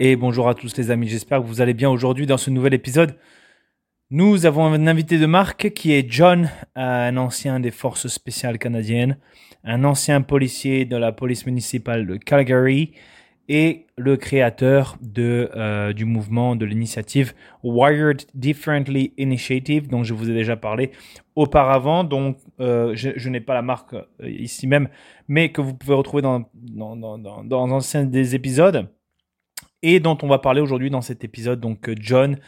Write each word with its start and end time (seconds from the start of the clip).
Et 0.00 0.16
bonjour 0.16 0.48
à 0.48 0.54
tous 0.54 0.78
les 0.78 0.90
amis, 0.90 1.08
j'espère 1.08 1.42
que 1.42 1.46
vous 1.46 1.60
allez 1.60 1.74
bien 1.74 1.90
aujourd'hui 1.90 2.24
dans 2.24 2.38
ce 2.38 2.48
nouvel 2.48 2.72
épisode. 2.72 3.18
Nous 4.08 4.46
avons 4.46 4.64
un 4.64 4.86
invité 4.86 5.18
de 5.18 5.26
marque 5.26 5.74
qui 5.74 5.92
est 5.92 6.10
John, 6.10 6.48
un 6.74 7.18
ancien 7.18 7.60
des 7.60 7.70
forces 7.70 8.08
spéciales 8.08 8.56
canadiennes, 8.56 9.18
un 9.62 9.84
ancien 9.84 10.22
policier 10.22 10.86
de 10.86 10.96
la 10.96 11.12
police 11.12 11.44
municipale 11.44 12.06
de 12.06 12.16
Calgary 12.16 12.92
et 13.48 13.86
le 13.96 14.16
créateur 14.16 14.96
de, 15.00 15.50
euh, 15.54 15.92
du 15.92 16.04
mouvement, 16.04 16.56
de 16.56 16.64
l'initiative 16.64 17.32
Wired 17.62 18.22
Differently 18.34 19.12
Initiative, 19.16 19.88
dont 19.88 20.02
je 20.02 20.14
vous 20.14 20.30
ai 20.30 20.34
déjà 20.34 20.56
parlé 20.56 20.90
auparavant. 21.36 22.04
Donc, 22.04 22.38
euh, 22.60 22.92
je, 22.94 23.28
n'ai 23.28 23.40
pas 23.40 23.54
la 23.54 23.62
marque 23.62 23.94
euh, 23.94 24.04
ici 24.28 24.66
même, 24.66 24.88
mais 25.28 25.50
que 25.50 25.60
vous 25.60 25.74
pouvez 25.74 25.94
retrouver 25.94 26.22
dans, 26.22 26.48
dans, 26.54 26.96
dans, 26.96 27.18
dans, 27.18 27.44
dans 27.44 27.70
anciens 27.70 28.04
des 28.04 28.34
épisodes 28.34 28.88
et 29.82 30.00
dont 30.00 30.18
on 30.22 30.28
va 30.28 30.38
parler 30.38 30.60
aujourd'hui 30.60 30.90
dans 30.90 31.02
cet 31.02 31.22
épisode. 31.22 31.60
Donc, 31.60 31.90
John, 32.00 32.38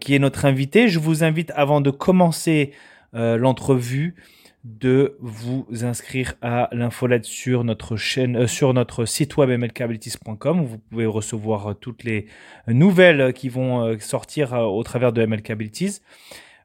qui 0.00 0.16
est 0.16 0.18
notre 0.18 0.46
invité. 0.46 0.88
Je 0.88 0.98
vous 0.98 1.22
invite, 1.22 1.52
avant 1.54 1.80
de 1.80 1.90
commencer 1.90 2.72
l'entrevue, 3.12 4.16
de 4.64 5.16
vous 5.20 5.66
inscrire 5.82 6.34
à 6.42 6.68
l'infolette 6.72 7.24
sur 7.24 7.64
notre 7.64 7.96
chaîne, 7.96 8.36
euh, 8.36 8.46
sur 8.46 8.74
notre 8.74 9.06
site 9.06 9.38
web 9.38 9.48
mlkabilities.com 9.48 10.64
vous 10.64 10.78
pouvez 10.78 11.06
recevoir 11.06 11.70
euh, 11.70 11.74
toutes 11.74 12.04
les 12.04 12.26
nouvelles 12.68 13.32
qui 13.32 13.48
vont 13.48 13.82
euh, 13.82 13.98
sortir 13.98 14.52
au 14.52 14.82
travers 14.82 15.12
de 15.14 15.24
MLKabilities. 15.24 16.00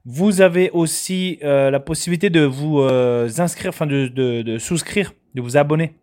Vous 0.04 0.42
avez 0.42 0.70
aussi 0.70 1.40
la 1.42 1.80
possibilité 1.80 2.30
de 2.30 2.42
vous 2.42 2.80
inscrire, 2.80 3.70
enfin 3.70 3.88
de, 3.88 4.08
de, 4.08 4.58
souscrire, 4.60 5.14
de 5.34 5.42
vous 5.42 5.58
abonner 5.58 5.96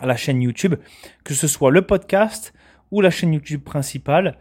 à 0.00 0.06
la 0.06 0.16
chaîne 0.16 0.40
YouTube, 0.40 0.76
que 1.24 1.34
ce 1.34 1.46
soit 1.46 1.70
le 1.70 1.82
podcast 1.82 2.54
ou 2.90 3.02
la 3.02 3.10
chaîne 3.10 3.34
YouTube 3.34 3.62
principale, 3.62 4.38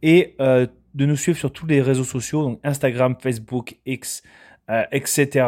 et 0.00 0.34
de 0.38 1.06
nous 1.06 1.16
suivre 1.16 1.36
sur 1.36 1.52
tous 1.52 1.66
les 1.66 1.82
réseaux 1.82 2.04
sociaux, 2.04 2.42
donc 2.42 2.60
Instagram, 2.64 3.16
Facebook, 3.20 3.76
X, 3.84 4.22
euh, 4.70 4.84
etc., 4.92 5.46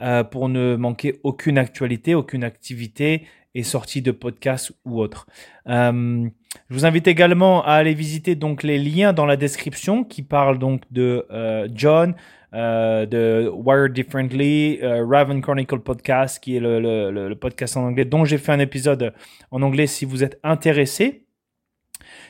euh, 0.00 0.24
pour 0.24 0.48
ne 0.48 0.74
manquer 0.76 1.20
aucune 1.22 1.58
actualité, 1.58 2.14
aucune 2.14 2.44
activité 2.44 3.26
et 3.54 3.62
sortie 3.62 4.00
de 4.00 4.10
podcast 4.10 4.72
ou 4.86 5.00
autre. 5.00 5.26
Euh, 5.68 6.26
je 6.70 6.74
vous 6.74 6.86
invite 6.86 7.06
également 7.08 7.62
à 7.62 7.72
aller 7.72 7.92
visiter 7.92 8.36
donc 8.36 8.62
les 8.62 8.78
liens 8.78 9.12
dans 9.12 9.26
la 9.26 9.36
description 9.36 10.02
qui 10.02 10.22
parlent 10.22 10.58
donc 10.58 10.82
de 10.90 11.26
John, 11.74 12.14
de 12.52 13.50
Wired 13.52 13.92
Differently, 13.92 14.80
Raven 14.82 15.42
Chronicle 15.42 15.80
Podcast, 15.80 16.42
qui 16.42 16.56
est 16.56 16.60
le, 16.60 16.80
le, 17.10 17.34
podcast 17.34 17.76
en 17.76 17.84
anglais, 17.84 18.06
dont 18.06 18.24
j'ai 18.24 18.38
fait 18.38 18.52
un 18.52 18.60
épisode 18.60 19.12
en 19.50 19.60
anglais 19.60 19.86
si 19.86 20.06
vous 20.06 20.24
êtes 20.24 20.38
intéressé. 20.42 21.27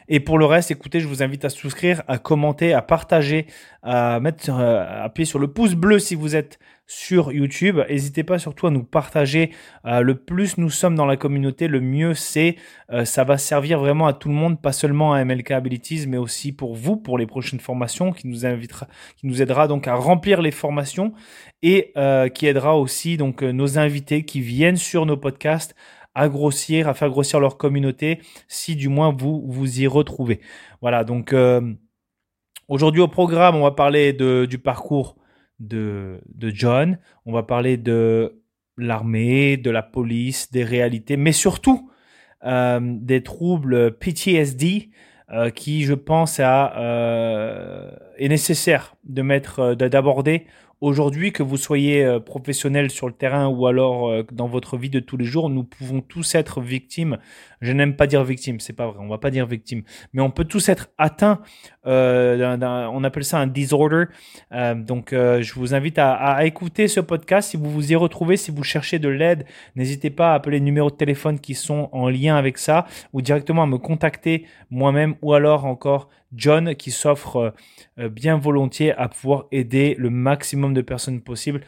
Et 0.08 0.20
pour 0.20 0.38
le 0.38 0.46
reste, 0.46 0.70
écoutez, 0.70 1.00
je 1.00 1.06
vous 1.06 1.22
invite 1.22 1.44
à 1.44 1.50
souscrire, 1.50 2.02
à 2.08 2.16
commenter, 2.16 2.72
à 2.72 2.80
partager, 2.80 3.46
à 3.82 4.20
mettre, 4.20 4.48
euh, 4.50 4.80
à 4.80 5.04
appuyer 5.04 5.26
sur 5.26 5.38
le 5.38 5.48
pouce 5.48 5.74
bleu 5.74 5.98
si 5.98 6.14
vous 6.14 6.34
êtes 6.34 6.58
sur 6.86 7.30
YouTube. 7.30 7.80
N'hésitez 7.90 8.24
pas 8.24 8.38
surtout 8.38 8.66
à 8.66 8.70
nous 8.70 8.84
partager. 8.84 9.50
Euh, 9.84 10.00
le 10.00 10.14
plus 10.14 10.56
nous 10.56 10.70
sommes 10.70 10.94
dans 10.94 11.04
la 11.04 11.18
communauté, 11.18 11.68
le 11.68 11.82
mieux 11.82 12.14
c'est. 12.14 12.56
Euh, 12.90 13.04
ça 13.04 13.24
va 13.24 13.36
servir 13.36 13.80
vraiment 13.80 14.06
à 14.06 14.14
tout 14.14 14.30
le 14.30 14.34
monde, 14.34 14.62
pas 14.62 14.72
seulement 14.72 15.12
à 15.12 15.22
MLK 15.22 15.50
Abilities, 15.50 16.06
mais 16.08 16.16
aussi 16.16 16.52
pour 16.52 16.74
vous, 16.74 16.96
pour 16.96 17.18
les 17.18 17.26
prochaines 17.26 17.60
formations, 17.60 18.12
qui 18.12 18.28
nous 18.28 18.46
invitera, 18.46 18.88
qui 19.16 19.26
nous 19.26 19.42
aidera 19.42 19.68
donc 19.68 19.86
à 19.86 19.94
remplir 19.94 20.40
les 20.40 20.52
formations 20.52 21.12
et 21.62 21.92
qui 22.34 22.46
aidera 22.46 22.78
aussi 22.78 23.16
donc 23.16 23.42
nos 23.42 23.78
invités 23.78 24.24
qui 24.24 24.40
viennent 24.40 24.76
sur 24.76 25.06
nos 25.06 25.16
podcasts 25.16 25.74
à 26.18 26.28
grossir, 26.28 26.88
à 26.88 26.94
faire 26.94 27.10
grossir 27.10 27.38
leur 27.38 27.56
communauté, 27.56 28.18
si 28.48 28.74
du 28.74 28.88
moins 28.88 29.14
vous 29.16 29.40
vous 29.46 29.80
y 29.80 29.86
retrouvez. 29.86 30.40
Voilà, 30.82 31.04
donc 31.04 31.32
euh, 31.32 31.72
aujourd'hui 32.66 33.00
au 33.00 33.06
programme, 33.06 33.54
on 33.54 33.62
va 33.62 33.70
parler 33.70 34.12
de, 34.12 34.44
du 34.44 34.58
parcours 34.58 35.16
de, 35.60 36.20
de 36.34 36.50
John, 36.50 36.98
on 37.24 37.32
va 37.32 37.44
parler 37.44 37.76
de 37.76 38.42
l'armée, 38.76 39.56
de 39.56 39.70
la 39.70 39.84
police, 39.84 40.50
des 40.50 40.64
réalités, 40.64 41.16
mais 41.16 41.30
surtout 41.30 41.88
euh, 42.44 42.80
des 42.82 43.22
troubles 43.22 43.96
PTSD 43.98 44.90
euh, 45.30 45.50
qui, 45.50 45.84
je 45.84 45.94
pense, 45.94 46.40
est 46.40 48.28
nécessaire 48.28 48.96
de 49.04 49.22
mettre, 49.22 49.74
d'aborder 49.74 50.46
Aujourd'hui, 50.80 51.32
que 51.32 51.42
vous 51.42 51.56
soyez 51.56 52.04
euh, 52.04 52.20
professionnel 52.20 52.88
sur 52.88 53.08
le 53.08 53.12
terrain 53.12 53.48
ou 53.48 53.66
alors 53.66 54.10
euh, 54.10 54.22
dans 54.30 54.46
votre 54.46 54.76
vie 54.76 54.90
de 54.90 55.00
tous 55.00 55.16
les 55.16 55.24
jours, 55.24 55.50
nous 55.50 55.64
pouvons 55.64 56.00
tous 56.00 56.36
être 56.36 56.60
victimes. 56.60 57.18
Je 57.60 57.72
n'aime 57.72 57.96
pas 57.96 58.06
dire 58.06 58.24
victime, 58.24 58.60
c'est 58.60 58.72
pas 58.72 58.86
vrai, 58.86 58.96
on 59.00 59.08
va 59.08 59.18
pas 59.18 59.30
dire 59.30 59.46
victime, 59.46 59.82
mais 60.12 60.22
on 60.22 60.30
peut 60.30 60.44
tous 60.44 60.68
être 60.68 60.88
atteints. 60.98 61.40
Euh, 61.86 62.56
on 62.92 63.04
appelle 63.04 63.24
ça 63.24 63.38
un 63.38 63.46
disorder. 63.46 64.04
donc, 64.52 65.10
je 65.12 65.54
vous 65.54 65.74
invite 65.74 65.98
à, 65.98 66.44
écouter 66.44 66.88
ce 66.88 67.00
podcast 67.00 67.50
si 67.50 67.56
vous 67.56 67.70
vous 67.70 67.92
y 67.92 67.96
retrouvez, 67.96 68.36
si 68.36 68.50
vous 68.50 68.62
cherchez 68.62 68.98
de 68.98 69.08
l'aide, 69.08 69.44
n'hésitez 69.76 70.10
pas 70.10 70.32
à 70.32 70.34
appeler 70.34 70.58
les 70.58 70.64
numéros 70.64 70.90
de 70.90 70.96
téléphone 70.96 71.38
qui 71.40 71.54
sont 71.54 71.88
en 71.92 72.08
lien 72.08 72.36
avec 72.36 72.58
ça 72.58 72.86
ou 73.12 73.22
directement 73.22 73.62
à 73.62 73.66
me 73.66 73.78
contacter 73.78 74.46
moi-même 74.70 75.14
ou 75.22 75.34
alors 75.34 75.64
encore 75.64 76.08
John 76.34 76.74
qui 76.74 76.90
s'offre 76.90 77.54
euh, 77.98 78.08
bien 78.08 78.36
volontiers 78.36 78.92
à 78.92 79.08
pouvoir 79.08 79.46
aider 79.50 79.94
le 79.98 80.10
maximum 80.10 80.74
de 80.74 80.82
personnes 80.82 81.20
possible. 81.20 81.60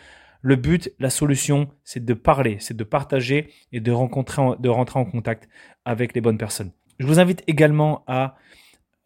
Le 0.42 0.56
but, 0.56 0.92
la 0.98 1.10
solution, 1.10 1.68
c'est 1.84 2.04
de 2.04 2.14
parler, 2.14 2.56
c'est 2.60 2.76
de 2.76 2.84
partager 2.84 3.50
et 3.72 3.80
de, 3.80 3.92
rencontrer, 3.92 4.42
de 4.58 4.68
rentrer 4.68 4.98
en 4.98 5.04
contact 5.04 5.48
avec 5.84 6.14
les 6.14 6.20
bonnes 6.20 6.38
personnes. 6.38 6.72
Je 6.98 7.06
vous 7.06 7.18
invite 7.18 7.42
également 7.46 8.04
à 8.06 8.36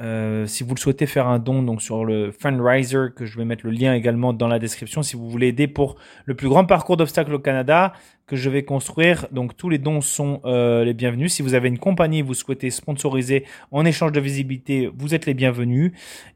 euh, 0.03 0.47
si 0.47 0.65
vous 0.65 0.75
le 0.75 0.81
souhaitez 0.81 1.07
faire 1.07 1.29
un 1.29 1.39
don 1.39 1.63
donc 1.63 1.81
sur 1.81 2.05
le 2.05 2.33
fundraiser 2.33 3.13
que 3.15 3.25
je 3.27 3.39
vais 3.39 3.45
mettre 3.45 3.65
le 3.65 3.71
lien 3.71 3.95
également 3.95 4.33
dans 4.33 4.49
la 4.49 4.59
description 4.59 5.05
si 5.05 5.15
vous 5.15 5.31
voulez 5.31 5.47
aider 5.49 5.69
pour 5.69 5.95
le 6.25 6.35
plus 6.35 6.49
grand 6.49 6.65
parcours 6.65 6.97
d'obstacles 6.97 7.33
au 7.33 7.39
Canada 7.39 7.93
que 8.27 8.35
je 8.35 8.51
vais 8.51 8.65
construire. 8.65 9.29
Donc 9.31 9.57
tous 9.57 9.69
les 9.69 9.79
dons 9.79 10.01
sont 10.01 10.41
euh, 10.47 10.85
les 10.85 10.95
bienvenus. 10.95 11.33
Si 11.33 11.43
vous 11.43 11.55
avez 11.55 11.69
une 11.69 11.79
compagnie 11.79 12.23
vous 12.23 12.35
souhaitez 12.35 12.71
sponsoriser 12.71 13.45
en 13.71 13.85
échange 13.85 14.11
de 14.11 14.19
visibilité 14.19 14.91
vous 14.93 15.15
êtes 15.15 15.27
les 15.27 15.35
bienvenus. 15.35 15.93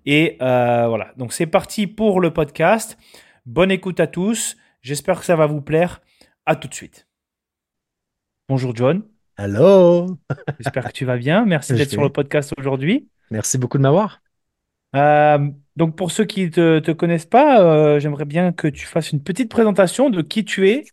Et 0.07 0.37
euh, 0.41 0.87
voilà. 0.89 1.13
Donc 1.17 1.33
c'est 1.33 1.47
parti 1.47 1.89
pour 1.89 2.21
le 2.21 2.33
podcast. 2.33 2.97
Bonne 3.45 3.73
écoute 3.73 3.99
à 3.99 4.07
tous 4.07 4.57
j'espère 4.83 5.21
que 5.21 5.27
ça 5.27 5.37
va 5.37 5.47
vous 5.47 5.63
plaire. 5.63 6.01
À 6.47 6.57
tout 6.57 6.69
de 6.69 6.75
suite. 6.75 7.07
Bonjour 8.49 8.75
John. 8.75 9.03
Hello. 9.37 10.19
J'espère 10.59 10.87
que 10.89 10.93
tu 10.93 11.05
vas 11.05 11.17
bien. 11.17 11.45
Merci 11.45 11.75
d'être 11.75 11.91
sur 11.91 12.03
le 12.03 12.09
podcast 12.09 12.53
aujourd'hui. 12.59 13.09
Merci 13.31 13.59
beaucoup 13.59 13.77
de 13.77 13.83
m'avoir. 13.83 14.23
Euh, 14.97 15.51
donc 15.77 15.97
pour 15.97 16.11
ceux 16.11 16.25
qui 16.25 16.45
ne 16.45 16.81
te, 16.81 16.91
connaissent 16.93 17.27
pas, 17.27 17.63
euh, 17.63 18.01
j'aimerais 18.01 18.25
bien 18.25 18.53
que 18.53 18.67
tu 18.67 18.87
fasses 18.87 19.13
une 19.13 19.23
petite 19.23 19.51
présentation 19.51 20.11
de 20.11 20.23
qui 20.23 20.45
tu 20.45 20.71
es, 20.71 20.85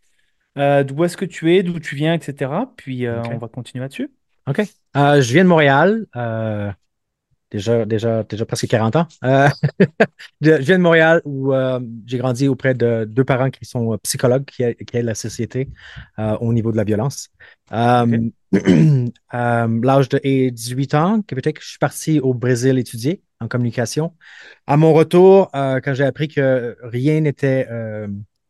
euh, 0.58 0.84
d'où 0.84 1.06
est-ce 1.06 1.18
que 1.18 1.26
tu 1.26 1.56
es, 1.56 1.64
d'où 1.64 1.80
tu 1.80 1.96
viens, 1.96 2.14
etc. 2.14 2.52
Puis 2.76 3.08
on 3.08 3.38
va 3.38 3.48
continuer 3.48 3.82
là-dessus. 3.82 4.12
OK. 4.48 4.62
je 4.94 5.34
viens 5.34 5.44
de 5.44 5.50
Montréal 5.50 6.06
déjà, 7.56 7.86
déjà, 7.86 8.24
déjà 8.24 8.46
presque 8.46 8.68
40 8.68 8.96
ans. 8.98 9.08
Euh, 9.24 9.48
je 10.42 10.62
viens 10.62 10.78
de 10.78 10.84
Montréal 10.84 11.22
où 11.26 11.54
euh, 11.54 11.80
j'ai 12.06 12.18
grandi 12.18 12.48
auprès 12.48 12.74
de 12.74 13.06
deux 13.06 13.24
parents 13.24 13.50
qui 13.50 13.66
sont 13.66 13.94
euh, 13.94 13.98
psychologues, 14.04 14.46
qui, 14.46 14.64
aident 14.64 15.06
la 15.06 15.16
société 15.16 15.70
au 16.18 16.54
niveau 16.54 16.72
de 16.72 16.78
la 16.78 16.84
violence. 16.84 17.30
l'âge 17.72 18.10
de 20.10 20.50
18 20.50 20.94
ans, 20.96 21.22
je 21.30 21.52
suis 21.62 21.80
parti 21.80 22.20
au 22.20 22.34
Brésil 22.34 22.78
étudier 22.78 23.22
en 23.40 23.48
communication. 23.48 24.14
À 24.68 24.78
mon 24.78 24.94
retour, 24.94 25.50
quand 25.52 25.94
j'ai 25.94 26.06
appris 26.06 26.28
que 26.28 26.78
rien 26.82 27.22
n'était 27.22 27.68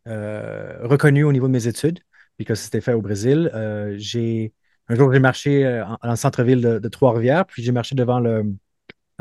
reconnu 0.06 1.24
au 1.24 1.32
niveau 1.32 1.48
de 1.48 1.54
mes 1.54 1.68
études, 1.68 2.00
puis 2.38 2.46
que 2.46 2.56
c'était 2.56 2.82
fait 2.82 2.94
au 2.94 3.02
Brésil, 3.02 3.52
j'ai 3.98 4.54
un 4.88 4.96
jour 4.96 5.12
j'ai 5.12 5.20
marché 5.20 5.64
dans 6.04 6.12
le 6.12 6.16
centre-ville 6.16 6.62
de 6.62 6.88
Trois-Rivières, 6.88 7.46
puis 7.46 7.64
j'ai 7.64 7.72
marché 7.72 7.96
devant 7.96 8.20
le, 8.20 8.46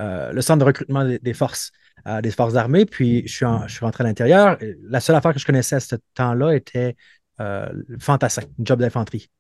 euh, 0.01 0.33
le 0.33 0.41
centre 0.41 0.59
de 0.59 0.65
recrutement 0.65 1.05
des, 1.05 1.35
forces, 1.35 1.71
euh, 2.07 2.21
des 2.21 2.31
forces 2.31 2.57
armées. 2.57 2.85
Puis 2.87 3.23
je 3.27 3.35
suis, 3.35 3.47
je 3.67 3.73
suis 3.73 3.85
rentré 3.85 4.05
à 4.05 4.07
l'intérieur. 4.07 4.59
La 4.83 5.01
seule 5.01 5.17
affaire 5.17 5.33
que 5.33 5.39
je 5.39 5.47
connaissais 5.47 5.77
à 5.77 5.81
ce 5.81 5.97
temps-là 6.15 6.55
était 6.55 6.97
euh, 7.41 7.69
fantassin, 8.01 8.43
une 8.59 8.67
job 8.67 8.81
d'infanterie. 8.81 9.31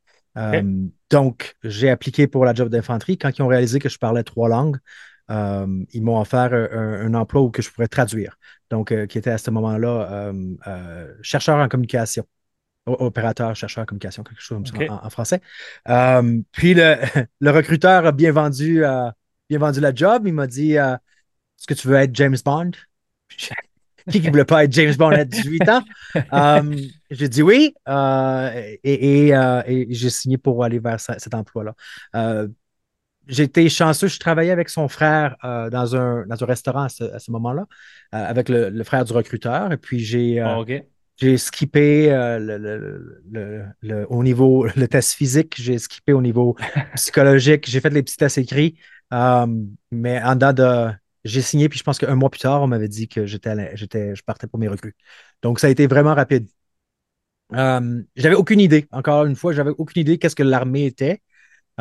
donc, 1.10 1.54
j'ai 1.62 1.90
appliqué 1.90 2.26
pour 2.26 2.44
la 2.44 2.54
job 2.54 2.68
d'infanterie. 2.68 3.18
Quand 3.18 3.36
ils 3.36 3.42
ont 3.42 3.48
réalisé 3.48 3.78
que 3.78 3.88
je 3.88 3.98
parlais 3.98 4.22
trois 4.22 4.48
langues, 4.48 4.78
ils 5.28 6.02
m'ont 6.02 6.20
offert 6.20 6.52
un, 6.52 7.14
emploi 7.14 7.42
où 7.42 7.50
que 7.50 7.62
je 7.62 7.70
pourrais 7.70 7.88
traduire. 7.88 8.38
Donc, 8.70 8.92
qui 9.06 9.18
était 9.18 9.30
à 9.30 9.38
ce 9.38 9.50
moment-là 9.50 10.32
chercheur 11.22 11.58
en 11.58 11.68
communication 11.68 12.24
opérateur, 12.86 13.56
chercheur 13.56 13.82
en 13.82 13.86
communication, 13.86 14.22
quelque 14.22 14.42
chose 14.42 14.70
comme 14.70 14.86
ça 14.86 15.00
en, 15.02 15.08
français. 15.08 15.40
puis 16.52 16.74
le, 16.74 16.96
le, 17.40 17.50
recruteur 17.50 18.04
a 18.04 18.12
bien 18.12 18.30
vendu 18.30 18.84
vendu 19.50 19.80
la 19.80 19.94
job. 19.94 20.24
Il 20.26 20.34
m'a 20.34 20.46
dit 20.46 20.78
euh, 20.78 20.94
Est-ce 20.94 21.66
que 21.66 21.74
tu 21.74 21.88
veux 21.88 21.96
être 21.96 22.14
James 22.14 22.36
Bond? 22.44 22.72
Qui 24.10 24.20
ne 24.20 24.28
voulait 24.28 24.44
pas 24.44 24.64
être 24.64 24.72
James 24.72 24.94
Bond 24.96 25.12
à 25.12 25.24
18 25.24 25.68
ans? 25.70 25.82
Euh, 26.32 26.76
j'ai 27.10 27.28
dit 27.28 27.42
oui 27.42 27.74
et, 28.84 29.32
j'ai 29.90 30.10
signé 30.10 30.36
pour 30.36 30.62
aller 30.62 30.78
vers 30.78 31.00
cet 31.00 31.32
emploi-là. 31.34 31.74
j'ai 33.26 33.44
été 33.44 33.66
chanceux, 33.70 34.08
je 34.08 34.20
travaillais 34.20 34.50
avec 34.50 34.68
son 34.68 34.88
frère 34.88 35.36
dans, 35.42 35.96
un, 35.96 36.26
dans 36.26 36.42
un 36.42 36.46
restaurant 36.46 36.82
à 36.82 36.88
ce, 36.90 37.30
moment-là, 37.30 37.66
avec 38.12 38.50
le, 38.50 38.84
frère 38.84 39.06
du 39.06 39.14
recruteur. 39.14 39.72
Et 39.72 39.78
puis 39.78 40.00
j'ai 40.00 40.38
ah, 40.38 40.58
j'ai 41.16 41.38
skippé 41.38 42.10
le, 42.10 43.74
au 44.10 44.22
niveau 44.22 44.66
le 44.76 44.86
test 44.86 45.14
physique, 45.14 45.54
j'ai 45.56 45.78
skippé 45.78 46.12
au 46.12 46.20
niveau 46.20 46.56
psychologique, 46.94 47.64
j'ai 47.70 47.80
fait 47.80 47.88
les 47.88 48.02
petits 48.02 48.18
tests 48.18 48.36
écrits. 48.36 48.76
Mais 49.90 50.22
en 50.22 50.36
date 50.36 50.56
de 50.56 50.90
j'ai 51.24 51.40
signé, 51.40 51.68
puis 51.68 51.78
je 51.78 51.84
pense 51.84 51.98
qu'un 51.98 52.14
mois 52.14 52.30
plus 52.30 52.40
tard, 52.40 52.62
on 52.62 52.66
m'avait 52.66 52.88
dit 52.88 53.08
que 53.08 53.26
j'étais, 53.26 53.74
j'étais, 53.76 54.14
je 54.14 54.22
partais 54.22 54.46
pour 54.46 54.58
mes 54.58 54.68
recrues. 54.68 54.94
Donc, 55.42 55.58
ça 55.58 55.68
a 55.68 55.70
été 55.70 55.86
vraiment 55.86 56.14
rapide. 56.14 56.48
Euh, 57.54 58.02
j'avais 58.16 58.34
aucune 58.34 58.60
idée. 58.60 58.86
Encore 58.92 59.24
une 59.24 59.36
fois, 59.36 59.52
j'avais 59.52 59.72
aucune 59.76 60.02
idée 60.02 60.18
qu'est-ce 60.18 60.36
que 60.36 60.42
l'armée 60.42 60.86
était. 60.86 61.22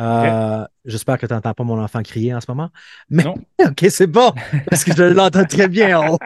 Euh, 0.00 0.66
j'espère 0.84 1.18
que 1.18 1.26
tu 1.26 1.32
n'entends 1.32 1.54
pas 1.54 1.62
mon 1.62 1.80
enfant 1.80 2.02
crier 2.02 2.34
en 2.34 2.40
ce 2.40 2.46
moment. 2.48 2.70
Mais 3.10 3.22
non. 3.22 3.34
OK, 3.64 3.84
c'est 3.90 4.06
bon, 4.06 4.32
parce 4.68 4.82
que 4.82 4.94
je 4.94 5.04
l'entends 5.04 5.44
très 5.44 5.68
bien. 5.68 6.00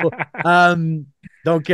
Euh, 0.47 1.01
donc, 1.45 1.73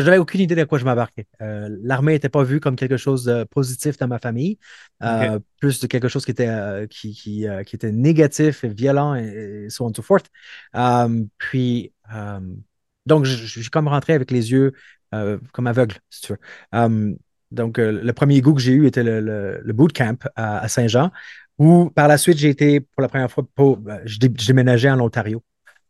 j'avais 0.00 0.18
aucune 0.18 0.40
idée 0.40 0.54
de 0.54 0.64
quoi 0.64 0.78
je 0.78 0.84
m'embarquais. 0.84 1.26
Euh, 1.42 1.68
l'armée 1.82 2.12
n'était 2.12 2.28
pas 2.28 2.44
vue 2.44 2.60
comme 2.60 2.76
quelque 2.76 2.96
chose 2.96 3.24
de 3.24 3.44
positif 3.44 3.98
dans 3.98 4.08
ma 4.08 4.18
famille, 4.18 4.58
euh, 5.02 5.38
plus 5.60 5.80
de 5.80 5.86
quelque 5.86 6.08
chose 6.08 6.24
qui 6.24 6.30
était, 6.30 6.48
euh, 6.48 6.86
qui, 6.86 7.12
qui, 7.14 7.46
était 7.46 7.92
négatif 7.92 8.64
et 8.64 8.68
violent 8.68 9.14
et, 9.14 9.66
so 9.68 9.84
on 9.84 9.88
and 9.88 9.92
so 9.94 10.02
forth. 10.02 10.26
puis, 11.38 11.92
donc, 13.04 13.24
je 13.24 13.46
suis 13.46 13.68
comme 13.68 13.88
rentré 13.88 14.14
avec 14.14 14.30
les 14.30 14.52
yeux 14.52 14.72
comme 15.52 15.66
aveugle, 15.66 15.96
si 16.08 16.22
tu 16.22 16.32
veux. 16.32 17.18
donc, 17.50 17.76
le 17.78 18.12
premier 18.12 18.40
goût 18.40 18.54
que 18.54 18.62
j'ai 18.62 18.72
eu 18.72 18.86
était 18.86 19.02
le, 19.02 19.20
le, 19.62 19.72
bootcamp 19.72 20.16
à, 20.36 20.68
Saint-Jean, 20.68 21.10
où 21.58 21.90
par 21.90 22.08
la 22.08 22.16
suite, 22.16 22.38
j'ai 22.38 22.48
été 22.48 22.80
pour 22.80 23.02
la 23.02 23.08
première 23.08 23.30
fois, 23.30 23.44
pour, 23.54 23.78
je, 24.06 24.18
déménageais 24.18 24.90
en 24.90 25.00
Ontario. 25.00 25.42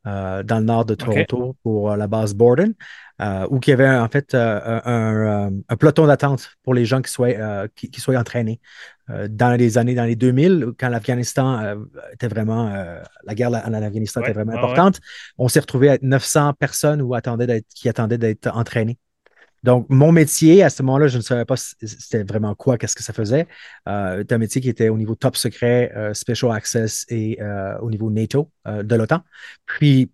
Dans 0.05 0.59
le 0.59 0.65
nord 0.65 0.85
de 0.85 0.95
Toronto 0.95 1.57
pour 1.63 1.95
la 1.97 2.07
base 2.07 2.35
Borden. 2.35 2.75
Euh, 3.23 3.47
ou 3.51 3.61
qu'il 3.61 3.71
y 3.71 3.75
avait 3.75 3.89
en 3.89 4.09
fait 4.09 4.35
euh, 4.35 4.81
un, 5.69 5.77
peloton 5.77 6.07
d'attente 6.07 6.51
pour 6.65 6.75
les 6.75 6.85
gens 6.85 7.03
qui 7.03 7.13
soient, 7.13 7.29
euh, 7.29 7.69
qui, 7.77 8.01
soient 8.01 8.17
entraînés. 8.17 8.61
dans 9.29 9.57
les 9.57 9.79
années, 9.79 9.95
dans 9.95 10.05
les 10.05 10.17
2000, 10.17 10.73
quand 10.79 10.89
l'Afghanistan 10.89 11.77
était 12.13 12.27
vraiment, 12.27 12.73
la 13.25 13.35
guerre 13.35 13.51
en 13.51 13.75
Afghanistan 13.75 14.23
était 14.23 14.33
vraiment 14.33 14.53
importante, 14.53 15.01
on 15.39 15.49
s'est 15.49 15.61
retrouvé 15.61 15.91
à 15.91 15.99
900 16.01 16.55
personnes 16.55 17.07
attendaient 17.15 17.63
qui 17.75 17.89
attendaient 17.89 18.19
d'être 18.19 18.49
entraînées. 18.57 18.99
Donc, 19.63 19.87
mon 19.89 20.13
métier, 20.13 20.63
à 20.63 20.71
ce 20.71 20.83
moment-là, 20.83 21.07
je 21.07 21.19
ne 21.19 21.23
savais 21.23 21.45
pas 21.45 21.57
c'était 21.57 22.25
vraiment 22.25 22.55
quoi, 22.55 22.79
qu'est-ce 22.79 22.97
que 22.97 23.03
ça 23.03 23.13
faisait. 23.13 23.47
c'était 23.87 24.35
un 24.35 24.39
métier 24.39 24.61
qui 24.61 24.69
était 24.69 24.89
au 24.89 24.99
niveau 24.99 25.15
top 25.15 25.37
secret, 25.37 25.93
special 26.15 26.53
access 26.53 27.07
et 27.09 27.39
au 27.81 27.91
niveau 27.91 28.11
NATO 28.11 28.51
de 28.67 28.95
l'OTAN. 28.97 29.21
Puis, 29.67 30.11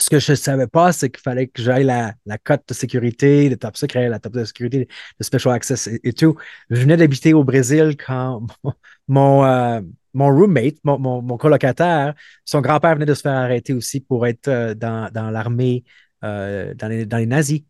ce 0.00 0.10
que 0.10 0.18
je 0.18 0.32
ne 0.32 0.36
savais 0.36 0.66
pas, 0.66 0.92
c'est 0.92 1.10
qu'il 1.10 1.22
fallait 1.22 1.46
que 1.48 1.62
j'aille 1.62 1.84
la, 1.84 2.14
la 2.26 2.38
cote 2.38 2.62
de 2.68 2.74
sécurité, 2.74 3.48
le 3.48 3.56
top 3.56 3.76
secret, 3.76 4.08
la 4.08 4.18
top 4.18 4.32
de 4.32 4.44
sécurité, 4.44 4.88
le 5.18 5.24
special 5.24 5.54
access 5.54 5.88
et, 6.02 6.12
tout. 6.12 6.36
Je 6.70 6.80
venais 6.80 6.96
d'habiter 6.96 7.34
au 7.34 7.44
Brésil 7.44 7.96
quand 7.96 8.46
mon, 9.08 9.44
euh, 9.44 9.80
mon, 10.14 10.28
roommate, 10.28 10.76
mon, 10.84 10.98
mon, 10.98 11.36
colocataire, 11.36 12.14
son 12.44 12.60
grand-père 12.60 12.94
venait 12.94 13.06
de 13.06 13.14
se 13.14 13.22
faire 13.22 13.32
arrêter 13.32 13.72
aussi 13.72 14.00
pour 14.00 14.26
être 14.26 14.48
euh, 14.48 14.74
dans, 14.74 15.10
dans 15.12 15.30
l'armée, 15.30 15.84
euh, 16.24 16.74
dans, 16.74 16.88
les, 16.88 17.06
dans 17.06 17.18
les 17.18 17.26
nazis. 17.26 17.62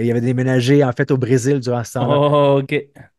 Il 0.00 0.10
avait 0.10 0.20
déménagé 0.20 0.82
en 0.82 0.92
fait 0.92 1.10
au 1.10 1.18
Brésil 1.18 1.60
durant 1.60 1.84
ce 1.84 1.92
temps-là. 1.94 2.16
Oh, 2.18 2.60
OK. 2.62 2.74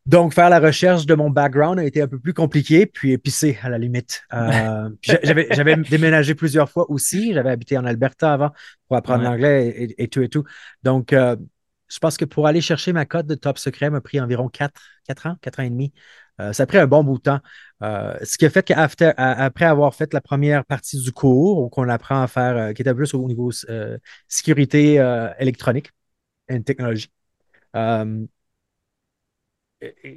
Donc, 0.08 0.34
faire 0.34 0.50
la 0.50 0.62
recherche 0.62 1.06
de 1.06 1.16
mon 1.16 1.30
background 1.30 1.80
a 1.80 1.84
été 1.84 2.02
un 2.02 2.08
peu 2.08 2.18
plus 2.18 2.34
compliqué, 2.34 2.86
puis 2.86 3.12
épicé 3.12 3.60
à 3.62 3.68
la 3.68 3.78
limite. 3.78 4.24
Euh, 4.34 4.90
j'avais 5.04 5.76
déménagé 5.90 6.34
plusieurs 6.34 6.70
fois 6.70 6.90
aussi. 6.90 7.34
J'avais 7.34 7.50
habité 7.50 7.78
en 7.78 7.84
Alberta 7.84 8.32
avant 8.32 8.52
pour 8.88 8.96
apprendre 8.96 9.26
l'anglais 9.26 9.94
et, 9.98 10.08
tout 10.08 10.22
et 10.22 10.30
tout. 10.30 10.46
Donc, 10.82 11.12
euh, 11.12 11.36
je 11.90 12.00
pense 12.00 12.16
que 12.16 12.24
pour 12.24 12.48
aller 12.48 12.62
chercher 12.62 12.94
ma 12.94 13.06
cote 13.06 13.28
de 13.28 13.36
top 13.36 13.58
secret 13.58 13.90
m'a 13.90 14.00
pris 14.00 14.22
environ 14.22 14.48
4, 14.48 14.82
4 15.08 15.26
ans, 15.28 15.36
4 15.42 15.60
ans 15.60 15.64
et 15.64 15.70
demi. 15.70 15.94
Euh, 16.40 16.54
ça 16.54 16.64
a 16.64 16.66
pris 16.68 16.78
un 16.78 16.88
bon 16.88 17.04
bout 17.04 17.18
de 17.18 17.24
temps. 17.24 17.40
ce 17.82 18.38
qui 18.38 18.46
a 18.46 18.50
fait 18.50 18.64
qu'après 18.64 19.66
avoir 19.66 19.94
fait 19.94 20.14
la 20.14 20.22
première 20.22 20.64
partie 20.64 21.02
du 21.02 21.12
cours, 21.12 21.70
qu'on 21.70 21.90
apprend 21.90 22.22
à 22.22 22.28
faire, 22.28 22.74
qui 22.74 22.82
était 22.82 22.94
plus 22.94 23.14
au 23.14 23.28
niveau 23.28 23.52
sécurité 24.30 25.04
électronique 25.38 25.92
et 26.50 26.62
technologie, 26.64 27.12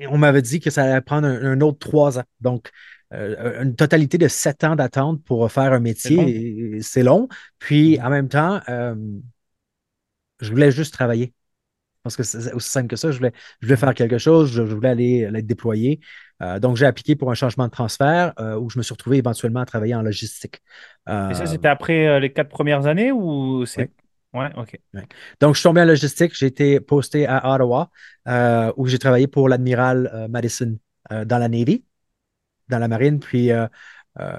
on 0.09 0.19
m'avait 0.19 0.43
dit 0.43 0.61
que 0.61 0.71
ça 0.71 0.85
allait 0.85 1.01
prendre 1.01 1.27
un, 1.27 1.61
autre 1.61 1.79
trois 1.79 2.19
ans. 2.19 2.25
Donc, 2.41 2.71
euh, 3.13 3.63
une 3.63 3.75
totalité 3.75 4.19
de 4.19 4.29
sept 4.29 4.65
ans 4.65 4.77
d'attente 4.77 5.23
pour 5.25 5.51
faire 5.51 5.73
un 5.73 5.81
métier, 5.81 6.81
c'est 6.83 7.03
long. 7.03 7.29
Puis, 7.59 7.97
mm-hmm. 7.97 8.05
en 8.05 8.11
même 8.11 8.29
temps, 8.29 8.61
euh, 8.69 8.95
je 10.41 10.51
voulais 10.51 10.71
juste 10.71 10.95
travailler. 10.95 11.35
Parce 12.03 12.17
que 12.17 12.23
c'est 12.23 12.55
aussi 12.55 12.71
simple 12.71 12.89
que 12.89 12.97
ça. 12.97 13.11
Je 13.11 13.19
voulais, 13.19 13.33
je 13.61 13.67
voulais 13.67 13.77
faire 13.77 13.93
quelque 13.93 14.17
chose, 14.17 14.51
je, 14.51 14.63
voulais 14.63 14.89
aller 14.89 15.31
être 15.35 15.47
déployé. 15.47 16.01
Euh, 16.41 16.59
donc, 16.59 16.79
j'ai 16.79 16.87
appliqué 16.87 17.15
pour 17.15 17.31
un 17.31 17.35
changement 17.35 17.67
de 17.67 17.71
transfert 17.71 18.33
où 18.59 18.71
je 18.71 18.79
me 18.79 18.83
suis 18.83 18.95
retrouvé 18.95 19.19
éventuellement 19.19 19.61
à 19.61 19.67
travailler 19.67 19.95
en 19.95 20.01
logistique. 20.01 20.63
Et 21.07 21.35
ça, 21.35 21.45
c'était 21.45 21.69
après 21.69 22.19
les 22.19 22.33
quatre 22.33 22.49
premières 22.49 22.87
années 22.87 23.13
ou 23.13 23.67
c'est 23.67 23.83
Ouais, 23.83 23.91
OK. 24.33 24.79
Donc, 25.41 25.55
je 25.55 25.61
suis 25.61 25.65
tombé 25.65 25.81
en 25.81 25.85
logistique. 25.85 26.33
J'ai 26.35 26.47
été 26.47 26.81
posté 26.81 27.27
à 27.27 27.53
Ottawa, 27.53 27.91
euh, 28.29 28.73
où 28.77 28.87
j'ai 28.87 28.99
travaillé 28.99 29.27
pour 29.27 29.49
l'admiral 29.49 30.11
euh, 30.15 30.29
Madison 30.29 30.77
euh, 31.11 31.25
dans 31.25 31.39
la 31.39 31.49
Navy, 31.49 31.85
dans 32.69 32.79
la 32.79 32.89
marine, 32.89 33.19
puis 33.19 33.51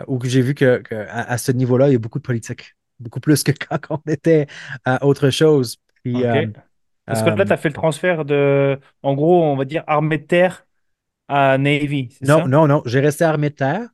où 0.07 0.23
j'ai 0.23 0.41
vu 0.41 0.53
que, 0.53 0.83
à, 1.09 1.37
ce 1.37 1.51
niveau-là, 1.51 1.89
il 1.89 1.93
y 1.93 1.95
a 1.95 1.99
beaucoup 1.99 2.19
de 2.19 2.23
politique, 2.23 2.75
beaucoup 2.99 3.19
plus 3.19 3.43
que 3.43 3.51
quand 3.51 3.79
on 3.89 4.11
était 4.11 4.47
à 4.85 5.03
autre 5.05 5.29
chose. 5.29 5.77
Puis, 6.03 6.23
Parce 7.05 7.23
que 7.23 7.29
là, 7.29 7.45
tu 7.45 7.51
as 7.51 7.57
fait 7.57 7.69
le 7.69 7.73
transfert 7.73 8.23
de, 8.23 8.79
en 9.01 9.13
gros, 9.15 9.43
on 9.43 9.55
va 9.55 9.65
dire 9.65 9.83
armée 9.87 10.19
de 10.19 10.23
terre 10.23 10.65
à 11.31 11.57
Navy. 11.57 12.09
Non, 12.21 12.45
non, 12.45 12.67
non. 12.67 12.81
J'ai 12.85 12.99
resté 12.99 13.23
armée 13.23 13.49
de 13.49 13.55
terre, 13.55 13.87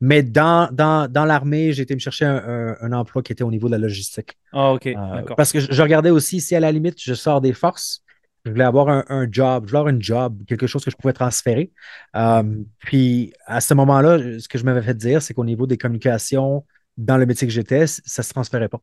mais 0.00 0.22
dans, 0.22 0.68
dans, 0.72 1.10
dans 1.10 1.24
l'armée, 1.24 1.72
j'ai 1.72 1.82
été 1.82 1.94
me 1.94 2.00
chercher 2.00 2.26
un, 2.26 2.92
emploi 2.92 3.22
qui 3.22 3.32
était 3.32 3.44
au 3.44 3.50
niveau 3.50 3.68
de 3.68 3.72
la 3.72 3.78
logistique. 3.78 4.36
Ah, 4.52 4.72
OK. 4.72 4.86
Euh, 4.86 5.22
parce 5.36 5.52
que 5.52 5.60
je, 5.60 5.82
regardais 5.82 6.10
aussi 6.10 6.40
si 6.40 6.54
à 6.54 6.60
la 6.60 6.70
limite, 6.70 7.00
je 7.02 7.14
sors 7.14 7.40
des 7.40 7.54
forces, 7.54 8.02
je 8.44 8.50
voulais 8.50 8.64
avoir 8.64 8.88
un, 8.88 9.26
job, 9.30 9.64
je 9.64 9.70
voulais 9.70 9.78
avoir 9.78 9.94
un 9.94 10.00
job, 10.00 10.42
quelque 10.46 10.66
chose 10.66 10.84
que 10.84 10.90
je 10.90 10.96
pouvais 10.96 11.14
transférer. 11.14 11.72
Euh, 12.14 12.42
puis 12.80 13.32
à 13.46 13.62
ce 13.62 13.72
moment-là, 13.72 14.18
ce 14.38 14.48
que 14.48 14.58
je 14.58 14.64
m'avais 14.64 14.82
fait 14.82 14.96
dire, 14.96 15.22
c'est 15.22 15.32
qu'au 15.32 15.44
niveau 15.44 15.66
des 15.66 15.78
communications, 15.78 16.66
dans 16.98 17.16
le 17.16 17.24
métier 17.24 17.46
que 17.46 17.54
j'étais, 17.54 17.86
ça 17.86 18.02
ne 18.18 18.24
se 18.24 18.30
transférait 18.30 18.68
pas. 18.68 18.80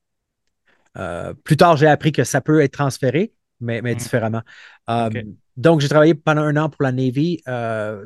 Euh, 0.98 1.34
plus 1.44 1.58
tard, 1.58 1.78
j'ai 1.78 1.88
appris 1.88 2.12
que 2.12 2.24
ça 2.24 2.42
peut 2.42 2.62
être 2.62 2.74
transféré, 2.74 3.34
mais, 3.60 3.82
mais 3.82 3.96
mm. 3.96 3.98
différemment. 3.98 4.42
Donc, 5.58 5.82
j'ai 5.82 5.90
travaillé 5.90 6.14
pendant 6.14 6.44
un 6.44 6.56
an 6.56 6.70
pour 6.70 6.84
la 6.84 6.92
Navy. 6.92 7.42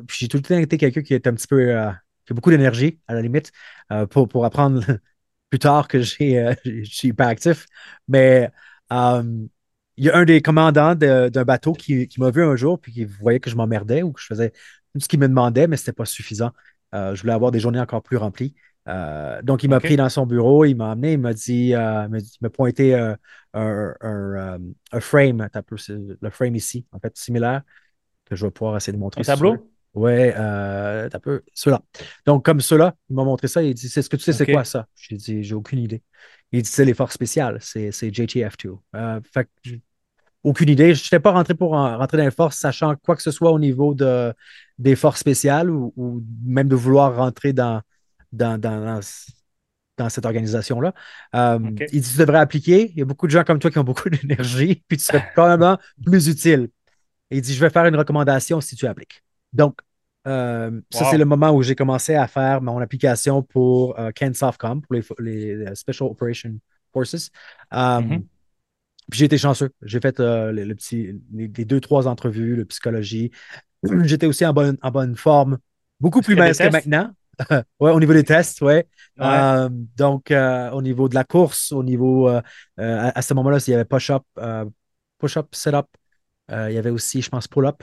puis 0.06 0.16
j'ai 0.18 0.28
tout 0.28 0.38
le 0.38 0.42
temps 0.42 0.58
été 0.58 0.76
quelqu'un 0.76 1.02
qui 1.02 1.14
est 1.14 1.26
un 1.26 1.34
petit 1.34 1.46
peu 1.46 1.72
j'ai 2.26 2.34
beaucoup 2.34 2.50
d'énergie, 2.50 3.00
à 3.08 3.14
la 3.14 3.22
limite, 3.22 3.52
euh, 3.92 4.06
pour, 4.06 4.28
pour 4.28 4.44
apprendre 4.44 4.82
plus 5.50 5.58
tard 5.58 5.88
que 5.88 6.00
j'ai, 6.00 6.38
euh, 6.38 6.54
je 6.64 6.84
suis 6.84 7.08
hyper 7.08 7.28
actif. 7.28 7.66
Mais 8.08 8.50
euh, 8.92 9.46
il 9.96 10.04
y 10.04 10.10
a 10.10 10.16
un 10.16 10.24
des 10.24 10.42
commandants 10.42 10.94
d'un 10.94 11.44
bateau 11.44 11.72
qui, 11.72 12.08
qui 12.08 12.20
m'a 12.20 12.30
vu 12.30 12.42
un 12.42 12.56
jour, 12.56 12.80
puis 12.80 12.92
qui 12.92 13.04
voyait 13.04 13.40
que 13.40 13.50
je 13.50 13.56
m'emmerdais 13.56 14.02
ou 14.02 14.12
que 14.12 14.20
je 14.20 14.26
faisais 14.26 14.50
tout 14.50 15.00
ce 15.00 15.08
qu'il 15.08 15.20
me 15.20 15.28
demandait, 15.28 15.66
mais 15.66 15.76
ce 15.76 15.82
n'était 15.82 15.92
pas 15.92 16.04
suffisant. 16.04 16.52
je 16.92 17.20
voulais 17.20 17.32
avoir 17.32 17.50
des 17.50 17.60
journées 17.60 17.80
encore 17.80 18.02
plus 18.02 18.16
remplies. 18.16 18.54
Donc, 18.86 19.62
il 19.62 19.70
m'a 19.70 19.80
pris 19.80 19.96
dans 19.96 20.08
son 20.08 20.26
bureau, 20.26 20.64
il 20.64 20.74
m'a 20.74 20.92
amené, 20.92 21.12
il 21.12 21.18
m'a 21.18 21.32
dit, 21.32 21.70
il 21.70 22.10
m'a 22.40 22.50
pointé 22.50 22.94
un, 22.94 23.16
un, 23.54 23.94
un, 24.92 25.00
frame, 25.00 25.48
le 26.20 26.30
frame 26.30 26.54
ici, 26.54 26.86
en 26.92 26.98
fait, 26.98 27.16
similaire, 27.16 27.62
que 28.24 28.36
je 28.36 28.44
vais 28.44 28.50
pouvoir 28.50 28.76
essayer 28.76 28.92
de 28.92 28.98
montrer. 28.98 29.20
Un 29.22 29.24
tableau? 29.24 29.70
Euh, 29.96 31.08
un 31.12 31.20
peu. 31.20 31.42
Ceux-là. 31.52 31.82
Donc, 32.26 32.44
comme 32.44 32.60
ceux-là, 32.60 32.94
il 33.08 33.16
m'a 33.16 33.24
montré 33.24 33.48
ça. 33.48 33.62
Il 33.62 33.74
dit 33.74 33.88
C'est 33.88 34.02
ce 34.02 34.10
que 34.10 34.16
tu 34.16 34.24
sais, 34.24 34.32
c'est 34.32 34.50
quoi 34.50 34.64
ça? 34.64 34.86
J'ai 34.94 35.16
dit 35.16 35.42
J'ai 35.42 35.54
aucune 35.54 35.78
idée. 35.78 36.02
Il 36.52 36.62
dit 36.62 36.68
C'est 36.68 36.84
les 36.84 36.94
forces 36.94 37.14
spéciales. 37.14 37.58
C'est 37.60 37.90
JTF2. 37.90 38.76
Euh, 38.96 39.20
fait 39.32 39.48
aucune 40.42 40.68
idée. 40.68 40.94
Je 40.94 41.04
n'étais 41.04 41.20
pas 41.20 41.32
rentré 41.32 41.54
pour 41.54 41.70
rentrer 41.72 42.18
dans 42.18 42.24
les 42.24 42.30
forces, 42.30 42.58
sachant 42.58 42.94
quoi 42.96 43.16
que 43.16 43.22
ce 43.22 43.30
soit 43.30 43.52
au 43.52 43.58
niveau 43.58 43.94
de, 43.94 44.34
des 44.78 44.96
forces 44.96 45.20
spéciales 45.20 45.70
ou, 45.70 46.22
même 46.44 46.68
de 46.68 46.76
vouloir 46.76 47.16
rentrer 47.16 47.52
dans, 47.52 47.80
dans, 48.36 48.58
dans, 48.58 49.00
dans 49.96 50.08
cette 50.08 50.26
organisation-là. 50.26 50.94
Euh, 51.34 51.58
il 51.92 52.00
dit 52.00 52.10
Tu 52.12 52.18
devrais 52.18 52.38
appliquer. 52.38 52.90
Il 52.90 52.98
y 52.98 53.02
a 53.02 53.04
beaucoup 53.04 53.26
de 53.26 53.32
gens 53.32 53.44
comme 53.44 53.58
toi 53.58 53.70
qui 53.70 53.78
ont 53.78 53.84
beaucoup 53.84 54.10
d'énergie, 54.10 54.82
puis 54.88 54.96
tu 54.98 55.04
serais 55.04 55.24
probablement 55.32 55.78
plus 56.04 56.28
utile. 56.28 56.68
il 57.30 57.40
dit 57.40 57.54
Je 57.54 57.60
vais 57.60 57.70
faire 57.70 57.86
une 57.86 57.96
recommandation 57.96 58.60
si 58.60 58.76
tu 58.76 58.86
appliques. 58.86 59.22
Donc, 59.52 59.78
euh, 60.26 60.80
ça, 60.90 61.04
c'est 61.10 61.18
le 61.18 61.26
moment 61.26 61.50
où 61.52 61.62
j'ai 61.62 61.74
commencé 61.74 62.14
à 62.14 62.26
faire 62.26 62.62
mon 62.62 62.78
application 62.78 63.42
pour 63.42 63.98
euh, 63.98 64.10
Ken 64.14 64.32
Softcom, 64.32 64.80
pour 64.80 64.94
les, 64.94 65.02
les, 65.18 65.74
Special 65.74 66.08
Operation 66.08 66.54
Forces. 66.92 67.30
Euh, 67.72 68.00
Mhm. 68.00 68.24
Puis 69.10 69.18
j'ai 69.18 69.26
été 69.26 69.38
chanceux. 69.38 69.70
J'ai 69.82 70.00
fait 70.00 70.18
euh, 70.18 70.50
le, 70.50 70.64
le 70.64 70.74
petit, 70.74 71.20
les, 71.32 71.50
les 71.54 71.64
deux, 71.64 71.80
trois 71.80 72.08
entrevues, 72.08 72.56
le 72.56 72.64
psychologie. 72.64 73.30
J'étais 74.04 74.26
aussi 74.26 74.46
en 74.46 74.52
bonne, 74.52 74.78
en 74.82 74.90
bonne 74.90 75.14
forme. 75.14 75.58
Beaucoup 76.00 76.22
plus 76.22 76.34
mince 76.34 76.58
que 76.58 76.70
maintenant. 76.70 77.12
ouais, 77.80 77.90
au 77.90 78.00
niveau 78.00 78.12
des 78.12 78.24
tests, 78.24 78.60
ouais. 78.62 78.86
Ouais. 79.18 79.26
Euh, 79.26 79.68
donc, 79.96 80.30
euh, 80.30 80.70
au 80.70 80.82
niveau 80.82 81.08
de 81.08 81.14
la 81.14 81.24
course, 81.24 81.72
au 81.72 81.82
niveau. 81.82 82.28
euh, 82.28 82.40
à, 82.78 83.18
à 83.18 83.22
ce 83.22 83.34
moment-là, 83.34 83.58
il 83.66 83.70
y 83.70 83.74
avait 83.74 83.84
push-up, 83.84 84.22
push-up, 85.18 85.48
sit-up. 85.54 85.86
Euh, 86.50 86.70
il 86.70 86.74
y 86.74 86.78
avait 86.78 86.90
aussi, 86.90 87.22
je 87.22 87.30
pense, 87.30 87.48
pull-up. 87.48 87.82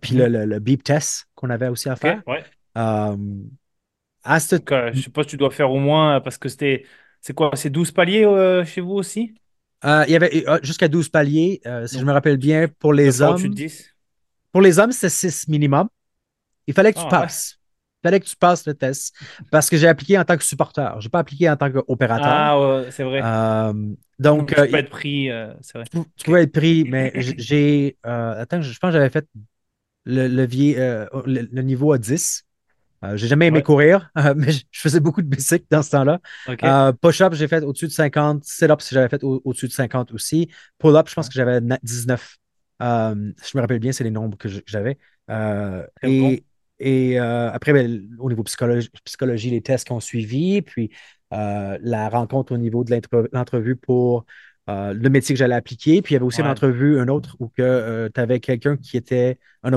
Puis 0.00 0.14
le, 0.14 0.26
Mhm. 0.26 0.32
le- 0.32 0.44
le 0.46 0.58
beep 0.60 0.82
test 0.84 1.26
qu'on 1.34 1.50
avait 1.50 1.68
aussi 1.68 1.88
à 1.88 1.96
faire. 1.96 2.22
ouais. 2.26 2.44
À 4.26 4.40
ce- 4.40 4.56
Donc, 4.56 4.70
je 4.94 5.00
suppose 5.00 5.26
que 5.26 5.30
tu 5.30 5.36
dois 5.36 5.50
faire 5.50 5.70
au 5.70 5.78
moins, 5.78 6.20
parce 6.20 6.38
que 6.38 6.48
c'était, 6.48 6.84
c'est 7.20 7.34
quoi, 7.34 7.50
c'est 7.54 7.70
12 7.70 7.92
paliers 7.92 8.24
chez 8.66 8.80
vous 8.80 8.92
aussi? 8.92 9.34
il 9.84 10.10
y 10.12 10.16
avait 10.16 10.48
euh, 10.48 10.58
jusqu'à 10.62 10.88
12 10.88 11.08
paliers, 11.10 11.60
si 11.86 11.98
je 11.98 12.04
me 12.04 12.12
rappelle 12.12 12.38
bien, 12.38 12.68
pour 12.78 12.92
les 12.94 13.20
hommes. 13.20 13.54
10? 13.54 13.94
Pour 14.52 14.62
les 14.62 14.78
hommes, 14.78 14.92
c'est 14.92 15.10
6 15.10 15.48
minimum. 15.48 15.88
Il 16.66 16.74
fallait 16.74 16.92
que 16.92 16.98
tu 16.98 17.04
Ah 17.04 17.08
passes. 17.10 17.58
Il 18.04 18.08
fallait 18.08 18.20
que 18.20 18.26
tu 18.26 18.36
passes 18.36 18.66
le 18.66 18.74
test 18.74 19.14
parce 19.50 19.70
que 19.70 19.76
j'ai 19.76 19.88
appliqué 19.88 20.18
en 20.18 20.24
tant 20.24 20.36
que 20.36 20.44
supporter. 20.44 21.00
Je 21.00 21.06
n'ai 21.06 21.10
pas 21.10 21.20
appliqué 21.20 21.48
en 21.50 21.56
tant 21.56 21.70
qu'opérateur. 21.72 22.36
Ah, 22.36 22.58
ouais, 22.60 22.90
c'est 22.90 23.04
vrai. 23.04 23.22
Euh, 23.22 23.94
Donc, 24.18 24.52
tu 24.54 24.54
euh, 24.58 24.66
peux 24.68 24.78
être 24.78 24.90
pris, 24.90 25.30
euh, 25.30 25.54
c'est 25.62 25.78
vrai. 25.78 25.88
tu 25.92 25.98
tu 26.16 26.24
pouvais 26.24 26.42
être 26.44 26.52
pris, 26.52 26.84
mais 26.88 27.12
j'ai. 27.16 27.98
euh, 28.06 28.40
attends, 28.42 28.60
je 28.62 28.78
pense 28.78 28.88
que 28.88 28.92
j'avais 28.92 29.10
fait 29.10 29.26
le 30.04 30.28
levier, 30.28 30.78
euh, 30.80 31.06
le, 31.26 31.42
le 31.52 31.62
niveau 31.62 31.92
à 31.92 31.98
10. 31.98 32.44
Euh, 33.04 33.16
j'ai 33.16 33.28
jamais 33.28 33.48
aimé 33.48 33.60
Ouais, 33.60 33.62
courir, 33.62 34.10
euh, 34.18 34.34
mais 34.36 34.52
je 34.52 34.64
je 34.72 34.80
faisais 34.80 35.00
beaucoup 35.00 35.22
de 35.22 35.28
bicycles 35.28 35.66
dans 35.70 35.82
ce 35.82 35.90
temps-là. 35.92 36.20
Euh, 36.64 36.92
push-up, 36.92 37.34
j'ai 37.34 37.48
fait 37.48 37.62
au-dessus 37.64 37.86
de 37.88 37.92
50. 37.92 38.44
Sit-up, 38.44 38.80
j'avais 38.90 39.08
fait 39.10 39.24
au- 39.24 39.42
au-dessus 39.44 39.68
de 39.68 39.72
50 39.74 40.12
aussi. 40.12 40.50
Pull-up, 40.78 41.08
je 41.08 41.14
pense 41.14 41.28
que 41.28 41.34
j'avais 41.34 41.60
na- 41.60 41.78
19. 41.82 42.38
Euh, 42.82 43.14
je 43.44 43.58
me 43.58 43.62
rappelle 43.62 43.80
bien, 43.80 43.92
c'est 43.92 44.04
les 44.04 44.10
nombres 44.12 44.38
que 44.38 44.48
j'avais. 44.66 44.98
Euh, 45.30 45.86
et 46.02 46.44
et 46.78 47.20
euh, 47.20 47.50
après, 47.52 47.72
ben, 47.72 48.08
au 48.18 48.28
niveau 48.28 48.42
psychologie, 48.42 48.88
psychologie, 49.04 49.50
les 49.50 49.62
tests 49.62 49.86
qui 49.86 49.92
ont 49.92 50.00
suivi, 50.00 50.62
puis 50.62 50.90
euh, 51.32 51.78
la 51.80 52.08
rencontre 52.08 52.52
au 52.54 52.58
niveau 52.58 52.84
de 52.84 53.00
l'entrevue 53.32 53.76
pour 53.76 54.26
euh, 54.68 54.92
le 54.92 55.08
métier 55.10 55.34
que 55.34 55.38
j'allais 55.38 55.54
appliquer. 55.54 56.02
Puis 56.02 56.12
il 56.12 56.14
y 56.14 56.16
avait 56.16 56.24
aussi 56.24 56.40
une 56.40 56.46
Ouais, 56.46 56.48
entrevue, 56.48 56.98
un 57.00 57.08
autre, 57.08 57.36
où 57.40 57.50
tu 57.56 57.62
avais 57.62 58.40
quelqu'un 58.40 58.76
qui 58.76 58.96
était 58.96 59.38
un, 59.62 59.72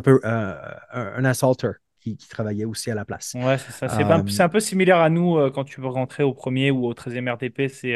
un, 0.91 1.25
assaulter 1.25 1.71
qui, 1.99 2.17
qui 2.17 2.27
travaillait 2.27 2.65
aussi 2.65 2.89
à 2.91 2.95
la 2.95 3.05
place. 3.05 3.33
ouais, 3.33 3.57
c'est 3.57 3.71
ça. 3.71 3.89
C'est 3.89 4.03
ben, 4.03 4.23
un 4.39 4.49
peu 4.49 4.59
similaire 4.59 4.97
à 4.99 5.09
nous 5.09 5.51
quand 5.51 5.63
tu 5.63 5.81
veux 5.81 5.87
rentrer 5.87 6.23
au 6.23 6.33
premier 6.33 6.71
ou 6.71 6.85
au 6.85 6.93
13e 6.93 7.29
RTP. 7.29 7.67
C'est 7.69 7.95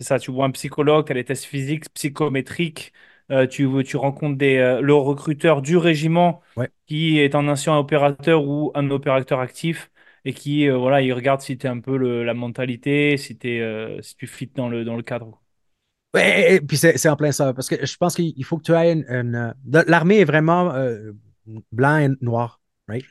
c'est 0.00 0.06
ça. 0.08 0.18
Tu 0.20 0.30
vois 0.32 0.46
un 0.46 0.50
psychologue, 0.52 1.06
tu 1.06 1.12
as 1.12 1.14
les 1.16 1.24
tests 1.24 1.44
physiques, 1.46 1.92
psychométriques. 1.94 2.92
Euh, 3.30 3.46
tu, 3.46 3.68
tu 3.84 3.96
rencontres 3.96 4.36
des, 4.38 4.56
euh, 4.56 4.80
le 4.80 4.94
recruteur 4.94 5.62
du 5.62 5.76
régiment 5.76 6.42
ouais. 6.56 6.70
qui 6.86 7.18
est 7.18 7.34
un 7.34 7.48
ancien 7.48 7.76
opérateur 7.78 8.44
ou 8.46 8.70
un 8.74 8.90
opérateur 8.90 9.40
actif 9.40 9.90
et 10.24 10.32
qui, 10.34 10.68
euh, 10.68 10.76
voilà, 10.76 11.02
il 11.02 11.12
regarde 11.12 11.40
si 11.40 11.56
tu 11.58 11.66
es 11.66 11.70
un 11.70 11.80
peu 11.80 11.96
le- 11.96 12.24
la 12.24 12.34
mentalité, 12.34 13.16
si, 13.16 13.38
euh, 13.46 14.00
si 14.02 14.16
tu 14.16 14.26
fit 14.26 14.46
dans 14.54 14.68
le, 14.68 14.84
dans 14.84 14.96
le 14.96 15.02
cadre. 15.02 15.40
Ouais, 16.14 16.54
et 16.56 16.60
puis 16.60 16.76
c'est 16.76 17.08
en 17.08 17.16
plein 17.16 17.32
ça, 17.32 17.52
parce 17.52 17.68
que 17.68 17.84
je 17.84 17.96
pense 17.96 18.14
qu'il 18.14 18.44
faut 18.44 18.56
que 18.58 18.62
tu 18.62 18.72
aies 18.72 18.92
une... 18.92 19.54
L'armée 19.88 20.18
est 20.20 20.24
vraiment 20.24 20.72
blanc 21.72 21.96
et 21.98 22.08
noir, 22.20 22.60
right? 22.88 23.04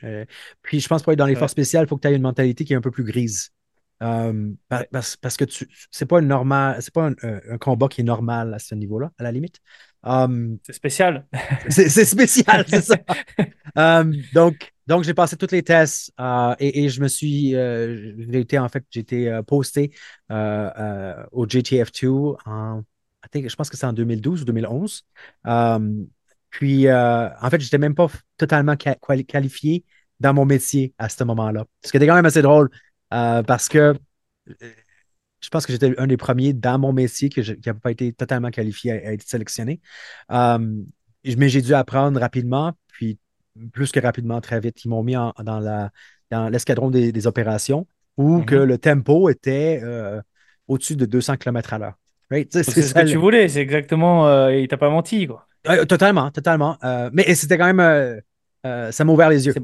Puis 0.62 0.80
je 0.80 0.88
pense 0.88 1.02
pour 1.02 1.12
être 1.12 1.18
dans 1.18 1.26
les 1.26 1.34
C'est 1.34 1.38
forces 1.38 1.52
spéciales, 1.52 1.84
il 1.84 1.88
faut 1.88 1.96
que 1.96 2.02
tu 2.02 2.08
aies 2.08 2.16
une 2.16 2.22
mentalité 2.22 2.64
qui 2.64 2.72
est 2.72 2.76
un 2.76 2.80
peu 2.80 2.90
plus 2.90 3.04
grise. 3.04 3.50
Euh, 4.02 4.52
pa- 4.68 4.80
Ouais. 4.80 4.88
parce, 4.90 5.16
parce 5.16 5.36
que 5.36 5.44
c'est 5.90 6.06
pas 6.06 6.20
normal, 6.20 6.80
pas 6.94 7.10
un 7.22 7.58
combat 7.58 7.88
qui 7.88 8.00
est 8.00 8.04
normal 8.04 8.54
à 8.54 8.58
ce 8.58 8.74
niveau-là, 8.74 9.12
à 9.18 9.22
la 9.22 9.32
limite. 9.32 9.60
Um, 10.04 10.58
C'est 10.62 10.74
spécial. 10.74 11.26
c'est 11.68 12.04
spécial, 12.04 12.64
c'est 12.68 12.82
ça. 12.82 12.96
Um, 13.76 14.14
donc, 14.32 14.72
donc 14.86 15.02
j'ai 15.02 15.14
passé 15.14 15.36
tous 15.36 15.50
les 15.50 15.64
tests 15.64 16.12
euh, 16.20 16.54
et, 16.60 16.84
et 16.84 16.88
je 16.88 17.00
me 17.00 17.08
suis, 17.08 17.56
euh, 17.56 18.14
j'ai 18.30 18.38
été 18.38 18.56
en 18.56 18.68
fait, 18.68 18.84
j'ai 18.88 19.00
été 19.00 19.28
euh, 19.28 19.42
posté 19.42 19.90
euh, 20.30 21.24
au 21.32 21.44
JTF2 21.46 22.36
en, 22.46 22.82
I 23.26 23.28
think, 23.32 23.48
je 23.48 23.56
pense 23.56 23.68
que 23.68 23.76
c'est 23.76 23.86
en 23.86 23.92
2012 23.92 24.42
ou 24.42 24.44
2011. 24.44 25.02
Um, 25.44 26.06
puis, 26.50 26.88
en 26.88 27.50
fait, 27.50 27.60
j'étais 27.60 27.78
même 27.78 27.96
pas 27.96 28.06
totalement 28.36 28.76
qualifié 28.76 29.84
dans 30.20 30.32
mon 30.34 30.44
métier 30.44 30.94
à 30.98 31.08
ce 31.08 31.24
moment-là. 31.24 31.64
Ce 31.84 31.90
qui 31.90 31.96
était 31.96 32.06
quand 32.06 32.14
même 32.14 32.26
assez 32.26 32.42
drôle 32.42 32.70
parce 33.10 33.68
que 33.68 33.96
je 35.44 35.48
pense 35.50 35.66
que 35.66 35.72
j'étais 35.72 35.94
un 35.98 36.06
des 36.06 36.16
premiers 36.16 36.52
dans 36.52 36.78
mon 36.78 36.92
métier 36.92 37.28
que 37.28 37.42
je- 37.42 37.52
qui 37.52 37.68
n'avait 37.68 37.78
pas 37.80 37.90
été 37.90 38.12
totalement 38.12 38.50
qualifié 38.50 38.92
à, 38.92 39.08
à 39.08 39.12
être 39.12 39.22
sélectionné. 39.22 39.80
Um, 40.28 40.86
mais 41.38 41.48
j'ai 41.48 41.62
dû 41.62 41.74
apprendre 41.74 42.18
rapidement, 42.20 42.72
puis 42.88 43.18
plus 43.72 43.92
que 43.92 44.00
rapidement, 44.00 44.40
très 44.40 44.60
vite. 44.60 44.84
Ils 44.84 44.88
m'ont 44.88 45.02
mis 45.02 45.16
en- 45.16 45.32
dans 45.42 45.60
la, 45.60 45.90
dans 46.30 46.48
l'escadron 46.48 46.90
des, 46.90 47.12
des 47.12 47.26
opérations 47.26 47.86
où 48.16 48.42
que 48.42 48.54
Mhm. 48.56 48.64
le 48.64 48.78
tempo 48.78 49.28
était 49.28 49.80
euh, 49.82 50.20
au-dessus 50.68 50.96
de 50.96 51.06
200 51.06 51.36
km 51.36 51.72
à 51.74 51.78
l'heure. 51.78 51.94
Right? 52.30 52.48
C'est 52.52 52.62
ce 52.62 52.94
que 52.94 53.04
tu 53.06 53.16
voulais, 53.16 53.48
c'est 53.48 53.60
exactement. 53.60 54.26
euh, 54.28 54.54
il 54.56 54.66
t'a 54.68 54.76
pas 54.76 54.90
menti, 54.90 55.26
quoi. 55.26 55.46
Totalement, 55.86 56.30
totalement. 56.30 56.76
Euh, 56.84 57.10
mais 57.12 57.34
c'était 57.34 57.56
quand 57.58 57.72
même. 57.72 57.80
euh, 58.66 58.90
ça 58.92 59.04
m'a 59.04 59.12
ouvert 59.12 59.28
les 59.28 59.46
yeux. 59.46 59.54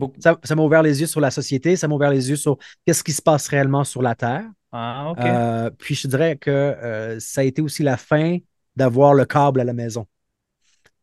Ça 0.45 0.55
m'a 0.55 0.63
ouvert 0.63 0.83
les 0.83 1.01
yeux 1.01 1.07
sur 1.07 1.21
la 1.21 1.31
société, 1.31 1.75
ça 1.77 1.89
m'a 1.89 1.95
ouvert 1.95 2.11
les 2.11 2.29
yeux 2.31 2.37
sur 2.37 2.59
qu'est-ce 2.85 3.03
qui 3.03 3.13
se 3.13 3.23
passe 3.23 3.49
réellement 3.49 3.83
sur 3.85 4.03
la 4.03 4.15
Terre. 4.15 4.45
Ah, 4.73 5.11
ok. 5.11 5.19
Euh, 5.21 5.71
puis 5.79 5.95
je 5.95 6.07
dirais 6.07 6.37
que 6.37 6.51
euh, 6.51 7.19
ça 7.19 7.41
a 7.41 7.45
été 7.45 7.61
aussi 7.63 7.83
la 7.83 7.97
fin 7.97 8.39
d'avoir 8.77 9.15
le 9.15 9.25
câble 9.25 9.61
à 9.61 9.65
la 9.65 9.73
maison. 9.73 10.07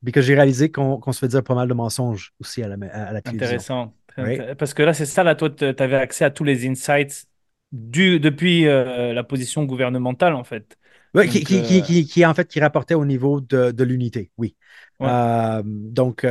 Puis 0.04 0.12
que 0.14 0.22
j'ai 0.22 0.36
réalisé 0.36 0.72
qu'on 0.72 1.12
se 1.12 1.20
fait 1.20 1.28
dire 1.28 1.44
pas 1.44 1.56
mal 1.56 1.68
de 1.68 1.74
mensonges 1.74 2.34
aussi 2.40 2.64
à 2.64 2.68
la, 2.68 2.76
à 2.94 3.12
la 3.12 3.22
télévision. 3.22 3.48
Intéressant. 3.48 3.94
Right? 4.16 4.54
Parce 4.56 4.74
que 4.74 4.84
là, 4.84 4.94
c'est 4.94 5.06
ça, 5.06 5.24
là, 5.24 5.36
toi, 5.36 5.50
tu 5.50 5.66
avais 5.66 5.98
accès 5.98 6.24
à 6.24 6.30
tous 6.30 6.44
les 6.44 6.68
insights 6.68 7.26
du, 7.72 8.20
depuis 8.20 8.68
euh, 8.68 9.14
la 9.14 9.24
position 9.24 9.66
gouvernementale, 9.66 10.34
en 10.34 10.44
fait. 10.44 10.78
Ouais, 11.14 11.28
qui, 11.28 11.40
Donc, 11.40 11.48
qui, 11.48 11.62
qui, 11.64 11.82
qui, 11.82 12.06
qui, 12.08 12.26
en 12.26 12.34
fait, 12.34 12.48
qui 12.48 12.60
rapportait 12.60 12.94
au 12.94 13.06
niveau 13.06 13.42
de, 13.42 13.72
de 13.72 13.84
l'unité, 13.84 14.32
oui. 14.38 14.56
ouais. 15.00 15.62
Donc, 15.66 16.26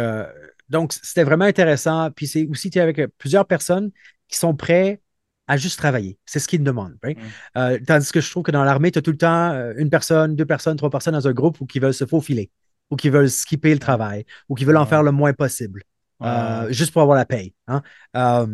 donc, 0.69 0.93
c'était 0.93 1.25
vraiment 1.25 1.45
intéressant. 1.45 2.11
Puis 2.11 2.27
c'est 2.27 2.47
aussi 2.47 2.71
tu 2.71 2.79
es 2.79 2.81
avec 2.81 3.01
plusieurs 3.19 3.47
personnes 3.47 3.91
qui 4.29 4.39
sont 4.39 4.55
prêtes 4.55 5.01
à 5.49 5.57
juste 5.57 5.79
travailler. 5.79 6.19
C'est 6.27 6.39
ce 6.41 6.49
qu'ils 6.49 6.63
demandent. 6.63 6.97
right? 7.03 7.19
Mm. 7.19 7.35
Euh, 7.57 7.79
tandis 7.87 8.11
que 8.13 8.21
je 8.21 8.31
trouve 8.31 8.43
que 8.43 8.51
dans 8.51 8.65
l'armée, 8.65 8.91
tu 8.91 8.99
as 8.99 9.03
tout 9.03 9.13
le 9.13 9.17
temps 9.19 9.51
euh, 9.53 9.75
une 9.77 9.91
personne, 9.91 10.37
deux 10.37 10.47
personnes, 10.47 10.77
trois 10.77 10.91
personnes 10.91 11.15
dans 11.15 11.29
un 11.29 11.33
groupe 11.33 11.61
ou 11.61 11.67
qui 11.67 11.79
veulent 11.79 11.95
se 11.95 12.07
faufiler, 12.07 12.51
ou 12.91 12.97
qui 12.97 13.11
veulent 13.11 13.31
skipper 13.31 13.73
le 13.73 13.79
travail, 13.81 14.25
ou 14.49 14.55
qui 14.55 14.65
veulent 14.65 14.77
en 14.77 14.87
faire 14.87 15.03
le 15.03 15.13
moins 15.13 15.33
possible, 15.33 15.83
euh, 16.25 16.71
juste 16.73 16.93
pour 16.93 17.03
avoir 17.03 17.17
la 17.17 17.27
paye. 17.27 17.55
hein? 17.69 17.83
Euh, 18.17 18.47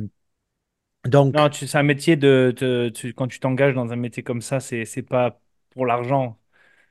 donc, 1.05 1.35
Non, 1.35 1.51
c'est 1.53 1.75
un 1.77 1.83
métier 1.83 2.17
de. 2.17 2.55
quand 3.17 3.27
tu 3.29 3.41
t'engages 3.41 3.75
dans 3.75 3.91
un 3.93 3.97
métier 3.97 4.23
comme 4.23 4.43
ça, 4.43 4.61
c'est 4.61 4.85
c'est 4.85 5.03
pas 5.03 5.41
pour 5.71 5.87
l'argent. 5.87 6.39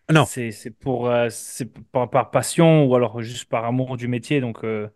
non, 0.09 0.27
C'est 0.27 0.51
c'est 0.51 0.71
pour, 0.71 1.09
euh, 1.09 1.29
c'est 1.29 1.67
par, 1.91 2.09
par 2.09 2.31
passion 2.31 2.85
ou 2.85 2.95
alors 2.95 3.21
juste 3.21 3.45
par 3.49 3.65
amour 3.65 3.97
du 3.97 4.07
métier. 4.07 4.41
Donc, 4.41 4.63
euh, 4.65 4.89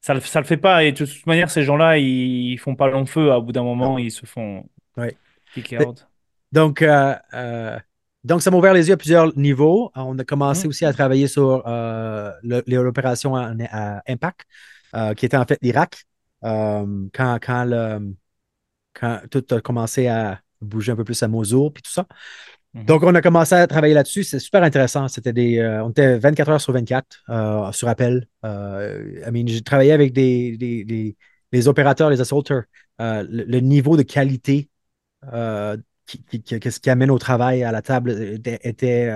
ça, 0.00 0.14
le- 0.14 0.20
ça 0.20 0.40
le 0.40 0.46
fait 0.46 0.56
pas. 0.56 0.84
Et 0.84 0.92
de 0.92 1.04
toute 1.04 1.26
manière, 1.26 1.50
ces 1.50 1.62
gens-là, 1.62 1.98
ils, 1.98 2.52
ils 2.52 2.58
font 2.58 2.74
pas 2.76 2.88
long 2.88 3.06
feu. 3.06 3.32
Au 3.32 3.42
bout 3.42 3.52
d'un 3.52 3.62
non. 3.62 3.74
moment, 3.74 3.98
ils 3.98 4.10
se 4.10 4.26
font 4.26 4.64
Ouais. 4.96 5.16
kick 5.54 5.74
out. 5.78 6.06
Donc, 6.52 6.82
euh, 6.82 7.14
euh, 7.34 7.78
donc, 8.24 8.42
ça 8.42 8.50
m'a 8.50 8.56
ouvert 8.56 8.74
les 8.74 8.88
yeux 8.88 8.94
à 8.94 8.96
plusieurs 8.96 9.36
niveaux. 9.36 9.90
On 9.94 10.18
a 10.18 10.24
commencé 10.24 10.64
Mhm. 10.64 10.68
aussi 10.70 10.84
à 10.84 10.92
travailler 10.92 11.28
sur 11.28 11.62
euh, 11.66 12.32
opérations 12.86 13.36
à, 13.36 13.52
à 13.70 14.02
Impact, 14.08 14.40
qui 15.16 15.26
était 15.26 15.36
en 15.36 15.44
fait 15.44 15.58
l'Irak, 15.62 16.02
quand, 16.42 17.38
quand, 17.40 17.64
le- 17.64 18.14
quand 18.94 19.20
tout 19.30 19.44
a 19.50 19.60
commencé 19.60 20.08
à 20.08 20.40
bouger 20.60 20.92
un 20.92 20.96
peu 20.96 21.04
plus 21.04 21.22
à 21.22 21.28
Mosul, 21.28 21.70
puis 21.72 21.82
tout 21.82 21.92
ça. 21.92 22.06
Mhm. 22.74 22.84
Donc, 22.84 23.02
on 23.02 23.14
a 23.14 23.22
commencé 23.22 23.54
à 23.54 23.66
travailler 23.66 23.94
là-dessus. 23.94 24.24
C'est 24.24 24.38
super 24.38 24.62
intéressant. 24.62 25.08
C'était 25.08 25.32
des, 25.32 25.58
euh, 25.58 25.82
on 25.84 25.90
était 25.90 26.18
24 26.18 26.50
heures 26.50 26.60
sur 26.60 26.72
24 26.72 27.22
euh, 27.30 27.72
sur 27.72 27.88
appel. 27.88 28.26
Euh, 28.44 29.22
I 29.26 29.30
mean, 29.30 29.46
j'ai 29.46 29.62
travaillé 29.62 29.92
avec 29.92 30.12
des, 30.12 30.56
des, 30.56 30.84
des- 30.84 31.16
les 31.50 31.68
opérateurs, 31.68 32.10
les 32.10 32.20
assaulters. 32.20 32.64
Euh, 33.00 33.24
le, 33.28 33.44
le 33.44 33.60
niveau 33.60 33.96
de 33.96 34.02
qualité 34.02 34.68
qui, 36.06 36.22
qui, 36.24 36.42
qui- 36.42 36.60
qu'est-ce 36.60 36.80
qui 36.80 36.90
amène 36.90 37.10
au 37.10 37.18
travail 37.18 37.64
à 37.64 37.72
la 37.72 37.82
table 37.82 38.10
était, 38.10 38.58
était, 38.62 39.10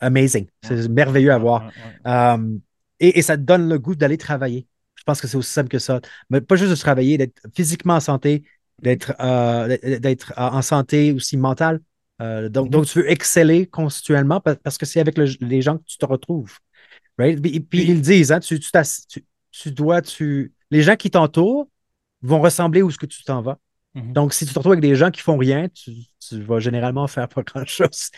amazing. 0.00 0.46
C'est 0.62 0.88
merveilleux 0.88 1.32
à 1.32 1.38
voir. 1.38 1.70
et, 3.00 3.18
et 3.18 3.22
ça 3.22 3.36
te 3.36 3.42
donne 3.42 3.68
le 3.68 3.78
goût 3.78 3.94
d'aller 3.94 4.18
travailler. 4.18 4.66
Je 4.96 5.02
pense 5.04 5.20
que 5.20 5.26
c'est 5.26 5.36
aussi 5.36 5.50
simple 5.50 5.68
que 5.68 5.78
ça. 5.78 6.00
Mais 6.30 6.40
pas 6.40 6.56
juste 6.56 6.70
de 6.70 6.76
travailler, 6.76 7.18
d'être 7.18 7.40
physiquement 7.54 7.94
en 7.94 8.00
santé, 8.00 8.44
d'être 8.80 9.12
d'être 10.00 10.32
en 10.36 10.62
santé 10.62 11.12
aussi 11.12 11.36
mentale. 11.36 11.80
Euh, 12.22 12.48
donc, 12.48 12.70
donc, 12.70 12.86
tu 12.86 13.00
veux 13.00 13.10
exceller 13.10 13.66
constituellement 13.66 14.40
pa- 14.40 14.56
parce 14.56 14.78
que 14.78 14.86
c'est 14.86 15.00
avec 15.00 15.18
le- 15.18 15.26
les 15.40 15.62
gens 15.62 15.78
que 15.78 15.84
tu 15.86 15.98
te 15.98 16.06
retrouves. 16.06 16.58
Right? 17.18 17.40
Puis, 17.42 17.84
ils 17.84 17.96
le 17.96 18.00
disent, 18.00 18.32
hein, 18.32 18.40
tu, 18.40 18.60
tu, 18.60 18.70
t'ass- 18.70 19.06
tu- 19.08 19.24
tu 19.52 19.72
dois, 19.72 20.02
tu, 20.02 20.52
les 20.70 20.82
gens 20.82 20.96
qui 20.96 21.10
t'entourent 21.10 21.68
vont 22.22 22.40
ressembler 22.40 22.82
où 22.82 22.90
ce 22.90 22.98
que 22.98 23.06
tu 23.06 23.24
t'en 23.24 23.42
vas. 23.42 23.58
Mhm. 23.94 24.12
Donc, 24.14 24.34
si 24.34 24.46
tu 24.46 24.52
te 24.52 24.58
retrouves 24.58 24.72
avec 24.72 24.82
des 24.82 24.94
gens 24.96 25.10
qui 25.10 25.20
font 25.20 25.36
rien, 25.36 25.68
tu, 25.68 25.92
tu 26.20 26.40
vas 26.42 26.60
généralement 26.60 27.06
faire 27.08 27.28
pas 27.28 27.42
grand-chose. 27.42 28.10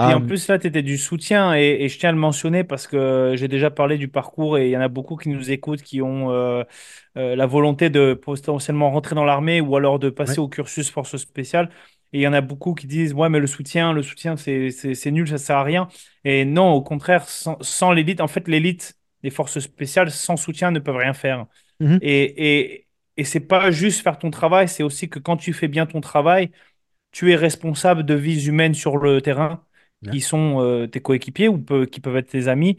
Puis 0.00 0.12
en 0.12 0.20
Um, 0.20 0.26
plus, 0.26 0.48
là, 0.48 0.58
tu 0.58 0.66
étais 0.66 0.82
du 0.82 0.98
soutien 0.98 1.54
et, 1.54 1.84
et 1.84 1.88
je 1.88 1.98
tiens 1.98 2.10
à 2.10 2.12
le 2.12 2.18
mentionner 2.18 2.64
parce 2.64 2.86
que 2.86 3.34
j'ai 3.36 3.48
déjà 3.48 3.70
parlé 3.70 3.98
du 3.98 4.08
parcours 4.08 4.58
et 4.58 4.68
il 4.68 4.70
y 4.72 4.76
en 4.76 4.80
a 4.80 4.88
beaucoup 4.88 5.16
qui 5.16 5.28
nous 5.30 5.50
écoutent 5.50 5.82
qui 5.82 6.02
ont 6.02 6.30
euh, 6.30 6.64
euh, 7.16 7.36
la 7.36 7.46
volonté 7.46 7.90
de 7.90 8.14
potentiellement 8.14 8.90
rentrer 8.90 9.14
dans 9.14 9.24
l'armée 9.24 9.60
ou 9.60 9.76
alors 9.76 9.98
de 9.98 10.10
ouais. 10.26 10.36
passer 10.36 10.40
au 10.40 10.48
cursus 10.48 10.90
force 10.90 11.16
spéciale. 11.16 11.70
Et 12.12 12.18
il 12.18 12.22
y 12.22 12.26
en 12.28 12.32
a 12.32 12.40
beaucoup 12.42 12.74
qui 12.74 12.86
disent, 12.86 13.14
ouais, 13.14 13.28
mais 13.28 13.38
le 13.40 13.46
soutien, 13.46 13.92
le 13.92 14.02
soutien, 14.02 14.36
c'est 14.36 15.10
nul, 15.10 15.28
ça 15.28 15.38
sert 15.38 15.56
à 15.56 15.62
rien. 15.64 15.88
Et 16.24 16.44
non, 16.44 16.72
au 16.72 16.82
contraire, 16.82 17.28
sans, 17.28 17.56
sans 17.62 17.92
l'élite, 17.92 18.20
en 18.20 18.28
fait, 18.28 18.48
l'élite 18.48 18.98
des 19.22 19.30
forces 19.30 19.58
spéciales, 19.60 20.10
sans 20.10 20.36
soutien, 20.36 20.70
ne 20.70 20.78
peuvent 20.78 20.96
rien 20.96 21.14
faire. 21.14 21.46
Mhm. 21.80 22.00
Et, 22.00 22.60
et, 22.60 22.88
et 23.16 23.24
c'est 23.24 23.40
pas 23.40 23.70
juste 23.70 24.02
faire 24.02 24.18
ton 24.18 24.30
travail, 24.30 24.68
c'est 24.68 24.82
aussi 24.82 25.08
que 25.08 25.18
quand 25.18 25.36
tu 25.36 25.52
fais 25.52 25.68
bien 25.68 25.86
ton 25.86 26.00
travail, 26.00 26.50
tu 27.12 27.32
es 27.32 27.36
responsable 27.36 28.04
de 28.04 28.14
vies 28.14 28.46
humaines 28.48 28.74
sur 28.74 28.96
le 28.98 29.20
terrain 29.22 29.64
qui 30.10 30.20
sont 30.20 30.60
euh, 30.62 30.86
tes 30.86 31.00
coéquipiers 31.00 31.48
ou 31.48 31.58
peu- 31.58 31.86
qui 31.86 32.00
peuvent 32.00 32.16
être 32.16 32.30
tes 32.30 32.48
amis. 32.48 32.78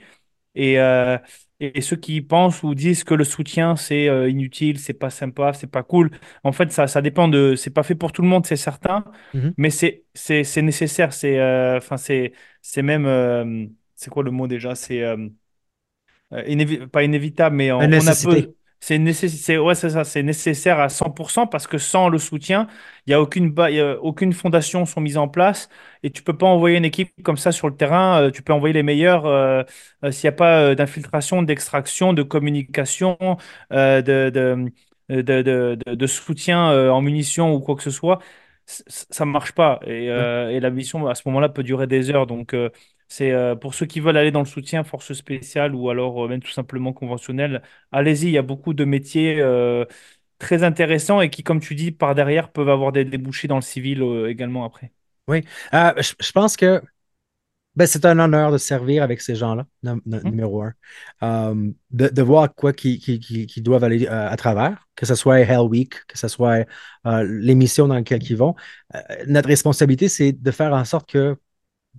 Et, 0.55 0.79
euh, 0.79 1.17
et 1.59 1.81
ceux 1.81 1.95
qui 1.95 2.21
pensent 2.21 2.63
ou 2.63 2.75
disent 2.75 3.03
que 3.03 3.13
le 3.13 3.23
soutien, 3.23 3.75
c'est 3.75 4.09
euh, 4.09 4.29
inutile, 4.29 4.79
c'est 4.79 4.93
pas 4.93 5.09
sympa, 5.09 5.53
c'est 5.53 5.67
pas 5.67 5.83
cool. 5.83 6.11
En 6.43 6.51
fait, 6.51 6.71
ça, 6.71 6.87
ça 6.87 7.01
dépend 7.01 7.27
de. 7.27 7.55
C'est 7.55 7.69
pas 7.71 7.83
fait 7.83 7.95
pour 7.95 8.11
tout 8.11 8.21
le 8.21 8.27
monde, 8.27 8.45
c'est 8.45 8.55
certain, 8.57 9.05
Mhm. 9.33 9.53
mais 9.57 9.69
c'est 9.69 10.05
c'est 10.13 10.43
c'est 10.43 10.61
nécessaire. 10.61 11.13
C'est 11.13 11.39
euh, 11.39 11.77
enfin 11.77 11.97
c'est 11.97 12.33
c'est 12.61 12.81
même. 12.81 13.05
euh, 13.05 13.65
c'est 13.95 14.09
quoi 14.09 14.23
le 14.23 14.31
mot 14.31 14.47
déjà? 14.47 14.75
C'est. 14.75 15.03
euh, 15.03 15.29
euh, 16.33 16.43
inévi- 16.47 16.87
pas 16.87 17.03
inévitable, 17.03 17.55
mais 17.55 17.71
on, 17.71 17.91
on 17.97 18.07
a 18.07 18.15
peu. 18.15 18.55
C'est 18.85 18.97
nécessaire, 18.99 19.63
ouais, 19.63 19.75
c'est 19.75 19.91
ça, 19.91 20.03
c'est 20.03 20.23
nécessaire 20.23 20.77
à 20.81 20.89
100% 20.89 21.47
parce 21.47 21.67
que 21.67 21.77
sans 21.77 22.09
le 22.09 22.17
soutien, 22.17 22.67
il 23.07 23.11
y 23.11 23.13
a 23.13 23.21
aucune, 23.21 23.49
ba- 23.49 23.71
y 23.71 23.79
a 23.79 23.97
aucune 24.01 24.33
fondation 24.33 24.85
sont 24.85 24.99
mises 24.99 25.15
en 25.17 25.29
place 25.29 25.69
et 26.03 26.11
tu 26.11 26.21
peux 26.21 26.37
pas 26.37 26.47
envoyer 26.47 26.75
une 26.77 26.83
équipe 26.83 27.09
comme 27.23 27.37
ça 27.37 27.53
sur 27.53 27.69
le 27.69 27.77
terrain. 27.77 28.23
euh, 28.23 28.31
tu 28.31 28.41
peux 28.43 28.51
envoyer 28.51 28.73
les 28.73 28.83
meilleurs 28.83 29.25
euh, 29.25 29.63
euh, 30.03 30.11
s'il 30.11 30.27
n'y 30.29 30.33
a 30.33 30.37
pas 30.37 30.75
d'infiltration, 30.75 31.43
d'extraction, 31.43 32.11
de 32.11 32.23
communication, 32.23 33.17
de, 33.71 34.01
de, 34.01 34.73
de, 35.09 35.77
de, 35.95 36.07
soutien 36.07 36.91
en 36.91 37.01
munitions 37.01 37.53
ou 37.53 37.61
quoi 37.61 37.75
que 37.77 37.83
ce 37.83 37.89
soit. 37.91 38.19
c- 38.65 38.83
Ça 38.87 39.23
marche 39.25 39.53
pas 39.53 39.79
et, 39.85 40.05
et 40.07 40.59
la 40.59 40.69
mission 40.69 41.07
à 41.07 41.15
ce 41.15 41.23
moment-là 41.27 41.47
peut 41.49 41.63
durer 41.63 41.87
des 41.87 42.09
heures. 42.11 42.27
Donc, 42.27 42.53
c'est 43.13 43.31
euh, 43.31 43.55
pour 43.55 43.73
ceux 43.75 43.85
qui 43.85 43.99
veulent 43.99 44.17
aller 44.17 44.31
dans 44.31 44.39
le 44.41 44.45
soutien 44.45 44.83
force 44.83 45.13
spéciale 45.13 45.75
ou 45.75 45.89
alors 45.89 46.25
euh, 46.25 46.27
même 46.27 46.41
tout 46.41 46.51
simplement 46.51 46.93
conventionnel, 46.93 47.61
allez-y, 47.91 48.27
il 48.27 48.31
y 48.31 48.37
a 48.37 48.41
beaucoup 48.41 48.73
de 48.73 48.85
métiers 48.85 49.39
euh, 49.41 49.85
très 50.39 50.63
intéressants 50.63 51.21
et 51.21 51.29
qui, 51.29 51.43
comme 51.43 51.59
tu 51.61 51.75
dis, 51.75 51.91
par 51.91 52.15
derrière 52.15 52.51
peuvent 52.51 52.69
avoir 52.69 52.91
des 52.91 53.05
débouchés 53.05 53.47
dans 53.47 53.57
le 53.57 53.61
civil 53.61 54.03
également 54.27 54.65
après. 54.65 54.91
Oui. 55.27 55.43
Je, 55.71 56.13
je 56.19 56.31
pense 56.31 56.57
que 56.57 56.81
ben, 57.75 57.87
c'est 57.87 58.05
un 58.05 58.19
honneur 58.19 58.51
de 58.51 58.57
servir 58.59 59.03
avec 59.03 59.21
ces 59.21 59.35
gens-là, 59.35 59.65
num- 59.83 60.01
num- 60.05 60.23
Mhm, 60.23 60.29
numéro 60.29 60.63
un. 60.63 60.73
De, 61.91 62.07
de 62.09 62.21
voir 62.21 62.53
quoi 62.55 62.73
qu'ils 62.73 62.99
qui, 62.99 63.19
qui, 63.19 63.45
qui 63.47 63.61
doivent 63.61 63.83
aller 63.83 64.07
à 64.07 64.35
travers, 64.37 64.87
que 64.95 65.05
ce 65.05 65.15
soit 65.15 65.39
Hell 65.41 65.59
Week, 65.61 65.93
que 66.07 66.17
ce 66.17 66.27
soit 66.27 66.65
les 67.05 67.55
missions 67.55 67.87
dans 67.87 67.95
lesquelles 67.95 68.23
ils 68.23 68.37
vont. 68.37 68.55
Notre 69.27 69.47
responsabilité, 69.49 70.07
c'est 70.09 70.31
de 70.33 70.51
faire 70.51 70.73
en 70.73 70.85
sorte 70.85 71.09
que 71.09 71.37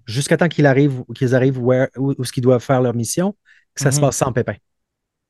jusqu'à 0.06 0.36
temps 0.36 0.48
qu'ils 0.48 0.66
arrivent, 0.66 1.04
qu'ils 1.14 1.34
arrivent 1.34 1.58
where- 1.58 1.88
où, 1.96 2.14
où 2.18 2.24
ce 2.24 2.32
qu'ils 2.32 2.42
doivent 2.42 2.62
faire 2.62 2.80
leur 2.82 2.94
mission, 2.94 3.36
que 3.74 3.80
ça 3.80 3.90
se 3.92 4.00
mhm, 4.00 4.00
passe 4.00 4.16
sans 4.16 4.32
pépin. 4.32 4.54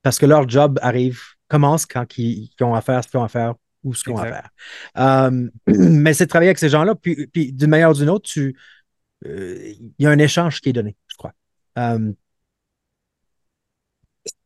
Parce 0.02 0.18
que 0.18 0.26
leur 0.26 0.48
job 0.48 0.78
arrive, 0.82 1.20
commence 1.48 1.86
quand 1.86 2.18
ils, 2.18 2.50
ils 2.58 2.64
ont 2.64 2.74
à 2.74 2.80
faire 2.80 3.02
ce 3.04 3.08
qu'ils 3.08 3.20
ont 3.20 3.24
à 3.24 3.28
faire 3.28 3.54
ou 3.84 3.94
ce 3.94 4.04
qu'ils 4.04 4.12
ont 4.14 4.18
à 4.18 4.26
faire. 4.26 4.50
Euh, 4.98 5.48
mais 5.66 6.14
c'est 6.14 6.26
de 6.26 6.30
travailler 6.30 6.50
avec 6.50 6.58
ces 6.58 6.68
gens-là, 6.70 6.94
puis, 6.94 7.26
puis 7.28 7.52
d'une 7.52 7.70
manière 7.70 7.90
ou 7.90 7.94
d'une 7.94 8.10
autre, 8.10 8.28
tu, 8.30 8.56
euh, 9.26 9.72
il 9.78 9.92
y 10.00 10.06
a 10.06 10.10
un 10.10 10.18
échange 10.18 10.60
qui 10.60 10.70
est 10.70 10.72
donné, 10.74 10.96
je 11.08 11.16
crois. 11.16 11.32
Euh, 11.78 12.12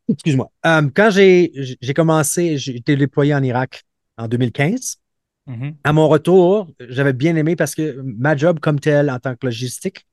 excuse-moi. 0.07 0.51
Euh, 0.65 0.89
quand 0.95 1.09
j'ai, 1.11 1.51
commencé, 1.95 2.57
j'ai 2.57 2.75
été 2.77 2.95
déployé 2.95 3.33
en 3.35 3.43
Irak 3.43 3.83
en 4.17 4.27
2015. 4.27 4.97
Mhm, 5.45 5.79
À 5.83 5.93
mon 5.93 6.07
retour, 6.07 6.69
j'avais 6.79 7.13
bien 7.13 7.35
aimé 7.35 7.55
parce 7.55 7.75
que 7.75 8.01
ma 8.03 8.35
job 8.35 8.59
comme 8.59 8.79
tel 8.79 9.09
en 9.09 9.19
tant 9.19 9.35
que 9.35 9.45
logistique 9.47 10.05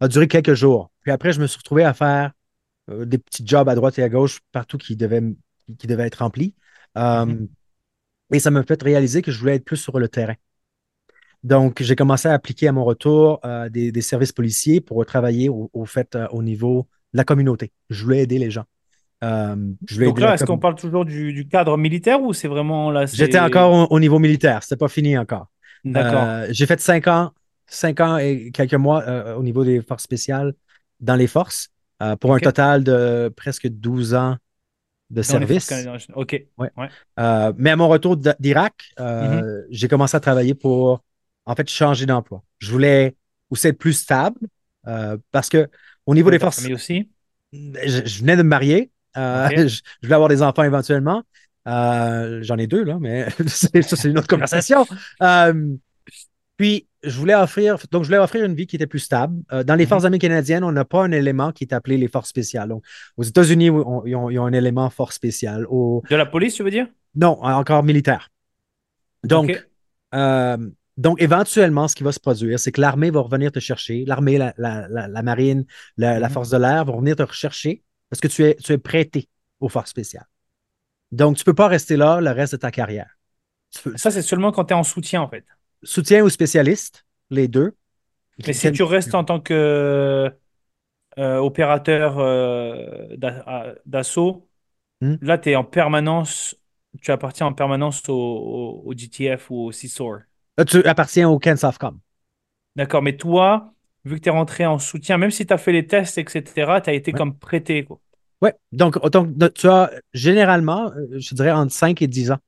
a 0.00 0.08
duré 0.08 0.28
quelques 0.28 0.54
jours. 0.54 0.90
Puis 1.00 1.10
après, 1.12 1.32
je 1.32 1.40
me 1.40 1.46
suis 1.46 1.58
retrouvé 1.58 1.84
à 1.84 1.94
faire 1.94 2.32
euh, 2.90 3.04
des 3.04 3.18
petits 3.18 3.46
jobs 3.46 3.68
à 3.68 3.74
droite 3.74 3.98
et 3.98 4.02
à 4.02 4.08
gauche 4.08 4.40
partout 4.52 4.78
qui 4.78 4.96
devaient, 4.96 5.22
qui 5.78 5.86
devaient 5.86 6.06
être 6.06 6.16
remplis. 6.16 6.54
Euh, 6.98 7.24
mhm. 7.24 7.48
et 8.32 8.38
ça 8.38 8.50
m'a 8.50 8.62
fait 8.62 8.82
réaliser 8.82 9.22
que 9.22 9.32
je 9.32 9.38
voulais 9.38 9.54
être 9.54 9.64
plus 9.64 9.78
sur 9.78 9.98
le 9.98 10.08
terrain. 10.08 10.34
Donc, 11.42 11.82
j'ai 11.82 11.96
commencé 11.96 12.28
à 12.28 12.34
appliquer 12.34 12.68
à 12.68 12.72
mon 12.72 12.84
retour 12.84 13.40
euh, 13.44 13.68
des, 13.68 13.90
des 13.90 14.00
services 14.00 14.32
policiers 14.32 14.80
pour 14.80 15.04
travailler 15.04 15.48
au, 15.48 15.70
au 15.72 15.84
fait 15.84 16.14
euh, 16.14 16.28
au 16.30 16.42
niveau 16.42 16.86
de 17.12 17.18
la 17.18 17.24
communauté. 17.24 17.72
Je 17.90 18.04
voulais 18.04 18.22
aider 18.22 18.38
les 18.38 18.50
gens. 18.50 18.64
Euh, 19.24 19.56
je 19.86 19.94
voulais 19.94 20.06
Donc 20.06 20.20
là, 20.20 20.34
est-ce 20.34 20.44
qu'on 20.44 20.58
parle 20.58 20.76
toujours 20.76 21.04
du, 21.04 21.32
du 21.32 21.46
cadre 21.46 21.76
militaire 21.76 22.20
ou 22.22 22.32
c'est 22.32 22.48
vraiment 22.48 22.90
là, 22.90 23.06
J'étais 23.06 23.38
encore 23.38 23.72
au, 23.72 23.94
au 23.94 24.00
niveau 24.00 24.18
militaire, 24.18 24.62
c'était 24.62 24.76
pas 24.76 24.88
fini 24.88 25.16
encore. 25.16 25.48
D'accord, 25.84 26.46
j'ai 26.50 26.66
fait 26.66 26.80
cinq 26.80 27.08
ans, 27.08 27.32
cinq 27.74 28.00
ans 28.00 28.18
et 28.18 28.50
quelques 28.52 28.74
mois 28.74 29.02
euh, 29.08 29.34
au 29.34 29.42
niveau 29.42 29.64
des 29.64 29.82
forces 29.82 30.04
spéciales 30.04 30.54
dans 31.00 31.16
les 31.16 31.26
forces 31.26 31.68
euh, 32.02 32.16
pour 32.16 32.34
un 32.34 32.40
total 32.40 32.84
de 32.84 33.32
presque 33.36 33.68
12 33.68 34.14
ans 34.14 34.36
de 35.10 35.22
Dans 35.22 35.38
service. 35.38 35.88
Ok, 36.14 36.32
Ouais. 36.58 36.70
ouais. 36.76 36.88
Euh, 37.18 37.52
mais 37.56 37.70
à 37.70 37.76
mon 37.76 37.88
retour 37.88 38.16
d'Irak, 38.16 38.74
Mhm, 39.20 39.40
euh, 39.40 39.62
j'ai 39.70 39.88
commencé 39.88 40.16
à 40.16 40.20
travailler 40.20 40.54
pour, 40.54 41.02
en 41.46 41.54
fait, 41.54 41.68
changer 41.68 42.06
d'emploi. 42.06 42.42
Je 42.58 42.70
voulais 42.70 43.16
aussi 43.50 43.68
être 43.68 43.78
plus 43.78 43.94
stable 43.94 44.38
parce 45.30 45.48
que 45.48 45.68
au 46.06 46.14
niveau 46.14 46.30
des 46.30 46.38
forces, 46.38 46.70
aussi? 46.72 47.10
je, 47.52 48.06
je 48.06 48.18
venais 48.20 48.36
de 48.36 48.42
me 48.42 48.48
marier. 48.48 48.90
je, 49.16 49.66
je 49.68 49.80
voulais 50.02 50.14
avoir 50.14 50.28
des 50.28 50.42
enfants 50.42 50.62
éventuellement. 50.62 51.22
Euh, 51.68 52.40
j'en 52.42 52.58
ai 52.58 52.66
deux, 52.66 52.82
là, 52.84 52.98
mais 53.00 53.28
ça, 53.46 53.68
c'est 53.96 54.10
une 54.10 54.18
autre 54.18 54.26
conversation. 54.28 54.86
Euh, 55.22 55.76
puis, 56.56 56.88
je 57.02 57.18
voulais 57.18 57.34
offrir, 57.34 57.76
donc 57.90 58.02
je 58.04 58.08
voulais 58.08 58.18
offrir 58.18 58.44
une 58.44 58.54
vie 58.54 58.66
qui 58.66 58.76
était 58.76 58.86
plus 58.86 59.00
stable. 59.00 59.42
Euh, 59.52 59.64
dans 59.64 59.74
les 59.74 59.84
Mhm. 59.84 59.88
Forces 59.88 60.04
armées 60.04 60.18
canadiennes, 60.18 60.64
on 60.64 60.72
n'a 60.72 60.84
pas 60.84 61.02
un 61.02 61.12
élément 61.12 61.50
qui 61.52 61.64
est 61.64 61.72
appelé 61.72 61.96
les 61.96 62.08
forces 62.08 62.28
spéciales. 62.28 62.68
Donc, 62.68 62.84
aux 63.16 63.22
États-Unis, 63.24 63.70
on- 63.70 64.04
ils 64.06 64.14
ont, 64.16 64.30
ils 64.30 64.38
ont 64.38 64.46
un 64.46 64.52
élément 64.52 64.88
force 64.90 65.16
spéciale. 65.16 65.66
Au, 65.68 66.02
De 66.08 66.16
la 66.16 66.26
police, 66.26 66.54
tu 66.54 66.62
veux 66.62 66.70
dire? 66.70 66.86
non, 67.14 67.38
encore 67.42 67.82
militaire. 67.82 68.28
Donc, 69.24 69.66
euh, 70.14 70.56
donc, 70.96 71.20
éventuellement, 71.22 71.88
ce 71.88 71.94
qui 71.94 72.02
va 72.04 72.12
se 72.12 72.20
produire, 72.20 72.58
c'est 72.58 72.72
que 72.72 72.80
l'armée 72.80 73.10
va 73.10 73.20
revenir 73.20 73.50
te 73.52 73.58
chercher. 73.60 74.04
L'armée, 74.06 74.38
la, 74.38 74.52
la- 74.58 74.88
la- 74.88 75.08
la 75.08 75.22
marine, 75.22 75.64
la, 75.96 76.20
Mhm. 76.20 76.28
force 76.30 76.50
de 76.50 76.58
l'air 76.58 76.84
vont 76.84 76.94
revenir 76.94 77.16
te 77.16 77.22
rechercher 77.22 77.82
parce 78.10 78.20
que 78.20 78.28
tu 78.28 78.44
es, 78.44 78.54
tu 78.56 78.72
es 78.72 78.78
prêté 78.78 79.28
aux 79.60 79.68
forces 79.68 79.90
spéciales. 79.90 80.26
Donc, 81.12 81.36
tu 81.36 81.42
ne 81.42 81.44
peux 81.44 81.54
pas 81.54 81.68
rester 81.68 81.96
là 81.96 82.20
le 82.20 82.30
reste 82.30 82.52
de 82.54 82.58
ta 82.58 82.70
carrière. 82.70 83.10
Peux- 83.82 83.96
Ça, 83.96 84.10
c'est 84.10 84.22
seulement 84.22 84.52
quand 84.52 84.66
tu 84.66 84.74
es 84.74 84.76
en 84.76 84.82
soutien, 84.82 85.22
en 85.22 85.28
fait. 85.28 85.44
Soutien 85.82 86.24
aux 86.24 86.28
spécialistes, 86.28 87.04
les 87.30 87.48
deux. 87.48 87.74
Mais 88.46 88.52
si 88.52 88.72
tu 88.72 88.82
restes 88.82 89.14
en 89.14 89.24
tant 89.24 89.40
que 89.40 90.32
euh, 91.18 91.38
opérateur 91.38 92.18
euh, 92.18 93.16
d'assaut, 93.86 94.48
Hmm. 95.00 95.16
là, 95.20 95.38
tu 95.38 95.50
es 95.50 95.56
en 95.56 95.64
permanence, 95.64 96.56
tu 97.02 97.10
appartiens 97.12 97.46
en 97.48 97.54
permanence 97.54 98.08
au, 98.08 98.14
au, 98.14 98.82
au 98.86 98.94
GTF 98.94 99.50
ou 99.50 99.66
au 99.68 99.72
CSOR. 99.72 100.20
Là, 100.56 100.64
tu 100.64 100.82
appartiens 100.86 101.28
au 101.28 101.38
Kensofcom. 101.38 102.00
D'accord, 102.76 103.02
mais 103.02 103.16
toi, 103.16 103.74
vu 104.04 104.16
que 104.16 104.20
tu 104.22 104.28
es 104.28 104.32
rentré 104.32 104.64
en 104.66 104.78
soutien, 104.78 105.18
même 105.18 105.30
si 105.30 105.46
tu 105.46 105.52
as 105.52 105.58
fait 105.58 105.72
les 105.72 105.86
tests, 105.86 106.18
etc., 106.18 106.80
tu 106.80 106.90
as 106.90 106.94
été 106.94 107.12
Ouais. 107.12 107.18
comme 107.18 107.38
prêté. 107.38 107.86
Ouais. 108.40 108.54
Donc, 108.72 108.98
donc, 109.10 109.54
tu 109.54 109.68
as 109.68 109.90
généralement, 110.12 110.90
euh, 110.92 111.18
je 111.18 111.34
dirais, 111.34 111.52
entre 111.52 111.72
5 111.72 112.02
et 112.02 112.08
10 112.08 112.30
ans. 112.32 112.38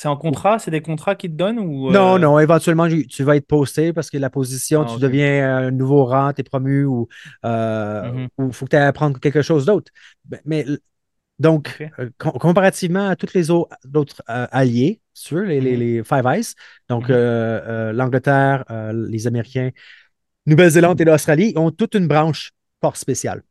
C'est 0.00 0.08
en 0.08 0.16
contrat? 0.16 0.58
C'est 0.58 0.70
des 0.70 0.80
contrats 0.80 1.14
qui 1.14 1.28
te 1.28 1.34
donnent 1.34 1.58
ou 1.58 1.90
Non, 1.90 2.14
euh, 2.14 2.18
non, 2.18 2.38
éventuellement, 2.38 2.88
tu 2.88 3.22
vas 3.22 3.36
être 3.36 3.46
posté 3.46 3.92
parce 3.92 4.08
que 4.08 4.16
la 4.16 4.30
position, 4.30 4.82
Ah, 4.82 4.86
tu 4.94 4.98
deviens 4.98 5.58
un 5.58 5.70
nouveau 5.70 6.06
rang, 6.06 6.32
tu 6.32 6.40
es 6.40 6.42
promu 6.42 6.86
ou 6.86 7.06
euh, 7.44 8.10
Mhm. 8.10 8.28
il 8.48 8.52
faut 8.54 8.64
que 8.64 8.70
tu 8.70 8.76
ailles 8.76 8.86
apprendre 8.86 9.20
quelque 9.20 9.42
chose 9.42 9.66
d'autre. 9.66 9.92
Ben, 10.24 10.40
Mais, 10.46 10.64
donc, 11.38 11.86
euh, 11.98 12.08
com- 12.16 12.32
comparativement 12.32 13.08
à 13.10 13.14
tous 13.16 13.34
les 13.34 13.50
au- 13.50 13.68
autres 13.94 14.22
euh, 14.30 14.46
alliés, 14.50 15.02
sur 15.12 15.40
les, 15.40 15.60
les, 15.60 15.76
les 15.76 16.02
Five 16.02 16.24
Eyes, 16.26 16.54
donc 16.88 17.04
Mhm. 17.04 17.10
euh, 17.10 17.60
euh, 17.90 17.92
l'Angleterre, 17.92 18.64
euh, 18.70 18.94
les 19.10 19.26
Américains, 19.26 19.68
Nouvelle-Zélande 20.46 20.98
et 20.98 21.04
l'Australie 21.04 21.52
ont 21.56 21.70
toute 21.72 21.94
une 21.94 22.08
branche 22.08 22.52
force 22.80 23.00
spéciale. 23.00 23.42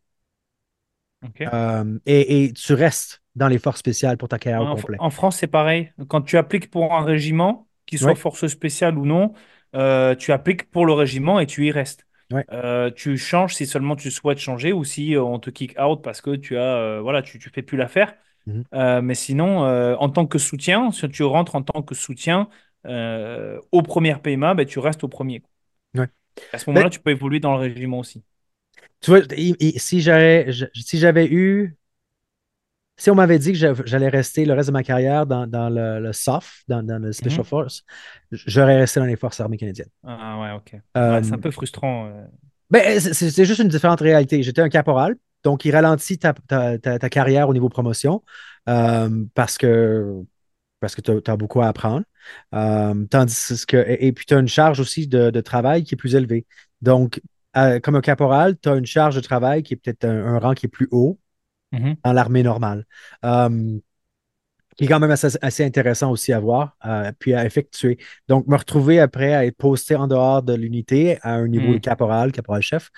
Euh, 1.54 2.00
et, 2.08 2.46
et 2.46 2.54
tu 2.54 2.74
restes 2.74 3.19
dans 3.36 3.48
les 3.48 3.60
forces 3.60 3.80
spéciales 3.80 4.18
pour 4.18 4.28
ta 4.30 4.40
carrière 4.40 4.62
au 4.62 4.66
En, 4.66 4.76
Fr- 4.76 4.82
complet. 4.82 4.98
en 5.00 5.10
France, 5.10 5.38
c'est 5.38 5.48
pareil. 5.48 5.92
Quand 6.08 6.22
tu 6.22 6.38
appliques 6.38 6.70
pour 6.70 6.94
un 6.94 7.04
régiment, 7.04 7.68
qu'il 7.86 8.00
soit 8.00 8.10
Ouais. 8.10 8.16
force 8.16 8.48
spéciale 8.48 8.98
ou 8.98 9.06
non, 9.06 9.34
euh, 9.76 10.16
tu 10.16 10.32
appliques 10.32 10.70
pour 10.72 10.86
le 10.86 10.94
régiment 10.94 11.40
et 11.40 11.46
tu 11.46 11.66
y 11.66 11.72
restes. 11.72 12.06
Ouais. 12.32 12.46
Euh, 12.52 12.92
tu 12.92 13.18
changes 13.18 13.56
si 13.56 13.66
seulement 13.66 13.96
tu 13.96 14.12
souhaites 14.12 14.40
changer 14.40 14.74
ou 14.74 14.84
si 14.84 15.16
euh, 15.16 15.24
on 15.24 15.40
te 15.40 15.50
kick 15.50 15.80
out 15.80 16.02
parce 16.04 16.22
que 16.22 16.36
tu 16.36 16.58
as, 16.58 17.00
voilà, 17.02 17.22
tu, 17.22 17.40
tu 17.40 17.50
fais 17.50 17.62
plus 17.62 17.78
l'affaire. 17.78 18.14
Mhm. 18.46 18.64
Euh, 18.74 19.02
mais 19.02 19.16
sinon, 19.16 19.60
en 20.00 20.10
tant 20.10 20.26
que 20.28 20.38
soutien, 20.38 20.92
si 20.92 21.08
tu 21.10 21.24
rentres 21.24 21.56
en 21.56 21.62
tant 21.62 21.82
que 21.82 21.96
soutien 21.96 22.50
au 22.86 23.82
premier 23.84 24.16
PMA, 24.16 24.54
ben, 24.54 24.66
tu 24.66 24.80
restes 24.80 25.04
au 25.04 25.08
premier. 25.08 25.44
À 26.54 26.58
ce 26.58 26.70
moment-là, 26.70 26.90
tu 26.90 27.00
peux 27.00 27.12
évoluer 27.12 27.40
dans 27.40 27.54
le 27.54 27.60
régiment 27.60 28.00
aussi. 28.00 28.24
tu 29.02 29.12
vois, 29.12 29.22
j'avais, 29.22 30.52
si 30.76 30.98
j'avais 31.00 31.28
eu, 31.28 31.76
si 33.00 33.10
on 33.10 33.16
m'avait 33.16 33.40
dit 33.40 33.54
que 33.54 33.58
j'a- 33.58 33.74
j'allais 33.86 34.10
rester 34.10 34.46
le 34.46 34.54
reste 34.54 34.68
de 34.70 34.74
ma 34.74 34.84
carrière 34.84 35.26
dans, 35.26 35.48
dans 35.48 35.70
le, 35.70 36.00
le 36.00 36.14
SOF, 36.14 36.64
dans, 36.68 36.84
dans 36.84 37.00
le 37.02 37.14
Special 37.14 37.40
Mhm. 37.40 37.46
Force, 37.46 37.84
j'aurais 38.32 38.78
resté 38.78 39.00
dans 39.00 39.08
les 39.08 39.16
Forces 39.16 39.40
armées 39.40 39.58
canadiennes. 39.58 39.90
Ah 40.04 40.40
ouais, 40.42 40.52
ok. 40.52 40.74
Ouais, 40.74 41.24
c'est 41.24 41.34
un 41.34 41.38
Euh, 41.38 41.38
peu 41.38 41.52
frustrant. 41.52 42.08
euh. 42.08 42.26
ben, 42.70 43.00
c'est 43.00 43.46
juste 43.46 43.60
une 43.62 43.68
différente 43.70 44.02
réalité. 44.02 44.44
J'étais 44.44 44.62
un 44.62 44.70
caporal, 44.70 45.16
donc 45.44 45.66
il 45.66 45.72
ralentit 45.76 46.20
ta, 46.20 46.34
ta- 46.34 46.78
ta- 46.78 47.00
ta 47.00 47.10
carrière 47.10 47.50
au 47.50 47.54
niveau 47.54 47.70
promotion 47.70 48.24
euh, 48.68 49.26
parce 49.34 49.58
que, 49.58 50.14
parce 50.80 50.96
que 50.96 51.02
tu 51.02 51.12
as, 51.32 51.38
beaucoup 51.38 51.62
à 51.62 51.68
apprendre. 51.68 52.06
Euh, 52.54 53.06
tandis 53.10 53.66
que, 53.68 53.78
et, 53.78 54.08
et 54.08 54.12
puis 54.14 54.26
tu 54.26 54.34
as 54.34 54.40
une 54.40 54.48
charge 54.48 54.80
aussi 54.80 55.08
de, 55.08 55.30
de 55.32 55.42
travail 55.42 55.84
qui 55.84 55.96
est 55.96 55.98
plus 55.98 56.16
élevée. 56.16 56.46
Donc, 56.82 57.22
euh, 57.58 57.80
comme 57.80 57.96
un 57.96 58.02
caporal, 58.02 58.58
tu 58.62 58.70
as 58.70 58.76
une 58.76 58.86
charge 58.86 59.16
de 59.16 59.22
travail 59.22 59.64
qui 59.64 59.74
est 59.74 59.78
peut-être 59.78 60.06
un, 60.06 60.36
un 60.36 60.40
rang 60.40 60.54
qui 60.54 60.68
est 60.68 60.70
plus 60.70 60.88
haut 60.92 61.20
Mhm. 61.72 61.96
dans 62.04 62.14
l'armée 62.14 62.44
normale. 62.44 62.86
Euh, 63.26 63.80
qui 64.78 64.86
est 64.86 64.88
quand 64.88 65.00
même 65.02 65.12
assez, 65.12 65.28
assez 65.42 65.66
intéressant 65.66 66.10
aussi 66.10 66.32
à 66.32 66.40
voir, 66.40 66.78
euh, 66.86 67.12
puis 67.20 67.34
à 67.34 67.46
effectuer. 67.46 67.98
Donc, 68.30 68.48
me 68.48 68.56
retrouver 68.56 69.02
après 69.02 69.34
à 69.34 69.46
être 69.46 69.58
posté 69.58 69.96
en 69.96 70.08
dehors 70.08 70.42
de 70.42 70.54
l'unité 70.54 71.18
à 71.22 71.34
un 71.34 71.50
niveau 71.50 71.68
de 71.68 71.74
Mhm. 71.74 71.80
caporal, 71.82 72.32
caporal-chef, 72.32 72.90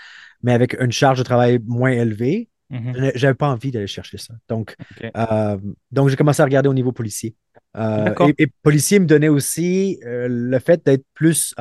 mais 0.43 0.53
avec 0.53 0.75
une 0.79 0.91
charge 0.91 1.17
de 1.17 1.23
travail 1.23 1.59
moins 1.65 1.89
élevée, 1.91 2.49
Mhm. 2.69 2.93
je 3.15 3.25
n'avais 3.25 3.33
pas 3.33 3.49
envie 3.49 3.71
d'aller 3.71 3.87
chercher 3.87 4.19
ça. 4.19 4.35
Donc, 4.47 4.75
euh, 5.17 5.57
donc 5.91 6.09
j'ai 6.09 6.15
commencé 6.15 6.41
à 6.41 6.45
regarder 6.45 6.69
au 6.69 6.73
niveau 6.73 6.91
policier. 6.91 7.35
Euh, 7.75 8.13
et, 8.37 8.43
et 8.43 8.47
policier 8.61 8.99
me 8.99 9.07
donnait 9.07 9.27
aussi 9.29 9.99
le 10.03 10.59
fait 10.59 10.85
d'être 10.85 11.05
plus, 11.15 11.55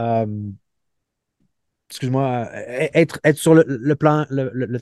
excuse-moi, 1.88 2.48
être, 2.94 3.20
être 3.24 3.38
sur 3.38 3.54
le, 3.54 3.64
le 3.66 3.96
plan, 3.96 4.26
le- 4.30 4.78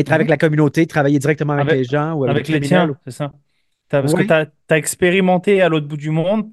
être 0.00 0.12
avec 0.12 0.26
Mhm. 0.26 0.30
la 0.30 0.36
communauté, 0.36 0.86
travailler 0.86 1.18
directement 1.18 1.54
avec, 1.54 1.64
Avec, 1.68 1.80
les 1.80 1.84
gens 1.84 2.12
ou 2.14 2.24
avec 2.24 2.36
les 2.36 2.42
avec 2.42 2.48
les 2.48 2.60
criminels. 2.60 2.68
tiens, 2.68 2.98
c'est 3.04 3.10
ça. 3.12 3.32
Parce 3.88 4.14
que 4.14 4.22
tu 4.22 4.32
as, 4.32 4.46
expérimenté 4.76 5.62
à 5.62 5.68
l'autre 5.68 5.86
bout 5.86 5.96
du 5.96 6.10
monde, 6.10 6.50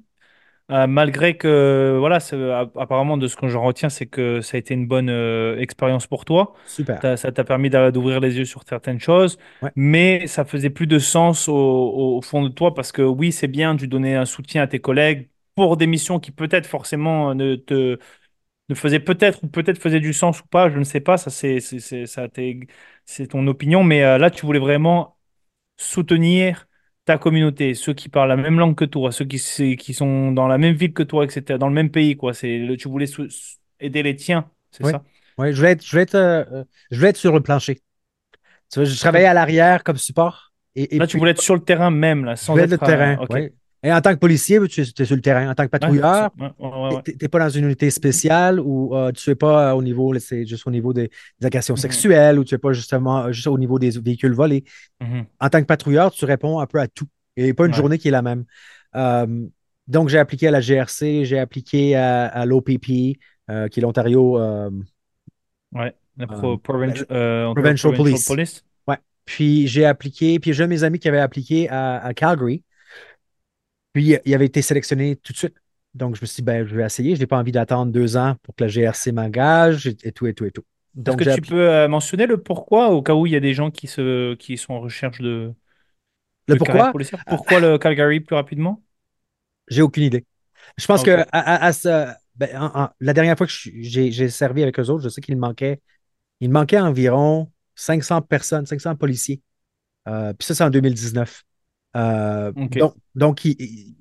euh, 0.70 0.86
malgré 0.86 1.36
que, 1.36 1.96
voilà, 1.98 2.16
a- 2.18 2.70
apparemment, 2.80 3.16
de 3.18 3.28
ce 3.28 3.36
que 3.36 3.48
j'en 3.48 3.62
retiens, 3.64 3.90
c'est 3.90 4.06
que 4.06 4.40
ça 4.40 4.56
a 4.56 4.60
été 4.60 4.74
une 4.74 4.86
bonne 4.86 5.10
euh, 5.10 5.58
expérience 5.58 6.06
pour 6.06 6.24
toi. 6.24 6.54
super. 6.64 6.98
Ça 7.00 7.16
t'a 7.32 7.44
permis 7.44 7.70
d'ouvrir 7.70 8.20
les 8.20 8.38
yeux 8.38 8.44
sur 8.46 8.62
certaines 8.68 9.00
choses, 9.00 9.38
Ouais. 9.60 9.74
mais 9.76 10.26
ça 10.26 10.44
faisait 10.44 10.70
plus 10.70 10.86
de 10.86 10.98
sens 10.98 11.48
au, 11.48 11.54
au- 12.18 12.22
fond 12.22 12.42
de 12.42 12.48
toi 12.48 12.74
parce 12.74 12.92
que 12.92 13.02
oui, 13.02 13.32
c'est 13.32 13.48
bien, 13.48 13.76
tu 13.76 13.88
donnais 13.88 14.14
un 14.16 14.24
soutien 14.26 14.62
à 14.62 14.66
tes 14.66 14.80
collègues 14.80 15.28
pour 15.54 15.76
des 15.76 15.86
missions 15.86 16.18
qui 16.20 16.30
peut-être 16.32 16.66
forcément 16.66 17.34
ne 17.34 17.56
te 17.56 17.98
ne 18.68 18.74
faisaient 18.74 19.00
peut-être 19.00 19.42
ou 19.44 19.48
peut-être 19.48 19.78
faisaient 19.80 20.00
du 20.00 20.12
sens 20.12 20.40
ou 20.40 20.46
pas, 20.46 20.70
je 20.70 20.78
ne 20.78 20.84
sais 20.84 21.00
pas, 21.00 21.16
ça 21.18 21.30
c'est 21.30 21.60
c'est 21.60 23.26
ton 23.28 23.46
opinion, 23.46 23.84
mais 23.84 24.02
euh, 24.04 24.18
là 24.18 24.30
tu 24.30 24.46
voulais 24.46 24.58
vraiment 24.58 25.18
soutenir 25.78 26.66
ta 27.06 27.18
communauté, 27.18 27.74
ceux 27.74 27.94
qui 27.94 28.08
parlent 28.08 28.28
la 28.30 28.36
même 28.36 28.58
langue 28.58 28.76
que 28.76 28.84
toi, 28.86 29.12
ceux 29.12 29.24
qui, 29.26 29.76
qui 29.76 29.94
sont 29.94 30.32
dans 30.32 30.48
la 30.48 30.58
même 30.58 30.74
ville 30.76 30.92
que 30.94 31.02
toi, 31.04 31.24
etc., 31.24 31.58
dans 31.58 31.68
le 31.68 31.74
même 31.74 31.90
pays, 31.90 32.16
quoi. 32.16 32.34
C'est 32.34 32.66
tu 32.78 32.88
voulais 32.88 33.06
aider 33.80 34.02
les 34.02 34.16
tiens, 34.16 34.50
c'est 34.72 34.84
Oui, 34.84 34.92
ça? 34.92 35.04
oui, 35.38 35.52
je 35.52 35.56
voulais 35.56 35.72
être, 35.72 35.84
je 35.84 35.90
voulais 35.90 36.02
être, 36.02 36.14
euh, 36.14 36.44
euh, 36.52 36.64
je 36.90 36.96
voulais 36.96 37.10
être 37.10 37.16
sur 37.16 37.32
le 37.32 37.42
plancher. 37.42 37.76
Tu 38.70 38.80
vois, 38.80 38.84
je 38.84 38.98
travaillais 39.00 39.26
à 39.26 39.34
l'arrière 39.34 39.84
comme 39.84 39.98
support 39.98 40.52
et, 40.76 40.96
et 40.96 41.00
Là, 41.00 41.06
tu 41.06 41.16
voulais 41.18 41.32
être 41.32 41.40
sur 41.42 41.54
le 41.54 41.64
terrain 41.64 41.90
même, 41.90 42.24
là, 42.24 42.36
je 42.40 42.46
sans 42.46 42.56
voulais 42.56 42.64
être 42.64 42.70
le 42.70 42.78
à- 42.82 42.82
terrain. 42.82 43.18
Ok. 43.20 43.36
Oui. 43.36 43.48
Et 43.84 43.92
en 43.92 44.00
tant 44.00 44.14
que 44.14 44.18
policier, 44.18 44.58
tu 44.66 44.80
es, 44.80 44.84
sur 45.04 45.14
le 45.14 45.20
terrain. 45.20 45.50
En 45.50 45.54
tant 45.54 45.64
que 45.64 45.68
patrouilleur, 45.70 46.30
ouais, 46.40 46.48
ouais, 46.58 46.68
ouais, 46.70 46.94
ouais. 46.96 47.02
tu 47.04 47.16
n'es 47.20 47.28
pas 47.28 47.38
dans 47.38 47.50
une 47.50 47.66
unité 47.66 47.90
spéciale 47.90 48.58
ou 48.58 48.96
euh, 48.96 49.12
tu 49.12 49.28
n'es 49.28 49.36
pas 49.36 49.70
euh, 49.70 49.74
au 49.74 49.82
niveau, 49.82 50.18
c'est 50.18 50.46
juste 50.46 50.66
au 50.66 50.70
niveau 50.70 50.94
des, 50.94 51.10
des 51.38 51.46
agressions 51.46 51.74
Mhm, 51.74 51.80
sexuelles 51.80 52.38
ou 52.38 52.44
tu 52.44 52.54
n'es 52.54 52.58
pas 52.58 52.72
justement 52.72 53.24
euh, 53.24 53.32
juste 53.32 53.46
au 53.46 53.58
niveau 53.58 53.78
des 53.78 53.90
véhicules 53.90 54.32
volés. 54.32 54.64
mhm. 55.00 55.26
En 55.38 55.48
tant 55.50 55.60
que 55.60 55.66
patrouilleur, 55.66 56.10
tu 56.12 56.24
réponds 56.24 56.60
un 56.60 56.66
peu 56.66 56.80
à 56.80 56.88
tout. 56.88 57.06
Et 57.36 57.52
pas 57.52 57.66
une 57.66 57.74
journée 57.74 57.98
qui 57.98 58.08
est 58.08 58.12
la 58.12 58.22
même. 58.22 58.44
Euh, 58.96 59.26
donc, 59.86 60.08
j'ai 60.08 60.18
appliqué 60.18 60.48
à 60.48 60.50
la 60.50 60.62
GRC, 60.62 61.26
j'ai 61.26 61.38
appliqué 61.38 61.94
à, 61.94 62.26
à 62.26 62.46
l'OPP, 62.46 63.18
euh, 63.50 63.68
qui 63.68 63.80
est 63.80 63.82
l'Ontario 63.82 64.38
ouais. 65.72 65.94
La 66.16 66.26
pro- 66.26 66.56
Provincial 66.56 67.06
Provincial 67.54 67.92
Police. 67.94 68.26
Police. 68.26 68.64
Ouais. 68.86 68.98
Puis 69.24 69.66
j'ai 69.66 69.84
appliqué, 69.84 70.38
puis 70.38 70.52
j'ai 70.54 70.66
mes 70.66 70.84
amis 70.84 70.98
qui 70.98 71.08
avait 71.08 71.18
appliqué 71.20 71.68
à, 71.68 71.98
à 71.98 72.14
Calgary. 72.14 72.62
Puis 73.94 74.18
il 74.26 74.34
avait 74.34 74.46
été 74.46 74.62
sélectionné 74.62 75.16
tout 75.16 75.34
de 75.34 75.38
suite. 75.38 75.56
Donc 75.94 76.16
je 76.16 76.22
me 76.22 76.26
suis 76.26 76.38
dit, 76.38 76.42
ben, 76.44 76.66
je 76.66 76.76
vais 76.76 76.84
essayer. 76.86 77.16
Je 77.16 77.20
n'ai 77.22 77.28
pas 77.28 77.38
envie 77.38 77.52
d'attendre 77.52 77.92
deux 77.92 78.18
ans 78.18 78.36
pour 78.44 78.56
que 78.56 78.64
la 78.64 78.68
GRC 78.68 79.12
m'engage 79.12 79.88
et, 79.88 79.96
et 80.04 80.12
tout, 80.12 80.26
et 80.28 80.34
tout, 80.34 80.46
et 80.46 80.52
tout. 80.52 80.64
Est-ce 81.06 81.16
que 81.16 81.24
tu 81.24 81.42
peux 81.42 81.68
euh, 81.70 81.88
mentionner 81.88 82.26
le 82.26 82.42
pourquoi 82.42 82.88
au 82.90 83.02
cas 83.02 83.14
où 83.14 83.26
il 83.26 83.32
y 83.32 83.36
a 83.36 83.40
des 83.40 83.52
gens 83.54 83.70
qui, 83.70 83.86
se, 83.86 84.34
qui 84.36 84.56
sont 84.56 84.72
en 84.74 84.80
recherche 84.80 85.20
de, 85.20 85.54
Le 86.48 86.54
de 86.54 86.58
pourquoi? 86.58 86.98
Pourquoi 87.28 87.60
le 87.60 87.78
Calgary 87.78 88.20
plus 88.20 88.36
rapidement? 88.36 88.82
J'ai 89.68 89.82
aucune 89.82 90.04
idée. 90.04 90.26
Je 90.78 90.86
pense 90.86 91.02
que 91.02 91.10
à, 91.10 91.26
à- 91.32 91.66
à 91.66 91.72
ce- 91.72 92.12
ben, 92.36 92.56
en- 92.60 92.84
en- 92.84 92.90
la 93.00 93.12
dernière 93.12 93.36
fois 93.38 93.46
que 93.46 93.52
j'ai 93.52 94.28
servi 94.30 94.62
avec 94.62 94.78
eux 94.80 94.88
autres, 94.90 95.04
je 95.04 95.08
sais 95.08 95.20
qu'il 95.20 95.36
manquait, 95.36 95.80
il 96.40 96.50
manquait 96.50 96.80
environ 96.80 97.52
500 97.74 98.22
personnes, 98.22 98.66
500 98.66 98.96
policiers. 98.96 99.42
Euh, 100.08 100.32
puis 100.34 100.46
ça, 100.46 100.54
c'est 100.56 100.64
en 100.64 100.70
2019. 100.70 101.44
Euh, 101.96 102.52
donc, 102.80 102.94
donc 103.14 103.44
il- 103.44 103.56
il- 103.60 103.96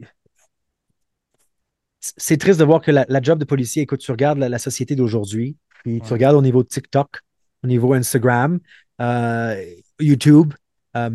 c'est 1.99 2.37
triste 2.37 2.59
de 2.59 2.65
voir 2.65 2.81
que 2.81 2.91
la, 2.91 3.05
la 3.07 3.21
job 3.21 3.39
de 3.39 3.45
policier, 3.45 3.83
écoute, 3.83 3.99
tu 4.01 4.11
regardes 4.11 4.37
la, 4.39 4.49
la 4.49 4.59
société 4.59 4.95
d'aujourd'hui, 4.95 5.55
puis 5.83 6.01
tu 6.01 6.13
regardes 6.13 6.35
au 6.35 6.41
niveau 6.41 6.63
de 6.63 6.67
TikTok, 6.67 7.19
au 7.63 7.67
niveau 7.67 7.93
Instagram, 7.93 8.59
euh, 9.01 9.63
YouTube, 9.99 10.53
euh, 10.97 11.09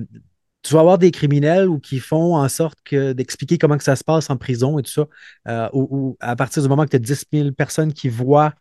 tu 0.62 0.74
vas 0.74 0.80
avoir 0.80 0.98
des 0.98 1.10
criminels 1.10 1.68
ou 1.68 1.78
qui 1.78 1.98
font 2.00 2.36
en 2.36 2.48
sorte 2.48 2.78
que 2.84 3.12
d'expliquer 3.12 3.58
comment 3.58 3.76
que 3.78 3.84
ça 3.84 3.96
se 3.96 4.04
passe 4.04 4.28
en 4.30 4.36
prison 4.36 4.78
et 4.78 4.82
tout 4.82 4.90
ça, 4.90 5.70
ou, 5.72 5.88
ou 5.90 6.16
à 6.20 6.34
partir 6.36 6.62
du 6.62 6.68
moment 6.68 6.84
que 6.84 6.90
tu 6.90 6.96
as 6.96 7.00
10 7.00 7.24
000 7.30 7.52
personnes 7.52 7.92
qui 7.92 8.08
voient 8.08 8.54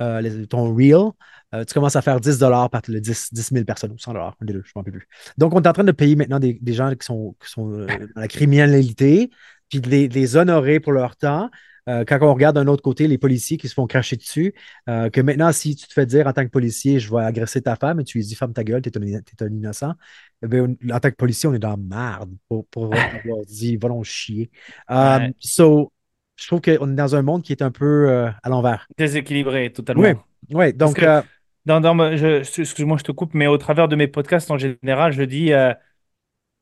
euh, 0.00 0.20
les- 0.20 0.46
ton 0.46 0.74
reel, 0.74 1.10
euh, 1.54 1.64
tu 1.64 1.74
commences 1.74 1.96
à 1.96 2.02
faire 2.02 2.20
10 2.20 2.38
dollars 2.38 2.70
par 2.70 2.82
le 2.88 3.00
10, 3.00 3.32
10 3.32 3.50
000 3.52 3.64
personnes 3.64 3.92
ou 3.92 3.98
100 3.98 4.12
dollars, 4.12 4.36
un 4.40 4.44
des 4.44 4.52
deux, 4.52 4.62
je 4.64 4.72
ne 4.74 4.80
m'en 4.80 4.84
peux 4.84 4.92
plus. 4.92 5.06
Donc, 5.38 5.54
on 5.54 5.60
est 5.62 5.68
en 5.68 5.72
train 5.72 5.84
de 5.84 5.92
payer 5.92 6.16
maintenant 6.16 6.38
des, 6.38 6.58
des 6.60 6.72
gens 6.72 6.90
qui 6.94 7.04
sont, 7.04 7.34
qui 7.42 7.50
sont 7.50 7.70
euh, 7.72 8.06
dans 8.14 8.20
la 8.20 8.28
criminalité, 8.28 9.30
puis 9.68 9.80
de 9.80 9.88
les, 9.88 10.08
de 10.08 10.14
les 10.14 10.36
honorer 10.36 10.80
pour 10.80 10.92
leur 10.92 11.16
temps. 11.16 11.50
Euh, 11.88 12.04
quand 12.06 12.18
on 12.22 12.34
regarde 12.34 12.56
d'un 12.56 12.66
autre 12.66 12.82
côté 12.82 13.08
les 13.08 13.18
policiers 13.18 13.56
qui 13.56 13.66
se 13.68 13.74
font 13.74 13.86
cracher 13.86 14.16
dessus, 14.16 14.54
euh, 14.88 15.08
que 15.10 15.20
maintenant, 15.20 15.50
si 15.50 15.74
tu 15.74 15.86
te 15.88 15.92
fais 15.92 16.06
dire 16.06 16.26
en 16.26 16.32
tant 16.32 16.44
que 16.44 16.50
policier, 16.50 17.00
je 17.00 17.10
vais 17.12 17.22
agresser 17.22 17.62
ta 17.62 17.74
femme 17.74 18.00
et 18.00 18.04
tu 18.04 18.18
lui 18.18 18.24
dis, 18.26 18.34
ferme 18.34 18.52
ta 18.52 18.62
gueule, 18.64 18.82
t'es 18.82 18.96
un, 18.96 19.00
t'es 19.00 19.42
un 19.44 19.48
innocent, 19.48 19.94
eh 20.42 20.46
bien, 20.48 20.66
en 20.92 21.00
tant 21.00 21.10
que 21.10 21.16
policier, 21.16 21.48
on 21.48 21.54
est 21.54 21.58
dans 21.58 21.70
la 21.70 21.76
merde 21.76 22.30
pour, 22.48 22.66
pour 22.68 22.84
avoir 23.24 23.44
dit, 23.46 23.76
va 23.76 23.88
chier. 24.02 24.50
Um, 24.88 25.32
Ouais. 25.32 25.34
so, 25.40 25.92
je 26.40 26.46
trouve 26.48 26.60
qu'on 26.60 26.92
est 26.92 26.94
dans 26.96 27.14
un 27.16 27.22
monde 27.22 27.42
qui 27.42 27.52
est 27.52 27.62
un 27.62 27.70
peu 27.70 28.08
euh, 28.10 28.30
à 28.42 28.48
l'envers. 28.48 28.88
Déséquilibré 28.98 29.72
Oui, 29.94 30.10
totalement. 30.12 30.26
oui. 30.52 30.72
Parce 30.82 30.94
Donc, 30.94 30.94
que, 30.94 31.06
euh, 31.06 31.22
dans, 31.66 31.80
dans 31.80 31.94
ma- 31.94 32.16
je- 32.16 32.38
excuse-moi, 32.62 32.98
je 32.98 33.04
te 33.04 33.12
coupe, 33.12 33.34
mais 33.34 33.46
au 33.46 33.58
travers 33.58 33.88
de 33.88 33.96
mes 33.96 34.08
podcasts 34.08 34.50
en 34.50 34.58
général, 34.58 35.12
je 35.12 35.22
dis, 35.22 35.52
euh, 35.52 35.74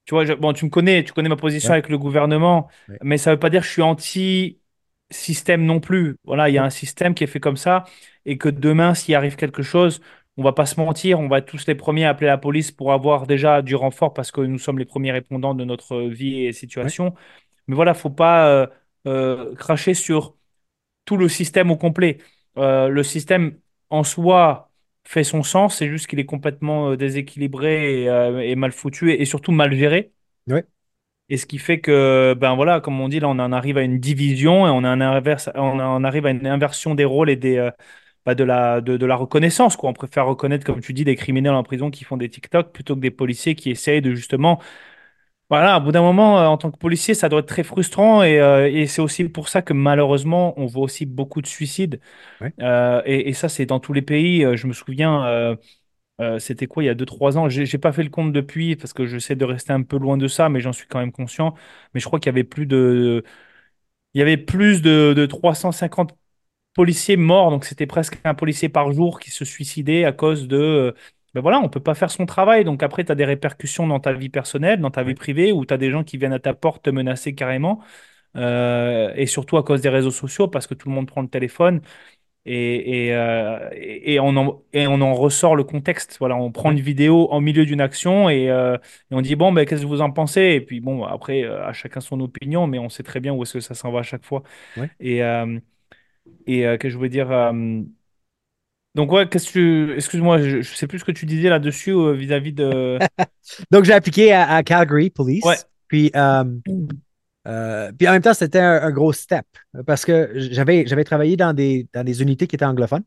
tu 0.06 0.14
vois, 0.14 0.24
je- 0.26 0.34
bon, 0.34 0.52
tu 0.54 0.64
me 0.66 0.70
connais, 0.70 1.04
tu 1.04 1.12
connais 1.12 1.28
ma 1.30 1.36
position 1.36 1.72
ouais, 1.72 1.74
avec 1.74 1.88
le 1.90 1.98
gouvernement, 1.98 2.68
ouais, 2.88 3.00
mais 3.02 3.18
ça 3.18 3.30
ne 3.30 3.36
veut 3.36 3.40
pas 3.40 3.50
dire 3.50 3.62
que 3.62 3.66
je 3.68 3.72
suis 3.72 3.82
anti-système 3.82 5.64
non 5.64 5.80
plus. 5.80 6.16
Voilà, 6.24 6.48
il 6.48 6.54
y 6.54 6.58
a 6.58 6.64
un 6.64 6.70
système 6.70 7.14
qui 7.14 7.24
est 7.24 7.26
fait 7.28 7.40
comme 7.40 7.56
ça, 7.58 7.84
et 8.26 8.38
que 8.38 8.48
demain, 8.48 8.94
s'il 8.94 9.14
arrive 9.14 9.36
quelque 9.36 9.62
chose, 9.62 10.00
on 10.38 10.42
va 10.44 10.52
pas 10.52 10.66
se 10.66 10.80
mentir, 10.80 11.20
on 11.20 11.28
va 11.28 11.38
être 11.38 11.46
tous 11.46 11.66
les 11.66 11.74
premiers 11.74 12.04
à 12.06 12.10
appeler 12.10 12.28
la 12.28 12.38
police 12.38 12.72
pour 12.72 12.92
avoir 12.92 13.26
déjà 13.26 13.62
du 13.62 13.74
renfort 13.76 14.14
parce 14.14 14.30
que 14.32 14.40
nous 14.42 14.58
sommes 14.58 14.78
les 14.78 14.84
premiers 14.86 15.12
répondants 15.12 15.54
de 15.54 15.64
notre 15.64 16.02
vie 16.02 16.44
et 16.46 16.52
ouais, 16.80 16.92
situation. 16.92 17.14
Mais 17.68 17.74
voilà, 17.76 17.94
faut 17.94 18.10
pas 18.10 18.48
euh, 18.50 18.66
euh, 19.08 19.54
cracher 19.56 19.94
sur 19.94 20.36
tout 21.04 21.16
le 21.16 21.28
système 21.28 21.70
au 21.70 21.76
complet. 21.76 22.18
Euh, 22.58 22.88
le 22.88 23.02
système 23.02 23.58
en 23.90 24.04
soi 24.04 24.70
fait 25.04 25.24
son 25.24 25.42
sens, 25.42 25.76
c'est 25.78 25.88
juste 25.88 26.06
qu'il 26.08 26.20
est 26.20 26.26
complètement 26.26 26.92
euh, 26.92 26.96
déséquilibré 26.96 28.04
et, 28.04 28.50
et 28.50 28.56
mal 28.56 28.72
foutu 28.72 29.12
et, 29.12 29.22
et 29.22 29.24
surtout 29.26 29.52
mal 29.52 29.74
géré. 29.74 30.12
ouais, 30.48 30.66
Et 31.30 31.36
ce 31.36 31.44
qui 31.46 31.58
fait 31.58 31.80
que, 31.80 32.34
ben 32.38 32.54
voilà, 32.54 32.80
comme 32.80 32.98
on 33.00 33.08
dit, 33.08 33.20
là, 33.20 33.28
on 33.28 33.32
en 33.38 33.52
arrive 33.52 33.76
à 33.76 33.82
une 33.82 34.00
division 34.00 34.66
et 34.66 34.70
on, 34.70 34.82
a 34.84 34.88
un 34.88 35.00
inverse, 35.02 35.50
on 35.54 35.78
en 35.78 36.02
arrive 36.04 36.24
à 36.26 36.30
une 36.30 36.46
inversion 36.46 36.94
des 36.94 37.04
rôles 37.04 37.28
et 37.28 37.36
des, 37.36 37.58
euh, 37.58 37.70
bah, 38.24 38.34
de 38.34 38.44
la, 38.44 38.80
de, 38.80 38.96
de 38.96 39.06
la 39.06 39.14
reconnaissance, 39.16 39.76
quoi. 39.76 39.90
On 39.90 39.92
préfère 39.92 40.26
reconnaître, 40.26 40.64
comme 40.64 40.80
tu 40.80 40.94
dis, 40.94 41.04
des 41.04 41.16
criminels 41.16 41.52
en 41.54 41.62
prison 41.64 41.90
qui 41.90 42.04
font 42.04 42.16
des 42.16 42.30
TikTok 42.30 42.72
plutôt 42.72 42.94
que 42.96 43.00
des 43.00 43.10
policiers 43.10 43.54
qui 43.54 43.70
essayent 43.70 44.00
de 44.02 44.14
justement 44.14 44.58
voilà, 45.50 45.78
au 45.78 45.80
bout 45.80 45.92
d'un 45.92 46.02
moment, 46.02 46.38
euh, 46.40 46.46
en 46.46 46.58
tant 46.58 46.70
que 46.70 46.76
policier, 46.78 47.14
ça 47.14 47.28
doit 47.30 47.40
être 47.40 47.46
très 47.48 47.62
frustrant 47.64 48.22
et, 48.22 48.38
euh, 48.40 48.70
et 48.70 48.87
c'est 48.87 49.00
aussi 49.00 49.24
pour 49.28 49.48
ça 49.48 49.62
que 49.62 49.72
malheureusement, 49.72 50.52
on 50.61 50.66
voit 50.66 50.82
aussi 50.84 51.06
beaucoup 51.06 51.40
de 51.40 51.46
suicides. 51.46 52.00
ouais, 52.40 52.54
Euh, 52.62 53.02
et, 53.06 53.28
et 53.30 53.34
ça, 53.34 53.48
c'est 53.48 53.66
dans 53.66 53.80
tous 53.80 53.92
les 53.94 54.02
pays. 54.02 54.44
Euh, 54.44 54.56
Je 54.56 54.66
me 54.68 54.72
souviens, 54.74 55.24
euh, 55.26 55.56
euh, 56.20 56.38
c'était 56.40 56.66
quoi, 56.68 56.82
il 56.84 56.87
y 56.87 56.90
a 56.90 56.94
deux 56.94 57.06
trois 57.06 57.38
ans? 57.38 57.48
J'ai 57.50 57.66
j'ai 57.66 57.78
pas 57.78 57.92
fait 57.92 58.04
le 58.04 58.11
compte 58.11 58.32
depuis 58.32 58.76
parce 58.76 58.92
que 58.94 59.06
j'essaie 59.06 59.37
de 59.37 59.44
rester 59.46 59.72
un 59.74 59.82
peu 59.82 59.98
loin 59.98 60.16
de 60.18 60.28
ça, 60.28 60.48
mais 60.50 60.61
j'en 60.61 60.72
suis 60.74 60.88
quand 60.88 61.00
même 61.00 61.12
conscient. 61.12 61.54
Mais 61.94 62.00
je 62.00 62.06
crois 62.06 62.20
qu'il 62.20 62.28
y 62.28 62.30
avait 62.34 62.44
plus 62.44 62.66
de, 62.66 63.24
il 64.14 64.18
y 64.18 64.22
avait 64.22 64.37
plus 64.37 64.82
de, 64.82 65.14
de 65.16 65.26
350 65.26 66.16
policiers 66.74 67.16
morts, 67.16 67.50
donc 67.50 67.64
c'était 67.64 67.87
presque 67.87 68.18
un 68.24 68.34
policier 68.34 68.68
par 68.68 68.92
jour 68.92 69.20
qui 69.20 69.30
se 69.30 69.44
suicidait 69.44 70.04
à 70.04 70.12
cause 70.12 70.48
de. 70.48 70.94
Ben 71.34 71.40
voilà, 71.40 71.60
on 71.60 71.68
peut 71.68 71.80
pas 71.80 71.94
faire 71.94 72.10
son 72.10 72.26
travail, 72.26 72.64
donc 72.64 72.82
après, 72.82 73.04
tu 73.04 73.12
as 73.12 73.14
des 73.14 73.24
répercussions 73.24 73.86
dans 73.86 74.00
ta 74.00 74.12
vie 74.12 74.28
personnelle, 74.30 74.80
dans 74.80 74.90
ta 74.90 75.02
vie 75.02 75.14
privée, 75.14 75.52
où 75.52 75.64
tu 75.66 75.74
as 75.74 75.76
des 75.78 75.90
gens 75.90 76.04
qui 76.04 76.16
viennent 76.18 76.32
à 76.32 76.38
ta 76.38 76.54
porte 76.54 76.84
te 76.84 76.90
menacer 76.90 77.34
carrément, 77.34 77.80
euh, 78.36 79.12
et 79.16 79.26
surtout 79.26 79.56
à 79.58 79.64
cause 79.64 79.82
des 79.82 79.88
réseaux 79.90 80.10
sociaux, 80.12 80.48
parce 80.48 80.66
que 80.66 80.74
tout 80.74 80.88
le 80.88 80.94
monde 80.94 81.06
prend 81.08 81.22
le 81.22 81.28
téléphone. 81.28 81.82
Et, 82.46 83.06
et, 83.08 83.14
euh, 83.14 83.68
et, 83.74 84.14
et 84.14 84.20
on 84.20 84.34
en, 84.36 84.62
et 84.72 84.86
on 84.86 85.00
en 85.02 85.14
ressort 85.14 85.54
le 85.54 85.64
contexte. 85.64 86.16
Voilà, 86.18 86.36
on 86.36 86.50
prend 86.50 86.70
une 86.70 86.80
vidéo 86.80 87.28
en 87.30 87.40
milieu 87.42 87.66
d'une 87.66 87.80
action 87.82 88.30
et, 88.30 88.50
euh, 88.50 88.76
et 89.10 89.14
on 89.14 89.20
dit, 89.20 89.36
bon, 89.36 89.52
ben, 89.52 89.66
qu'est-ce 89.66 89.82
que 89.82 89.86
vous 89.86 90.00
en 90.00 90.10
pensez? 90.12 90.40
Et 90.42 90.60
puis, 90.62 90.80
bon, 90.80 91.04
après, 91.04 91.44
à 91.44 91.72
chacun 91.74 92.00
son 92.00 92.20
opinion, 92.20 92.66
mais 92.66 92.78
on 92.78 92.88
sait 92.88 93.02
très 93.02 93.20
bien 93.20 93.34
où 93.34 93.42
est-ce 93.42 93.54
que 93.54 93.60
ça 93.60 93.74
s'en 93.74 93.92
va 93.92 94.00
à 94.00 94.02
chaque 94.02 94.24
fois. 94.24 94.42
Ouais. 94.76 94.90
Et, 95.00 95.22
et 96.46 96.78
que 96.78 96.88
je 96.88 96.96
voulais 96.96 97.08
dire. 97.08 97.28
Donc, 98.98 99.12
ouais, 99.12 99.28
qu'est-ce 99.28 99.46
que 99.46 99.52
tu. 99.52 99.94
Excuse-moi, 99.94 100.42
je, 100.42 100.61
je 100.61 100.74
sais 100.74 100.88
plus 100.88 100.98
ce 100.98 101.04
que 101.04 101.12
tu 101.12 101.24
disais 101.24 101.48
là-dessus 101.48 101.92
euh, 101.92 102.12
vis-à-vis 102.14 102.52
de. 102.52 102.98
Donc, 103.70 103.84
j'ai 103.84 103.92
appliqué 103.92 104.32
à, 104.32 104.50
à 104.50 104.62
Calgary 104.64 105.04
Ouais. 105.04 105.11
Police. 105.11 105.44
Puis, 105.87 106.11
euh, 106.16 106.42
euh, 107.46 107.92
puis 107.96 108.08
en 108.08 108.12
même 108.12 108.22
temps, 108.22 108.34
c'était 108.34 108.58
un, 108.58 108.82
un 108.82 108.90
gros 108.90 109.12
step 109.12 109.46
parce 109.87 110.04
que 110.04 110.32
j'avais, 110.34 110.84
j'avais 110.87 111.04
travaillé 111.04 111.37
dans 111.37 111.52
des, 111.54 111.87
dans 111.94 112.02
des 112.04 112.20
unités 112.22 112.48
qui 112.48 112.56
étaient 112.56 112.64
anglophones 112.64 113.04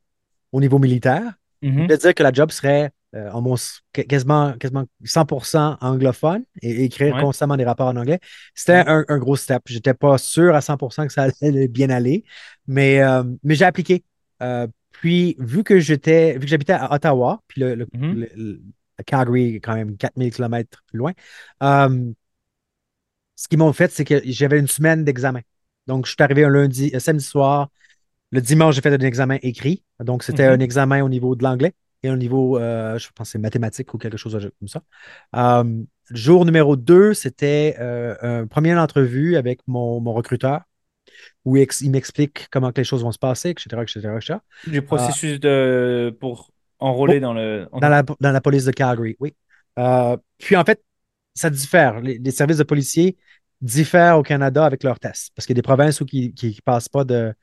au 0.54 0.62
niveau 0.62 0.80
militaire. 0.80 1.24
Mhm. 1.62 1.84
Je 1.88 1.92
veux 1.94 1.98
dire 1.98 2.16
que 2.16 2.24
la 2.24 2.32
job 2.32 2.50
serait 2.52 2.90
almost- 3.14 3.82
qu- 3.94 4.06
quasiment, 4.06 4.54
quasiment 4.54 4.86
100% 5.04 5.78
anglophone 5.82 6.44
et 6.62 6.86
écrire 6.86 7.16
Ouais. 7.16 7.22
constamment 7.22 7.58
des 7.58 7.66
rapports 7.66 7.90
en 7.90 7.98
anglais. 7.98 8.20
C'était 8.56 8.78
Ouais. 8.78 8.84
un, 8.88 9.06
un 9.10 9.18
gros 9.20 9.36
step. 9.36 9.62
Je 9.68 9.76
n'étais 9.76 9.94
pas 9.94 10.18
sûr 10.18 10.56
à 10.56 10.62
100% 10.62 11.06
que 11.06 11.14
ça 11.14 11.28
allait 11.42 11.68
bien 11.68 11.90
aller, 11.90 12.24
mais, 12.66 13.02
mais 13.44 13.56
j'ai 13.56 13.66
appliqué. 13.66 14.04
Euh, 14.42 14.66
puis, 14.92 15.36
vu 15.40 15.64
que 15.64 15.80
j'étais, 15.80 16.34
vu 16.34 16.42
que 16.42 16.48
j'habitais 16.48 16.74
à 16.74 16.94
Ottawa, 16.94 17.42
puis 17.48 17.62
le, 17.62 17.76
le- 17.76 17.88
Mhm. 17.94 18.16
le- 18.16 18.30
le- 18.36 18.62
Calgary 19.06 19.56
est 19.56 19.60
quand 19.60 19.74
même 19.76 19.98
4000 19.98 20.32
km 20.34 20.84
plus 20.88 20.98
loin, 21.00 21.14
euh, 21.64 22.12
ce 23.36 23.48
qu'ils 23.48 23.60
m'ont 23.60 23.74
fait, 23.74 23.92
c'est 23.92 24.06
que 24.06 24.22
j'avais 24.26 24.60
une 24.60 24.68
semaine 24.68 25.04
d'examen. 25.04 25.42
Donc, 25.88 26.06
je 26.06 26.12
suis 26.12 26.24
arrivé 26.24 26.44
un 26.44 26.50
lundi, 26.50 26.92
un 26.94 27.00
samedi 27.00 27.24
soir. 27.24 27.70
Le 28.32 28.42
dimanche, 28.42 28.76
j'ai 28.76 28.82
fait 28.82 28.94
un 28.94 29.00
examen 29.06 29.38
écrit. 29.42 29.84
Donc, 30.00 30.24
c'était 30.24 30.46
Mhm. 30.48 30.54
un 30.54 30.60
examen 30.60 31.04
au 31.04 31.10
niveau 31.10 31.36
de 31.36 31.44
l'anglais 31.44 31.74
et 32.04 32.10
au 32.10 32.18
niveau, 32.18 32.58
euh, 32.60 32.98
je 33.00 33.10
pense, 33.16 33.32
c'est 33.32 33.40
mathématique 33.40 33.94
ou 33.94 33.98
quelque 33.98 34.18
chose 34.18 34.34
comme 34.60 34.68
ça. 34.68 34.84
Euh, 35.36 35.84
jour 36.12 36.46
numéro 36.46 36.76
2, 36.76 37.14
c'était 37.14 37.76
euh, 37.80 38.42
une 38.44 38.48
première 38.50 38.80
entrevue 38.80 39.36
avec 39.38 39.62
mon, 39.68 40.00
mon 40.02 40.14
recruteur 40.14 40.62
où 41.46 41.58
il, 41.58 41.68
il 41.82 41.92
m'explique 41.92 42.48
comment 42.52 42.72
que 42.72 42.82
les 42.82 42.86
choses 42.86 43.04
vont 43.04 43.12
se 43.12 43.20
passer, 43.20 43.50
etc., 43.50 43.82
etc., 43.82 44.00
etc. 44.18 44.40
Du 44.68 44.82
processus 44.82 45.40
de... 45.40 46.16
pour 46.20 46.52
enrôler 46.80 47.18
oh, 47.18 47.22
dans 47.22 47.34
le. 47.34 47.68
dans 47.80 47.90
la, 47.90 48.04
dans 48.04 48.32
la 48.32 48.42
police 48.42 48.66
de 48.66 48.72
Calgary, 48.72 49.16
oui. 49.20 49.34
Euh, 49.80 50.18
puis, 50.38 50.56
en 50.56 50.64
fait, 50.64 50.84
ça 51.34 51.50
diffère. 51.50 52.00
Les, 52.02 52.18
les 52.18 52.32
services 52.32 52.58
de 52.58 52.64
policiers 52.64 53.18
diffèrent 53.62 54.18
au 54.18 54.24
Canada 54.24 54.66
avec 54.66 54.84
leurs 54.84 55.00
tests 55.00 55.32
parce 55.36 55.46
qu'il 55.46 55.56
y 55.56 55.60
a 55.60 55.62
des 55.62 55.66
provinces 55.66 56.02
où 56.02 56.06
qui 56.06 56.34
ne 56.42 56.62
passent 56.64 56.90
pas 56.90 57.04
de, 57.04 57.34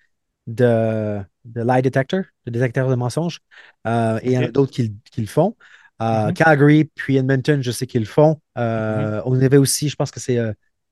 de, 0.46 1.20
de 1.44 1.62
lie 1.62 1.82
detector, 1.82 2.22
de 2.46 2.50
détecteur 2.50 2.88
de 2.88 2.94
mensonges. 2.96 3.40
Euh, 3.86 4.18
et 4.22 4.26
il 4.26 4.32
y 4.32 4.38
en 4.38 4.42
a 4.42 4.48
d'autres 4.48 4.72
qui, 4.72 4.82
le- 4.84 4.94
qui 5.10 5.20
le 5.20 5.26
font. 5.26 5.56
Euh, 6.00 6.26
Mhm. 6.28 6.34
Calgary, 6.34 6.84
puis 6.94 7.16
Edmonton, 7.16 7.60
je 7.62 7.70
sais 7.72 7.86
qu'ils 7.86 8.02
le 8.02 8.06
font. 8.06 8.40
On 8.56 9.40
avait 9.40 9.56
aussi, 9.56 9.88
je 9.88 9.96
pense 9.96 10.10
que 10.10 10.20
c'est 10.20 10.38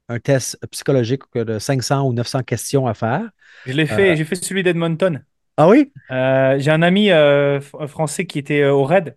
un 0.08 0.18
test 0.20 0.58
psychologique 0.70 1.22
de 1.34 1.58
500 1.58 2.06
ou 2.08 2.12
900 2.12 2.42
questions 2.42 2.86
à 2.86 2.94
faire. 2.94 3.28
Je 3.66 3.72
l'ai 3.72 3.86
Euh, 3.90 3.96
fait, 3.96 4.16
j'ai 4.16 4.24
fait 4.24 4.36
celui 4.36 4.62
d'Edmonton. 4.62 5.22
ah 5.56 5.68
oui? 5.68 5.92
Euh, 6.12 6.58
j'ai 6.60 6.70
un 6.70 6.82
ami 6.82 7.10
euh, 7.10 7.60
français 7.60 8.26
qui 8.26 8.38
était 8.38 8.62
euh, 8.62 8.72
au 8.72 8.84
RAID, 8.84 9.16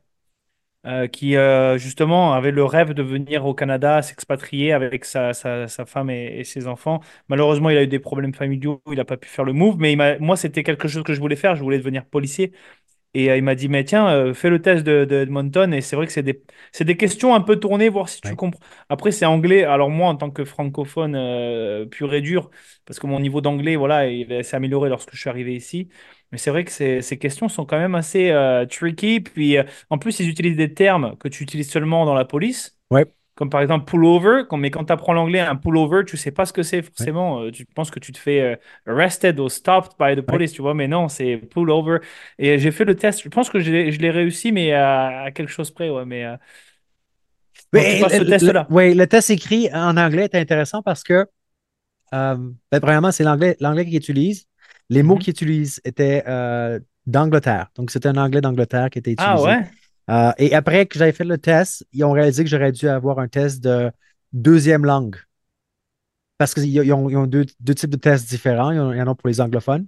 euh, 0.87 1.07
qui 1.07 1.35
euh, 1.37 1.77
justement 1.79 2.33
avait 2.33 2.51
le 2.51 2.63
rêve 2.65 2.93
de 2.93 3.03
venir 3.03 3.45
au 3.45 3.53
Canada, 3.55 4.01
s'expatrier 4.03 4.73
avec 4.73 5.05
sa, 5.05 5.33
sa, 5.33 5.67
sa 5.67 5.85
femme 5.85 6.09
et, 6.11 6.39
et 6.39 6.43
ses 6.45 6.67
enfants. 6.67 7.01
Malheureusement, 7.29 7.69
il 7.71 7.77
a 7.77 7.83
eu 7.83 7.87
des 7.87 7.99
problèmes 7.99 8.33
familiaux, 8.35 8.81
il 8.87 8.95
n'a 8.97 9.05
pas 9.05 9.17
pu 9.17 9.29
faire 9.29 9.45
le 9.45 9.53
move, 9.53 9.77
mais 9.79 9.93
il 9.93 10.17
moi, 10.21 10.37
c'était 10.37 10.63
quelque 10.63 10.87
chose 10.89 11.03
que 11.03 11.13
je 11.15 11.19
voulais 11.21 11.35
faire. 11.37 11.55
Je 11.55 11.63
voulais 11.63 11.79
devenir 11.79 12.05
policier. 12.05 12.53
Et 13.15 13.31
euh, 13.31 13.37
il 13.37 13.43
m'a 13.43 13.55
dit, 13.55 13.69
mais 13.69 13.83
tiens, 13.83 14.07
euh, 14.09 14.33
fais 14.35 14.49
le 14.49 14.61
test 14.61 14.85
de, 14.85 15.03
de 15.05 15.15
Edmonton. 15.17 15.73
Et 15.73 15.81
c'est 15.81 15.95
vrai 15.95 16.05
que 16.05 16.11
c'est 16.13 16.23
des, 16.23 16.43
des 16.81 16.97
questions 16.97 17.33
un 17.35 17.41
peu 17.41 17.55
tournées, 17.57 17.89
voir 17.89 18.07
si 18.09 18.21
tu 18.21 18.29
Ouais. 18.29 18.35
comprends. 18.35 18.59
Après, 18.89 19.11
c'est 19.11 19.25
anglais. 19.25 19.63
Alors 19.63 19.89
moi, 19.89 20.09
en 20.09 20.15
tant 20.15 20.29
que 20.31 20.45
francophone 20.45 21.15
euh, 21.15 21.85
pur 21.85 22.13
et 22.13 22.21
dur, 22.21 22.51
parce 22.85 22.99
que 22.99 23.07
mon 23.07 23.19
niveau 23.19 23.41
d'anglais, 23.41 23.75
voilà, 23.75 24.07
il 24.07 24.43
s'est 24.43 24.55
amélioré 24.55 24.89
lorsque 24.89 25.13
je 25.15 25.19
suis 25.19 25.29
arrivé 25.29 25.55
ici. 25.55 25.89
Mais 26.31 26.37
c'est 26.37 26.51
vrai 26.51 26.63
que 26.65 26.71
ces, 26.71 27.01
ces 27.01 27.17
questions 27.17 27.49
sont 27.49 27.65
quand 27.65 27.79
même 27.79 27.95
assez 27.95 28.29
euh, 28.29 28.65
tricky. 28.65 29.19
Puis 29.21 29.57
euh, 29.57 29.63
en 29.89 29.97
plus, 29.97 30.19
ils 30.19 30.29
utilisent 30.29 30.57
des 30.57 30.73
termes 30.73 31.17
que 31.17 31.27
tu 31.27 31.43
utilises 31.43 31.69
seulement 31.71 32.05
dans 32.05 32.13
la 32.13 32.25
police. 32.25 32.77
Ouais, 32.91 33.05
Comme 33.39 33.49
par 33.49 33.61
exemple 33.61 33.85
pullover, 33.89 34.43
quand- 34.49 34.57
mais 34.57 34.69
quand 34.69 34.83
tu 34.85 34.91
apprends 34.93 35.13
l'anglais, 35.13 35.39
un 35.39 35.55
pullover, 35.55 36.03
tu 36.05 36.17
sais 36.17 36.31
pas 36.31 36.45
ce 36.45 36.51
que 36.53 36.61
c'est 36.63 36.81
forcément. 36.81 37.41
Euh, 37.43 37.51
Tu 37.51 37.65
penses 37.65 37.89
que 37.91 37.99
tu 37.99 38.11
te 38.11 38.17
fais 38.17 38.41
euh, 38.41 38.55
arrested 38.85 39.39
ou 39.39 39.47
stopped 39.49 39.93
by 39.99 40.15
the 40.17 40.21
ouais. 40.27 40.39
police, 40.39 40.51
tu 40.53 40.61
vois, 40.61 40.73
mais 40.73 40.89
non, 40.89 41.07
c'est 41.07 41.37
pullover. 41.37 41.99
Et 42.37 42.59
j'ai 42.59 42.71
fait 42.71 42.85
le 42.85 42.95
test, 42.95 43.23
je 43.23 43.29
pense 43.29 43.49
que 43.49 43.59
je 43.61 43.71
l'ai 43.71 43.91
je 43.93 43.99
l'ai 44.01 44.11
réussi, 44.11 44.51
mais 44.51 44.73
à, 44.73 45.23
à 45.23 45.31
quelque 45.31 45.51
chose 45.51 45.71
près, 45.71 45.89
ouais. 45.89 46.05
Mais, 46.05 46.25
euh, 46.25 46.35
Mais 47.71 48.09
ce 48.09 48.23
le, 48.23 48.23
test-là. 48.23 48.67
ouais, 48.69 48.93
le 48.93 49.07
test 49.07 49.29
écrit 49.29 49.69
en 49.73 49.97
anglais 49.97 50.25
est 50.25 50.35
intéressant 50.35 50.81
parce 50.81 51.03
que, 51.03 51.25
euh, 52.15 52.37
ben, 52.71 52.81
premièrement, 52.81 53.11
c'est 53.11 53.23
l'anglais, 53.23 53.57
l'anglais 53.59 53.85
qu'ils 53.85 53.97
utilisent. 53.97 54.47
Les 54.89 55.03
mots 55.03 55.17
Mhm. 55.17 55.19
qu'ils 55.19 55.31
utilisent 55.31 55.81
étaient 55.85 56.23
euh, 56.27 56.79
d'Angleterre. 57.07 57.69
Donc, 57.75 57.91
c'était 57.91 58.09
un 58.09 58.17
anglais 58.17 58.41
d'Angleterre 58.41 58.89
qui 58.91 58.99
était 58.99 59.13
Ah 59.17 59.39
utilisé. 59.39 59.41
ouais? 59.41 59.69
Euh, 60.09 60.31
et 60.37 60.55
après 60.55 60.85
que 60.87 60.97
j'avais 60.99 61.11
fait 61.11 61.23
le 61.23 61.37
test, 61.37 61.85
ils 61.93 62.03
ont 62.03 62.11
réalisé 62.11 62.43
que 62.43 62.49
j'aurais 62.49 62.71
dû 62.71 62.87
avoir 62.87 63.19
un 63.19 63.27
test 63.27 63.61
de 63.63 63.91
deuxième 64.33 64.85
langue. 64.85 65.17
Parce 66.37 66.53
qu'ils 66.53 66.65
ils 66.67 66.93
ont, 66.93 67.09
ils 67.09 67.17
ont 67.17 67.27
deux, 67.27 67.45
deux 67.59 67.75
types 67.75 67.89
de 67.89 67.97
tests 67.97 68.29
différents. 68.29 68.71
Ils 68.71 68.79
en 68.79 68.93
ils 68.93 69.01
en 69.01 69.07
ont 69.07 69.15
pour 69.15 69.27
les 69.27 69.41
anglophones. 69.41 69.87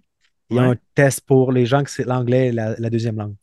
Ils 0.49 0.59
ont 0.59 0.71
un 0.71 0.75
Ouais. 0.75 0.79
test 0.95 1.21
pour 1.21 1.51
les 1.51 1.65
gens 1.65 1.83
que 1.83 1.89
c'est 1.89 2.03
l'anglais 2.03 2.47
et 2.47 2.51
la, 2.51 2.75
la 2.77 2.89
deuxième 2.89 3.17
langue. 3.17 3.35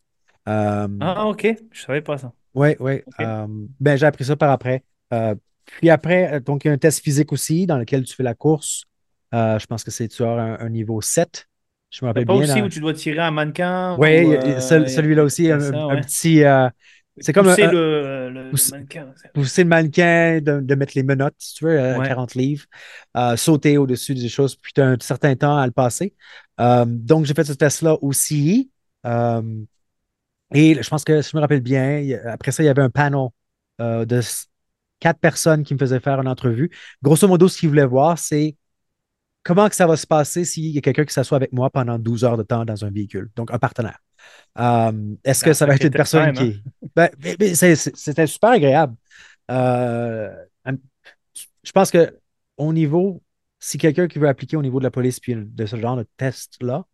Euh, 0.49 0.89
Ah 1.01 1.27
ok, 1.29 1.47
je 1.73 1.81
savais 1.83 2.03
pas 2.03 2.19
ça. 2.19 2.33
oui, 2.55 2.77
oui. 2.81 3.03
Euh, 3.21 3.47
ben, 3.81 3.97
j'ai 3.97 4.07
appris 4.07 4.25
ça 4.25 4.37
par 4.37 4.51
après. 4.51 4.85
Puis 5.67 5.91
après, 5.91 6.41
donc, 6.41 6.65
il 6.65 6.69
y 6.69 6.71
a 6.71 6.75
un 6.75 6.79
test 6.79 7.03
physique 7.03 7.33
aussi 7.33 7.67
dans 7.67 7.79
lequel 7.79 8.05
tu 8.05 8.15
fais 8.15 8.23
la 8.23 8.35
course. 8.35 8.85
Je 9.33 9.67
pense 9.67 9.85
que 9.85 9.91
c'est 9.91 10.09
tu 10.09 10.25
as 10.25 10.31
un, 10.31 10.59
un 10.61 10.69
niveau 10.71 11.01
7. 11.01 11.48
Je 11.91 12.05
me 12.05 12.09
rappelle 12.09 12.27
pas 12.27 12.35
bien. 12.35 12.43
aussi 12.45 12.61
dans- 12.61 12.67
où 12.67 12.69
tu 12.69 12.81
dois 12.81 12.95
tirer 12.95 13.21
un 13.21 13.31
mannequin 13.31 13.97
Oui, 13.99 14.09
euh, 14.35 14.61
celui-là 14.61 15.25
aussi, 15.25 15.51
un, 15.51 15.59
ça, 15.61 15.77
un 15.77 15.89
ouais. 15.89 16.01
petit. 16.01 16.45
euh, 16.45 16.69
c'est 17.21 17.33
comme 17.33 17.49
un, 17.49 17.53
Pousser 17.53 17.65
un- 17.65 17.73
le, 17.73 18.31
le 18.31 18.51
pousse- 18.51 18.71
mannequin. 18.71 19.07
pousser 19.35 19.63
le 19.65 19.69
mannequin, 19.69 20.41
de, 20.41 20.61
de 20.61 20.75
mettre 20.75 20.93
les 20.95 21.03
menottes, 21.03 21.35
si 21.39 21.55
tu 21.55 21.65
veux, 21.65 21.81
à 21.81 21.99
Ouais. 21.99 22.07
40 22.07 22.35
livres, 22.35 22.65
euh, 23.17 23.37
sauter 23.37 23.77
au-dessus 23.79 24.15
des 24.15 24.29
choses, 24.29 24.55
puis 24.57 24.73
tu 24.73 24.81
as 24.81 24.87
un 24.87 24.97
certain 25.01 25.35
temps 25.35 25.57
à 25.57 25.67
le 25.67 25.73
passer. 25.73 26.15
Euh, 26.61 26.85
donc, 26.87 27.25
j'ai 27.25 27.35
fait 27.35 27.45
ce 27.45 27.55
test-là 27.55 27.97
aussi. 28.03 28.71
Euh, 29.07 29.43
et 30.55 30.81
je 30.83 30.89
pense 30.89 31.05
que, 31.05 31.21
si 31.23 31.31
je 31.33 31.37
me 31.37 31.41
rappelle 31.41 31.61
bien, 31.61 32.03
après 32.27 32.53
ça, 32.53 32.63
il 32.63 32.67
y 32.67 32.69
avait 32.71 32.83
un 32.83 32.91
panel 32.91 33.29
euh, 33.81 34.05
de 34.05 34.21
quatre 35.01 35.21
personnes 35.21 35.63
qui 35.63 35.75
me 35.75 35.79
faisaient 35.79 36.01
faire 36.01 36.21
une 36.21 36.29
entrevue. 36.29 36.71
Grosso 37.03 37.29
modo, 37.29 37.49
ce 37.49 37.59
qu'ils 37.59 37.69
voulaient 37.69 37.85
voir, 37.87 38.19
c'est 38.19 38.57
comment 39.43 39.69
que 39.69 39.75
ça 39.75 39.87
va 39.87 39.97
se 39.97 40.07
passer 40.07 40.45
s'il 40.45 40.67
y 40.67 40.79
a 40.79 40.81
quelqu'un 40.81 41.05
qui 41.05 41.15
s'assoit 41.15 41.37
avec 41.37 41.53
moi 41.53 41.71
pendant 41.71 41.99
12 41.99 42.25
heures 42.25 42.37
de 42.37 42.43
temps 42.43 42.65
dans 42.65 42.85
un 42.85 42.91
véhicule, 42.91 43.31
donc 43.37 43.53
un 43.53 43.59
partenaire? 43.59 43.99
Euh, 44.59 44.93
est-ce 45.25 45.45
que 45.45 45.53
ça 45.53 45.67
va 45.67 45.75
être 45.75 45.85
une 45.85 45.91
personne 45.91 46.33
qui 46.33 46.45
est... 46.45 46.63
Ben, 46.97 47.11
c'était 47.55 48.27
super 48.27 48.51
agréable. 48.51 48.95
Euh, 49.51 50.31
je 51.63 51.73
pense 51.73 51.91
que 51.91 52.19
au 52.57 52.73
niveau, 52.73 53.23
si 53.59 53.79
quelqu'un 53.79 54.09
qui 54.09 54.19
veut 54.19 54.29
appliquer 54.29 54.57
au 54.57 54.63
niveau 54.63 54.79
de 54.79 54.85
la 54.85 54.91
police 54.91 55.21
puis 55.21 55.35
de 55.37 55.67
ce 55.67 55.77
genre 55.77 55.97
de 55.97 56.07
test-là, 56.17 56.85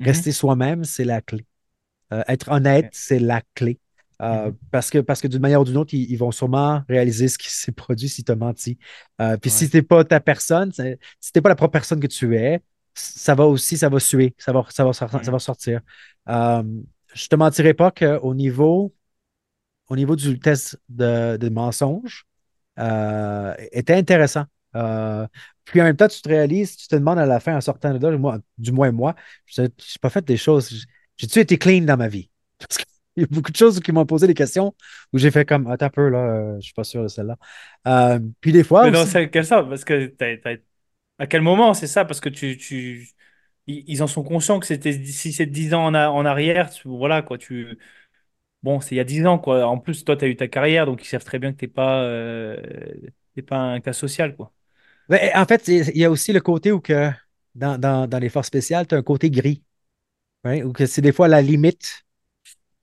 Mhm. 0.00 0.06
rester 0.06 0.32
soi-même, 0.32 0.84
c'est 0.84 1.04
la 1.04 1.20
clé. 1.20 1.44
Euh, 2.12 2.22
être 2.26 2.50
honnête, 2.50 2.88
c'est 2.92 3.18
la 3.18 3.42
clé. 3.54 3.78
Euh, 4.20 4.48
Mhm. 4.50 4.56
parce 4.70 4.90
que, 4.90 4.98
parce 4.98 5.20
que 5.20 5.28
d'une 5.28 5.40
manière 5.40 5.60
ou 5.62 5.64
d'une 5.64 5.76
autre, 5.78 5.94
ils, 5.94 6.10
ils 6.10 6.16
vont 6.16 6.30
sûrement 6.30 6.82
réaliser 6.88 7.28
ce 7.28 7.38
qui 7.38 7.50
s'est 7.50 7.72
produit 7.72 8.08
si 8.08 8.22
tu 8.24 8.32
as 8.32 8.36
menti. 8.36 8.78
Euh, 9.20 9.36
puis 9.38 9.50
si 9.50 9.70
t'es 9.70 9.82
pas 9.82 10.04
ta 10.04 10.20
personne, 10.20 10.72
si 10.72 11.32
t'es 11.32 11.40
pas 11.40 11.48
la 11.48 11.54
propre 11.56 11.72
personne 11.72 12.00
que 12.00 12.06
tu 12.06 12.36
es, 12.36 12.60
ça 12.94 13.34
va 13.34 13.46
aussi, 13.46 13.78
ça 13.78 13.88
va 13.88 13.98
suer, 14.00 14.34
ça 14.38 14.52
va, 14.52 14.64
ça 14.70 14.84
va, 14.84 14.92
ça 14.92 15.06
Mhm. 15.06 15.22
va 15.30 15.38
sortir. 15.38 15.80
Euh, 16.28 16.62
je 17.14 17.26
te 17.28 17.36
mentirai 17.36 17.72
pas 17.74 17.90
qu'au 17.90 18.34
niveau, 18.34 18.94
au 19.88 19.96
niveau 19.96 20.16
du 20.16 20.38
test 20.38 20.78
de, 20.88 21.36
de 21.36 21.48
mensonge, 21.48 22.24
euh, 22.78 23.54
était 23.72 23.94
intéressant. 23.94 24.44
Puis 25.64 25.80
en 25.80 25.84
même 25.84 25.96
temps, 25.96 26.08
tu 26.08 26.20
te 26.22 26.28
réalises, 26.28 26.76
tu 26.76 26.88
te 26.88 26.96
demandes 26.96 27.18
à 27.18 27.26
la 27.26 27.40
fin, 27.40 27.56
en 27.56 27.60
sortant 27.60 27.94
de 27.94 28.06
là, 28.06 28.16
moi, 28.18 28.38
du 28.58 28.72
moins 28.72 28.90
moi, 28.92 29.14
je 29.46 29.62
n'ai 29.62 29.68
pas 30.00 30.10
fait 30.10 30.24
des 30.24 30.36
choses. 30.36 30.86
J'ai-tu 31.16 31.38
été 31.40 31.58
clean 31.58 31.82
dans 31.82 31.96
ma 31.96 32.08
vie? 32.08 32.30
Parce 32.58 32.78
qu'il 33.14 33.22
y 33.22 33.24
a 33.24 33.28
beaucoup 33.30 33.50
de 33.52 33.56
choses 33.56 33.80
qui 33.80 33.92
m'ont 33.92 34.06
posé 34.06 34.26
des 34.26 34.34
questions 34.34 34.74
où 35.12 35.18
j'ai 35.18 35.30
fait 35.30 35.44
comme, 35.44 35.66
attends 35.68 35.86
un 35.86 35.90
peu, 35.90 36.08
là, 36.08 36.18
euh, 36.18 36.56
je 36.56 36.66
suis 36.66 36.74
pas 36.74 36.84
sûr 36.84 37.02
de 37.02 37.08
celle-là. 37.08 37.36
Euh, 37.86 38.20
puis 38.40 38.52
des 38.52 38.64
fois 38.64 38.84
Mais 38.84 38.90
dans 38.90 39.04
aussi, 39.04 39.16
quel 39.30 39.44
sens? 39.44 39.68
Parce 39.68 39.84
que 39.84 40.14
à 41.18 41.26
quel 41.26 41.42
moment 41.42 41.74
c'est 41.74 41.86
ça? 41.86 42.04
Parce 42.04 42.20
que 42.20 42.28
tu, 42.28 42.56
tu, 42.56 43.08
ils, 43.66 44.02
en 44.02 44.06
sont 44.06 44.22
conscients 44.24 44.60
que 44.60 44.66
c'était 44.66 44.92
si 45.06 45.32
c'est 45.32 45.46
10 45.46 45.74
ans 45.74 45.84
en, 45.86 45.94
a- 45.94 46.08
en 46.10 46.24
arrière, 46.26 46.70
tu- 46.70 46.88
voilà 46.88 47.22
quoi, 47.22 47.38
tu 47.38 47.78
bon, 48.62 48.80
c'est 48.80 48.94
il 48.96 48.98
y 48.98 49.00
a 49.00 49.04
10 49.04 49.26
ans 49.26 49.38
quoi. 49.38 49.66
En 49.66 49.78
plus, 49.78 50.04
toi 50.04 50.16
tu 50.16 50.24
as 50.26 50.28
eu 50.28 50.36
ta 50.36 50.48
carrière 50.48 50.86
donc 50.86 51.02
ils 51.04 51.08
savent 51.08 51.24
très 51.24 51.38
bien 51.40 51.52
que 51.52 51.58
t'es 51.58 51.68
pas 51.68 52.02
euh, 52.04 52.56
pas 53.48 53.58
un 53.58 53.80
cas 53.80 53.92
social 53.94 54.36
quoi. 54.36 54.52
Mais, 55.08 55.32
en 55.34 55.44
fait, 55.46 55.66
il 55.68 55.96
y 55.96 56.04
a 56.04 56.10
aussi 56.10 56.32
le 56.32 56.40
côté 56.40 56.72
où 56.72 56.80
que 56.80 57.10
dans, 57.54 57.78
dans, 57.78 58.06
dans 58.08 58.18
les 58.18 58.28
forces 58.28 58.46
spéciales, 58.48 58.86
tu 58.86 58.94
as 58.94 58.98
un 58.98 59.02
côté 59.02 59.30
gris, 59.30 59.62
hein, 60.44 60.62
où 60.64 60.72
que 60.72 60.86
c'est 60.86 61.02
des 61.02 61.12
fois 61.12 61.28
la 61.28 61.42
limite 61.42 62.04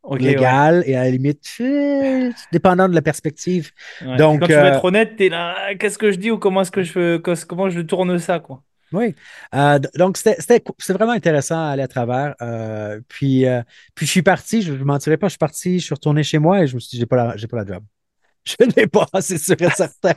Ouais. 0.07 0.19
légale 0.19 0.83
et 0.85 0.95
à 0.95 1.03
la 1.03 1.11
limite, 1.11 1.45
euh, 1.59 2.31
dépendant 2.51 2.87
de 2.87 2.95
la 2.95 3.01
perspective. 3.01 3.71
Ouais. 4.01 4.17
Puis 4.17 4.37
quand 4.37 4.39
Donc, 4.39 4.47
tu 4.47 4.55
veux 4.55 4.63
euh, 4.63 4.65
être 4.65 4.83
honnête, 4.85 5.15
t'es 5.17 5.29
là, 5.29 5.75
qu'est-ce 5.75 5.97
que 5.97 6.11
je 6.11 6.17
dis 6.17 6.31
ou 6.31 6.37
comment 6.37 6.61
est-ce 6.61 6.71
que 6.71 6.83
je 6.83 7.17
comment 7.17 7.69
je 7.69 7.81
tourne 7.81 8.17
ça 8.19 8.39
quoi? 8.39 8.63
oui. 8.93 9.15
Euh, 9.53 9.79
donc, 9.95 10.17
c'était 10.17 10.63
vraiment 10.89 11.11
intéressant 11.11 11.57
à 11.59 11.69
aller 11.71 11.83
à 11.83 11.87
travers. 11.87 12.35
Euh, 12.41 13.01
puis, 13.09 13.45
euh, 13.45 13.61
puis, 13.95 14.05
je 14.05 14.11
suis 14.11 14.21
parti, 14.21 14.61
je 14.61 14.73
ne 14.73 14.83
mentirais 14.83 15.17
pas, 15.17 15.27
je 15.27 15.31
suis 15.31 15.37
parti, 15.37 15.79
je 15.79 15.85
suis 15.85 15.93
retourné 15.93 16.23
chez 16.23 16.39
moi 16.39 16.61
et 16.63 16.67
je 16.67 16.75
me 16.75 16.79
suis 16.79 16.91
dit, 16.91 16.97
j'ai 16.99 17.05
pas 17.05 17.17
la, 17.17 17.37
j'ai 17.37 17.47
pas 17.47 17.57
la 17.57 17.65
job. 17.65 17.83
Je 18.47 18.55
n'ai 18.77 18.87
pas, 18.87 19.05
c'est 19.19 19.37
sûr 19.37 19.61
et 19.61 19.69
certain. 19.71 20.13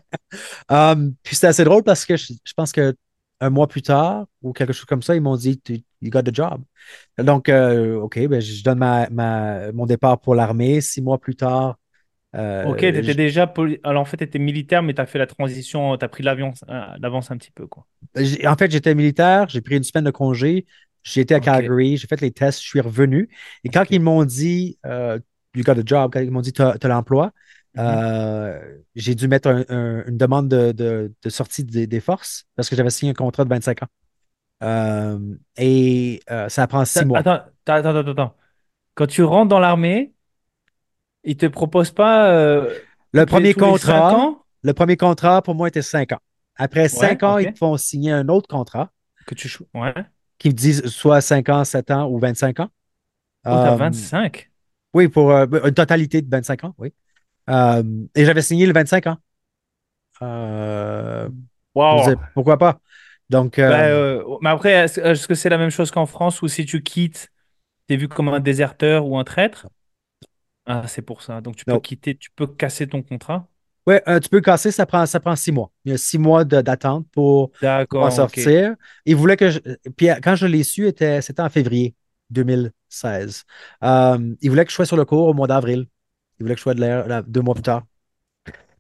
Um, 0.69 1.15
puis 1.25 1.35
c'était 1.35 1.49
assez 1.49 1.65
drôle 1.65 1.83
parce 1.83 2.05
que 2.05 2.17
je, 2.17 2.33
je 2.45 2.53
pense 2.55 2.71
que 2.71 2.95
un 3.41 3.51
mois 3.51 3.69
plus 3.69 3.83
tard 3.83 4.27
ou 4.43 4.53
quelque 4.53 4.73
chose 4.73 4.85
comme 4.87 5.03
ça, 5.03 5.15
ils 5.17 5.21
m'ont 5.23 5.37
dit 5.37 5.61
Tu- 5.61 5.83
You 6.03 6.11
got 6.11 6.23
the 6.23 6.35
job. 6.35 6.63
Donc, 7.19 7.49
euh, 7.51 7.97
OK, 8.01 8.19
ben, 8.29 8.41
je 8.41 8.65
donne 8.65 8.79
ma, 8.79 9.09
ma- 9.11 9.73
mon 9.73 9.87
départ 9.87 10.21
pour 10.21 10.35
l'armée. 10.35 10.81
Six 10.81 11.03
mois 11.03 11.19
plus 11.21 11.37
tard, 11.37 11.79
OK, 12.63 12.79
euh, 12.81 12.81
t'étais 12.81 13.15
j- 13.15 13.15
déjà 13.15 13.47
poli- 13.47 13.81
alors 13.85 14.03
en 14.03 14.05
fait 14.05 14.19
t'étais 14.19 14.39
militaire 14.39 14.83
mais 14.83 14.93
t'as 14.95 15.07
fait 15.07 15.19
la 15.19 15.27
transition, 15.27 15.97
t'as 15.97 16.09
pris 16.09 16.23
l'avion 16.23 16.53
euh, 16.69 16.87
l'avance 16.99 17.31
un 17.31 17.39
petit 17.39 17.51
peu 17.53 17.67
quoi. 17.67 17.87
en 18.47 18.57
fait, 18.57 18.71
j'étais 18.71 18.95
militaire, 18.95 19.49
j'ai 19.49 19.61
pris 19.61 19.77
une 19.77 19.85
semaine 19.85 20.05
de 20.05 20.11
congé, 20.11 20.67
j'ai 21.03 21.21
été 21.23 21.35
à 21.35 21.41
OK. 21.41 21.41
Calgary, 21.41 21.97
j'ai 21.97 22.07
fait 22.07 22.21
les 22.21 22.31
tests, 22.33 22.61
je 22.63 22.67
suis 22.69 22.81
revenu. 22.81 23.29
Et 23.65 23.69
quand 23.71 23.85
ils 23.91 24.01
OK. 24.01 24.01
m'ont 24.01 24.25
dit 24.25 24.79
euh, 24.87 25.19
You 25.55 25.65
got 25.65 25.75
the 25.75 25.87
job, 25.87 26.11
quand 26.13 26.21
ils 26.21 26.31
m'ont 26.31 26.41
dit 26.41 26.53
Tu 26.53 26.63
as, 26.63 26.77
l'emploi, 26.85 27.33
Mhm. 27.75 27.83
euh, 27.83 28.79
j'ai 28.95 29.15
dû 29.15 29.29
mettre 29.29 29.49
un- 29.49 29.65
un- 29.69 30.05
une 30.07 30.17
demande 30.19 30.49
de, 30.49 30.73
de- 30.73 31.13
de 31.23 31.31
sortie 31.31 31.65
des, 31.65 31.87
des 31.87 32.01
forces 32.01 32.45
parce 32.57 32.69
que 32.69 32.77
j'avais 32.77 32.91
signé 32.91 33.11
un 33.11 33.15
contrat 33.15 33.45
de 33.45 33.49
25 33.51 33.83
ans. 33.83 33.89
Euh, 34.63 35.19
et 35.57 36.21
euh, 36.31 36.49
ça 36.49 36.67
prend 36.67 36.85
six 36.85 37.05
mois. 37.05 37.19
Attends, 37.19 37.45
attends, 37.67 37.89
attends, 37.97 38.11
attends. 38.11 38.37
Quand 38.95 39.07
tu 39.07 39.23
rentres 39.25 39.49
dans 39.49 39.61
l'armée, 39.61 40.15
ils 41.25 41.37
te 41.37 41.47
proposent 41.47 41.93
pas 41.93 42.31
euh, 42.33 42.79
Le 43.13 43.25
premier 43.27 43.55
contrat, 43.55 44.13
ans? 44.13 44.45
le 44.63 44.73
premier 44.73 44.97
contrat 44.97 45.43
pour 45.43 45.55
moi 45.55 45.69
était 45.69 45.83
cinq 45.83 46.13
ans. 46.13 46.19
Après 46.57 46.83
Ouais, 46.83 46.89
cinq 46.89 47.23
ans, 47.23 47.39
ok. 47.39 47.43
ils 47.43 47.53
te 47.53 47.59
font 47.59 47.77
signer 47.77 48.13
un 48.13 48.29
autre 48.29 48.49
contrat 48.49 48.91
Que 49.27 49.35
tu 49.35 49.49
chou- 49.49 49.67
Ouais. 49.75 49.95
qui 50.39 50.53
disent 50.55 50.87
soit 50.87 51.21
cinq 51.21 51.49
ans, 51.49 51.65
sept 51.65 51.91
ans 51.91 52.09
ou 52.11 52.19
25 52.19 52.61
ans. 52.61 52.69
Oh, 53.51 53.59
t'as 53.63 53.73
Euh, 53.73 53.77
25. 53.77 54.51
oui, 54.95 55.09
pour 55.09 55.31
euh, 55.31 55.47
une 55.65 55.75
totalité 55.75 56.23
de 56.23 56.29
25 56.31 56.65
ans, 56.65 56.75
oui. 56.79 56.93
Euh, 57.49 57.83
et 58.15 58.25
j'avais 58.25 58.43
signé 58.43 58.67
le 58.67 58.73
25 58.73 59.07
ans. 59.07 59.17
Euh, 60.23 61.29
disais, 61.91 62.17
pourquoi 62.35 62.59
pas? 62.59 62.81
Donc, 63.31 63.59
euh, 63.59 63.69
Ben, 63.69 64.23
mais 64.41 64.49
après, 64.51 64.73
est-ce 64.73 65.01
est-ce 65.01 65.29
que 65.29 65.35
c'est 65.35 65.49
la 65.51 65.59
même 65.59 65.71
chose 65.71 65.91
qu'en 65.91 66.07
France 66.07 66.43
où 66.43 66.49
si 66.49 66.65
tu 66.67 66.83
quittes, 66.83 67.31
t'es 67.89 67.97
vu 67.97 68.09
comme 68.09 68.29
un 68.29 68.41
déserteur 68.41 69.07
ou 69.07 69.19
un 69.19 69.25
traître? 69.25 69.69
Ah, 70.67 70.87
c'est 70.89 71.03
pour 71.03 71.23
ça. 71.23 71.41
Donc 71.43 71.57
tu 71.57 71.67
peux 71.67 71.79
quitter, 71.79 72.17
tu 72.17 72.31
peux 72.31 72.47
casser 72.47 72.89
ton 72.89 73.03
contrat? 73.03 73.49
Euh, 73.89 74.21
tu 74.21 74.29
peux 74.29 74.41
casser, 74.41 74.71
ça 74.71 74.87
prend, 74.87 75.05
ça 75.07 75.19
prend 75.21 75.35
six 75.35 75.51
mois. 75.53 75.73
Il 75.85 75.91
y 75.93 75.95
a 75.95 75.99
six 75.99 76.19
mois 76.19 76.45
de- 76.45 76.61
d'attente 76.61 77.07
pour 77.13 77.51
ok. 78.23 78.39
sortir. 78.39 78.77
Il 79.05 79.17
voulait 79.17 79.37
que 79.37 79.51
je. 79.51 79.59
Puis 79.97 80.09
quand 80.23 80.37
je 80.37 80.47
l'ai 80.47 80.63
su, 80.63 80.87
était- 80.87 81.21
c'était 81.23 81.43
en 81.43 81.49
février 81.51 81.95
2016. 82.31 83.45
Euh, 83.83 84.35
il 84.41 84.51
voulait 84.51 84.65
que 84.65 84.71
je 84.71 84.77
sois 84.77 84.87
sur 84.87 84.97
le 84.97 85.05
cours 85.05 85.27
au 85.29 85.35
mois 85.35 85.49
d'avril. 85.49 85.87
Il 86.41 86.45
voulait 86.45 86.55
que 86.55 86.59
je 86.59 86.63
sois 86.63 86.75
de 86.75 86.81
l'air 86.81 87.07
là, 87.07 87.23
deux 87.23 87.43
mois 87.43 87.55
plus 87.55 87.63
tard. 87.63 87.83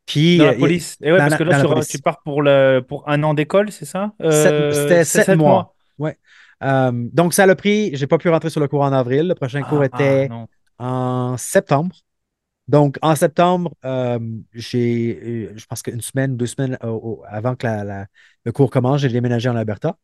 Puis, 0.07 0.39
Dans 0.39 0.47
la 0.47 0.55
police. 0.55 0.97
Et 1.03 1.13
ouais, 1.13 1.19
dans 1.19 1.25
parce 1.25 1.33
la, 1.33 1.39
que 1.39 1.43
là, 1.45 1.63
la 1.63 1.85
tu, 1.85 1.99
pars 1.99 2.21
pour, 2.23 2.43
le, 2.43 2.81
pour 2.81 3.09
un 3.09 3.23
an 3.23 3.35
d'école, 3.35 3.71
c'est 3.71 3.85
ça? 3.85 4.13
Euh, 4.23 4.73
C'était 4.73 5.05
sept 5.05 5.25
sept 5.27 5.39
mois. 5.39 5.49
mois. 5.49 5.75
Ouais. 5.99 6.19
Euh, 6.65 6.91
donc, 7.13 7.33
ça 7.35 7.47
l'a 7.47 7.55
pris. 7.55 7.95
J'ai 7.95 8.07
pas 8.07 8.19
pu 8.19 8.29
rentrer 8.29 8.51
sur 8.51 8.61
le 8.61 8.67
cours 8.67 8.81
en 8.83 8.93
avril. 8.93 9.29
Le 9.29 9.35
prochain 9.35 9.63
cours 9.63 9.83
Ah, 9.83 9.89
ah, 9.93 10.03
était 10.03 10.29
non. 10.29 10.49
en 10.79 11.37
septembre. 11.37 11.95
Donc, 12.67 12.99
en 13.03 13.15
septembre, 13.15 13.73
euh, 13.85 14.19
j'ai, 14.53 15.51
je 15.55 15.67
pense 15.67 15.83
qu'une 15.83 16.01
semaine, 16.01 16.37
deux 16.37 16.47
semaines 16.47 16.79
avant 17.29 17.55
que 17.55 17.67
la- 17.67 17.85
la- 17.85 18.07
le 18.45 18.53
cours 18.53 18.71
commence, 18.71 19.01
j'ai 19.03 19.09
déménagé 19.09 19.49
en 19.49 19.57
Alberta. 19.57 19.97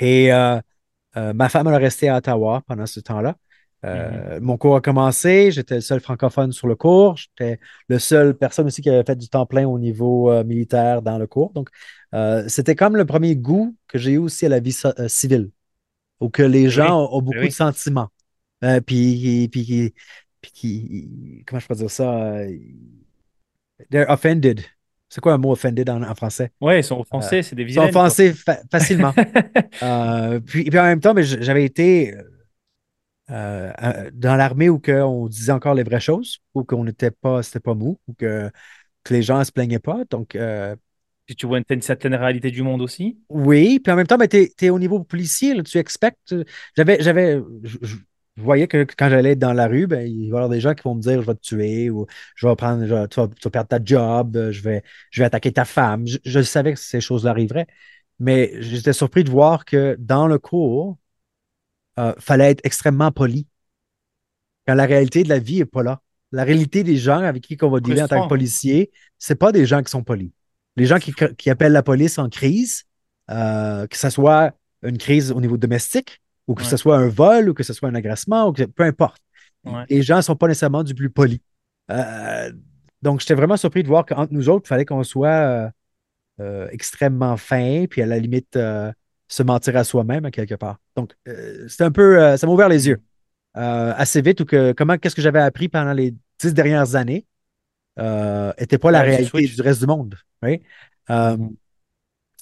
Et 0.00 0.30
ma 0.30 1.48
femme, 1.48 1.66
elle 1.68 1.74
est 1.74 1.78
restée 1.78 2.08
à 2.08 2.16
Ottawa 2.16 2.62
pendant 2.66 2.86
ce 2.86 3.00
temps-là. 3.00 3.36
Mhm. 3.84 3.90
Euh, 3.90 4.40
mon 4.40 4.56
cours 4.56 4.76
a 4.76 4.80
commencé, 4.80 5.50
j'étais 5.50 5.76
le 5.76 5.80
seul 5.82 6.00
francophone 6.00 6.52
sur 6.52 6.66
le 6.66 6.74
cours, 6.74 7.16
j'étais 7.16 7.58
le 7.88 7.98
seul 7.98 8.34
personne 8.34 8.66
aussi 8.66 8.80
qui 8.80 8.88
avait 8.88 9.04
fait 9.04 9.16
du 9.16 9.28
temps 9.28 9.44
plein 9.44 9.66
au 9.66 9.78
niveau 9.78 10.30
euh, 10.30 10.42
militaire 10.42 11.02
dans 11.02 11.18
le 11.18 11.26
cours. 11.26 11.52
Donc, 11.52 11.68
euh, 12.14 12.44
c'était 12.48 12.74
comme 12.74 12.96
le 12.96 13.04
premier 13.04 13.36
goût 13.36 13.76
que 13.88 13.98
j'ai 13.98 14.12
eu 14.12 14.18
aussi 14.18 14.46
à 14.46 14.48
la 14.48 14.60
vie 14.60 14.72
so- 14.72 14.92
civile, 15.08 15.50
où 16.20 16.30
que 16.30 16.42
les 16.42 16.64
oui, 16.64 16.70
gens 16.70 16.98
ont, 16.98 17.16
ont 17.16 17.20
eh 17.20 17.22
beaucoup 17.22 17.38
de 17.40 17.44
oui. 17.44 17.52
sentiments. 17.52 18.08
Puis, 18.86 19.48
puis, 19.52 19.92
puis, 20.40 21.44
comment 21.46 21.60
je 21.60 21.66
peux 21.66 21.74
dire 21.74 21.90
ça? 21.90 22.38
they're 23.90 24.08
offended. 24.08 24.64
C'est 25.10 25.20
quoi 25.20 25.34
un 25.34 25.38
mot 25.38 25.52
offended 25.52 25.88
en, 25.90 26.02
en 26.02 26.14
français? 26.14 26.50
Ouais, 26.60 26.80
ils 26.80 26.84
sont 26.84 27.00
offensés, 27.00 27.42
c'est 27.42 27.54
des 27.54 27.64
ils 27.64 27.74
sont 27.74 27.82
offensés 27.82 28.32
fa- 28.32 28.60
facilement. 28.70 29.12
Puis, 30.46 30.64
puis 30.64 30.78
en 30.78 30.84
même 30.84 31.00
temps, 31.00 31.14
j'avais 31.16 31.64
été 31.64 32.14
euh, 33.30 33.72
euh, 33.82 34.10
dans 34.12 34.36
l'armée 34.36 34.68
où 34.68 34.80
on 34.86 35.28
disait 35.28 35.52
encore 35.52 35.74
les 35.74 35.82
vraies 35.82 36.00
choses, 36.00 36.40
où 36.54 36.62
qu'on 36.62 36.84
n'était 36.84 37.10
pas, 37.10 37.42
c'était 37.42 37.60
pas 37.60 37.74
mou, 37.74 37.98
où 38.06 38.14
que, 38.14 38.50
que 39.02 39.14
les 39.14 39.22
gens 39.22 39.38
ne 39.38 39.44
se 39.44 39.52
plaignaient 39.52 39.78
pas. 39.78 40.02
Donc, 40.10 40.34
euh, 40.34 40.76
Puis 41.26 41.34
tu 41.34 41.46
vois 41.46 41.60
une, 41.68 41.82
certaine 41.82 42.14
réalité 42.14 42.50
du 42.50 42.62
monde 42.62 42.82
aussi? 42.82 43.18
oui. 43.30 43.80
Puis 43.80 43.92
en 43.92 43.96
même 43.96 44.06
temps, 44.06 44.18
ben, 44.18 44.28
tu 44.28 44.50
es, 44.60 44.70
au 44.70 44.78
niveau 44.78 45.02
policier, 45.02 45.54
là, 45.54 45.62
tu 45.62 45.78
expectes. 45.78 46.34
J'avais, 46.76 47.00
j'avais, 47.00 47.40
je, 47.62 47.96
voyais 48.36 48.66
que 48.66 48.84
quand 48.96 49.08
j'allais 49.08 49.36
dans 49.36 49.54
la 49.54 49.68
rue, 49.68 49.86
ben, 49.86 50.06
il 50.06 50.30
va 50.30 50.36
y 50.36 50.38
avoir 50.38 50.48
des 50.50 50.60
gens 50.60 50.74
qui 50.74 50.82
vont 50.82 50.94
me 50.94 51.00
dire 51.00 51.22
je 51.22 51.26
vais 51.26 51.34
te 51.34 51.40
tuer 51.40 51.88
ou 51.88 52.06
je 52.36 52.46
vais 52.46 52.56
prendre, 52.56 52.84
je 52.84 53.06
tu, 53.06 53.20
vas, 53.20 53.28
tu 53.28 53.42
vas 53.42 53.50
perdre 53.50 53.68
ta 53.68 53.78
job, 53.82 54.50
je 54.50 54.60
vais, 54.62 54.82
je 55.10 55.22
vais 55.22 55.26
attaquer 55.26 55.52
ta 55.52 55.64
femme. 55.64 56.06
Je, 56.06 56.18
je 56.24 56.40
savais 56.42 56.74
que 56.74 56.78
ces 56.78 57.00
choses-là 57.00 57.30
arriveraient. 57.30 57.68
Mais 58.20 58.52
j'étais 58.60 58.92
surpris 58.92 59.24
de 59.24 59.30
voir 59.30 59.64
que 59.64 59.96
dans 59.98 60.28
le 60.28 60.38
cours, 60.38 60.98
il 61.96 62.14
fallait 62.18 62.50
être 62.50 62.60
extrêmement 62.64 63.12
poli. 63.12 63.46
Quand 64.66 64.74
la 64.74 64.86
réalité 64.86 65.22
de 65.22 65.28
la 65.28 65.38
vie 65.38 65.58
n'est 65.58 65.64
pas 65.66 65.82
là. 65.82 66.00
La 66.32 66.44
réalité 66.44 66.82
des 66.82 66.96
gens 66.96 67.20
avec 67.20 67.42
qui 67.42 67.56
on 67.62 67.70
va 67.70 67.80
dealer 67.80 68.02
en 68.02 68.08
tant 68.08 68.24
que 68.24 68.28
policier, 68.28 68.90
c'est 69.18 69.36
pas 69.36 69.52
des 69.52 69.66
gens 69.66 69.82
qui 69.82 69.90
sont 69.90 70.02
polis. 70.02 70.32
Les 70.76 70.86
gens 70.86 70.98
qui, 70.98 71.12
qui 71.38 71.50
appellent 71.50 71.72
la 71.72 71.84
police 71.84 72.18
en 72.18 72.28
crise, 72.28 72.84
euh, 73.30 73.86
que 73.86 73.96
ce 73.96 74.10
soit 74.10 74.52
une 74.82 74.98
crise 74.98 75.30
au 75.30 75.40
niveau 75.40 75.56
domestique, 75.56 76.20
ou 76.46 76.54
que 76.54 76.64
ce 76.64 76.76
soit 76.76 76.96
un 76.96 77.08
vol, 77.08 77.48
ou 77.48 77.54
que 77.54 77.62
ce 77.62 77.72
soit 77.72 77.88
un 77.88 77.94
agressement, 77.94 78.48
ou 78.48 78.52
que, 78.52 78.64
peu 78.64 78.82
importe. 78.82 79.22
ouais. 79.64 79.84
Les 79.88 80.02
gens 80.02 80.16
ne 80.16 80.22
sont 80.22 80.36
pas 80.36 80.48
nécessairement 80.48 80.82
du 80.82 80.94
plus 80.94 81.10
poli. 81.10 81.40
Euh, 81.90 82.52
donc, 83.00 83.20
j'étais 83.20 83.34
vraiment 83.34 83.56
surpris 83.56 83.82
de 83.82 83.88
voir 83.88 84.04
qu'entre 84.04 84.32
nous 84.32 84.48
autres, 84.48 84.64
il 84.66 84.68
fallait 84.68 84.84
qu'on 84.84 85.04
soit 85.04 85.28
euh, 85.28 85.70
euh, 86.40 86.68
extrêmement 86.70 87.36
fin, 87.36 87.84
puis 87.88 88.02
à 88.02 88.06
la 88.06 88.18
limite, 88.18 88.56
euh, 88.56 88.90
se 89.28 89.42
mentir 89.42 89.76
à 89.76 89.84
soi-même 89.84 90.24
à 90.26 90.30
quelque 90.30 90.54
part. 90.54 90.78
Donc, 90.96 91.14
euh, 91.28 91.66
c'est 91.68 91.84
un 91.84 91.90
peu, 91.92 92.20
euh, 92.22 92.36
ça 92.36 92.46
m'a 92.46 92.52
ouvert 92.52 92.68
les 92.68 92.88
yeux 92.88 93.02
euh, 93.56 93.94
assez 93.96 94.22
vite 94.22 94.40
ou 94.40 94.44
que 94.46 94.72
comment 94.72 94.98
qu'est-ce 94.98 95.14
que 95.16 95.22
j'avais 95.22 95.40
appris 95.40 95.68
pendant 95.68 95.92
les 95.92 96.14
dix 96.40 96.54
dernières 96.54 96.94
années 96.96 97.26
n'était 97.98 98.78
pas 98.78 98.90
la 98.90 99.00
Ouais, 99.00 99.08
réalité 99.08 99.28
switch. 99.28 99.56
du 99.56 99.62
reste 99.62 99.80
du 99.80 99.86
monde. 99.86 100.16
Mhm. 101.36 101.56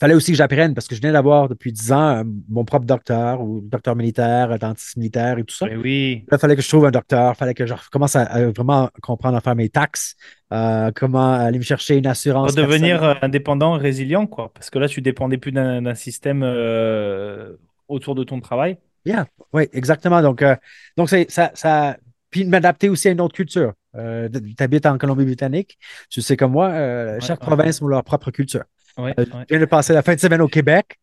Fallait 0.02 0.14
aussi 0.14 0.32
que 0.32 0.36
j'apprenne 0.36 0.74
parce 0.74 0.88
que 0.88 0.96
je 0.96 1.00
venais 1.00 1.12
d'avoir 1.12 1.48
depuis 1.48 1.72
dix 1.72 1.92
ans 1.92 2.16
euh, 2.16 2.24
mon 2.48 2.64
propre 2.64 2.86
docteur 2.86 3.40
ou 3.40 3.60
docteur 3.62 3.94
militaire, 3.94 4.58
dentiste 4.58 4.96
militaire 4.96 5.38
et 5.38 5.44
tout 5.44 5.54
ça. 5.54 5.66
Ben 5.66 5.78
oui. 5.80 6.24
Là, 6.28 6.36
il 6.36 6.40
fallait 6.40 6.56
que 6.56 6.62
je 6.62 6.68
trouve 6.68 6.86
un 6.86 6.90
docteur, 6.90 7.32
il 7.34 7.38
fallait 7.38 7.54
que 7.54 7.66
je 7.66 7.74
commence 7.90 8.16
à, 8.16 8.22
à 8.22 8.46
vraiment 8.50 8.90
comprendre 9.00 9.36
à 9.36 9.40
faire 9.40 9.54
mes 9.54 9.68
taxes, 9.68 10.16
euh, 10.52 10.90
comment 10.94 11.32
aller 11.34 11.58
me 11.58 11.64
chercher 11.64 11.96
une 11.96 12.06
assurance 12.08 12.52
euh, 12.58 12.66
personnelle. 12.66 13.18
indépendant, 13.22 13.72
résilient, 13.78 14.26
quoi. 14.26 14.50
Parce 14.52 14.70
que 14.70 14.78
là, 14.80 14.88
tu 14.88 15.00
dépendais 15.02 15.38
plus 15.38 15.52
d'un 15.52 15.94
système 15.94 16.42
euh, 16.42 17.52
autour 17.88 18.14
de 18.14 18.24
ton 18.24 18.40
travail. 18.40 18.78
Yeah, 19.04 19.26
oui, 19.52 19.68
exactement. 19.72 20.20
Donc, 20.20 20.42
euh, 20.42 20.56
donc 20.96 21.10
ça, 21.10 21.50
ça. 21.54 21.96
Puis 22.30 22.44
m'adapter 22.44 22.88
aussi 22.88 23.08
à 23.08 23.10
une 23.12 23.20
autre 23.20 23.34
culture. 23.34 23.72
Euh, 23.94 24.28
tu 24.28 24.62
habites 24.62 24.86
en 24.86 24.96
Colombie-Britannique, 24.96 25.78
tu 26.08 26.22
sais 26.22 26.36
comme 26.36 26.52
moi, 26.52 26.70
euh, 26.70 27.14
Ouais, 27.14 27.20
chaque 27.20 27.40
ouais, 27.42 27.46
province 27.46 27.82
a 27.82 27.86
leur 27.86 28.02
propre 28.04 28.30
culture. 28.30 28.64
Ouais, 28.98 29.14
Euh, 29.18 29.24
je 29.24 29.44
viens 29.48 29.60
de 29.60 29.64
passer 29.64 29.92
la 29.92 30.02
fin 30.02 30.14
de 30.14 30.20
semaine 30.20 30.40
au 30.40 30.48
Québec. 30.48 30.98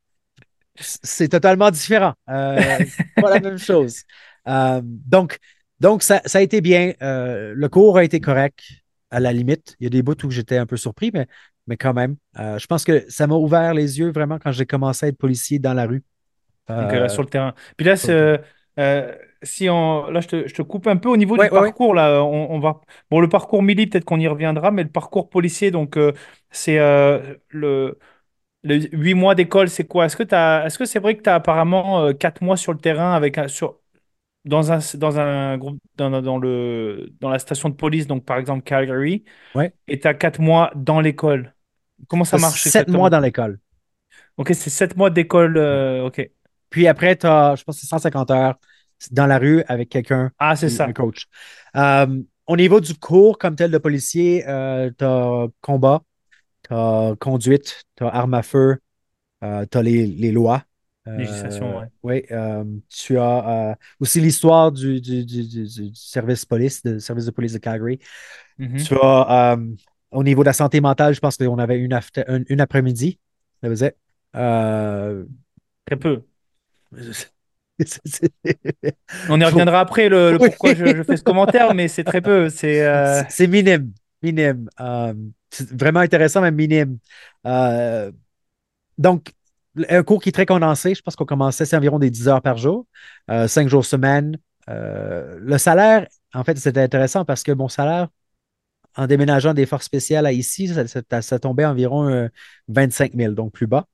C'est 0.76 1.28
totalement 1.28 1.72
différent. 1.72 2.14
Euh, 2.30 2.60
c'est 2.80 3.22
pas 3.22 3.30
la 3.30 3.40
même 3.40 3.58
chose. 3.58 4.04
Euh, 4.48 4.82
donc, 4.84 5.38
donc 5.80 6.04
ça, 6.04 6.22
ça 6.26 6.40
a 6.40 6.42
été 6.42 6.62
bien. 6.62 6.94
Euh, 7.02 7.54
le 7.56 7.70
cours 7.70 7.98
a 7.98 8.04
été 8.04 8.20
correct, 8.20 8.62
à 9.12 9.20
la 9.20 9.34
limite. 9.34 9.76
Il 9.80 9.84
y 9.84 9.88
a 9.88 9.90
des 9.90 10.02
bouts 10.02 10.26
où 10.26 10.32
j'étais 10.32 10.58
un 10.58 10.66
peu 10.66 10.78
surpris, 10.78 11.12
mais, 11.14 11.28
mais 11.68 11.76
quand 11.76 11.94
même. 11.94 12.16
Je 12.36 12.66
pense 12.68 12.84
que 12.84 13.04
ça 13.10 13.28
m'a 13.28 13.36
ouvert 13.36 13.74
les 13.74 14.00
yeux 14.00 14.12
vraiment 14.12 14.40
quand 14.40 14.52
j'ai 14.52 14.66
commencé 14.66 15.06
à 15.06 15.10
être 15.10 15.18
policier 15.18 15.60
dans 15.60 15.74
la 15.74 15.86
rue. 15.86 16.04
Donc 16.68 17.10
sur 17.10 17.24
le 17.24 17.30
terrain. 17.30 17.54
Puis 17.76 17.86
là, 17.86 17.98
c'est, 17.98 18.40
euh, 18.80 19.14
si 19.44 19.70
on, 19.70 20.10
là, 20.10 20.22
je 20.22 20.28
te, 20.28 20.48
je 20.48 20.54
te 20.54 20.62
coupe 20.62 20.88
un 20.88 20.98
peu 20.98 21.10
au 21.10 21.18
niveau 21.18 21.38
du 21.38 21.48
Ouais, 21.48 21.52
ouais, 21.52 21.60
ouais. 21.62 21.74
parcours. 21.74 21.94
Là, 21.96 22.24
on, 22.24 22.52
on 22.52 22.60
va, 22.60 22.82
bon, 23.12 23.20
le 23.20 23.30
parcours 23.30 23.64
mili, 23.64 23.88
peut-être 23.88 24.06
qu'on 24.06 24.20
y 24.20 24.28
reviendra, 24.28 24.72
mais 24.72 24.84
le 24.84 24.90
parcours 24.92 25.30
policier, 25.30 25.72
donc, 25.72 25.98
euh, 25.98 26.14
c'est 26.52 26.80
euh, 26.80 27.36
le, 27.50 27.98
le 28.64 28.78
8 28.94 29.16
mois 29.16 29.36
d'école, 29.36 29.70
c'est 29.70 29.88
quoi? 29.88 30.06
Est-ce 30.08 30.18
que 30.18 30.24
t'as, 30.24 30.66
est-ce 30.66 30.80
que 30.80 30.86
c'est 30.86 31.00
vrai 31.00 31.18
que 31.18 31.24
tu 31.24 31.30
as 31.30 31.36
apparemment 31.36 32.02
euh, 32.06 32.14
4 32.14 32.44
mois 32.44 32.58
sur 32.58 32.74
le 32.74 32.80
terrain 32.80 33.14
avec 33.14 33.38
un, 33.38 33.48
sur, 33.50 33.80
dans 34.46 34.72
un, 34.72 34.80
dans 34.96 35.20
un 35.20 35.58
groupe, 35.58 35.80
dans, 35.98 36.22
dans 36.22 36.38
le, 36.40 37.10
dans 37.22 37.30
la 37.30 37.40
station 37.40 37.70
de 37.70 37.76
police, 37.76 38.08
donc 38.08 38.26
par 38.26 38.38
exemple 38.40 38.64
Calgary, 38.64 39.26
et 39.88 40.00
tu 40.00 40.08
as 40.08 40.16
4 40.16 40.42
mois 40.42 40.72
dans 40.76 41.02
l'école? 41.02 41.56
Comment 42.10 42.26
ça 42.26 42.38
marche 42.38 42.66
sept 42.66 42.90
mois 42.90 43.10
exactement? 43.10 43.10
dans 43.10 43.22
l'école. 43.22 43.60
Ok, 44.38 44.50
c'est 44.54 44.70
7 44.70 44.96
mois 44.98 45.10
d'école. 45.10 45.58
Euh, 45.58 46.06
ok. 46.06 46.30
Puis 46.70 46.88
après, 46.88 47.16
tu 47.18 47.26
as, 47.28 47.56
je 47.56 47.64
pense, 47.64 47.80
c'est 47.80 47.88
150 47.88 48.32
heures 48.32 48.60
dans 49.12 49.28
la 49.28 49.38
rue 49.40 49.64
avec 49.68 49.90
quelqu'un, 49.90 50.32
Ah, 50.40 50.56
c'est 50.56 50.70
un 50.70 50.70
ça. 50.70 50.94
coach. 50.94 51.26
Euh, 51.76 52.22
au 52.48 52.58
niveau 52.58 52.80
du 52.82 52.96
cours 52.96 53.38
comme 53.38 53.56
tel 53.56 53.72
de 53.72 53.78
policier, 53.78 54.44
tu 54.46 55.04
as 55.06 55.48
combat, 55.62 56.02
tu 56.68 56.74
as 56.74 57.16
conduite, 57.20 57.84
tu 57.96 58.04
as 58.04 58.10
arme 58.10 58.34
à 58.36 58.44
feu, 58.44 58.78
euh, 59.44 59.66
tu 59.72 59.78
as 59.78 59.84
les, 59.84 60.08
les 60.08 60.32
lois. 60.32 60.64
Législation, 61.16 61.66
Euh, 61.68 61.80
ouais. 61.80 61.88
oui, 62.04 62.24
euh, 62.32 62.64
tu 62.90 63.18
as 63.18 63.72
euh, 63.72 63.76
aussi 64.00 64.22
l'histoire 64.22 64.72
du, 64.72 65.02
du, 65.02 65.26
du- 65.26 65.92
service 65.96 66.46
police, 66.46 66.84
du 66.84 67.00
service 67.00 67.26
de 67.26 67.32
police 67.32 67.54
de 67.54 67.58
Calgary. 67.60 68.00
Mhm. 68.58 68.78
Tu 68.86 68.96
as, 69.02 69.54
euh, 69.54 69.76
au 70.12 70.24
niveau 70.24 70.44
de 70.44 70.48
la 70.48 70.54
santé 70.54 70.82
mentale, 70.82 71.14
je 71.14 71.20
pense 71.20 71.38
qu'on 71.38 71.60
avait 71.60 71.80
une, 71.80 71.94
after- 71.94 72.24
une, 72.28 72.46
une 72.50 72.62
après-midi. 72.62 73.20
Ça 73.64 73.70
faisait. 73.70 73.96
Euh, 74.36 75.26
Très 75.86 75.98
peu. 76.00 76.24
On 79.28 79.40
y 79.40 79.44
reviendra 79.46 79.80
après 79.82 80.10
le, 80.10 80.40
pourquoi 80.44 80.74
je, 80.74 80.96
je 80.96 81.04
fais 81.04 81.18
ce 81.18 81.24
commentaire, 81.24 81.74
mais 81.74 81.88
c'est 81.88 82.04
très 82.04 82.22
peu. 82.22 82.50
C'est 82.50 82.82
euh, 82.86 83.24
minime, 83.48 83.92
minime. 84.22 84.70
Euh, 84.80 85.14
c'est 85.50 85.70
vraiment 85.72 86.00
intéressant, 86.00 86.42
mais 86.42 86.52
minime. 86.52 86.98
Euh, 87.46 88.12
donc, 88.98 89.34
un 89.90 90.04
cours 90.04 90.22
qui 90.22 90.30
est 90.30 90.34
très 90.34 90.46
condensé, 90.46 90.96
je 90.96 91.02
pense 91.02 91.16
qu'on 91.16 91.26
commençait, 91.26 91.66
c'est 91.66 91.78
environ 91.78 92.00
des 92.00 92.10
10 92.12 92.28
heures 92.28 92.42
par 92.42 92.58
jour, 92.58 92.86
euh, 93.32 93.48
5 93.48 93.68
jours 93.70 93.86
semaine. 93.86 94.38
Le 94.68 95.58
salaire, 95.58 96.08
en 96.34 96.44
fait, 96.44 96.58
c'était 96.58 96.82
intéressant 96.82 97.26
parce 97.26 97.44
que 97.44 97.52
mon 97.52 97.70
salaire, 97.70 98.08
en 98.96 99.08
déménageant 99.08 99.54
des 99.54 99.66
forces 99.66 99.86
spéciales 99.86 100.26
à 100.26 100.32
ici, 100.34 100.68
ça, 100.70 100.88
ça- 100.88 101.22
ça 101.22 101.40
tombait 101.40 101.64
à 101.64 101.72
environ 101.72 102.08
euh, 102.10 102.28
25 102.68 103.16
000, 103.16 103.36
donc 103.36 103.54
plus 103.54 103.68
bas. 103.68 103.88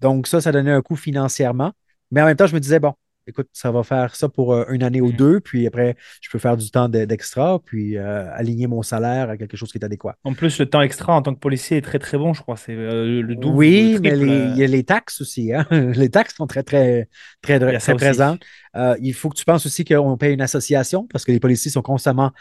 Donc, 0.00 0.26
ça, 0.26 0.40
ça 0.40 0.52
donnait 0.52 0.72
un 0.72 0.82
coût 0.82 0.96
financièrement. 0.96 1.72
Mais 2.10 2.22
en 2.22 2.26
même 2.26 2.36
temps, 2.36 2.46
je 2.46 2.54
me 2.54 2.60
disais, 2.60 2.78
bon, 2.80 2.92
écoute, 3.26 3.48
ça 3.52 3.70
va 3.70 3.82
faire 3.84 4.14
ça 4.16 4.28
pour 4.28 4.52
euh, 4.52 4.64
une 4.70 4.82
année 4.82 5.00
ou 5.00 5.08
Mhm. 5.08 5.16
deux, 5.16 5.40
puis 5.40 5.66
après, 5.66 5.96
je 6.20 6.28
peux 6.30 6.38
faire 6.38 6.56
du 6.56 6.70
temps 6.70 6.88
de- 6.88 7.04
d'extra, 7.04 7.60
puis 7.64 7.96
euh, 7.96 8.28
aligner 8.34 8.66
mon 8.66 8.82
salaire 8.82 9.30
à 9.30 9.36
quelque 9.36 9.56
chose 9.56 9.70
qui 9.70 9.78
est 9.78 9.84
adéquat. 9.84 10.16
en 10.24 10.34
plus 10.34 10.58
le 10.58 10.66
temps 10.66 10.82
extra 10.82 11.14
en 11.14 11.22
tant 11.22 11.32
que 11.34 11.38
policier 11.38 11.76
est 11.76 11.82
très 11.82 11.98
très 12.00 12.18
bon, 12.18 12.34
je 12.34 12.42
crois. 12.42 12.56
C'est 12.56 12.74
euh, 12.74 13.22
le 13.22 13.34
double, 13.36 13.54
le 13.54 13.56
Oui, 13.58 13.98
mais 14.02 14.16
les- 14.16 14.26
il 14.46 14.56
y 14.56 14.64
a 14.64 14.66
les 14.66 14.82
taxes 14.84 15.20
aussi. 15.20 15.52
hein. 15.54 15.66
Les 15.96 16.10
taxes 16.10 16.34
sont 16.34 16.46
très, 16.46 16.62
très, 16.64 17.08
très, 17.42 17.58
très 17.78 17.94
présentes. 17.94 18.42
Euh, 18.76 18.96
il 19.00 19.14
faut 19.14 19.28
que 19.30 19.36
tu 19.36 19.44
penses 19.44 19.66
aussi 19.66 19.84
qu'on 19.84 20.16
paye 20.16 20.34
une 20.34 20.40
association 20.40 21.06
parce 21.06 21.24
que 21.24 21.32
les 21.32 21.40
policiers 21.40 21.70
sont 21.70 21.82
constamment. 21.82 22.32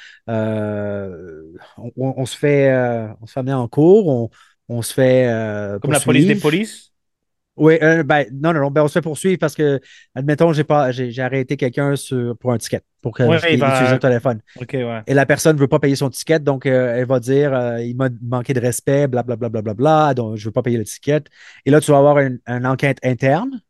on, 1.77 1.91
on- 1.97 2.13
on 2.17 2.25
se 2.25 2.37
fait, 2.37 2.73
on 3.21 3.25
se 3.27 3.33
fait 3.33 3.39
amener 3.39 3.53
en 3.53 3.67
cours, 3.67 4.07
on, 4.07 4.29
on 4.69 4.81
se 4.81 4.93
fait 4.93 5.27
Comme 5.81 5.91
la 5.91 5.99
police 5.99 6.27
des 6.27 6.35
polices? 6.35 6.90
Oui, 7.57 7.77
euh, 7.83 8.01
ben, 8.03 8.25
non, 8.31 8.53
non, 8.53 8.61
non, 8.61 8.71
ben, 8.71 8.83
on 8.83 8.87
se 8.87 8.93
fait 8.93 9.01
poursuivre 9.01 9.37
parce 9.37 9.55
que, 9.55 9.79
admettons, 10.15 10.53
j'ai 10.53 10.63
pas, 10.63 10.91
j'ai, 10.91 11.11
j'ai 11.11 11.21
arrêté 11.21 11.57
quelqu'un 11.57 11.95
sur, 11.95 12.37
pour 12.37 12.53
un 12.53 12.57
ticket, 12.57 12.81
pour 13.01 13.13
que- 13.13 13.23
Ouais, 13.23 13.39
qu'il 13.39 13.49
il 13.49 13.55
utilise 13.55 13.69
va. 13.69 13.93
un 13.93 13.97
téléphone. 13.97 14.39
Ouais. 14.59 15.03
Et 15.05 15.13
la 15.13 15.25
personne 15.25 15.55
ne 15.57 15.61
veut 15.61 15.67
pas 15.67 15.79
payer 15.79 15.95
son 15.95 16.09
ticket, 16.09 16.39
donc 16.39 16.65
euh, 16.65 16.95
elle 16.95 17.05
va 17.05 17.19
dire 17.19 17.53
euh, 17.53 17.81
il 17.81 17.95
m'a 17.95 18.09
manqué 18.21 18.53
de 18.53 18.59
respect, 18.61 19.07
blablabla, 19.07 19.49
bla, 19.49 19.61
bla, 19.61 19.73
bla, 19.73 20.07
bla, 20.07 20.13
donc 20.13 20.37
je 20.37 20.43
ne 20.43 20.45
veux 20.45 20.51
pas 20.53 20.61
payer 20.63 20.77
le 20.77 20.85
ticket. 20.85 21.23
Et 21.65 21.71
là, 21.71 21.81
tu 21.81 21.91
vas 21.91 21.97
avoir 21.97 22.19
une, 22.19 22.39
une 22.47 22.65
enquête 22.65 22.99
interne 23.03 23.61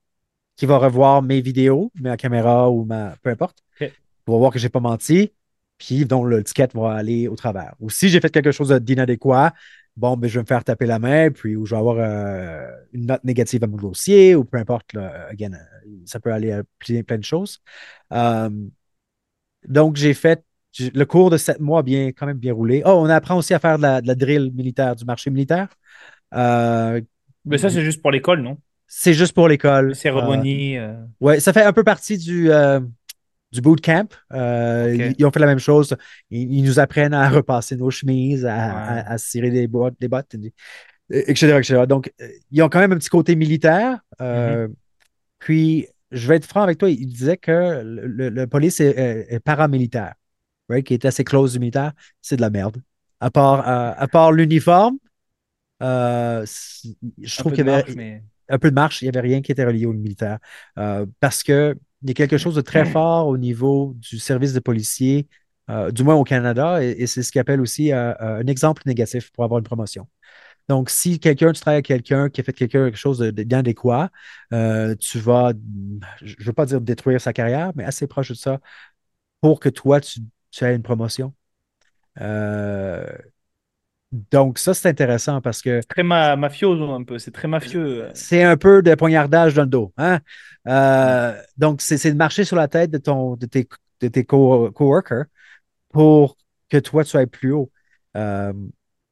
qui 0.56 0.66
va 0.66 0.78
revoir 0.78 1.22
mes 1.22 1.42
vidéos, 1.42 1.92
ma 2.00 2.18
caméra 2.18 2.70
ou 2.70 2.86
ma. 2.86 3.16
peu 3.24 3.30
importe, 3.30 3.60
Ok. 3.82 3.92
pour 4.26 4.40
voir 4.40 4.52
que 4.52 4.60
je 4.60 4.66
n'ai 4.66 4.70
pas 4.70 4.80
menti, 4.80 5.34
puis 5.78 6.06
donc 6.06 6.28
le 6.28 6.44
ticket 6.44 6.70
va 6.74 6.94
aller 6.94 7.28
au 7.28 7.36
travers. 7.36 7.74
Ou 7.80 7.90
si 7.90 8.10
j'ai 8.10 8.20
fait 8.22 8.30
quelque 8.30 8.52
chose 8.52 8.72
d'inadéquat, 8.72 9.54
bon, 9.98 10.18
ben, 10.18 10.28
je 10.28 10.36
vais 10.36 10.44
me 10.44 10.48
faire 10.48 10.64
taper 10.64 10.86
la 10.86 11.00
main, 11.00 11.32
puis 11.32 11.56
ou 11.56 11.66
je 11.66 11.76
vais 11.76 11.80
avoir 11.80 11.98
euh, 12.00 12.68
une 12.94 13.08
note 13.08 13.24
négative 13.24 13.64
à 13.64 13.68
mon 13.68 13.78
dossier, 13.78 14.36
ou 14.36 14.44
peu 14.44 14.58
importe, 14.58 14.94
là, 14.94 15.28
again, 15.30 15.54
euh, 15.54 15.90
ça 16.06 16.20
peut 16.20 16.32
aller 16.32 16.52
à 16.52 16.64
plein, 16.80 17.04
plein 17.04 17.18
de 17.18 17.24
choses. 17.24 17.60
Euh, 18.14 18.50
donc, 19.68 19.96
j'ai 19.96 20.14
fait 20.14 20.44
le 20.80 21.04
cours 21.04 21.30
de 21.30 21.38
sept 21.38 21.60
mois 21.60 21.84
bien, 21.84 22.08
quand 22.08 22.26
même 22.26 22.38
bien 22.38 22.54
roulé. 22.54 22.82
Oh, 22.86 22.92
on 22.92 23.06
apprend 23.06 23.36
aussi 23.38 23.54
à 23.54 23.60
faire 23.60 23.78
de 23.78 23.84
la, 23.84 24.02
de 24.02 24.08
la 24.08 24.16
drill 24.16 24.52
militaire, 24.54 24.96
du 24.96 25.06
marché 25.06 25.30
militaire. 25.30 25.68
Euh, 26.34 27.02
Mais 27.46 27.58
ça, 27.58 27.70
c'est 27.70 27.84
juste 27.84 28.02
pour 28.02 28.12
l'école, 28.12 28.42
non? 28.42 28.58
c'est 28.94 29.14
juste 29.14 29.34
pour 29.34 29.48
l'école. 29.48 29.96
Cérémonies. 29.96 30.78
euh, 30.78 30.94
ouais, 31.22 31.40
ça 31.40 31.54
fait 31.54 31.64
un 31.64 31.72
peu 31.72 31.84
partie 31.84 32.18
du, 32.18 32.52
du 33.52 33.62
bootcamp. 33.62 34.08
Euh, 34.34 34.94
ils, 34.96 35.16
ils 35.20 35.26
ont 35.26 35.32
fait 35.32 35.40
la 35.40 35.46
même 35.48 35.60
chose. 35.60 35.96
Ils, 36.30 36.52
ils 36.54 36.64
nous 36.64 36.80
apprennent 36.80 37.14
à 37.14 37.30
repasser 37.30 37.76
nos 37.76 37.92
chemises, 37.92 38.46
à, 38.46 38.50
Ouais. 38.50 39.02
à- 39.02 39.12
à 39.12 39.18
cirer 39.18 39.50
des 39.52 39.68
bottes, 39.68 39.96
des 40.00 40.08
bottes, 40.08 40.36
etc., 41.10 41.58
etc. 41.60 41.86
Donc, 41.88 42.12
euh, 42.22 42.28
ils 42.52 42.62
ont 42.64 42.70
quand 42.70 42.80
même 42.80 42.92
un 42.94 42.98
petit 42.98 43.10
côté 43.10 43.36
militaire. 43.36 44.00
Euh, 44.22 44.68
Puis, 45.40 45.88
je 46.12 46.28
vais 46.28 46.36
être 46.38 46.46
franc 46.46 46.62
avec 46.62 46.78
toi, 46.78 46.90
il 46.90 47.08
disait 47.08 47.38
que 47.38 47.82
le, 47.84 48.46
police 48.46 48.80
est, 48.80 49.40
paramilitaire, 49.44 50.14
right, 50.70 50.86
qui 50.86 50.94
est 50.94 51.06
assez 51.06 51.24
close 51.24 51.54
du 51.54 51.60
militaire. 51.60 51.94
C'est 52.22 52.36
de 52.36 52.42
la 52.42 52.50
merde. 52.50 52.82
À 53.20 53.30
part, 53.32 53.68
euh, 53.68 53.94
à 53.98 54.08
part 54.08 54.32
l'uniforme, 54.32 54.98
euh, 55.82 56.46
je 57.22 57.38
trouve 57.38 57.54
qu'il 57.54 57.66
y 57.66 57.70
avait 57.70 57.84
mais. 57.96 58.24
un 58.50 58.60
peu 58.60 58.70
de 58.70 58.76
marche, 58.76 59.02
il 59.02 59.06
n'y 59.06 59.10
avait 59.10 59.22
rien 59.28 59.42
qui 59.42 59.52
était 59.52 59.66
relié 59.66 59.86
au 59.86 59.94
militaire. 59.94 60.38
Parce 61.20 61.44
que 61.44 61.76
il 62.04 62.10
y 62.10 62.12
a 62.12 62.14
quelque 62.14 62.38
chose 62.38 62.56
de 62.56 62.62
très 62.62 62.86
fort 62.86 63.28
au 63.28 63.38
niveau 63.38 63.96
du 63.98 64.20
service 64.20 64.54
de 64.54 64.60
policier, 64.60 65.28
euh, 65.70 65.92
du 65.92 66.04
moins 66.04 66.16
au 66.16 66.24
Canada, 66.24 66.84
et, 66.84 66.92
et 66.92 67.08
c'est 67.08 67.24
ce 67.24 67.32
qu'ils 67.32 67.42
appellent 67.42 67.62
aussi 67.62 67.92
euh, 67.94 68.14
euh, 68.22 68.40
un 68.42 68.48
exemple 68.48 68.82
négatif 68.86 69.32
pour 69.32 69.44
avoir 69.44 69.60
une 69.60 69.66
promotion. 69.66 70.08
Donc, 70.70 70.90
si 70.90 71.20
quelqu'un, 71.20 71.52
tu 71.52 71.60
travailles 71.60 71.78
avec 71.78 71.88
quelqu'un 71.88 72.30
qui 72.30 72.42
a 72.42 72.44
fait 72.44 72.54
quelque 72.54 72.94
chose 72.96 73.20
d'inadéquat, 73.20 74.10
euh, 74.54 74.96
tu 74.96 75.20
vas, 75.20 75.54
je 76.22 76.36
ne 76.40 76.44
veux 76.46 76.54
pas 76.54 76.66
dire 76.66 76.80
détruire 76.82 77.20
sa 77.20 77.34
carrière, 77.34 77.72
mais 77.76 77.84
assez 77.84 78.08
proche 78.08 78.30
de 78.30 78.36
ça 78.36 78.60
pour 79.42 79.60
que 79.60 79.70
toi, 79.70 80.00
tu, 80.00 80.22
tu 80.52 80.64
aies 80.64 80.76
une 80.76 80.84
promotion. 80.84 81.34
Euh, 82.20 83.06
donc, 84.12 84.58
ça, 84.60 84.74
c'est 84.74 84.90
intéressant 84.90 85.42
parce 85.42 85.62
que 85.62 85.82
Très 85.88 86.02
ma 86.04 86.36
mafioso 86.36 86.90
un 86.92 87.04
peu, 87.04 87.20
c'est 87.20 87.32
très 87.32 87.48
mafieux. 87.48 88.04
euh. 88.06 88.14
c'est 88.14 88.44
un 88.44 88.58
peu 88.58 88.82
de 88.82 88.96
poignardage 88.96 89.54
dans 89.54 89.64
le 89.64 89.68
dos. 89.70 89.94
Hein? 89.98 90.20
Euh, 90.68 91.42
donc, 91.58 91.82
c'est 91.82 92.12
de 92.12 92.18
marcher 92.18 92.44
sur 92.44 92.56
la 92.56 92.68
tête 92.68 92.92
de, 92.92 92.98
ton, 92.98 93.36
de 93.36 93.46
tes, 93.46 93.68
de 94.02 94.08
tes 94.08 94.26
co- 94.26 94.72
coworkers 94.72 95.26
pour 95.90 96.38
que 96.70 96.78
toi, 96.78 97.04
tu 97.06 97.18
ailles 97.18 97.28
plus 97.28 97.54
haut. 97.54 97.72
Euh, 98.18 98.54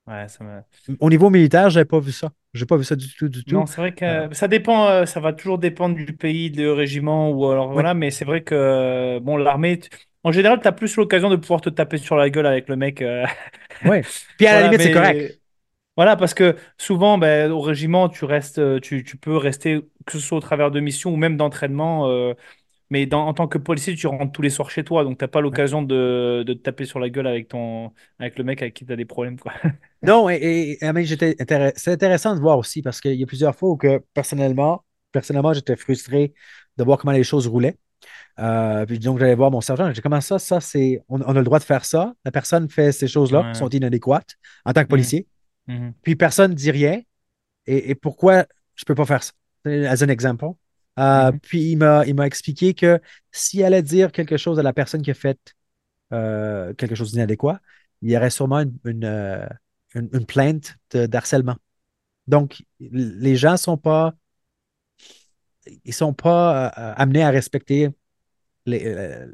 Ouais, 0.08 0.28
ça 0.28 0.44
me... 0.44 0.64
au 1.00 1.10
niveau 1.10 1.30
militaire, 1.30 1.70
je 1.70 1.76
n'avais 1.80 1.86
pas 1.86 2.00
vu 2.00 2.12
ça. 2.12 2.32
Je 2.54 2.62
n'ai 2.64 2.68
pas 2.68 2.78
vu 2.78 2.84
ça 2.84 2.96
du 2.96 3.14
tout, 3.16 3.30
du 3.30 3.44
Non, 3.46 3.66
tout. 3.66 3.66
c'est 3.66 3.78
vrai 3.82 3.94
Euh, 4.08 4.28
que 4.30 4.34
ça 4.36 4.48
dépend, 4.48 5.06
ça 5.08 5.20
va 5.20 5.34
toujours 5.34 5.58
dépendre 5.58 5.96
du 5.96 6.16
pays, 6.16 6.52
du 6.52 6.68
régiment 6.70 7.32
ou 7.32 7.48
alors 7.48 7.72
voilà, 7.72 7.96
mais 7.96 8.12
c'est 8.12 8.26
vrai 8.26 8.44
que 8.44 9.18
bon, 9.20 9.38
l'armée, 9.38 9.80
en 10.24 10.32
général, 10.32 10.60
tu 10.62 10.68
as 10.68 10.72
plus 10.72 10.96
l'occasion 10.98 11.30
de 11.30 11.36
pouvoir 11.36 11.62
te 11.62 11.70
taper 11.70 11.98
sur 11.98 12.16
la 12.18 12.30
gueule 12.30 12.46
avec 12.46 12.68
le 12.70 12.76
mec. 12.76 13.02
euh, 13.02 13.26
oui. 13.84 14.04
Puis 14.38 14.48
à 14.48 14.54
la 14.54 14.64
limite, 14.64 14.82
c'est 14.82 14.90
correct. 14.92 15.40
voilà, 15.98 16.16
parce 16.16 16.34
que 16.34 16.56
souvent, 16.78 17.18
ben, 17.18 17.52
au 17.52 17.60
régiment, 17.62 18.08
tu 18.10 18.26
restes, 18.26 18.60
euh, 18.60 18.80
tu, 18.80 19.04
tu 19.04 19.18
peux 19.18 19.36
rester, 19.36 19.82
que 20.06 20.14
ce 20.14 20.20
soit 20.20 20.38
au 20.38 20.42
travers 20.42 20.72
de 20.72 20.80
missions 20.80 21.12
ou 21.14 21.18
même 21.18 21.36
d'entraînement, 21.38 22.08
euh, 22.10 22.34
mais 22.92 23.06
dans, 23.08 23.28
en 23.28 23.34
tant 23.34 23.48
que 23.48 23.58
policier, 23.58 23.96
tu 23.96 24.08
rentres 24.08 24.32
tous 24.34 24.42
les 24.44 24.50
soirs 24.52 24.72
chez 24.72 24.84
toi, 24.86 25.04
donc 25.06 25.18
t'as 25.20 25.28
pas 25.30 25.42
l'occasion 25.42 25.82
de, 25.84 26.44
de 26.48 26.54
te 26.54 26.60
taper 26.62 26.86
sur 26.86 27.00
la 27.00 27.10
gueule 27.10 27.28
avec 27.28 27.50
ton, 27.50 27.94
avec 28.20 28.38
le 28.38 28.44
mec 28.46 28.62
avec 28.62 28.76
qui 28.76 28.86
tu 28.86 28.94
as 28.94 28.98
des 28.98 29.06
problèmes, 29.06 29.40
quoi. 29.40 29.54
Non, 30.02 30.30
et, 30.30 30.78
et- 30.82 30.92
mais 30.94 31.06
j'étais 31.06 31.36
c'est 31.76 31.92
intéressant 31.92 32.34
de 32.36 32.40
voir 32.40 32.58
aussi 32.58 32.82
parce 32.82 33.02
qu'il 33.02 33.16
y 33.16 33.24
a 33.24 33.26
plusieurs 33.28 33.56
fois 33.56 33.70
où 33.72 33.78
que 33.78 33.98
personnellement, 34.14 34.86
personnellement, 35.12 35.54
j'étais 35.54 35.76
frustré 35.76 36.34
de 36.78 36.84
voir 36.86 36.98
comment 36.98 37.12
les 37.12 37.24
choses 37.24 37.48
roulaient. 37.48 37.78
Euh, 38.40 38.86
puis 38.86 39.00
donc, 39.00 39.20
j'allais 39.20 39.36
voir 39.36 39.52
mon 39.52 39.62
sergent. 39.62 39.88
J'ai 39.88 39.94
dit, 39.94 40.02
comment 40.02 40.22
ça, 40.22 40.40
ça, 40.40 40.62
c'est. 40.62 41.04
On, 41.10 41.22
on 41.22 41.30
a 41.30 41.34
le 41.34 41.44
droit 41.44 41.60
de 41.60 41.64
faire 41.64 41.86
ça? 41.86 42.14
La 42.26 42.32
personne 42.32 42.70
fait 42.70 42.92
ces 42.92 43.08
choses-là 43.08 43.52
qui 43.54 43.60
sont 43.60 43.70
inadéquates 43.70 44.36
en 44.66 44.74
tant 44.74 44.82
que 44.82 44.86
Mhm, 44.86 44.90
policier. 44.90 45.28
mhm. 45.68 45.94
Puis 46.02 46.16
personne 46.16 46.52
ne 46.52 46.56
dit 46.56 46.72
rien. 46.72 47.02
Et, 47.68 47.92
et 47.92 47.96
pourquoi 47.96 48.46
je 48.76 48.84
ne 48.84 48.86
peux 48.86 48.96
pas 48.96 49.06
faire 49.06 49.24
ça? 49.24 49.34
As 49.66 50.02
an 50.04 50.08
example. 50.08 50.52
Euh, 50.98 51.32
Mhm. 51.32 51.40
puis 51.40 51.72
il 51.72 51.78
m'a, 51.78 52.26
expliqué 52.26 52.74
que 52.74 53.00
s'il 53.32 53.64
allait 53.64 53.82
dire 53.84 54.12
quelque 54.12 54.38
chose 54.38 54.60
à 54.60 54.64
la 54.64 54.74
personne 54.74 55.02
qui 55.02 55.12
a 55.12 55.14
fait 55.14 55.40
euh, 56.12 56.74
quelque 56.74 56.96
chose 56.96 57.12
d'inadéquat, 57.12 57.60
il 58.02 58.12
y 58.12 58.18
aurait 58.18 58.30
sûrement 58.32 58.60
une, 58.62 58.78
une, 58.86 59.50
une- 59.96 60.10
une 60.14 60.26
plainte 60.26 60.78
d'harcèlement. 60.94 61.56
Donc, 62.28 62.64
les 62.80 63.36
gens 63.36 63.54
ne 63.54 63.58
sont 63.58 63.78
pas 63.78 64.14
ils 65.86 65.94
sont 65.94 66.14
pas 66.14 66.68
euh, 66.78 66.94
amenés 66.98 67.24
à 67.24 67.30
respecter 67.30 67.90
les, 68.66 68.86
euh, 68.88 69.28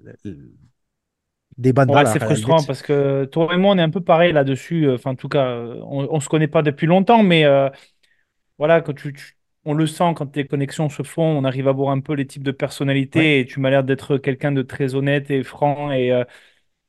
des 1.58 1.74
bonnes 1.74 1.88
Ouais, 1.88 2.04
c'est 2.08 2.20
frustrant 2.20 2.64
parce 2.64 2.82
que 2.82 3.26
toi 3.26 3.54
et 3.54 3.58
moi, 3.58 3.76
on 3.76 3.78
est 3.78 3.82
un 3.82 3.92
peu 3.92 4.02
pareil 4.02 4.34
là-dessus. 4.34 4.90
Enfin, 4.90 5.12
en 5.12 5.16
tout 5.16 5.30
cas, 5.30 5.46
euh, 5.46 5.80
on, 5.84 6.08
on 6.12 6.20
se 6.20 6.28
connaît 6.30 6.48
pas 6.48 6.64
depuis 6.64 6.88
longtemps, 6.88 7.22
mais 7.22 7.46
euh, 7.46 7.70
voilà, 8.60 8.82
quand 8.82 8.94
tu, 8.94 9.14
tu- 9.14 9.38
on 9.66 9.74
le 9.74 9.88
sent 9.88 10.14
quand 10.16 10.36
les 10.36 10.48
connexions 10.48 10.90
se 10.90 11.04
font, 11.04 11.24
on 11.24 11.44
arrive 11.46 11.68
à 11.68 11.74
voir 11.74 11.92
un 11.92 12.02
peu 12.02 12.14
les 12.14 12.28
types 12.28 12.44
de 12.44 12.52
personnalités 12.52 13.40
et 13.40 13.46
tu 13.48 13.60
m'as 13.60 13.70
l'air 13.72 13.84
d'être 13.84 14.18
quelqu'un 14.18 14.52
de 14.54 14.64
très 14.64 14.96
honnête 14.96 15.32
et 15.32 15.44
franc 15.44 15.92
et, 15.92 16.12
euh, 16.12 16.26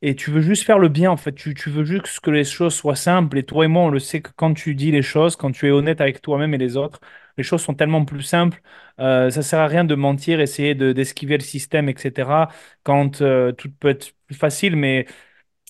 et 0.03 0.17
tu 0.17 0.31
veux 0.31 0.41
juste 0.43 0.65
faire 0.65 0.79
le 0.79 0.89
bien 0.89 1.11
en 1.11 1.17
fait. 1.19 1.33
Tu, 1.35 1.55
tu 1.55 1.71
veux 1.71 1.85
juste 1.85 2.21
que 2.21 2.31
les 2.31 2.45
choses 2.45 2.75
soient 2.75 2.97
simples 2.97 3.39
et 3.39 3.45
toi 3.45 3.65
et 3.67 3.69
moi, 3.69 3.85
on 3.85 3.91
le 3.91 4.01
sait 4.01 4.23
que 4.23 4.31
quand 4.37 4.55
tu 4.55 4.75
dis 4.75 4.93
les 4.93 5.03
choses, 5.03 5.37
quand 5.37 5.53
tu 5.53 5.67
es 5.69 5.71
honnête 5.71 6.01
avec 6.01 6.23
toi-même 6.23 6.55
et 6.55 6.59
les 6.59 6.77
autres, 6.77 7.01
les 7.37 7.45
choses 7.45 7.63
sont 7.63 7.75
tellement 7.75 8.05
plus 8.05 8.23
simples. 8.23 8.63
Euh, 9.01 9.31
ça 9.31 9.43
sert 9.43 9.61
à 9.61 9.67
rien 9.67 9.85
de 9.85 9.95
mentir, 9.95 10.41
essayer 10.41 10.75
de, 10.75 10.93
d'esquiver 10.93 11.37
le 11.39 11.43
système, 11.45 11.89
etc. 11.89 12.49
Quand 12.83 13.21
euh, 13.23 13.53
tout 13.53 13.71
peut 13.73 13.89
être 13.89 14.13
plus 14.27 14.37
facile, 14.37 14.77
mais 14.77 15.07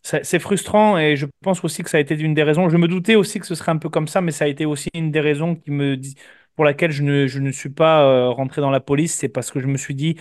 c'est 0.02 0.38
frustrant 0.38 0.98
et 0.98 1.16
je 1.16 1.26
pense 1.42 1.64
aussi 1.64 1.82
que 1.82 1.90
ça 1.90 1.96
a 1.96 2.00
été 2.00 2.14
une 2.14 2.32
des 2.34 2.44
raisons. 2.44 2.68
Je 2.68 2.76
me 2.76 2.86
doutais 2.86 3.16
aussi 3.16 3.40
que 3.40 3.46
ce 3.46 3.54
serait 3.56 3.72
un 3.72 3.78
peu 3.78 3.88
comme 3.88 4.06
ça, 4.06 4.20
mais 4.20 4.30
ça 4.32 4.44
a 4.44 4.48
été 4.48 4.64
aussi 4.64 4.88
une 4.94 5.10
des 5.10 5.20
raisons 5.20 5.56
qui 5.56 5.70
me 5.72 5.96
dit, 5.96 6.14
pour 6.54 6.64
laquelle 6.64 6.92
je 6.92 7.02
ne, 7.02 7.26
je 7.26 7.40
ne 7.40 7.50
suis 7.50 7.70
pas 7.70 8.04
euh, 8.04 8.30
rentré 8.30 8.60
dans 8.60 8.70
la 8.70 8.78
police. 8.80 9.14
C'est 9.14 9.28
parce 9.28 9.50
que 9.50 9.58
je 9.60 9.66
me 9.66 9.76
suis 9.76 9.94
dit, 9.96 10.16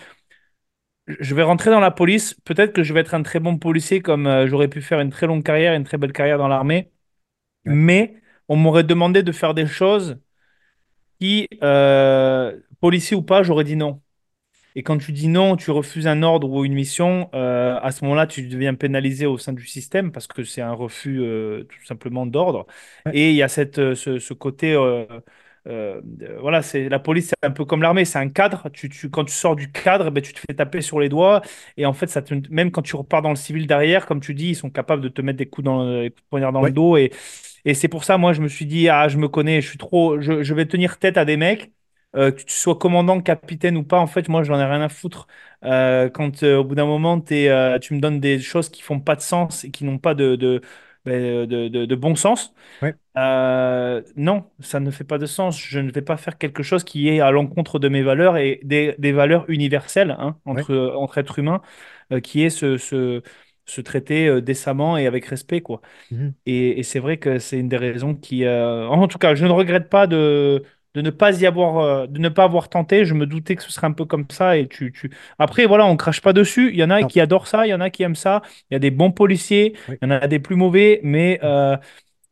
je 1.07 1.35
vais 1.35 1.43
rentrer 1.43 1.69
dans 1.71 1.79
la 1.79 1.91
police. 1.91 2.33
Peut-être 2.45 2.73
que 2.73 2.83
je 2.83 2.93
vais 2.93 3.01
être 3.01 3.13
un 3.13 3.23
très 3.23 3.39
bon 3.39 3.57
policier, 3.57 4.01
comme 4.01 4.27
euh, 4.27 4.47
j'aurais 4.47 4.67
pu 4.67 4.81
faire 4.81 4.99
une 4.99 5.09
très 5.11 5.27
longue 5.27 5.43
carrière, 5.43 5.73
une 5.75 5.83
très 5.83 5.97
belle 5.97 6.13
carrière 6.13 6.37
dans 6.37 6.47
l'armée. 6.47 6.91
Mais 7.65 8.21
on 8.49 8.57
m'aurait 8.57 8.83
demandé 8.85 9.23
de 9.23 9.31
faire 9.33 9.55
des 9.55 9.67
choses 9.67 10.19
qui, 11.19 11.47
euh, 11.63 12.59
policier 12.81 13.15
ou 13.17 13.21
pas, 13.23 13.43
j'aurais 13.43 13.63
dit 13.63 13.75
non. 13.75 14.01
Et 14.75 14.83
quand 14.83 14.97
tu 14.97 15.11
dis 15.13 15.27
non, 15.29 15.55
tu 15.57 15.71
refuses 15.71 16.07
un 16.07 16.23
ordre 16.23 16.49
ou 16.51 16.65
une 16.65 16.73
mission, 16.73 17.29
euh, 17.33 17.79
à 17.81 17.91
ce 17.91 18.03
moment-là, 18.05 18.27
tu 18.27 18.47
deviens 18.47 18.75
pénalisé 18.75 19.25
au 19.25 19.37
sein 19.37 19.53
du 19.53 19.65
système 19.67 20.11
parce 20.11 20.27
que 20.27 20.43
c'est 20.43 20.61
un 20.61 20.73
refus 20.73 21.21
euh, 21.21 21.63
tout 21.65 21.85
simplement 21.85 22.25
d'ordre. 22.25 22.67
Et 23.11 23.31
il 23.31 23.35
y 23.37 23.43
a 23.43 23.47
cette, 23.47 23.95
ce, 23.95 24.19
ce 24.19 24.33
côté, 24.33 24.73
euh, 24.75 26.01
voilà, 26.39 26.61
c'est 26.61 26.89
la 26.89 26.99
police, 26.99 27.29
c'est 27.29 27.47
un 27.47 27.51
peu 27.51 27.65
comme 27.65 27.81
l'armée, 27.81 28.05
c'est 28.05 28.19
un 28.19 28.29
cadre. 28.29 28.69
Tu, 28.69 28.89
tu- 28.89 29.09
quand 29.09 29.25
tu 29.25 29.33
sors 29.33 29.55
du 29.55 29.71
cadre, 29.71 30.11
ben, 30.11 30.21
tu 30.21 30.33
te 30.33 30.39
fais 30.39 30.53
taper 30.53 30.81
sur 30.81 30.99
les 30.99 31.09
doigts. 31.09 31.41
Et 31.77 31.85
en 31.85 31.93
fait, 31.93 32.07
ça 32.07 32.21
te- 32.21 32.33
même 32.51 32.71
quand 32.71 32.81
tu 32.83 32.95
repars 32.95 33.21
dans 33.21 33.29
le 33.31 33.35
civil 33.35 33.65
derrière, 33.67 34.05
comme 34.05 34.19
tu 34.21 34.33
dis, 34.33 34.49
ils 34.49 34.55
sont 34.55 34.69
capables 34.69 35.01
de 35.01 35.09
te 35.09 35.21
mettre 35.21 35.37
des 35.37 35.47
coups, 35.47 35.65
dans, 35.65 35.85
des 36.01 36.09
coups 36.11 36.23
de 36.23 36.27
poignard 36.29 36.51
dans 36.51 36.63
le 36.63 36.71
dos. 36.71 36.97
Et, 36.97 37.11
et 37.65 37.73
c'est 37.73 37.87
pour 37.87 38.03
ça, 38.03 38.17
moi, 38.17 38.33
je 38.33 38.41
me 38.41 38.47
suis 38.47 38.65
dit, 38.65 38.89
ah, 38.89 39.07
je 39.07 39.17
me 39.17 39.27
connais, 39.27 39.61
je 39.61 39.69
suis 39.69 39.77
trop, 39.77 40.19
je, 40.21 40.43
je 40.43 40.53
vais 40.53 40.65
tenir 40.67 40.99
tête 40.99 41.17
à 41.17 41.25
des 41.25 41.37
mecs. 41.37 41.71
Euh, 42.15 42.31
que 42.31 42.41
tu 42.43 42.53
sois 42.55 42.75
commandant, 42.77 43.19
capitaine 43.21 43.75
ou 43.75 43.83
pas, 43.83 43.99
en 43.99 44.07
fait, 44.07 44.29
moi, 44.29 44.43
j'en 44.43 44.57
ai 44.59 44.63
rien 44.65 44.81
à 44.81 44.87
foutre. 44.89 45.27
Euh, 45.65 46.09
quand 46.09 46.43
euh, 46.43 46.57
au 46.59 46.63
bout 46.63 46.75
d'un 46.75 46.85
moment, 46.85 47.21
euh, 47.31 47.79
tu 47.79 47.93
me 47.93 47.99
donnes 47.99 48.21
des 48.21 48.39
choses 48.39 48.69
qui 48.69 48.81
font 48.81 49.01
pas 49.01 49.15
de 49.17 49.21
sens 49.21 49.65
et 49.65 49.71
qui 49.71 49.83
n'ont 49.83 49.97
pas 49.99 50.13
de, 50.15 50.35
de, 50.37 50.61
ben, 51.03 51.45
de, 51.45 51.67
de- 51.67 51.85
de 51.85 51.95
bon 51.95 52.15
sens, 52.15 52.53
oui. 52.81 52.91
non, 54.15 54.49
ça 54.59 54.79
ne 54.79 54.91
fait 54.91 55.03
pas 55.03 55.17
de 55.17 55.25
sens. 55.25 55.59
Je 55.59 55.79
ne 55.79 55.91
vais 55.91 56.01
pas 56.01 56.17
faire 56.17 56.37
quelque 56.37 56.63
chose 56.63 56.83
qui 56.83 57.07
est 57.09 57.19
à 57.21 57.31
l'encontre 57.31 57.79
de 57.79 57.89
mes 57.89 58.01
valeurs 58.03 58.37
et 58.37 58.59
des, 58.63 58.95
des 58.99 59.11
valeurs 59.11 59.45
universelles 59.49 60.15
hein, 60.19 60.37
oui. 60.53 60.63
entre, 60.63 60.93
entre 60.97 61.17
êtres 61.17 61.39
humains, 61.39 61.61
qui 62.23 62.43
est 62.43 62.49
se, 62.49 62.77
se 63.65 63.81
traiter 63.81 64.27
euh, 64.27 64.41
décemment 64.41 64.97
et 64.97 65.07
avec 65.07 65.25
respect, 65.25 65.61
quoi. 65.61 65.81
Mhm. 66.11 66.35
Et, 66.45 66.79
et 66.79 66.83
c'est 66.83 66.99
vrai 66.99 67.17
que 67.17 67.39
c'est 67.39 67.59
une 67.59 67.69
des 67.69 67.77
raisons 67.77 68.15
qui, 68.15 68.45
euh, 68.45 68.87
en 68.87 69.07
tout 69.07 69.17
cas, 69.17 69.35
je 69.35 69.45
ne 69.45 69.51
regrette 69.51 69.89
pas 69.89 70.07
de, 70.07 70.63
de 70.93 71.01
ne 71.01 71.09
pas 71.09 71.31
y 71.41 71.45
avoir, 71.47 71.79
euh, 71.79 72.07
de 72.07 72.19
ne 72.19 72.29
pas 72.29 72.43
avoir 72.43 72.69
tenté. 72.69 73.05
Je 73.05 73.13
me 73.15 73.25
doutais 73.25 73.55
que 73.55 73.63
ce 73.63 73.71
serait 73.71 73.87
un 73.87 73.91
peu 73.93 74.05
comme 74.05 74.25
ça. 74.31 74.57
Et 74.57 74.67
tu, 74.67 74.91
tu... 74.91 75.11
Après, 75.39 75.65
voilà, 75.65 75.85
on 75.87 75.97
crache 75.97 76.21
pas 76.21 76.33
dessus. 76.33 76.69
Il 76.71 76.77
y 76.77 76.83
en 76.83 76.91
a 76.91 77.03
Non, 77.03 77.07
qui 77.07 77.19
adorent 77.19 77.47
ça, 77.47 77.65
il 77.67 77.71
y 77.71 77.73
en 77.73 77.81
a 77.81 77.89
qui 77.89 78.03
aiment 78.03 78.15
ça. 78.15 78.41
Il 78.69 78.75
y 78.75 78.77
a 78.77 78.79
des 78.79 78.91
bons 78.91 79.11
policiers, 79.11 79.75
oui. 79.87 79.97
il 80.01 80.07
y 80.07 80.11
en 80.11 80.11
a 80.11 80.27
des 80.27 80.39
plus 80.39 80.55
mauvais, 80.55 80.99
mais 81.03 81.39
euh, 81.43 81.77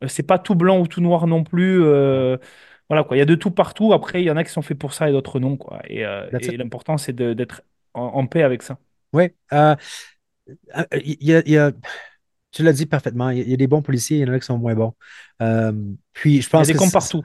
c'est 0.08 0.22
pas 0.24 0.38
tout 0.38 0.54
blanc 0.54 0.78
ou 0.80 0.86
tout 0.86 1.00
noir 1.00 1.26
non 1.26 1.44
plus. 1.44 1.82
Euh, 1.84 2.36
Voilà 2.90 3.04
quoi, 3.04 3.16
il 3.16 3.20
y 3.20 3.22
a 3.22 3.26
de 3.26 3.34
tout 3.34 3.50
partout. 3.50 3.92
Après, 3.92 4.22
il 4.22 4.26
y 4.26 4.30
en 4.30 4.36
a 4.36 4.44
qui 4.44 4.50
sont 4.52 4.62
faits 4.62 4.78
pour 4.78 4.94
ça 4.94 5.08
et 5.08 5.12
d'autres 5.12 5.40
non, 5.40 5.56
quoi. 5.56 5.80
Et, 5.88 6.04
euh, 6.06 6.30
et 6.38 6.56
l'important, 6.56 6.98
c'est 6.98 7.12
d'être 7.14 7.62
en, 7.94 8.02
en 8.04 8.26
paix 8.26 8.42
avec 8.42 8.62
ça. 8.62 8.78
Oui. 9.12 9.34
Euh, 10.48 10.54
euh, 10.76 11.00
il 11.04 11.16
y 11.20 11.34
a, 11.34 11.42
il 11.46 11.52
y 11.52 11.58
a- 11.58 11.72
tu 12.50 12.62
l'as 12.62 12.72
dit 12.72 12.86
parfaitement. 12.86 13.30
Il 13.30 13.48
y, 13.48 13.54
a, 13.54 13.56
des 13.56 13.66
bons 13.66 13.82
policiers, 13.82 14.18
il 14.18 14.26
y 14.28 14.30
en 14.30 14.32
a 14.32 14.38
qui 14.38 14.46
sont 14.46 14.58
moins 14.58 14.74
bons. 14.74 14.94
Euh, 15.42 15.72
puis 16.12 16.40
je 16.40 16.46
Il 16.46 16.50
y 16.50 16.56
a 16.56 16.58
pense 16.58 16.66
des 16.66 16.74
cons 16.74 16.90
partout. 16.90 17.22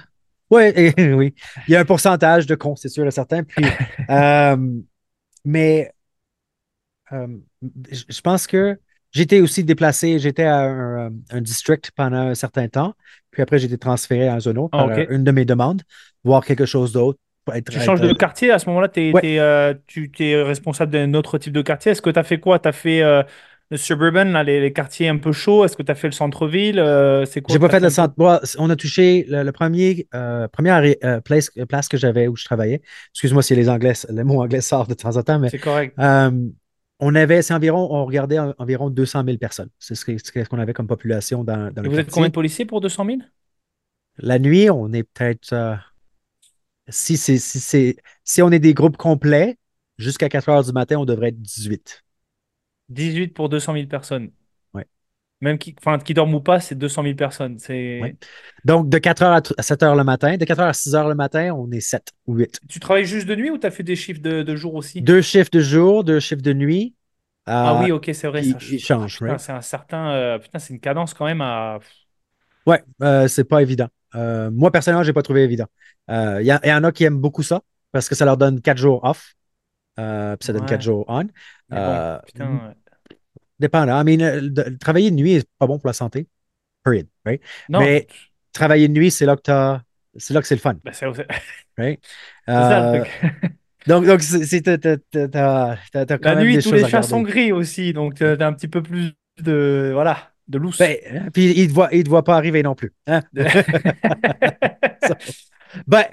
ouais, 0.49 0.93
oui, 1.13 1.35
il 1.67 1.73
y 1.73 1.75
a 1.75 1.81
un 1.81 1.85
pourcentage 1.85 2.47
de 2.47 2.55
cons, 2.55 2.75
c'est 2.75 2.89
sûr 2.89 3.05
et 3.05 3.11
certain. 3.11 3.43
Puis, 3.43 3.65
euh, 4.09 4.57
mais 5.45 5.91
euh, 7.11 7.27
je 7.91 8.21
pense 8.21 8.47
que 8.47 8.79
j'étais 9.11 9.39
aussi 9.39 9.63
déplacé. 9.63 10.19
J'étais 10.19 10.43
à 10.43 10.61
un, 10.61 11.11
un 11.29 11.41
district 11.41 11.91
pendant 11.95 12.17
un 12.17 12.35
certain 12.35 12.67
temps. 12.67 12.93
Puis 13.31 13.41
après, 13.41 13.59
j'ai 13.59 13.65
été 13.65 13.77
transféré 13.77 14.27
à 14.27 14.35
un 14.35 14.39
zone 14.39 14.57
autre 14.57 14.71
Ah, 14.73 14.85
par 14.85 14.89
euh, 14.89 15.05
une 15.09 15.23
de 15.23 15.31
mes 15.31 15.45
demandes, 15.45 15.81
voir 16.23 16.43
quelque 16.45 16.65
chose 16.65 16.91
d'autre. 16.91 17.19
Être, 17.53 17.71
Tu 17.71 17.77
être, 17.77 17.85
changes 17.85 18.01
de 18.01 18.13
quartier, 18.13 18.51
à 18.51 18.59
ce 18.59 18.67
moment-là, 18.69 18.89
ouais, 18.95 19.39
euh, 19.39 19.73
tu 19.87 20.11
es 20.19 20.41
responsable 20.41 20.91
d'un 20.91 21.13
autre 21.13 21.37
type 21.37 21.53
de 21.53 21.61
quartier. 21.61 21.91
Est-ce 21.91 22.01
que 22.01 22.09
tu 22.09 22.19
as 22.19 22.23
fait 22.23 22.39
quoi? 22.39 22.59
Tu 22.59 22.67
as 22.67 22.71
fait 22.71 23.01
euh, 23.01 23.23
le 23.69 23.77
suburban, 23.77 24.25
là, 24.25 24.43
les, 24.43 24.59
les 24.59 24.73
quartiers 24.73 25.07
un 25.09 25.17
peu 25.17 25.31
chauds? 25.31 25.65
Est-ce 25.65 25.77
que 25.77 25.83
tu 25.83 25.91
as 25.91 25.95
fait 25.95 26.07
le 26.07 26.13
centre-ville? 26.13 26.79
Euh, 26.79 27.25
c'est 27.25 27.41
quoi 27.41 27.53
J'ai 27.53 27.59
pas 27.59 27.69
fait 27.69 27.79
le 27.79 27.89
centre. 27.89 28.13
Bon, 28.17 28.39
on 28.57 28.69
a 28.69 28.75
touché 28.75 29.25
le, 29.27 29.43
le 29.43 29.51
premier, 29.51 30.07
euh, 30.15 30.47
première 30.47 30.81
place, 31.23 31.51
place 31.67 31.87
que 31.87 31.97
j'avais 31.97 32.27
où 32.27 32.35
je 32.35 32.45
travaillais. 32.45 32.81
Excuse-moi 33.13 33.43
si 33.43 33.55
les 33.55 33.69
anglais, 33.69 33.93
les 34.09 34.23
mots 34.23 34.41
anglais 34.41 34.61
sortent 34.61 34.89
de 34.89 34.95
temps 34.95 35.15
en 35.17 35.23
temps, 35.23 35.39
mais 35.39 35.49
C'est 35.49 35.59
correct. 35.59 35.95
on 37.01 37.15
avait, 37.15 37.41
c'est 37.41 37.53
environ, 37.53 37.87
on 37.91 38.05
regardait 38.05 38.39
en- 38.39 38.53
environ 38.57 38.89
200 38.89 39.23
000 39.23 39.37
personnes. 39.37 39.69
C'est 39.79 39.95
ce 39.95 40.49
qu'on 40.49 40.59
avait 40.59 40.73
comme 40.73 40.87
population 40.87 41.43
dans, 41.43 41.71
dans 41.71 41.81
le 41.81 41.89
vous 41.89 41.99
êtes 41.99 42.11
combien 42.11 42.29
de 42.29 42.33
policiers 42.33 42.65
pour 42.65 42.81
200 42.81 43.05
000? 43.05 43.23
La 44.17 44.37
nuit, 44.37 44.69
on 44.69 44.91
est 44.91 45.03
peut-être, 45.03 45.53
si 46.89 47.17
c'est, 47.17 47.37
si 47.37 47.59
c'est, 47.59 47.97
si 48.23 48.41
on 48.41 48.51
est 48.51 48.59
des 48.59 48.73
groupes 48.73 48.97
complets, 48.97 49.57
jusqu'à 49.97 50.29
4 50.29 50.49
heures 50.49 50.63
du 50.63 50.71
matin, 50.71 50.97
on 50.97 51.05
devrait 51.05 51.29
être 51.29 51.41
18. 51.41 52.03
18 52.89 53.29
pour 53.33 53.49
200 53.49 53.73
000 53.73 53.89
personnes. 53.89 54.31
Ouais, 54.73 54.87
Même 55.41 55.57
qui, 55.57 55.75
enfin, 55.79 55.99
qui 55.99 56.13
dorment 56.13 56.35
ou 56.35 56.41
pas, 56.41 56.59
c'est 56.59 56.75
200 56.75 57.03
000 57.03 57.15
personnes. 57.17 57.59
ouais. 57.99 58.15
Donc, 58.63 58.89
de 58.89 58.97
4 58.97 59.23
heures 59.23 59.33
à 59.33 59.41
t- 59.41 59.53
à 59.57 59.63
7 59.63 59.83
heures 59.83 59.95
le 59.95 60.03
matin, 60.03 60.37
de 60.37 60.45
4 60.45 60.59
heures 60.59 60.69
à 60.69 60.73
6 60.73 60.95
heures 60.95 61.07
le 61.09 61.15
matin, 61.15 61.53
on 61.53 61.71
est 61.71 61.81
7 61.81 62.11
ou 62.27 62.35
8. 62.35 62.61
Tu 62.69 62.79
travailles 62.79 63.03
juste 63.05 63.27
de 63.27 63.35
nuit 63.35 63.49
ou 63.49 63.57
tu 63.57 63.67
as 63.67 63.71
fait 63.71 63.83
des 63.83 63.97
chiffres 63.97 64.21
de, 64.21 64.43
de 64.43 64.55
jour 64.55 64.75
aussi? 64.75 65.09
Deux 65.09 65.21
chiffres 65.21 65.49
de 65.51 65.59
jour, 65.61 66.03
deux 66.03 66.19
chiffres 66.19 66.41
de 66.41 66.53
nuit. 66.53 66.95
Ah 67.61 67.73
Euh, 67.73 67.75
oui, 67.75 67.91
ok, 67.91 68.09
c'est 68.13 68.27
vrai, 68.27 68.41
puis 68.41 68.43
ça. 68.43 68.59
ils 68.71 68.79
ch- 68.79 68.93
Ah, 68.97 69.09
changent, 69.09 69.19
putain, 69.19 69.37
right? 69.37 69.37
c'est 69.37 69.51
un 69.51 69.61
certain. 69.61 70.11
euh, 70.13 70.39
putain, 70.39 70.59
c'est 70.59 70.73
une 70.73 70.79
cadence 70.79 71.13
quand 71.13 71.25
même 71.25 71.41
à. 71.41 71.79
Ouais, 72.65 72.83
euh, 73.01 73.27
c'est 73.27 73.43
pas 73.43 73.61
évident. 73.61 73.87
Euh, 74.15 74.49
moi, 74.51 74.71
personnellement, 74.71 75.03
j'ai 75.03 75.13
pas 75.13 75.21
trouvé 75.23 75.43
évident. 75.43 75.67
Il 76.09 76.41
y, 76.45 76.51
a- 76.51 76.65
y 76.67 76.73
en 76.73 76.83
a 76.83 76.91
qui 76.91 77.03
aiment 77.03 77.19
beaucoup 77.19 77.43
ça 77.43 77.61
parce 77.91 78.09
que 78.09 78.15
ça 78.15 78.25
leur 78.25 78.37
donne 78.37 78.61
quatre 78.61 78.77
jours 78.77 79.03
off, 79.03 79.35
euh, 79.99 80.37
puis 80.37 80.45
ça 80.47 80.53
donne 80.53 80.65
quatre 80.65 80.81
Ouais, 80.81 80.83
jours 80.83 81.05
on. 81.09 81.25
bon, 81.69 82.05
Euh, 82.07 82.19
putain. 82.25 82.67
ouais. 82.69 82.75
dépendant. 83.59 83.99
I 83.99 84.03
mean, 84.03 84.21
euh, 84.21 84.41
de- 84.49 84.77
travailler 84.77 85.11
de 85.11 85.15
nuit 85.15 85.33
n'est 85.35 85.43
pas 85.57 85.67
bon 85.67 85.79
pour 85.79 85.87
la 85.87 85.93
santé, 85.93 86.27
period, 86.83 87.07
right? 87.25 87.41
Non, 87.67 87.87
Mais 87.87 88.07
travailler 88.53 88.87
de 88.87 88.93
nuit, 88.93 89.11
c'est 89.11 89.25
là 89.27 89.35
que 89.35 89.41
t'as, 89.43 89.81
c'est 90.17 90.33
là 90.33 90.41
que 90.41 90.47
c'est 90.47 90.55
le 90.55 90.61
fun, 90.61 90.75
bah, 90.83 90.93
c'est 90.93 91.05
right? 91.77 91.99
ça 92.61 92.79
le 92.79 92.87
Euh, 92.89 92.99
truc. 93.01 93.19
donc, 93.87 94.05
donc 94.05 94.21
c'est, 94.23 94.45
La 96.19 96.35
nuit, 96.35 96.59
tous 96.59 96.71
choses 96.71 96.81
les 96.81 96.85
chats 96.85 97.01
sont 97.01 97.21
gris 97.21 97.51
aussi, 97.51 97.93
donc 97.93 98.21
euh, 98.21 98.35
t'as 98.35 98.47
un 98.47 98.53
petit 98.53 98.67
peu 98.67 98.83
plus 98.83 99.13
de. 99.39 99.91
Voilà, 99.93 100.33
de 100.49 100.57
loose. 100.57 100.79
Ben, 100.79 101.29
puis 101.33 101.51
ils 101.51 101.69
ne 101.69 101.73
te 101.87 101.95
ils 101.95 102.03
te 102.03 102.09
voient 102.09 102.23
pas 102.23 102.35
arriver 102.37 102.63
non 102.63 102.75
plus. 102.75 102.93
hein? 103.07 103.21
So, 104.99 105.15
ben, 105.87 106.05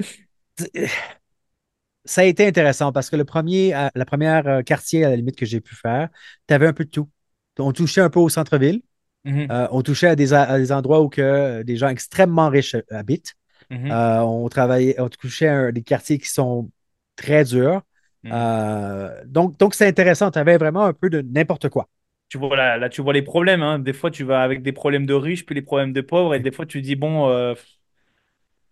t- 0.56 0.88
ça 2.04 2.20
a 2.22 2.24
été 2.24 2.46
intéressant 2.46 2.92
parce 2.92 3.10
que 3.10 3.16
le 3.16 3.24
premier, 3.24 3.74
euh, 3.74 3.88
la 3.94 4.04
première 4.04 4.46
euh, 4.46 4.62
quartier 4.62 5.04
à 5.04 5.10
la 5.10 5.16
limite 5.16 5.36
que 5.36 5.46
j'ai 5.46 5.60
pu 5.60 5.74
faire, 5.74 6.08
tu 6.46 6.54
avais 6.54 6.66
un 6.66 6.72
peu 6.72 6.84
de 6.84 6.90
tout. 6.90 7.08
On 7.58 7.72
touchait 7.72 8.00
un 8.00 8.10
peu 8.10 8.20
au 8.20 8.28
centre-ville, 8.28 8.82
Mhm, 9.24 9.52
euh, 9.52 9.68
on 9.72 9.82
touchait 9.82 10.08
à 10.08 10.16
des, 10.16 10.34
a- 10.34 10.42
à 10.44 10.58
des 10.58 10.72
endroits 10.72 11.02
où 11.02 11.08
que, 11.10 11.22
euh, 11.22 11.64
des 11.64 11.76
gens 11.76 11.88
extrêmement 11.88 12.48
riches 12.50 12.76
euh, 12.76 12.82
habitent. 12.90 13.34
mhm, 13.70 13.88
Euh, 13.92 14.20
on 14.20 14.48
travaillait, 14.48 15.00
on 15.00 15.08
touchait 15.10 15.48
à 15.48 15.72
des 15.72 15.82
quartiers 15.82 16.18
qui 16.18 16.28
sont 16.30 16.70
très 17.16 17.44
durs. 17.44 17.82
mhm. 18.22 18.32
Euh, 18.32 19.22
donc, 19.26 19.58
donc 19.58 19.74
c'est 19.74 19.86
intéressant. 19.88 20.30
Tu 20.32 20.38
avais 20.40 20.58
vraiment 20.58 20.84
un 20.86 20.94
peu 20.94 21.10
de 21.10 21.22
n'importe 21.22 21.68
quoi. 21.70 21.88
Tu 22.28 22.38
vois, 22.38 22.56
là, 22.56 22.76
là, 22.76 22.88
tu 22.88 23.02
vois 23.02 23.12
les 23.12 23.22
problèmes. 23.22 23.62
hein. 23.62 23.78
Des 23.78 23.92
fois, 23.92 24.10
tu 24.10 24.24
vas 24.24 24.42
avec 24.42 24.62
des 24.62 24.72
problèmes 24.72 25.06
de 25.06 25.14
riches, 25.14 25.46
puis 25.46 25.54
les 25.54 25.62
problèmes 25.62 25.92
de 25.92 26.00
pauvres, 26.00 26.34
et 26.34 26.40
des 26.40 26.50
fois, 26.52 26.66
tu 26.66 26.82
dis, 26.82 26.96
bon, 26.96 27.28
euh, 27.30 27.54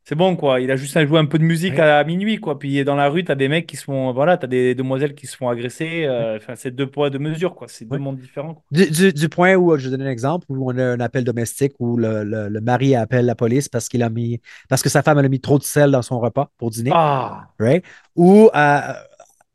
C'est 0.06 0.14
bon, 0.16 0.36
quoi. 0.36 0.60
Il 0.60 0.70
a 0.70 0.76
juste 0.76 0.96
à 0.98 1.06
jouer 1.06 1.18
un 1.18 1.24
peu 1.24 1.38
de 1.38 1.44
musique 1.44 1.74
Ouais. 1.74 1.80
à, 1.80 2.04
minuit, 2.04 2.36
quoi. 2.38 2.58
Puis 2.58 2.84
dans 2.84 2.94
la 2.94 3.08
rue, 3.08 3.24
t'as 3.24 3.34
des 3.34 3.48
mecs 3.48 3.66
qui 3.66 3.76
se 3.76 3.84
font. 3.84 4.12
Voilà, 4.12 4.36
t'as 4.36 4.46
des 4.46 4.74
demoiselles 4.74 5.14
qui 5.14 5.26
se 5.26 5.36
font 5.36 5.48
agresser. 5.48 6.04
Euh, 6.04 6.36
Enfin, 6.36 6.56
c'est 6.56 6.70
deux 6.72 6.90
poids, 6.90 7.08
deux 7.08 7.18
mesures, 7.18 7.54
quoi. 7.54 7.68
C'est 7.68 7.86
deux 7.86 7.96
Ouais. 7.96 7.98
mondes 7.98 8.18
différents. 8.18 8.54
quoi. 8.54 8.64
Du, 8.70 8.90
du- 8.90 9.12
du 9.12 9.28
point 9.28 9.54
où, 9.56 9.76
je 9.78 9.84
vais 9.88 9.90
donner 9.96 10.08
un 10.08 10.12
exemple, 10.12 10.46
où 10.50 10.70
on 10.70 10.76
a 10.78 10.84
un 10.84 11.00
appel 11.00 11.24
domestique 11.24 11.74
où 11.78 11.96
le, 11.96 12.24
le- 12.24 12.48
le 12.48 12.60
mari 12.60 12.94
appelle 12.96 13.24
la 13.26 13.34
police 13.34 13.68
parce 13.68 13.88
qu'il 13.88 14.02
a 14.02 14.10
mis, 14.10 14.40
parce 14.68 14.82
que 14.82 14.88
sa 14.88 15.02
femme 15.02 15.18
elle 15.18 15.26
a 15.26 15.28
mis 15.28 15.40
trop 15.40 15.58
de 15.58 15.64
sel 15.64 15.90
dans 15.90 16.02
son 16.02 16.18
repas 16.20 16.50
pour 16.58 16.70
dîner, 16.70 16.96
Ah! 16.96 17.48
right? 17.58 17.84
Ou 18.16 18.50
euh, 18.54 18.80
on. 18.90 18.94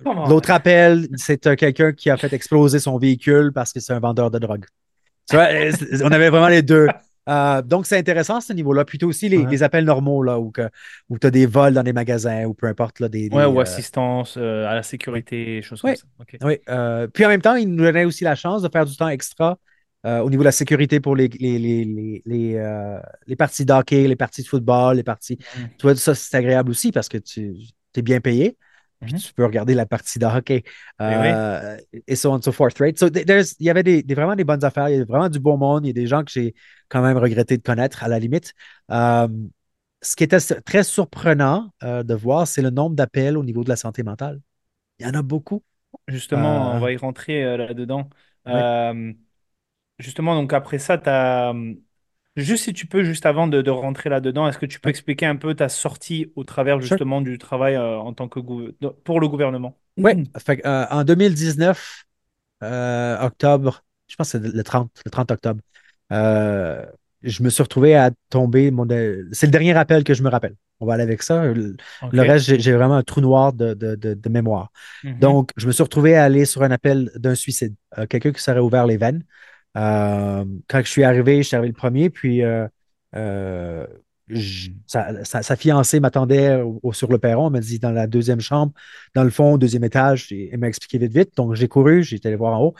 L'autre 0.06 0.52
appel, 0.52 1.08
c'est 1.16 1.47
euh, 1.47 1.56
quelqu'un 1.56 1.91
qui 1.91 2.10
a 2.10 2.18
fait 2.18 2.32
exploser 2.34 2.80
son 2.80 2.97
véhicule 2.97 3.52
parce 3.54 3.74
que 3.74 3.80
c'est 3.80 3.93
un 3.93 4.00
vendeur 4.00 4.32
de 4.32 4.39
drogue. 4.39 4.66
Tu 5.30 5.36
vois, 5.36 5.47
euh, 5.52 5.72
on 6.04 6.12
avait 6.12 6.30
vraiment 6.30 6.47
les 6.47 6.62
deux. 6.62 6.88
Euh, 7.30 7.62
donc, 7.62 7.86
c'est 7.86 7.97
intéressant 7.97 8.38
à 8.38 8.41
ce 8.41 8.54
niveau-là. 8.54 8.86
Plutôt 8.86 9.08
aussi 9.08 9.30
les, 9.30 9.38
Ouais. 9.38 9.52
les 9.52 9.62
appels 9.62 9.86
normaux, 9.86 10.24
là, 10.24 10.39
où, 10.39 10.52
tu 10.52 11.28
as 11.28 11.32
des 11.32 11.45
vols 11.45 11.74
dans 11.74 11.84
des 11.84 11.93
magasins 11.93 12.45
ou 12.45 12.54
peu 12.56 12.66
importe, 12.68 13.00
là, 13.00 13.08
des, 13.08 13.30
des, 13.30 13.36
Ouais, 13.36 13.45
ou 13.45 13.60
assistance 13.60 14.36
euh, 14.38 14.66
à 14.68 14.74
la 14.74 14.84
sécurité, 14.84 15.62
choses 15.62 15.84
Ouais. 15.84 15.95
comme 15.95 16.39
ça. 16.39 16.47
Oui, 16.47 16.58
euh, 16.70 17.08
puis 17.08 17.26
en 17.26 17.30
même 17.30 17.41
temps, 17.41 17.56
il 17.56 17.70
nous 17.70 17.84
donnait 17.84 18.06
aussi 18.06 18.24
la 18.24 18.36
chance 18.36 18.62
de 18.64 18.70
faire 18.70 18.86
du 18.86 18.95
temps 18.95 19.10
extra 19.10 19.58
au 20.06 20.30
niveau 20.30 20.43
de 20.43 20.45
la 20.45 20.54
sécurité 20.54 21.02
pour 21.02 21.14
les, 21.18 21.28
les, 21.28 21.60
les, 21.60 22.24
les, 22.26 23.36
parties 23.36 23.66
d'hockey, 23.66 24.08
les 24.08 24.16
parties 24.16 24.41
de 24.43 24.47
football, 24.47 24.95
les 24.95 25.04
parties. 25.04 25.38
Mhm. 25.58 25.68
Tu 25.78 25.82
vois, 25.84 25.95
ça, 25.95 26.16
c'est 26.16 26.38
agréable 26.38 26.72
aussi 26.72 26.93
parce 26.93 27.10
que 27.10 27.18
tu 27.18 27.54
es 27.95 28.02
bien 28.02 28.22
payé, 28.22 28.58
puis 29.06 29.14
Mhm. 29.14 29.20
tu 29.20 29.34
peux 29.34 29.45
regarder 29.45 29.74
la 29.76 29.86
partie 29.86 30.20
de 30.20 30.26
hockey 30.26 30.64
euh, 31.02 31.78
et 32.08 32.16
so 32.16 32.32
on 32.32 32.36
and 32.36 32.41
so 32.41 32.52
forth, 32.52 32.78
right? 32.80 32.97
So, 33.00 33.10
th- 33.10 33.26
there's- 33.26 33.56
il 33.60 33.66
y 33.66 33.70
avait 33.70 33.84
des, 33.84 34.04
des- 34.04 34.14
vraiment 34.16 34.36
des 34.36 34.43
bonnes 34.43 34.64
affaires, 34.66 34.89
il 34.89 34.97
y 34.97 35.02
a 35.02 35.06
vraiment 35.06 35.30
du 35.30 35.39
beau 35.39 35.58
monde, 35.58 35.86
il 35.86 35.88
y 35.88 35.91
a 35.91 35.93
des 35.93 36.08
gens 36.08 36.24
que 36.24 36.32
j'ai 36.32 36.54
quand 36.89 37.02
même 37.02 37.18
regretté 37.18 37.58
de 37.58 37.64
connaître 37.64 38.04
à 38.04 38.08
la 38.08 38.20
limite. 38.20 38.54
Euh, 38.91 39.28
ce 40.02 40.16
qui 40.16 40.24
était 40.24 40.39
très 40.39 40.84
surprenant 40.84 41.72
euh, 41.84 42.04
de 42.04 42.14
voir, 42.14 42.47
c'est 42.47 42.62
le 42.62 42.70
nombre 42.70 42.95
d'appels 42.95 43.38
au 43.38 43.43
niveau 43.43 43.64
de 43.64 43.70
la 43.70 43.76
santé 43.76 44.04
mentale. 44.04 44.41
Il 45.00 45.08
y 45.08 45.10
en 45.10 45.14
a 45.14 45.22
beaucoup. 45.24 45.64
Justement, 46.08 46.74
on 46.74 46.80
va 46.80 46.91
y 46.91 46.97
rentrer 46.97 47.58
là-dedans. 47.58 48.10
Ouais. 48.45 48.64
Justement, 50.00 50.36
donc 50.36 50.54
après 50.54 50.80
ça, 50.80 50.97
t'as... 50.97 51.54
Juste 52.40 52.64
si 52.66 52.74
tu 52.74 52.86
peux, 52.86 53.04
juste 53.04 53.26
avant 53.26 53.48
de, 53.48 53.62
de 53.62 53.72
rentrer 53.72 54.10
là-dedans, 54.10 54.48
est-ce 54.48 54.58
que 54.58 54.66
tu 54.66 54.80
peux 54.80 54.90
expliquer 54.90 55.26
un 55.26 55.36
peu 55.36 55.54
ta 55.54 55.70
sortie 55.70 56.32
au 56.36 56.44
travers 56.44 56.80
Sure. 56.80 56.90
justement 56.90 57.22
du 57.22 57.38
travail 57.38 57.76
euh, 57.76 57.98
en 57.98 58.14
tant 58.14 58.28
que 58.28 58.40
gouver- 58.40 58.76
pour 59.04 59.20
le 59.20 59.28
gouvernement? 59.28 59.78
Oui, 59.98 60.24
que, 60.46 60.68
euh, 60.68 60.86
en 60.90 61.04
2019, 61.04 62.06
euh, 62.64 63.18
octobre, 63.22 63.84
je 64.08 64.16
pense 64.16 64.32
que 64.32 64.40
c'est 64.40 64.54
le 64.54 64.64
30, 64.64 64.92
le 65.06 65.12
30 65.12 65.32
octobre, 65.32 65.62
je 67.22 67.44
me 67.44 67.50
suis 67.50 67.64
retrouvé 67.64 67.96
à 67.96 68.12
tomber. 68.30 68.72
Mon, 68.72 68.88
c'est 69.32 69.48
le 69.48 69.52
dernier 69.52 69.74
rappel 69.74 70.04
que 70.04 70.14
je 70.14 70.24
me 70.24 70.30
rappelle. 70.30 70.56
On 70.80 70.86
va 70.86 70.94
aller 70.94 71.04
avec 71.04 71.22
ça. 71.22 71.44
Le, 71.46 71.76
reste, 72.14 72.58
j'ai, 72.58 72.72
vraiment 72.72 72.96
un 72.96 73.04
trou 73.04 73.20
noir 73.20 73.52
de, 73.52 73.74
de- 73.74 73.96
de- 73.96 74.14
de 74.14 74.30
mémoire. 74.30 74.72
Mhm. 75.04 75.20
Donc, 75.20 75.52
je 75.58 75.68
me 75.68 75.74
suis 75.74 75.84
retrouvé 75.84 76.16
à 76.16 76.24
aller 76.24 76.46
sur 76.46 76.64
un 76.64 76.72
appel 76.72 77.12
d'un 77.16 77.36
suicide. 77.36 77.76
Quelqu'un 78.10 78.32
qui 78.32 78.42
s'aurait 78.42 78.60
ouvert 78.60 78.86
les 78.88 78.96
veines. 78.98 79.24
Euh, 79.78 80.46
quand 80.68 80.82
je 80.84 80.90
suis 80.90 81.04
arrivé, 81.04 81.38
je 81.38 81.48
suis 81.48 81.56
arrivé 81.56 81.70
le 81.70 81.78
premier, 81.78 82.10
puis 82.10 82.44
euh, 82.44 82.68
euh, 83.16 83.86
sa, 84.88 85.56
fiancée 85.56 86.00
m'attendait 86.00 86.62
sur 86.92 87.10
le 87.10 87.18
perron. 87.18 87.48
Elle 87.48 87.54
m'a 87.54 87.60
dit 87.60 87.80
dans 87.80 87.92
la 87.92 88.08
deuxième 88.08 88.42
chambre, 88.42 88.74
dans 89.16 89.24
le 89.24 89.30
fond, 89.30 89.58
deuxième 89.58 89.84
étage. 89.84 90.32
Et 90.32 90.50
elle 90.52 90.60
m'a 90.60 90.68
expliqué 90.68 90.98
vite, 90.98 91.14
vite. 91.14 91.38
Donc, 91.38 91.56
j'ai 91.56 91.68
couru, 91.68 92.02
été 92.02 92.28
allé 92.28 92.38
voir 92.38 92.60
en 92.60 92.64
haut. 92.66 92.76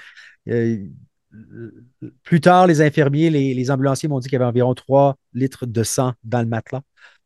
Plus 2.24 2.42
tard, 2.42 2.68
les 2.68 2.82
infirmiers, 2.82 3.30
les, 3.30 3.72
ambulanciers 3.72 4.10
m'ont 4.10 4.20
dit 4.20 4.28
qu'il 4.30 4.38
y 4.38 4.42
avait 4.42 4.50
environ 4.50 4.74
3 4.74 5.16
litres 5.34 5.66
de 5.66 5.84
sang 5.84 6.14
dans 6.24 6.40
le 6.40 6.48
matelas, 6.48 6.82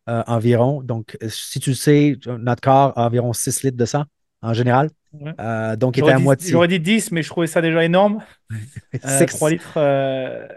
environ. 0.07 0.81
Donc, 0.83 1.17
si 1.29 1.59
tu 1.59 1.71
le 1.71 1.75
sais, 1.75 2.17
notre 2.39 2.61
corps 2.61 2.97
a 2.97 3.07
environ 3.07 3.33
6 3.33 3.63
litres 3.63 3.77
de 3.77 3.85
sang 3.85 4.03
en 4.41 4.53
général. 4.53 4.89
Ouais. 5.13 5.31
Euh, 5.39 5.75
donc, 5.75 5.97
il 5.97 6.01
était 6.03 6.11
à 6.13 6.17
dit, 6.17 6.23
moitié. 6.23 6.51
j'aurais 6.51 6.67
dit 6.67 6.79
10, 6.79 7.11
mais 7.11 7.21
je 7.21 7.29
trouvais 7.29 7.47
ça 7.47 7.61
déjà 7.61 7.83
énorme. 7.83 8.23
Euh, 8.51 8.57
Six. 9.19 9.25
3 9.27 9.49
litres. 9.51 9.73
euh, 9.77 10.47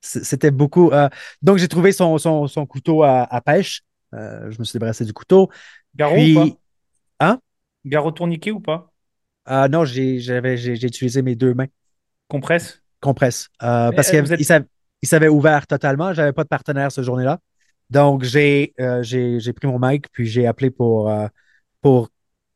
C'était 0.00 0.50
beaucoup. 0.50 0.90
euh, 0.90 1.08
donc, 1.40 1.58
j'ai 1.58 1.68
trouvé 1.68 1.92
son, 1.92 2.18
son, 2.18 2.46
son 2.46 2.66
couteau 2.66 3.02
à, 3.04 3.22
à 3.22 3.40
pêche. 3.40 3.82
Euh, 4.12 4.50
je 4.50 4.58
me 4.58 4.64
suis 4.64 4.72
débarrassé 4.74 5.04
du 5.04 5.12
couteau. 5.12 5.50
Garrot 5.96 6.14
Puis- 6.16 6.36
ou 6.36 6.50
pas? 6.50 6.56
Hein? 7.20 7.40
Garrot 7.84 8.12
tourniquet 8.12 8.50
ou 8.50 8.60
pas? 8.60 8.90
Ah 9.46 9.68
non, 9.68 9.84
j'ai 9.84 10.20
j'avais- 10.20 10.56
utilisé 10.56 11.22
mes 11.22 11.34
deux 11.36 11.54
mains. 11.54 11.66
Compresse? 12.28 12.80
compresse. 13.00 13.48
Parce 13.58 14.08
qu'il 14.10 14.18
êtes- 14.18 14.42
s'avait, 14.44 15.26
il 15.26 15.28
ouvert 15.28 15.66
totalement. 15.66 16.12
Je 16.14 16.22
n'avais 16.22 16.32
pas 16.32 16.42
de 16.44 16.48
partenaire 16.48 16.90
ce 16.90 17.02
journée-là. 17.02 17.38
Donc, 17.90 18.22
j'ai 18.24 18.72
pris 19.54 19.66
mon 19.68 19.78
mic, 19.78 20.06
puis 20.10 20.26
j'ai 20.26 20.46
appelé 20.46 20.70
pour, 20.70 21.12
pour 21.82 22.08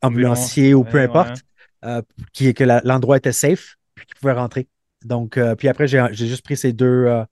ambulancier 0.02 0.74
ou 0.74 0.84
peu 0.84 0.98
ouais, 0.98 1.04
importe, 1.04 1.42
euh, 1.84 2.02
qui, 2.32 2.52
que 2.54 2.64
l'endroit 2.86 3.16
était 3.16 3.32
safe, 3.32 3.76
puis 3.94 4.06
qu'il 4.06 4.16
pouvait 4.16 4.32
rentrer. 4.32 4.66
Donc, 5.04 5.36
euh, 5.36 5.54
puis 5.54 5.68
après, 5.68 5.86
j'ai 5.88 6.08
juste 6.12 6.44
pris 6.44 6.56
ces 6.56 6.72
deux, 6.72 7.04
euh, 7.06 7.24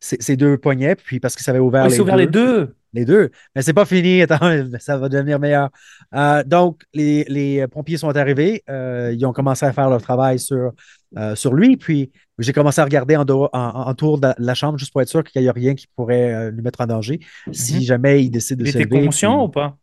ces, 0.00 0.16
ces 0.20 0.36
deux 0.36 0.58
poignets, 0.58 0.96
puis 0.96 1.20
parce 1.20 1.34
qu'il 1.36 1.44
s'avait 1.44 1.58
ouvert 1.60 1.82
Oh, 1.84 1.86
il 1.86 1.90
les 1.90 1.96
s'est 1.96 2.02
ouvert 2.02 2.16
deux. 2.16 2.20
les 2.22 2.26
deux. 2.28 2.74
Les 2.94 3.04
deux. 3.06 3.30
Mais 3.56 3.62
c'est 3.62 3.72
pas 3.72 3.86
fini. 3.86 4.20
Attends, 4.28 4.38
ça 4.78 4.98
va 4.98 5.08
devenir 5.08 5.38
meilleur. 5.38 5.70
Euh, 6.14 6.42
donc, 6.44 6.82
les, 6.92 7.24
les 7.26 7.66
pompiers 7.68 7.96
sont 7.96 8.14
arrivés. 8.14 8.62
euh, 8.68 9.14
ils 9.16 9.24
ont 9.24 9.32
commencé 9.32 9.64
à 9.64 9.72
faire 9.72 9.88
leur 9.88 10.02
travail 10.02 10.38
sur, 10.38 10.72
euh, 11.16 11.34
sur 11.34 11.54
lui. 11.54 11.78
Puis, 11.78 12.10
j'ai 12.38 12.52
commencé 12.52 12.80
à 12.82 12.84
regarder 12.84 13.16
en, 13.16 13.24
dehors- 13.24 13.48
en, 13.54 13.58
en- 13.86 13.90
autour 13.90 14.18
de 14.20 14.34
la 14.36 14.54
chambre 14.54 14.76
juste 14.78 14.92
pour 14.92 15.00
être 15.00 15.08
sûr 15.08 15.24
qu'il 15.24 15.40
n'y 15.40 15.48
a 15.48 15.52
rien 15.52 15.74
qui 15.74 15.86
pourrait 15.96 16.34
euh, 16.34 16.50
nous 16.52 16.62
mettre 16.62 16.82
en 16.82 16.86
danger 16.86 17.20
si 17.50 17.76
Mhm. 17.76 17.80
jamais 17.82 18.24
il 18.24 18.30
décide 18.30 18.58
de 18.58 18.66
Il 18.66 18.72
se 18.72 18.78
était 18.78 18.84
lever. 18.94 19.06
conscient 19.06 19.36
puis- 19.38 19.44
ou 19.46 19.48
pas? 19.48 19.76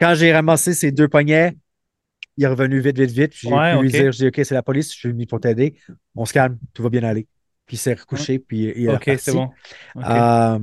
Quand 0.00 0.14
j'ai 0.14 0.32
ramassé 0.32 0.72
ces 0.72 0.92
deux 0.92 1.08
poignets, 1.08 1.56
il 2.36 2.44
est 2.44 2.46
revenu 2.48 2.80
vite, 2.80 2.98
vite, 2.98 3.10
vite. 3.10 3.32
J'ai 3.34 3.60
Ouais, 3.60 3.60
pu 3.60 3.78
lui 3.78 3.90
dire, 3.90 4.12
je 4.12 4.18
dis, 4.18 4.26
OK, 4.28 4.40
c'est 4.44 4.54
la 4.54 4.62
police, 4.62 4.92
je 4.92 4.98
suis 4.98 5.08
venu 5.10 5.26
pour 5.26 5.40
t'aider. 5.40 5.76
On 6.14 6.24
se 6.24 6.32
calme, 6.32 6.58
tout 6.74 6.82
va 6.82 6.88
bien 6.90 7.02
aller. 7.04 7.26
Puis 7.66 7.76
il 7.76 7.78
s'est 7.80 7.94
recouché, 7.94 8.38
puis 8.38 8.72
il 8.76 8.84
est 8.84 8.88
Ok, 8.92 9.10
c'est 9.18 9.32
bon. 9.32 9.50
Euh, 10.04 10.58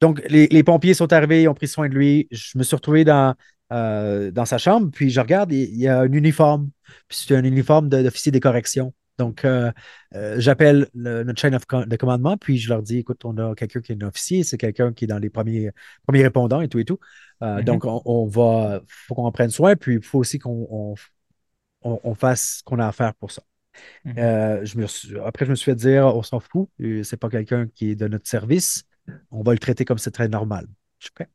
donc, 0.00 0.22
les, 0.28 0.46
les 0.48 0.62
pompiers 0.62 0.94
sont 0.94 1.12
arrivés, 1.12 1.42
ils 1.42 1.48
ont 1.48 1.54
pris 1.54 1.68
soin 1.68 1.88
de 1.88 1.94
lui. 1.94 2.28
Je 2.30 2.56
me 2.58 2.62
suis 2.62 2.76
retrouvé 2.76 3.04
dans, 3.04 3.34
euh, 3.72 4.30
dans 4.30 4.44
sa 4.44 4.58
chambre, 4.58 4.90
puis 4.92 5.10
je 5.10 5.20
regarde, 5.20 5.52
il, 5.52 5.64
il 5.64 5.78
y 5.80 5.88
a 5.88 6.00
un 6.00 6.12
uniforme. 6.12 6.70
Puis 7.08 7.18
c'est 7.26 7.36
un 7.36 7.44
uniforme 7.44 7.88
de- 7.88 8.02
d'officier 8.02 8.32
des 8.32 8.40
corrections. 8.40 8.94
Donc, 9.18 9.44
euh, 9.44 9.72
euh, 10.14 10.36
j'appelle 10.38 10.88
le- 10.94 11.24
notre 11.24 11.40
chaîne 11.40 11.58
de 11.58 11.96
commandement, 11.96 12.36
puis 12.36 12.56
je 12.58 12.68
leur 12.68 12.82
dis 12.82 12.98
écoute, 12.98 13.24
on 13.24 13.36
a 13.38 13.54
quelqu'un 13.54 13.80
qui 13.80 13.92
est 13.92 14.02
un 14.02 14.06
officier, 14.06 14.44
c'est 14.44 14.58
quelqu'un 14.58 14.92
qui 14.92 15.04
est 15.04 15.08
dans 15.08 15.18
les 15.18 15.30
premiers, 15.30 15.70
premiers 16.06 16.22
répondants 16.22 16.60
et 16.60 16.68
tout 16.68 16.78
et 16.78 16.84
tout. 16.84 16.98
Euh, 17.42 17.56
Mhm. 17.58 17.64
Donc, 17.64 17.84
on, 17.84 18.00
on 18.04 18.26
va, 18.26 18.80
faut 18.86 19.14
qu'on 19.14 19.24
en 19.24 19.32
prenne 19.32 19.50
soin, 19.50 19.76
puis 19.76 19.96
il 19.96 20.02
faut 20.02 20.18
aussi 20.20 20.38
qu'on 20.38 20.66
on, 20.70 20.94
on- 21.82 22.00
on 22.04 22.14
fasse 22.14 22.58
ce 22.58 22.62
qu'on 22.64 22.78
a 22.78 22.86
à 22.86 22.92
faire 22.92 23.14
pour 23.14 23.30
ça. 23.30 23.42
Mhm. 24.04 24.14
Je 24.64 24.78
me 24.78 24.86
suis- 24.86 25.18
après, 25.20 25.44
je 25.46 25.50
me 25.50 25.56
suis 25.56 25.66
fait 25.66 25.76
dire 25.76 26.06
on 26.06 26.22
s'en 26.22 26.40
fout, 26.40 26.68
c'est 27.02 27.16
pas 27.16 27.28
quelqu'un 27.28 27.68
qui 27.74 27.90
est 27.90 27.94
de 27.96 28.08
notre 28.08 28.28
service, 28.28 28.84
on 29.30 29.42
va 29.42 29.52
le 29.52 29.58
traiter 29.58 29.84
comme 29.84 29.98
c'est 29.98 30.10
très 30.10 30.28
normal. 30.28 30.66
Je 30.98 31.06
suis 31.06 31.12
prêt. 31.12 31.28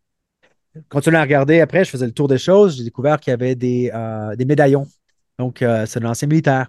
Continuez 0.90 1.18
à 1.18 1.22
regarder. 1.22 1.60
Après, 1.62 1.86
je 1.86 1.90
faisais 1.92 2.06
le 2.06 2.12
tour 2.14 2.28
des 2.28 2.38
choses. 2.38 2.78
J'ai 2.78 2.84
découvert 2.84 3.20
qu'il 3.20 3.32
y 3.32 3.34
avait 3.34 3.56
des, 3.56 3.92
des 4.38 4.46
médaillons. 4.46 4.88
Donc, 5.40 5.58
c'est 5.60 5.98
un 6.04 6.06
ancien 6.06 6.28
militaire. 6.28 6.68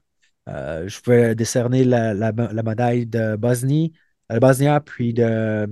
Euh, 0.48 0.88
je 0.88 1.00
pouvais 1.00 1.34
décerner 1.34 1.84
la, 1.84 2.14
la, 2.14 2.32
la 2.32 2.62
médaille 2.62 3.06
de 3.06 3.36
Bosnie, 3.36 3.92
euh, 4.30 4.38
Bosnia, 4.40 4.80
puis 4.80 5.14
de, 5.14 5.66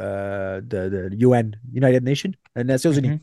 euh, 0.00 0.60
de, 0.60 1.08
de 1.10 1.16
UN, 1.16 1.52
United 1.74 2.02
Nations, 2.02 2.32
les 2.54 2.64
Nations 2.64 2.92
Unies. 2.92 3.20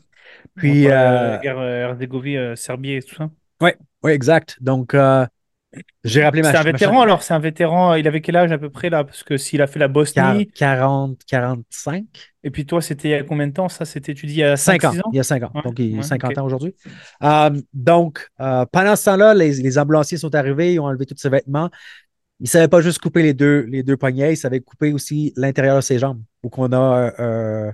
Puis, 0.56 0.88
euh, 0.88 1.36
euh, 1.36 1.38
guerre 1.40 1.58
euh, 1.58 1.88
Herzégovine, 1.90 2.36
euh, 2.36 2.56
Serbie 2.56 2.92
et 2.92 3.02
tout 3.02 3.14
ça. 3.14 3.30
oui, 4.02 4.12
exact. 4.12 4.56
Donc, 4.60 4.94
euh, 4.94 5.26
j'ai 6.04 6.22
rappelé 6.22 6.42
ma 6.42 6.50
C'est 6.50 6.58
un 6.58 6.62
vétéran 6.62 7.00
alors, 7.00 7.22
c'est 7.22 7.34
un 7.34 7.38
vétéran. 7.38 7.94
Il 7.94 8.06
avait 8.08 8.20
quel 8.20 8.36
âge 8.36 8.52
à 8.52 8.58
peu 8.58 8.70
près 8.70 8.90
là? 8.90 9.04
Parce 9.04 9.22
que 9.22 9.36
s'il 9.36 9.62
a 9.62 9.66
fait 9.66 9.78
la 9.78 9.88
Bosnie, 9.88 10.48
40, 10.48 11.18
45, 11.26 12.04
et 12.44 12.50
puis 12.50 12.66
toi, 12.66 12.82
c'était 12.82 13.08
il 13.08 13.10
y 13.12 13.14
a 13.14 13.22
combien 13.22 13.46
de 13.46 13.54
temps? 13.54 13.70
Ça, 13.70 13.86
c'était, 13.86 14.12
tu 14.12 14.26
dis, 14.26 14.34
il 14.34 14.38
y 14.38 14.44
a 14.44 14.56
5 14.56 14.84
ans. 14.84 14.92
5-6 14.92 14.98
ans? 15.00 15.10
Il 15.12 15.16
y 15.16 15.20
a 15.20 15.22
5 15.22 15.42
ans. 15.44 15.50
Ouais, 15.54 15.62
Donc, 15.62 15.78
il 15.78 15.92
y 15.92 15.94
a 15.94 15.96
ouais, 15.96 16.02
50 16.02 16.30
ok. 16.30 16.38
ans 16.38 16.44
aujourd'hui. 16.44 16.74
Euh, 17.22 17.50
donc, 17.72 18.28
euh, 18.38 18.66
pendant 18.70 18.94
ce 18.96 19.06
temps-là, 19.06 19.32
les, 19.32 19.54
les 19.54 19.78
ambulanciers 19.78 20.18
sont 20.18 20.34
arrivés, 20.34 20.74
ils 20.74 20.78
ont 20.78 20.84
enlevé 20.84 21.06
tous 21.06 21.16
ses 21.16 21.30
vêtements. 21.30 21.70
Ils 22.40 22.44
ne 22.44 22.48
savaient 22.48 22.68
pas 22.68 22.82
juste 22.82 22.98
couper 22.98 23.22
les 23.22 23.32
deux, 23.32 23.62
les 23.62 23.82
deux 23.82 23.96
poignets, 23.96 24.34
ils 24.34 24.36
savaient 24.36 24.60
couper 24.60 24.92
aussi 24.92 25.32
l'intérieur 25.36 25.76
de 25.76 25.80
ses 25.80 25.98
jambes, 25.98 26.20
où 26.42 26.50
qu'on 26.50 26.70
a 26.72 27.12
euh, 27.18 27.72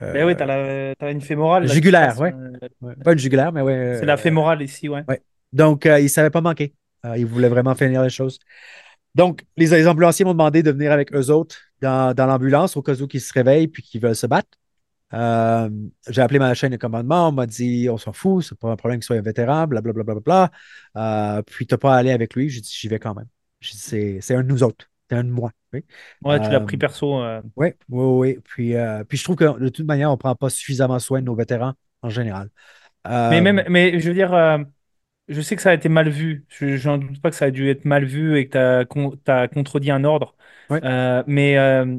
Ben 0.00 0.26
oui, 0.26 0.34
la, 0.38 0.94
t'as 0.98 1.12
une 1.12 1.22
fémorale. 1.22 1.66
Jugulaire, 1.66 2.20
ouais, 2.20 2.34
pas 3.02 3.12
une 3.12 3.18
jugulaire, 3.18 3.52
mais 3.52 3.62
ouais. 3.62 3.96
C'est 3.98 4.06
la 4.06 4.18
fémorale 4.18 4.60
ici, 4.60 4.90
ouais. 4.90 5.02
ouais. 5.08 5.22
Donc, 5.54 5.86
ils 5.86 6.02
ne 6.02 6.08
savaient 6.08 6.30
pas 6.30 6.42
manquer. 6.42 6.74
Euh, 7.06 7.16
ils 7.16 7.26
voulaient 7.26 7.48
vraiment 7.48 7.74
finir 7.74 8.02
les 8.02 8.10
choses. 8.10 8.38
Donc, 9.14 9.44
les, 9.56 9.66
les 9.66 9.88
ambulanciers 9.88 10.24
m'ont 10.24 10.32
demandé 10.32 10.62
de 10.62 10.70
venir 10.70 10.92
avec 10.92 11.12
eux 11.14 11.30
autres 11.30 11.56
dans, 11.80 12.14
dans 12.14 12.26
l'ambulance 12.26 12.76
au 12.76 12.82
cas 12.82 12.94
où 12.94 13.08
ils 13.12 13.20
se 13.20 13.32
réveillent 13.32 13.68
puis 13.68 13.82
qu'ils 13.82 14.00
veulent 14.00 14.14
se 14.16 14.26
battre. 14.26 14.48
Euh, 15.12 15.68
j'ai 16.08 16.22
appelé 16.22 16.38
ma 16.38 16.54
chaîne 16.54 16.70
de 16.70 16.76
commandement, 16.76 17.28
on 17.28 17.32
m'a 17.32 17.46
dit 17.46 17.88
on 17.90 17.98
s'en 17.98 18.12
fout, 18.12 18.44
c'est 18.44 18.56
pas 18.56 18.70
un 18.70 18.76
problème 18.76 19.00
qu'il 19.00 19.06
soit 19.06 19.16
un 19.16 19.22
vétéran, 19.22 19.66
blablabla. 19.66 20.04
Bla, 20.04 20.14
bla, 20.14 20.48
bla. 20.94 21.36
Euh, 21.38 21.42
puis 21.42 21.66
tu 21.66 21.74
n'as 21.74 21.78
pas 21.78 21.94
à 21.94 21.98
aller 21.98 22.12
avec 22.12 22.34
lui. 22.34 22.48
J'ai 22.48 22.60
dit 22.60 22.72
j'y 22.72 22.86
vais 22.86 23.00
quand 23.00 23.14
même. 23.14 23.26
J'ai 23.60 23.72
dit 23.72 23.78
c'est 23.78 24.18
c'est 24.20 24.34
un 24.36 24.42
de 24.42 24.48
nous 24.48 24.62
autres. 24.62 24.86
c'était 25.02 25.20
un 25.20 25.24
de 25.24 25.30
moi. 25.30 25.50
Oui, 25.72 25.84
Ouais, 26.22 26.40
tu 26.40 26.50
l'as 26.50 26.60
pris 26.60 26.76
perso. 26.76 27.20
euh. 27.22 27.42
oui, 27.56 27.72
oui, 27.88 28.04
oui. 28.34 28.38
Puis, 28.44 28.76
euh, 28.76 29.02
puis 29.04 29.18
je 29.18 29.24
trouve 29.24 29.36
que 29.36 29.58
de 29.58 29.68
toute 29.68 29.86
manière, 29.86 30.10
on 30.10 30.14
ne 30.14 30.18
prend 30.18 30.34
pas 30.36 30.50
suffisamment 30.50 30.98
soin 31.00 31.20
de 31.20 31.26
nos 31.26 31.34
vétérans 31.34 31.74
en 32.02 32.08
général. 32.08 32.48
Mais 33.04 33.40
même, 33.40 33.64
mais 33.68 33.98
je 33.98 34.08
veux 34.08 34.14
dire, 34.14 34.32
je 35.30 35.40
sais 35.40 35.56
que 35.56 35.62
ça 35.62 35.70
a 35.70 35.74
été 35.74 35.88
mal 35.88 36.08
vu. 36.10 36.46
Je 36.48 36.76
j'en 36.76 36.98
doute 36.98 37.20
pas 37.22 37.30
que 37.30 37.36
ça 37.36 37.46
a 37.46 37.50
dû 37.50 37.68
être 37.70 37.84
mal 37.84 38.04
vu 38.04 38.38
et 38.38 38.48
que 38.48 38.84
tu 38.84 39.30
as, 39.30 39.48
contredit 39.48 39.90
un 39.90 40.04
ordre. 40.04 40.36
ouais, 40.68 40.84
Euh, 40.84 41.22
mais 41.26 41.56
euh, 41.58 41.98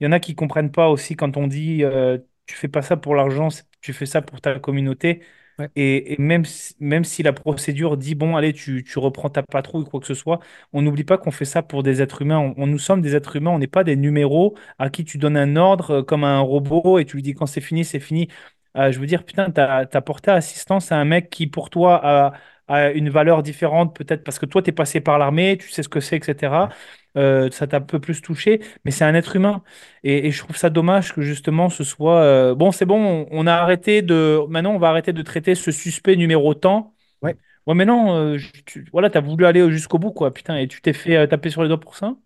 il 0.00 0.04
y 0.04 0.06
en 0.08 0.12
a 0.12 0.20
qui 0.20 0.34
comprennent 0.34 0.70
pas 0.72 0.88
aussi 0.88 1.16
quand 1.16 1.36
on 1.36 1.46
dit 1.46 1.84
euh, 1.84 2.18
tu 2.46 2.54
fais 2.54 2.68
pas 2.68 2.82
ça 2.82 2.96
pour 2.96 3.14
l'argent, 3.14 3.48
tu 3.80 3.92
fais 3.92 4.06
ça 4.06 4.22
pour 4.22 4.40
ta 4.40 4.58
communauté. 4.58 5.22
ouais, 5.58 5.70
Et, 5.76 6.14
et 6.14 6.18
même, 6.20 6.44
si- 6.44 6.74
même 6.80 7.04
si 7.04 7.22
la 7.22 7.32
procédure 7.32 7.96
dit 7.96 8.14
bon, 8.16 8.36
allez, 8.36 8.52
tu, 8.52 8.82
tu 8.84 8.98
reprends 8.98 9.30
ta 9.30 9.42
patrouille 9.44 9.82
ou 9.84 9.86
quoi 9.86 10.00
que 10.00 10.06
ce 10.06 10.14
soit, 10.14 10.40
on 10.72 10.82
n'oublie 10.82 11.04
pas 11.04 11.16
qu'on 11.18 11.30
fait 11.30 11.44
ça 11.44 11.62
pour 11.62 11.82
des 11.84 12.02
êtres 12.02 12.22
humains. 12.22 12.38
On, 12.40 12.54
on- 12.64 12.66
nous 12.66 12.78
sommes 12.78 13.02
des 13.02 13.14
êtres 13.16 13.36
humains, 13.36 13.52
on 13.52 13.58
n'est 13.60 13.68
pas 13.68 13.84
des 13.84 13.94
numéros 13.96 14.56
à 14.78 14.90
qui 14.90 15.04
tu 15.04 15.18
donnes 15.18 15.36
un 15.36 15.54
ordre 15.56 15.90
euh, 16.00 16.02
comme 16.02 16.24
à 16.24 16.28
un 16.28 16.40
robot 16.40 16.98
et 16.98 17.04
tu 17.06 17.16
lui 17.16 17.22
dis 17.22 17.34
quand 17.34 17.46
c'est 17.46 17.60
fini, 17.60 17.84
c'est 17.84 18.00
fini. 18.00 18.28
Euh, 18.76 18.92
je 18.92 18.98
veux 19.00 19.06
dire, 19.06 19.24
putain, 19.24 19.50
t'as, 19.50 19.86
t'as 19.86 20.00
porté 20.00 20.30
assistance 20.30 20.92
à 20.92 20.96
un 20.96 21.04
mec 21.04 21.30
qui 21.30 21.46
pour 21.46 21.70
toi 21.70 22.00
a, 22.02 22.32
a 22.68 22.90
une 22.92 23.10
valeur 23.10 23.42
différente, 23.42 23.96
peut-être 23.96 24.22
parce 24.24 24.38
que 24.38 24.46
toi, 24.46 24.62
t'es 24.62 24.72
passé 24.72 25.00
par 25.00 25.18
l'armée, 25.18 25.58
tu 25.58 25.68
sais 25.70 25.82
ce 25.82 25.88
que 25.88 26.00
c'est, 26.00 26.16
etc. 26.18 26.68
Euh, 27.16 27.50
ça 27.50 27.66
t'a 27.66 27.78
un 27.78 27.80
peu 27.80 27.98
plus 27.98 28.22
touché, 28.22 28.60
mais 28.84 28.92
c'est 28.92 29.04
un 29.04 29.14
être 29.14 29.34
humain. 29.34 29.62
Et, 30.04 30.28
et 30.28 30.30
je 30.30 30.38
trouve 30.38 30.56
ça 30.56 30.70
dommage 30.70 31.12
que 31.12 31.22
justement 31.22 31.68
ce 31.68 31.82
soit 31.82 32.20
euh, 32.22 32.54
bon, 32.54 32.70
c'est 32.70 32.86
bon, 32.86 33.26
on, 33.30 33.46
a 33.48 33.54
arrêté 33.54 34.02
de 34.02 34.38
maintenant 34.48 34.74
on 34.74 34.78
va 34.78 34.90
arrêter 34.90 35.12
de 35.12 35.22
traiter 35.22 35.56
ce 35.56 35.72
suspect 35.72 36.14
numéro 36.16 36.54
tant. 36.54 36.94
ouais. 37.22 37.36
Ouais, 37.66 37.74
mais 37.74 37.84
non, 37.84 38.36
tu, 38.64 38.86
voilà, 38.90 39.10
t'as 39.10 39.20
voulu 39.20 39.44
aller 39.44 39.70
jusqu'au 39.70 39.98
bout, 39.98 40.12
quoi, 40.12 40.32
putain, 40.32 40.56
et 40.56 40.66
tu 40.66 40.80
t'es 40.80 40.94
fait 40.94 41.28
taper 41.28 41.50
sur 41.50 41.62
les 41.62 41.68
doigts 41.68 41.78
pour 41.78 41.94
ça? 41.94 42.16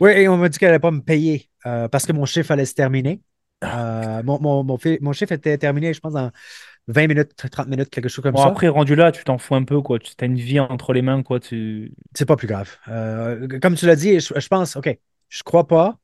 Oui, 0.00 0.10
et 0.12 0.28
on 0.28 0.36
m'a 0.36 0.48
dit 0.48 0.58
qu'elle 0.58 0.68
n'allait 0.70 0.80
pas 0.80 0.90
me 0.90 1.00
payer 1.00 1.48
euh, 1.66 1.88
parce 1.88 2.06
que 2.06 2.12
mon 2.12 2.24
chiffre 2.24 2.50
allait 2.50 2.64
se 2.64 2.74
terminer. 2.74 3.20
Euh, 3.62 4.22
mon, 4.24 4.40
mon, 4.40 4.64
mon, 4.64 5.12
chiffre 5.12 5.32
était 5.32 5.56
terminé, 5.58 5.92
je 5.94 6.00
pense, 6.00 6.12
dans 6.14 6.30
20 6.88 7.06
minutes, 7.06 7.32
30 7.36 7.68
minutes, 7.68 7.90
quelque 7.90 8.08
chose 8.08 8.22
comme 8.22 8.32
Bon, 8.34 8.42
ça. 8.42 8.48
après, 8.48 8.68
rendu 8.68 8.94
là, 8.94 9.12
tu 9.12 9.22
t'en 9.24 9.38
fous 9.38 9.54
un 9.54 9.64
peu, 9.64 9.80
quoi. 9.80 9.98
Tu 9.98 10.12
as 10.20 10.24
une 10.24 10.36
vie 10.36 10.58
entre 10.60 10.92
les 10.92 11.02
mains, 11.02 11.22
quoi. 11.22 11.38
Tu... 11.40 11.92
C'est 12.14 12.26
pas 12.26 12.36
plus 12.36 12.48
grave. 12.48 12.76
Euh, 12.88 13.46
comme 13.60 13.74
tu 13.76 13.86
l'as 13.86 13.96
dit, 13.96 14.18
je, 14.20 14.32
je 14.38 14.48
pense, 14.48 14.76
OK, 14.76 14.98
je 15.28 15.42
crois 15.42 15.66
pas. 15.66 15.96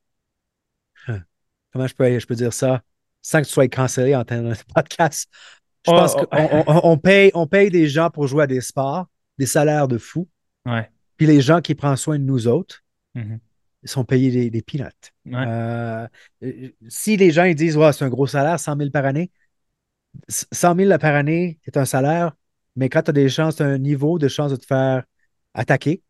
Hein, 1.07 1.21
Comment 1.73 1.87
je 1.87 1.95
peux, 1.95 2.19
je 2.19 2.25
peux 2.25 2.35
dire 2.35 2.53
ça? 2.53 2.81
Sans 3.21 3.41
que 3.41 3.47
tu 3.47 3.51
sois 3.53 3.67
cancellé 3.67 4.15
en 4.15 4.23
termes 4.23 4.49
de 4.49 4.55
podcast? 4.73 5.29
Je 5.85 5.91
pense 5.91 6.15
Oh, 6.17 6.25
qu'on 6.25 6.63
on, 6.67 6.91
on 6.91 6.97
paye, 6.97 7.31
on 7.33 7.47
paye 7.47 7.69
des 7.69 7.87
gens 7.87 8.09
pour 8.09 8.27
jouer 8.27 8.43
à 8.43 8.47
des 8.47 8.61
sports, 8.61 9.07
des 9.37 9.45
salaires 9.45 9.87
de 9.87 9.97
fous, 9.97 10.27
Ouais. 10.65 10.89
puis 11.17 11.25
les 11.25 11.39
gens 11.41 11.61
qui 11.61 11.73
prennent 11.75 11.95
soin 11.95 12.19
de 12.19 12.23
nous 12.23 12.47
autres, 12.47 12.83
Mhm. 13.15 13.39
ils 13.41 13.48
sont 13.85 14.03
payés 14.05 14.31
des, 14.31 14.49
des 14.49 14.61
peanuts. 14.61 14.85
Ouais. 15.25 15.45
Euh, 15.47 16.07
euh, 16.43 16.69
si 16.87 17.17
les 17.17 17.31
gens 17.31 17.43
ils 17.45 17.55
disent, 17.55 17.77
ouais, 17.77 17.93
c'est 17.93 18.05
un 18.05 18.09
gros 18.09 18.27
salaire, 18.27 18.59
100 18.59 18.75
000 18.75 18.91
par 18.91 19.05
année, 19.05 19.31
100 20.29 20.75
000 20.75 20.97
par 20.99 21.15
année 21.15 21.59
est 21.65 21.77
un 21.77 21.85
salaire, 21.85 22.33
mais 22.75 22.89
quand 22.89 23.03
tu 23.03 23.09
as 23.11 23.13
des 23.13 23.29
chances, 23.29 23.57
tu 23.57 23.63
as 23.63 23.67
un 23.67 23.77
niveau 23.77 24.19
de 24.19 24.27
chance 24.27 24.51
de 24.51 24.57
te 24.57 24.65
faire 24.65 25.03
attaquer, 25.53 26.03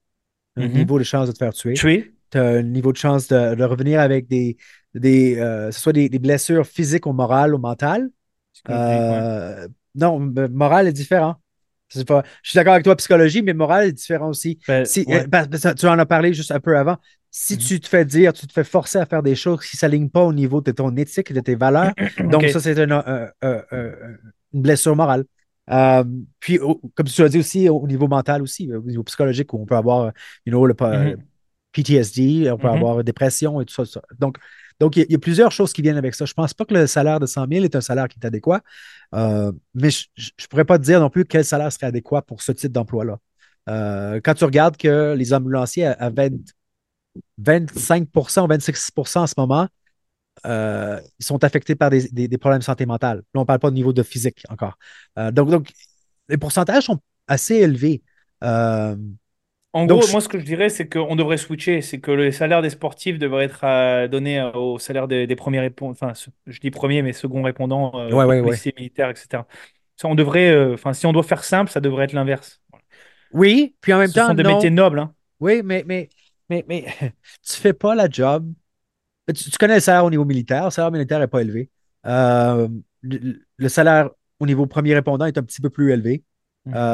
un 0.57 0.67
Mhm. 0.67 0.73
niveau 0.73 0.99
de 0.99 1.03
chance 1.03 1.27
de 1.27 1.33
te 1.33 1.37
faire 1.39 1.53
tuer, 1.53 1.75
Tuer? 1.75 2.13
tu 2.31 2.37
as 2.37 2.43
un 2.45 2.63
niveau 2.63 2.91
de 2.91 2.97
chance 2.97 3.27
de, 3.27 3.55
de 3.55 3.63
revenir 3.63 3.99
avec 4.01 4.27
des, 4.27 4.57
des 4.95 5.37
euh, 5.39 5.71
ce 5.71 5.79
soit 5.81 5.93
des, 5.93 6.09
des 6.09 6.19
blessures 6.19 6.65
physiques 6.67 7.05
ou 7.07 7.13
morales 7.13 7.55
ou 7.55 7.59
mentales. 7.59 8.09
Psychologique, 8.53 9.09
ouais. 9.09 9.23
Euh, 9.23 9.67
non, 9.95 10.19
moral 10.19 10.87
est 10.87 10.93
différent. 10.93 11.35
Pas, 12.05 12.23
je 12.43 12.49
suis 12.49 12.57
d'accord 12.57 12.73
avec 12.73 12.83
toi, 12.83 12.95
psychologie, 12.95 13.41
mais 13.41 13.53
moral 13.53 13.87
est 13.87 13.91
différent 13.91 14.29
aussi. 14.29 14.59
Ben, 14.67 14.85
Si, 14.85 15.05
ouais. 15.07 15.25
tu 15.75 15.87
en 15.87 15.97
as 15.99 16.05
parlé 16.05 16.33
juste 16.33 16.51
un 16.51 16.59
peu 16.59 16.77
avant. 16.77 16.97
Si 17.31 17.53
Mhm. 17.55 17.59
tu 17.59 17.79
te 17.79 17.87
fais 17.87 18.05
dire, 18.05 18.33
tu 18.33 18.47
te 18.47 18.53
fais 18.53 18.63
forcer 18.63 18.97
à 18.99 19.05
faire 19.05 19.21
des 19.23 19.35
choses 19.35 19.61
qui 19.65 19.75
ne 19.75 19.79
s'alignent 19.79 20.09
pas 20.09 20.23
au 20.23 20.33
niveau 20.33 20.61
de 20.61 20.71
ton 20.71 20.95
éthique 20.95 21.31
et 21.31 21.33
de 21.33 21.39
tes 21.41 21.55
valeurs, 21.55 21.93
donc 22.31 22.47
ça, 22.49 22.59
c'est 22.59 22.77
une, 22.77 22.91
un- 22.91 23.29
un- 23.41 23.63
un- 23.71 23.91
une 24.53 24.61
blessure 24.61 24.95
morale. 24.95 25.25
Euh, 25.71 26.03
puis, 26.39 26.57
au- 26.59 26.81
comme 26.95 27.05
tu 27.07 27.21
l'as 27.21 27.29
dit 27.29 27.39
aussi, 27.39 27.69
au 27.69 27.85
niveau 27.87 28.07
mental 28.07 28.41
aussi, 28.41 28.71
au 28.73 28.81
niveau 28.81 29.03
psychologique, 29.03 29.53
où 29.53 29.61
on 29.61 29.65
peut 29.65 29.75
avoir, 29.75 30.11
you 30.45 30.51
know, 30.51 30.65
le, 30.65 30.73
Mhm. 30.79 31.17
PTSD, 31.71 32.49
on 32.51 32.57
peut 32.57 32.67
Mhm. 32.67 32.73
avoir 32.73 33.03
dépression 33.03 33.61
et 33.61 33.65
tout 33.65 33.73
ça. 33.73 33.83
tout 33.83 33.91
ça. 33.91 34.01
Donc, 34.17 34.37
donc 34.79 34.95
il 34.95 35.05
y, 35.09 35.15
a- 35.15 35.19
plusieurs 35.19 35.51
choses 35.51 35.73
qui 35.73 35.81
viennent 35.81 35.97
avec 35.97 36.15
ça. 36.15 36.25
Je 36.25 36.31
ne 36.31 36.35
pense 36.35 36.53
pas 36.53 36.65
que 36.65 36.73
le 36.73 36.87
salaire 36.87 37.19
de 37.19 37.25
100 37.25 37.47
000 37.47 37.65
est 37.65 37.75
un 37.75 37.81
salaire 37.81 38.07
qui 38.07 38.17
est 38.21 38.25
adéquat, 38.25 38.61
euh, 39.15 39.51
mais 39.73 39.89
je 39.89 40.05
ne 40.17 40.47
pourrais 40.49 40.65
pas 40.65 40.77
te 40.77 40.83
dire 40.83 40.99
non 40.99 41.09
plus 41.09 41.25
quel 41.25 41.43
salaire 41.45 41.71
serait 41.71 41.87
adéquat 41.87 42.21
pour 42.21 42.41
ce 42.41 42.51
type 42.51 42.71
d'emploi-là. 42.71 43.19
Euh, 43.69 44.21
quand 44.23 44.33
tu 44.33 44.45
regardes 44.45 44.77
que 44.77 45.13
les 45.15 45.33
ambulanciers 45.33 45.85
à, 45.85 45.91
à 45.93 46.09
20 46.09 46.29
25% 47.37 48.45
ou 48.45 48.47
26% 48.47 49.23
en 49.23 49.27
ce 49.27 49.33
moment, 49.37 49.67
euh, 50.45 50.99
ils 51.19 51.25
sont 51.25 51.43
affectés 51.43 51.75
par 51.75 51.89
des, 51.89 52.37
problèmes 52.37 52.59
de 52.59 52.63
santé 52.63 52.85
mentale. 52.85 53.17
Là, 53.17 53.23
on 53.35 53.39
ne 53.41 53.45
parle 53.45 53.59
pas 53.59 53.69
de 53.69 53.75
niveau 53.75 53.93
de 53.93 54.03
physique 54.03 54.43
encore. 54.49 54.77
Donc, 55.33 55.71
les 56.29 56.37
pourcentages 56.37 56.85
sont 56.85 56.99
assez 57.27 57.55
élevés. 57.55 58.03
En 59.73 59.85
Donc, 59.85 60.01
gros, 60.01 60.07
moi, 60.07 60.19
ce 60.19 60.27
que 60.27 60.39
je 60.39 60.45
dirais, 60.45 60.69
c'est 60.69 60.89
qu'on 60.89 61.15
devrait 61.15 61.37
switcher. 61.37 61.81
C'est 61.81 61.99
que 61.99 62.09
le 62.11 62.31
salaire 62.31 62.61
des 62.63 62.71
sportifs 62.71 63.19
devrait 63.19 63.45
être 63.45 63.63
euh, 63.63 64.07
donné 64.07 64.39
euh, 64.39 64.51
au 64.53 64.79
salaire 64.79 65.07
des, 65.07 65.27
des 65.27 65.35
premiers 65.35 65.59
répondants. 65.59 65.91
Enfin, 65.91 66.13
je 66.47 66.59
dis 66.59 66.71
premiers, 66.71 67.03
mais 67.03 67.13
second 67.13 67.43
répondants, 67.43 67.91
euh, 67.95 68.11
Ouais, 68.11 68.25
ouais, 68.25 68.41
ouais. 68.41 68.41
policiers, 68.41 68.73
militaires, 68.77 69.09
etc. 69.11 69.45
Ça, 69.95 70.07
on 70.07 70.15
devrait, 70.15 70.49
euh, 70.49 70.73
enfin, 70.73 70.93
si 70.93 71.05
on 71.05 71.13
doit 71.13 71.23
faire 71.23 71.43
simple, 71.43 71.69
ça 71.71 71.81
devrait 71.81 72.05
être 72.05 72.13
l'inverse. 72.13 72.61
oui, 73.31 73.75
puis 73.81 73.93
en 73.93 73.99
même 73.99 74.11
Ce 74.11 74.13
temps, 74.13 74.27
sont 74.27 74.33
des 74.33 74.43
non. 74.43 74.49
métiers 74.55 74.69
nobles, 74.69 74.99
hein. 74.99 75.13
Oui, 75.39 75.61
mais, 75.63 75.83
mais, 75.87 76.09
mais, 76.49 76.65
mais 76.67 76.85
tu 77.43 77.53
fais 77.57 77.73
pas 77.73 77.95
la 77.95 78.09
job. 78.09 78.53
Tu, 79.29 79.35
tu 79.51 79.57
connais 79.59 79.75
le 79.75 79.79
salaire 79.81 80.05
au 80.05 80.09
niveau 80.11 80.25
militaire. 80.25 80.65
Le 80.65 80.71
salaire 80.71 80.91
militaire 80.91 81.19
n'est 81.19 81.27
pas 81.27 81.41
élevé. 81.41 81.71
Euh, 82.05 82.67
le, 83.01 83.41
le 83.57 83.69
salaire 83.69 84.11
au 84.39 84.45
niveau 84.47 84.67
premier 84.67 84.93
répondant 84.95 85.25
est 85.25 85.37
un 85.37 85.43
petit 85.43 85.61
peu 85.61 85.69
plus 85.71 85.91
élevé. 85.93 86.23
Mhm. 86.65 86.93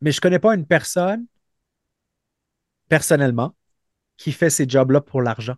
Mais 0.00 0.12
je 0.12 0.20
connais 0.20 0.38
pas 0.38 0.54
une 0.54 0.66
personne, 0.66 1.26
personnellement, 2.88 3.54
qui 4.16 4.32
fait 4.32 4.50
ces 4.50 4.68
jobs-là 4.68 5.00
pour 5.00 5.22
l'argent. 5.22 5.56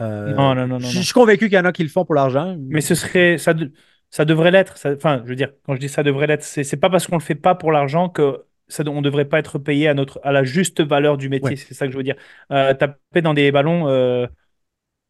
Euh, 0.00 0.32
Non, 0.34 0.54
non, 0.54 0.66
non, 0.66 0.78
non, 0.78 0.88
je, 0.88 1.00
suis 1.00 1.12
convaincu 1.12 1.48
qu'il 1.48 1.54
y 1.54 1.58
en 1.58 1.64
a 1.64 1.72
qui 1.72 1.82
le 1.82 1.88
font 1.88 2.04
pour 2.04 2.14
l'argent. 2.14 2.56
Mais 2.58 2.80
ce 2.80 2.94
serait, 2.94 3.36
ça, 3.38 3.52
de- 3.54 3.72
ça 4.10 4.24
devrait 4.24 4.50
l'être. 4.50 4.74
Enfin, 4.86 5.22
je 5.24 5.28
veux 5.28 5.36
dire, 5.36 5.52
quand 5.64 5.74
je 5.74 5.80
dis 5.80 5.88
ça 5.88 6.02
devrait 6.02 6.26
l'être, 6.26 6.44
c'est 6.44 6.76
pas 6.76 6.90
parce 6.90 7.06
qu'on 7.06 7.16
le 7.16 7.22
fait 7.22 7.34
pas 7.34 7.54
pour 7.54 7.72
l'argent 7.72 8.08
que 8.08 8.44
ça, 8.68 8.84
on 8.86 9.02
devrait 9.02 9.24
pas 9.24 9.38
être 9.38 9.58
payé 9.58 9.88
à 9.88 9.94
notre, 9.94 10.20
à 10.22 10.30
la 10.30 10.44
juste 10.44 10.80
valeur 10.82 11.16
du 11.16 11.28
métier. 11.28 11.50
Ouais. 11.50 11.56
C'est 11.56 11.74
ça 11.74 11.86
que 11.86 11.92
je 11.92 11.96
veux 11.96 12.04
dire. 12.04 12.16
Euh, 12.52 12.74
taper 12.74 13.22
dans 13.22 13.34
des 13.34 13.50
ballons, 13.50 13.88
euh, 13.88 14.26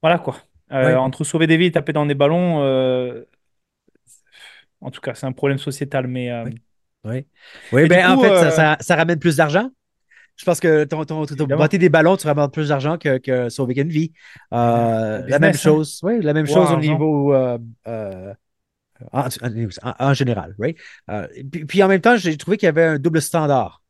voilà 0.01 0.19
quoi. 0.19 0.37
Euh, 0.71 0.89
Ouais. 0.89 0.95
entre 0.95 1.25
sauver 1.25 1.47
des 1.47 1.57
vies 1.57 1.67
et 1.67 1.73
taper 1.73 1.93
dans 1.93 2.07
des 2.07 2.15
ballons, 2.15 2.59
en 4.81 4.91
tout 4.91 5.01
cas, 5.01 5.15
c'est 5.15 5.27
un 5.27 5.33
problème 5.33 5.59
sociétal. 5.59 6.07
Mais 6.07 6.31
Oui. 7.05 7.27
Oui, 7.73 7.83
Et 7.85 7.89
ben, 7.89 8.11
en 8.11 8.19
fait, 8.19 8.37
ça, 8.39 8.51
euh, 8.51 8.51
ça- 8.51 8.77
ça 8.81 8.97
ramène 8.97 9.19
plus 9.19 9.37
d'argent. 9.37 9.71
Je 10.37 10.45
pense 10.45 10.61
que 10.61 10.85
ton, 10.85 11.05
ton, 11.05 11.25
botter 11.49 11.79
des 11.79 11.89
ballons, 11.91 12.17
tu 12.17 12.27
ramènes 12.27 12.51
plus 12.51 12.69
d'argent 12.69 12.99
que, 12.99 13.19
que 13.19 13.49
sauver 13.51 13.75
une 13.81 13.91
vie. 13.91 14.13
Euh, 14.55 15.23
Le 15.27 15.29
la 15.29 15.39
même 15.41 15.55
hein? 15.55 15.57
chose, 15.57 16.01
oui, 16.03 16.21
la 16.23 16.35
même 16.35 16.47
Wow, 16.47 16.55
chose 16.55 16.73
au 16.73 16.77
niveau 16.77 17.35
euh, 17.35 17.59
euh, 17.89 18.35
en, 19.13 19.29
en- 19.83 19.95
en 20.01 20.15
général, 20.15 20.55
right? 20.59 20.79
Puis, 21.53 21.65
puis 21.67 21.83
en 21.83 21.89
même 21.89 22.01
temps, 22.01 22.17
j'ai 22.17 22.37
trouvé 22.37 22.57
qu'il 22.59 22.67
y 22.67 22.71
avait 22.71 22.85
un 22.85 22.99
double 22.99 23.23
standard 23.23 23.83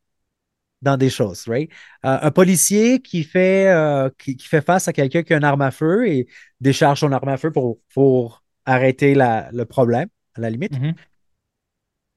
dans 0.81 0.97
des 0.97 1.09
choses, 1.09 1.45
right? 1.47 1.69
Un 2.03 2.31
policier 2.31 3.01
qui 3.01 3.23
fait, 3.23 3.73
qui, 4.19 4.37
qui 4.37 4.47
fait 4.47 4.61
face 4.61 4.87
à 4.87 4.93
quelqu'un 4.93 5.23
qui 5.23 5.33
a 5.33 5.37
une 5.37 5.43
arme 5.45 5.61
à 5.61 5.71
feu 5.71 6.07
et 6.07 6.27
décharge 6.61 7.01
son 7.01 7.11
arme 7.11 7.29
à 7.29 7.37
feu 7.37 7.51
pour, 7.51 7.79
pour 7.93 8.43
arrêter 8.65 9.15
la- 9.15 9.49
le 9.53 9.65
problème, 9.65 10.09
à 10.35 10.41
la 10.41 10.49
limite. 10.49 10.79
mhm, 10.79 10.99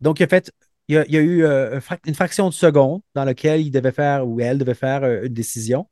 Donc, 0.01 0.21
il 0.21 0.25
a 0.25 0.27
fait, 0.29 0.51
il 0.93 0.95
y 0.97 0.99
a, 0.99 1.07
il 1.07 1.15
y 1.15 1.17
a 1.19 1.21
eu 1.21 1.45
euh, 1.45 1.81
une 2.07 2.15
fraction 2.15 2.49
de 2.49 2.55
seconde 2.55 3.03
dans 3.15 3.25
laquelle 3.25 3.61
il 3.61 3.71
devait 3.71 3.93
faire 3.93 4.27
ou 4.29 4.41
elle 4.41 4.59
devait 4.59 4.75
faire 4.75 5.05
euh, 5.05 5.23
une 5.25 5.33
décision. 5.35 5.89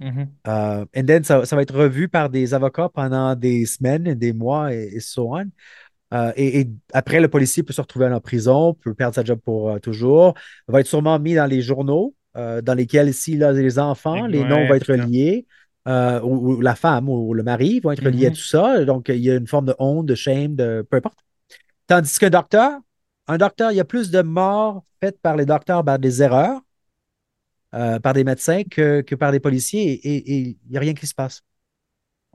mhm. 0.00 0.38
Euh, 0.46 0.84
and 0.96 1.04
then, 1.06 1.24
ça, 1.24 1.44
ça 1.44 1.56
va 1.56 1.62
être 1.62 1.74
revu 1.74 2.08
par 2.08 2.30
des 2.30 2.54
avocats 2.54 2.88
pendant 2.88 3.34
des 3.34 3.66
semaines, 3.66 4.14
des 4.14 4.32
mois 4.32 4.72
et, 4.74 4.88
et 4.94 5.00
so 5.00 5.34
on. 5.36 5.44
Euh, 6.14 6.32
et, 6.36 6.60
et 6.62 6.70
après, 6.94 7.20
le 7.20 7.28
policier 7.28 7.62
peut 7.64 7.72
se 7.74 7.80
retrouver 7.82 8.06
en 8.08 8.20
prison, 8.20 8.74
peut 8.74 8.94
perdre 8.94 9.14
sa 9.16 9.24
job 9.24 9.40
pour 9.44 9.70
euh, 9.70 9.78
toujours, 9.80 10.34
va 10.68 10.80
être 10.80 10.86
sûrement 10.88 11.18
mis 11.18 11.34
dans 11.34 11.46
les 11.46 11.62
journaux, 11.62 12.14
dans 12.36 12.74
lesquels, 12.76 13.14
s'il 13.14 13.44
a 13.44 13.52
des 13.54 13.78
enfants, 13.80 14.26
les 14.26 14.44
Ouais, 14.44 14.46
noms 14.46 14.66
vont 14.66 14.74
être 14.74 14.94
liés, 14.94 15.46
euh, 15.88 16.20
ou, 16.22 16.54
ou 16.54 16.60
la 16.62 16.76
femme 16.76 17.08
ou 17.08 17.34
le 17.34 17.42
mari 17.42 17.80
vont 17.80 17.92
être 17.92 18.08
liés 18.10 18.26
à 18.28 18.30
Mhm. 18.30 18.32
tout 18.32 18.44
ça. 18.44 18.84
Donc, 18.84 19.08
il 19.10 19.18
y 19.18 19.30
a 19.30 19.36
une 19.36 19.46
forme 19.48 19.66
de 19.66 19.74
honte, 19.80 20.06
de 20.06 20.14
shame, 20.14 20.56
de 20.56 20.86
peu 20.90 20.98
importe. 20.98 21.18
Tandis 21.86 22.18
qu'un 22.18 22.30
docteur, 22.30 22.80
un 23.28 23.38
docteur, 23.38 23.70
il 23.72 23.76
y 23.76 23.80
a 23.80 23.84
plus 23.84 24.10
de 24.10 24.22
morts 24.22 24.84
faites 25.00 25.20
par 25.20 25.36
les 25.36 25.46
docteurs 25.46 25.84
par 25.84 25.98
des 25.98 26.22
erreurs, 26.22 26.60
euh, 27.74 28.00
par 28.00 28.14
des 28.14 28.24
médecins, 28.24 28.64
que, 28.64 29.02
que 29.02 29.14
par 29.14 29.32
des 29.32 29.40
policiers, 29.40 29.92
et 29.92 30.30
il 30.30 30.56
n'y 30.70 30.76
a 30.76 30.80
rien 30.80 30.94
qui 30.94 31.06
se 31.06 31.14
passe. 31.14 31.42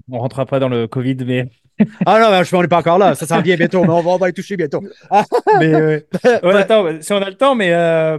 On 0.09 0.19
rentrera 0.19 0.45
pas 0.45 0.59
dans 0.59 0.69
le 0.69 0.87
Covid, 0.87 1.17
mais, 1.25 1.49
Ah 2.05 2.19
non, 2.19 2.43
je 2.43 2.55
on 2.55 2.61
n'est 2.61 2.67
pas 2.67 2.79
encore 2.79 2.97
là. 2.97 3.15
Ça 3.15 3.25
s'en 3.25 3.41
vient 3.41 3.55
bientôt, 3.55 3.81
mais 3.83 3.89
on 3.89 4.01
va, 4.01 4.11
on 4.11 4.17
va 4.17 4.29
y 4.29 4.33
toucher 4.33 4.57
bientôt. 4.57 4.83
Ah, 5.09 5.25
mais 5.59 5.73
euh, 5.73 5.99
ouais, 6.43 6.55
attends, 6.55 7.01
si 7.01 7.13
on 7.13 7.21
a 7.21 7.29
le 7.29 7.35
temps, 7.35 7.55
mais 7.55 7.73
euh, 7.73 8.17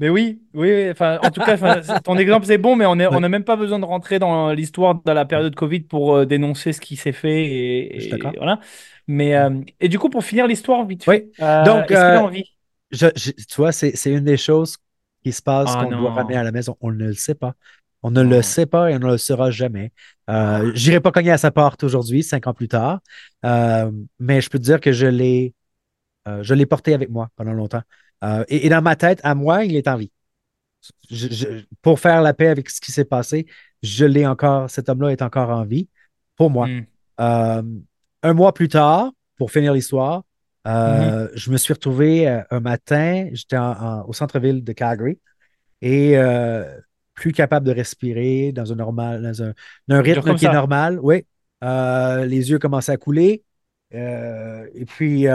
Mais 0.00 0.08
oui, 0.08 0.42
oui, 0.54 0.72
oui, 0.72 0.90
enfin, 0.90 1.18
en 1.22 1.30
tout 1.30 1.40
cas, 1.40 1.56
ton 2.02 2.18
exemple 2.18 2.46
c'est 2.46 2.58
bon, 2.58 2.74
mais 2.74 2.84
on 2.86 2.96
Ouais, 3.08 3.20
n'a 3.20 3.28
même 3.28 3.44
pas 3.44 3.54
besoin 3.56 3.78
de 3.78 3.84
rentrer 3.84 4.18
dans 4.18 4.52
l'histoire 4.52 4.96
de 5.02 5.12
la 5.12 5.24
période 5.24 5.54
Covid 5.54 5.80
pour 5.82 6.16
euh, 6.16 6.26
dénoncer 6.26 6.72
ce 6.72 6.80
qui 6.80 6.96
s'est 6.96 7.12
fait 7.12 7.44
je 7.96 8.08
et, 8.08 8.08
d'accord. 8.08 8.34
et 8.34 8.36
voilà. 8.36 8.58
Mais 9.06 9.36
euh, 9.36 9.60
et 9.80 9.88
du 9.88 9.98
coup, 10.00 10.10
pour 10.10 10.24
finir 10.24 10.46
l'histoire 10.48 10.84
vite 10.86 11.04
Oui. 11.06 11.16
fait, 11.16 11.30
euh, 11.40 11.44
Donc, 11.60 11.90
est-ce 11.90 12.04
qu'il 12.04 12.16
a 12.16 12.20
euh, 12.20 12.22
envie? 12.22 12.44
je, 12.92 13.08
je- 13.16 13.32
tu 13.32 13.56
vois, 13.56 13.72
c'est, 13.72 13.92
une 14.06 14.24
des 14.24 14.36
choses 14.36 14.78
qui 15.24 15.32
se 15.32 15.42
passe 15.42 15.76
Ah 15.76 15.76
qu'on 15.76 15.92
doit 15.92 16.12
ramener 16.12 16.36
à 16.36 16.42
la 16.44 16.52
maison. 16.52 16.76
On 16.80 16.90
ne 16.92 17.06
le 17.06 17.14
sait 17.14 17.34
pas. 17.34 17.54
On 18.02 18.10
ne 18.10 18.22
le 18.22 18.42
sait 18.42 18.66
pas 18.66 18.90
et 18.90 18.96
on 18.96 18.98
ne 19.00 19.06
le 19.12 19.18
saura 19.18 19.50
jamais. 19.50 19.92
Euh, 20.30 20.72
Ah. 20.74 20.74
j'irai 20.74 21.00
pas 21.00 21.12
cogner 21.12 21.32
à 21.32 21.38
sa 21.38 21.50
porte 21.52 21.84
aujourd'hui, 21.84 22.22
cinq 22.22 22.46
ans 22.46 22.54
plus 22.54 22.68
tard, 22.68 23.00
mais 24.18 24.40
je 24.40 24.50
peux 24.50 24.58
te 24.58 24.64
dire 24.64 24.80
que 24.80 24.92
je 24.92 25.06
l'ai, 25.06 25.54
je 26.42 26.54
l'ai 26.54 26.66
porté 26.66 26.94
avec 26.94 27.10
moi 27.10 27.30
pendant 27.36 27.52
longtemps. 27.52 27.82
Euh, 28.24 28.44
et, 28.48 28.66
et 28.66 28.68
dans 28.68 28.82
ma 28.82 28.96
tête, 28.96 29.20
à 29.22 29.34
moi, 29.34 29.64
il 29.64 29.76
est 29.76 29.88
en 29.88 29.96
vie. 29.96 30.10
Je- 31.10 31.28
je- 31.28 31.48
pour 31.82 32.00
faire 32.00 32.22
la 32.22 32.34
paix 32.34 32.48
avec 32.48 32.68
ce 32.70 32.80
qui 32.80 32.92
s'est 32.92 33.04
passé, 33.04 33.46
je 33.82 34.04
l'ai 34.04 34.26
encore, 34.26 34.70
cet 34.70 34.88
homme-là 34.88 35.10
est 35.12 35.22
encore 35.22 35.50
en 35.50 35.64
vie 35.64 35.88
pour 36.36 36.50
moi. 36.50 36.66
Hmm. 36.66 36.82
Euh, 37.20 37.62
un 38.22 38.32
mois 38.32 38.52
plus 38.54 38.68
tard, 38.68 39.12
pour 39.36 39.50
finir 39.50 39.72
l'histoire, 39.72 40.24
euh, 40.66 41.28
je 41.34 41.50
me 41.50 41.58
suis 41.58 41.74
retrouvé 41.74 42.26
un 42.50 42.60
matin, 42.60 43.28
j'étais 43.32 43.58
au 44.06 44.12
centre-ville 44.14 44.64
de 44.64 44.72
Calgary 44.72 45.18
et 45.82 46.16
plus 47.12 47.32
capable 47.32 47.66
de 47.66 47.72
respirer 47.72 48.52
dans 48.52 48.72
un 48.72 48.76
normal, 48.76 49.22
dans 49.22 49.42
un, 49.42 49.52
dans 49.88 50.02
rythme 50.02 50.34
qui 50.34 50.46
est 50.46 50.52
normal. 50.52 50.98
Oui, 51.02 51.26
les 51.62 52.50
yeux 52.50 52.58
commençaient 52.58 52.92
à 52.92 52.96
couler. 52.96 53.44
Et 53.92 54.84
puis, 54.86 55.26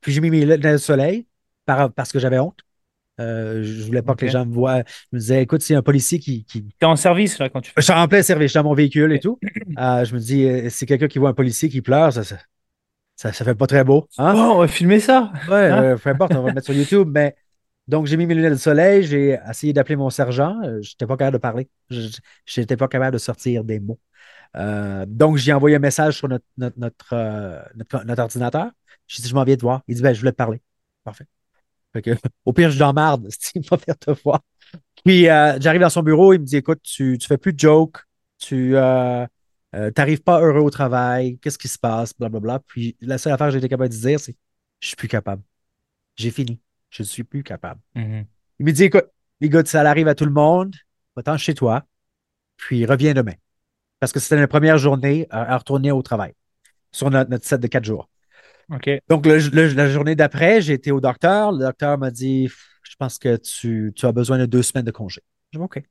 puis 0.00 0.12
j'ai 0.12 0.20
mis 0.20 0.30
mes 0.30 0.40
lunettes 0.40 0.62
de 0.62 0.76
soleil 0.78 1.26
par- 1.68 1.92
parce 1.92 2.10
que 2.12 2.18
j'avais 2.18 2.38
honte. 2.38 2.58
Euh, 3.20 3.62
je 3.64 3.84
voulais 3.84 4.02
pas 4.02 4.14
que 4.14 4.24
les 4.24 4.30
gens 4.30 4.46
me 4.46 4.52
voient. 4.54 4.82
Je 4.86 5.16
me 5.16 5.18
disais, 5.18 5.42
écoute, 5.42 5.60
s'il 5.60 5.74
y 5.74 5.76
a 5.76 5.80
un 5.80 5.82
policier 5.82 6.18
qui, 6.20 6.44
qui... 6.44 6.64
T'es 6.78 6.86
en 6.86 6.94
service 6.96 7.38
là 7.38 7.48
quand 7.48 7.60
tu 7.60 7.70
Je 7.70 7.74
fais 7.74 7.82
suis 7.82 7.92
ça. 7.92 8.00
en 8.00 8.06
plein 8.08 8.22
service, 8.22 8.46
je 8.46 8.52
suis 8.52 8.58
dans 8.58 8.64
mon 8.68 8.74
véhicule 8.74 9.12
et 9.12 9.18
tout. 9.20 9.38
Euh, 9.76 10.04
je 10.04 10.14
me 10.14 10.20
dis, 10.20 10.44
euh, 10.44 10.68
c'est 10.70 10.86
quelqu'un 10.86 11.08
qui 11.08 11.18
voit 11.18 11.30
un 11.30 11.34
policier 11.34 11.68
qui 11.68 11.82
pleure, 11.82 12.12
ça, 12.12 12.22
ça, 12.22 12.36
ça, 13.16 13.32
ça 13.32 13.44
fait 13.44 13.56
pas 13.56 13.66
très 13.66 13.82
beau. 13.82 14.08
Hein? 14.18 14.34
Bon, 14.34 14.52
on 14.54 14.58
va 14.58 14.68
filmer 14.68 15.00
ça. 15.00 15.32
Ouais, 15.48 15.66
Hein? 15.68 15.82
euh, 15.82 15.96
peu 15.96 16.10
importe, 16.10 16.32
on 16.36 16.42
va 16.42 16.48
le 16.50 16.54
mettre 16.54 16.66
sur 16.66 16.74
YouTube. 16.74 17.08
Mais 17.12 17.34
donc, 17.88 18.06
j'ai 18.06 18.16
mis 18.16 18.26
mes 18.26 18.34
lunettes 18.36 18.52
de 18.52 18.58
soleil, 18.58 19.02
j'ai 19.02 19.36
essayé 19.50 19.72
d'appeler 19.72 19.96
mon 19.96 20.10
sergent. 20.10 20.54
Je 20.62 20.90
n'étais 20.92 21.06
pas 21.06 21.16
capable 21.16 21.34
de 21.38 21.42
parler. 21.42 21.68
Je 21.90 22.08
n'étais 22.60 22.76
pas 22.76 22.86
capable 22.86 23.14
de 23.14 23.18
sortir 23.18 23.64
des 23.64 23.80
mots. 23.80 23.98
Donc, 25.08 25.38
j'ai 25.38 25.52
envoyé 25.52 25.74
un 25.76 25.80
message 25.80 26.18
sur 26.18 26.28
notre, 26.28 26.44
notre, 26.56 26.78
notre, 26.78 27.64
notre- 27.76 28.04
notre 28.04 28.22
ordinateur. 28.22 28.70
J'ai 29.08 29.22
dit, 29.24 29.28
je 29.28 29.34
m'en 29.34 29.42
viens 29.44 29.56
te 29.56 29.62
voir. 29.62 29.82
Il 29.88 29.96
dit, 29.96 30.02
ben, 30.02 30.12
je 30.14 30.20
voulais 30.20 30.32
te 30.32 30.36
parler. 30.36 30.60
Parfait. 31.02 31.24
Fait 31.92 32.02
que, 32.02 32.10
au 32.44 32.52
pire, 32.52 32.70
je 32.70 32.78
l'emmerde. 32.78 33.28
Il 33.54 33.66
va 33.68 33.78
faire 33.78 33.98
te 33.98 34.10
voir. 34.22 34.40
Puis, 35.04 35.28
euh, 35.28 35.58
j'arrive 35.60 35.80
dans 35.80 35.90
son 35.90 36.02
bureau. 36.02 36.32
Il 36.32 36.40
me 36.40 36.44
dit, 36.44 36.56
écoute, 36.56 36.80
tu 36.82 37.12
ne 37.12 37.24
fais 37.24 37.38
plus 37.38 37.52
de 37.52 37.58
jokes. 37.58 37.98
Tu 38.38 38.76
euh, 38.76 39.26
euh, 39.74 39.90
t'arrives 39.90 40.22
pas 40.22 40.40
heureux 40.40 40.60
au 40.60 40.70
travail. 40.70 41.38
Qu'est-ce 41.38 41.58
qui 41.58 41.68
se 41.68 41.78
passe? 41.78 42.16
Blablabla. 42.16 42.60
Puis, 42.66 42.96
la 43.00 43.18
seule 43.18 43.32
affaire 43.32 43.48
que 43.48 43.52
j'ai 43.52 43.58
été 43.58 43.68
capable 43.68 43.92
de 43.92 43.98
dire, 43.98 44.20
c'est, 44.20 44.36
je 44.80 44.88
suis 44.88 44.96
plus 44.96 45.08
capable. 45.08 45.42
J'ai 46.16 46.30
fini. 46.30 46.60
Je 46.90 47.02
ne 47.02 47.06
suis 47.06 47.24
plus 47.24 47.42
capable. 47.42 47.80
Mhm. 47.94 48.26
Il 48.58 48.66
me 48.66 48.72
dit, 48.72 48.84
écoute, 48.84 49.06
les 49.40 49.48
gars, 49.48 49.64
ça 49.64 49.80
arrive 49.82 50.08
à 50.08 50.14
tout 50.14 50.24
le 50.24 50.32
monde. 50.32 50.74
Va-t'en 51.16 51.36
chez 51.36 51.54
toi. 51.54 51.84
Puis, 52.56 52.84
reviens 52.86 53.14
demain. 53.14 53.34
Parce 54.00 54.12
que 54.12 54.20
c'était 54.20 54.36
la 54.36 54.48
première 54.48 54.78
journée 54.78 55.26
à, 55.30 55.54
à 55.54 55.58
retourner 55.58 55.90
au 55.90 56.02
travail 56.02 56.34
sur 56.92 57.10
notre, 57.10 57.30
notre 57.30 57.46
set 57.46 57.60
de 57.60 57.66
quatre 57.66 57.84
jours. 57.84 58.08
Donc, 59.08 59.26
le- 59.26 59.38
le- 59.38 59.74
la 59.74 59.88
journée 59.88 60.14
d'après, 60.14 60.60
j'ai 60.60 60.74
été 60.74 60.92
au 60.92 61.00
docteur. 61.00 61.52
Le 61.52 61.58
docteur 61.60 61.98
m'a 61.98 62.10
dit, 62.10 62.48
je 62.48 62.96
pense 62.98 63.18
que 63.18 63.36
tu, 63.36 63.92
tu 63.94 64.06
as 64.06 64.12
besoin 64.12 64.38
de 64.38 64.46
deux 64.46 64.62
semaines 64.62 64.84
de 64.84 64.90
congé. 64.90 65.22
J'ai 65.52 65.58
dit, 65.58 65.64
OK. 65.64 65.82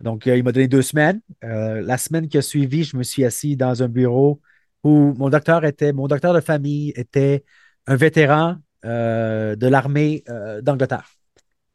Donc, 0.00 0.26
euh, 0.26 0.36
il 0.36 0.44
m'a 0.44 0.52
donné 0.52 0.68
deux 0.68 0.82
semaines. 0.82 1.20
Euh, 1.44 1.82
la 1.82 1.98
semaine 1.98 2.28
qui 2.28 2.38
a 2.38 2.42
suivi, 2.42 2.84
je 2.84 2.96
me 2.96 3.02
suis 3.02 3.24
assis 3.24 3.56
dans 3.56 3.82
un 3.82 3.88
bureau 3.88 4.40
où 4.84 5.14
mon 5.16 5.30
docteur 5.30 5.64
était, 5.64 5.92
mon 5.92 6.08
docteur 6.08 6.34
de 6.34 6.40
famille 6.40 6.92
était 6.96 7.44
un 7.86 7.96
vétéran 7.96 8.56
euh, 8.84 9.56
de 9.56 9.66
l'armée 9.66 10.24
euh, 10.28 10.60
d'Angleterre. 10.60 11.13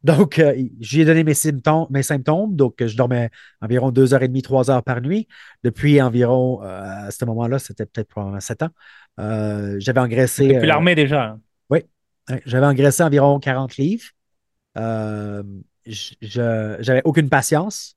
Donc, 0.02 0.38
euh, 0.38 0.54
je 0.80 0.94
lui 0.96 1.02
ai 1.02 1.04
donné 1.04 1.24
mes 1.24 1.34
symptômes, 1.34 1.86
mes 1.90 2.02
symptômes. 2.02 2.56
Donc, 2.56 2.82
je 2.84 2.96
dormais 2.96 3.30
environ 3.60 3.90
deux 3.90 4.14
heures 4.14 4.22
et 4.22 4.28
demie, 4.28 4.42
trois 4.42 4.70
heures 4.70 4.82
par 4.82 5.00
nuit. 5.02 5.28
Depuis 5.62 6.00
environ, 6.00 6.62
euh, 6.62 7.06
à 7.08 7.10
ce 7.10 7.24
moment-là, 7.26 7.58
c'était 7.58 7.84
peut-être 7.86 8.08
probablement 8.08 8.40
sept 8.40 8.62
ans. 8.62 8.70
Euh, 9.18 9.76
j'avais 9.78 10.00
engraissé, 10.00 10.48
Depuis 10.48 10.66
euh, 10.66 10.66
l'armée 10.66 10.94
déjà. 10.94 11.16
là. 11.16 11.38
oui, 11.68 11.80
ouais, 12.30 12.42
j'avais 12.46 12.66
engraissé 12.66 13.02
environ 13.02 13.38
40 13.38 13.76
livres. 13.76 14.06
J'avais 15.86 17.02
aucune 17.04 17.28
patience. 17.28 17.96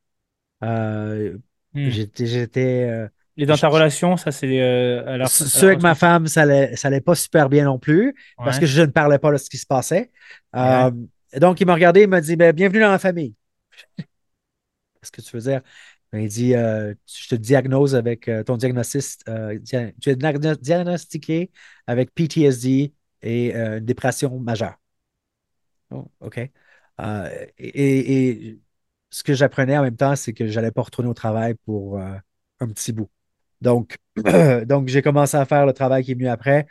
Hmm. 0.62 1.90
j'étais, 1.90 2.26
j'étais, 2.28 3.10
Et 3.36 3.46
dans 3.48 3.58
ta 3.58 3.68
je- 3.68 3.74
relation, 3.74 4.16
ça 4.16 4.32
c'est 4.32 4.62
à 4.62 5.18
la, 5.18 5.26
ce 5.26 5.44
à 5.44 5.48
ce 5.48 5.66
la 5.66 5.68
avec 5.72 5.82
ma 5.82 5.96
femme, 5.96 6.28
ça 6.28 6.44
allait, 6.44 6.76
ça 6.76 6.90
allait 6.90 7.02
pas 7.02 7.16
super 7.16 7.50
bien 7.50 7.66
non 7.66 7.80
plus 7.80 8.14
parce 8.38 8.60
que 8.60 8.66
je 8.66 8.82
ne 8.82 8.88
parlais 8.88 9.18
pas 9.20 9.32
de 9.32 9.38
ce 9.38 9.50
qui 9.50 9.58
se 9.58 9.66
passait. 9.66 10.12
Ouais. 10.54 10.92
Donc, 11.40 11.60
il 11.62 11.66
m'a 11.68 11.74
regardé, 11.76 12.02
il 12.04 12.08
m'a 12.10 12.22
dit, 12.22 12.36
ben, 12.36 12.54
bienvenue 12.54 12.80
dans 12.82 12.92
la 12.92 13.00
famille. 13.00 13.36
Qu'est-ce 15.02 15.12
que 15.12 15.22
tu 15.22 15.36
veux 15.36 15.42
dire? 15.42 15.62
Ben, 16.12 16.20
il 16.22 16.30
dit, 16.30 16.56
euh, 16.56 16.94
je 17.08 17.28
te 17.30 17.36
diagnose 17.36 17.96
avec 17.96 18.28
euh, 18.28 18.44
ton 18.44 18.58
diagnostic, 18.58 19.04
euh, 19.28 19.60
tu 19.66 19.76
es 20.10 20.16
diagno- 20.16 20.56
diagnostiqué 20.58 21.52
avec 21.88 22.14
PTSD 22.14 22.94
et 23.22 23.54
une 23.56 23.80
dépression 23.80 24.40
majeure. 24.40 24.76
Oh, 25.92 26.10
OK. 26.22 26.38
Et, 26.38 26.52
et 27.58 28.60
ce 29.10 29.24
que 29.24 29.34
j'apprenais 29.34 29.78
en 29.78 29.84
même 29.84 29.98
temps, 29.98 30.16
c'est 30.16 30.34
que 30.34 30.48
je 30.48 30.56
n'allais 30.56 30.72
pas 30.72 30.82
retourner 30.82 31.10
au 31.10 31.14
travail 31.14 31.56
pour 31.66 32.00
un 32.00 32.22
petit 32.70 32.92
bout. 32.94 33.10
Donc, 33.62 33.98
donc 34.66 34.88
j'ai 34.90 35.02
commencé 35.02 35.38
à 35.38 35.46
faire 35.46 35.66
le 35.66 35.74
travail 35.74 36.04
qui 36.04 36.12
est 36.12 36.16
venu 36.16 36.28
après. 36.28 36.68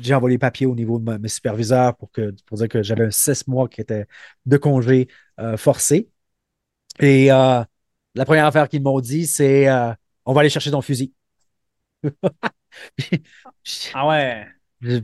J'ai 0.00 0.14
envoyé 0.14 0.34
les 0.34 0.38
papiers 0.38 0.66
au 0.66 0.74
niveau 0.74 0.98
de 0.98 1.04
ma- 1.04 1.18
mes 1.18 1.28
superviseurs 1.28 1.96
pour, 1.96 2.10
que, 2.12 2.34
pour 2.46 2.58
dire 2.58 2.68
que 2.68 2.82
j'avais 2.82 3.06
un 3.06 3.10
six 3.10 3.46
mois 3.48 3.68
qui 3.68 3.80
était 3.80 4.06
de 4.46 4.56
congé 4.56 5.08
euh, 5.40 5.56
forcé. 5.56 6.08
Et 7.00 7.32
euh, 7.32 7.62
la 8.14 8.24
première 8.26 8.46
affaire 8.46 8.68
qu'ils 8.68 8.82
m'ont 8.82 9.00
dit, 9.00 9.26
c'est 9.26 9.68
euh, 9.68 9.92
on 10.26 10.32
va 10.34 10.40
aller 10.42 10.50
chercher 10.50 10.70
ton 10.70 10.82
fusil. 10.82 11.12
Ah 13.92 14.06
ouais. 14.06 14.46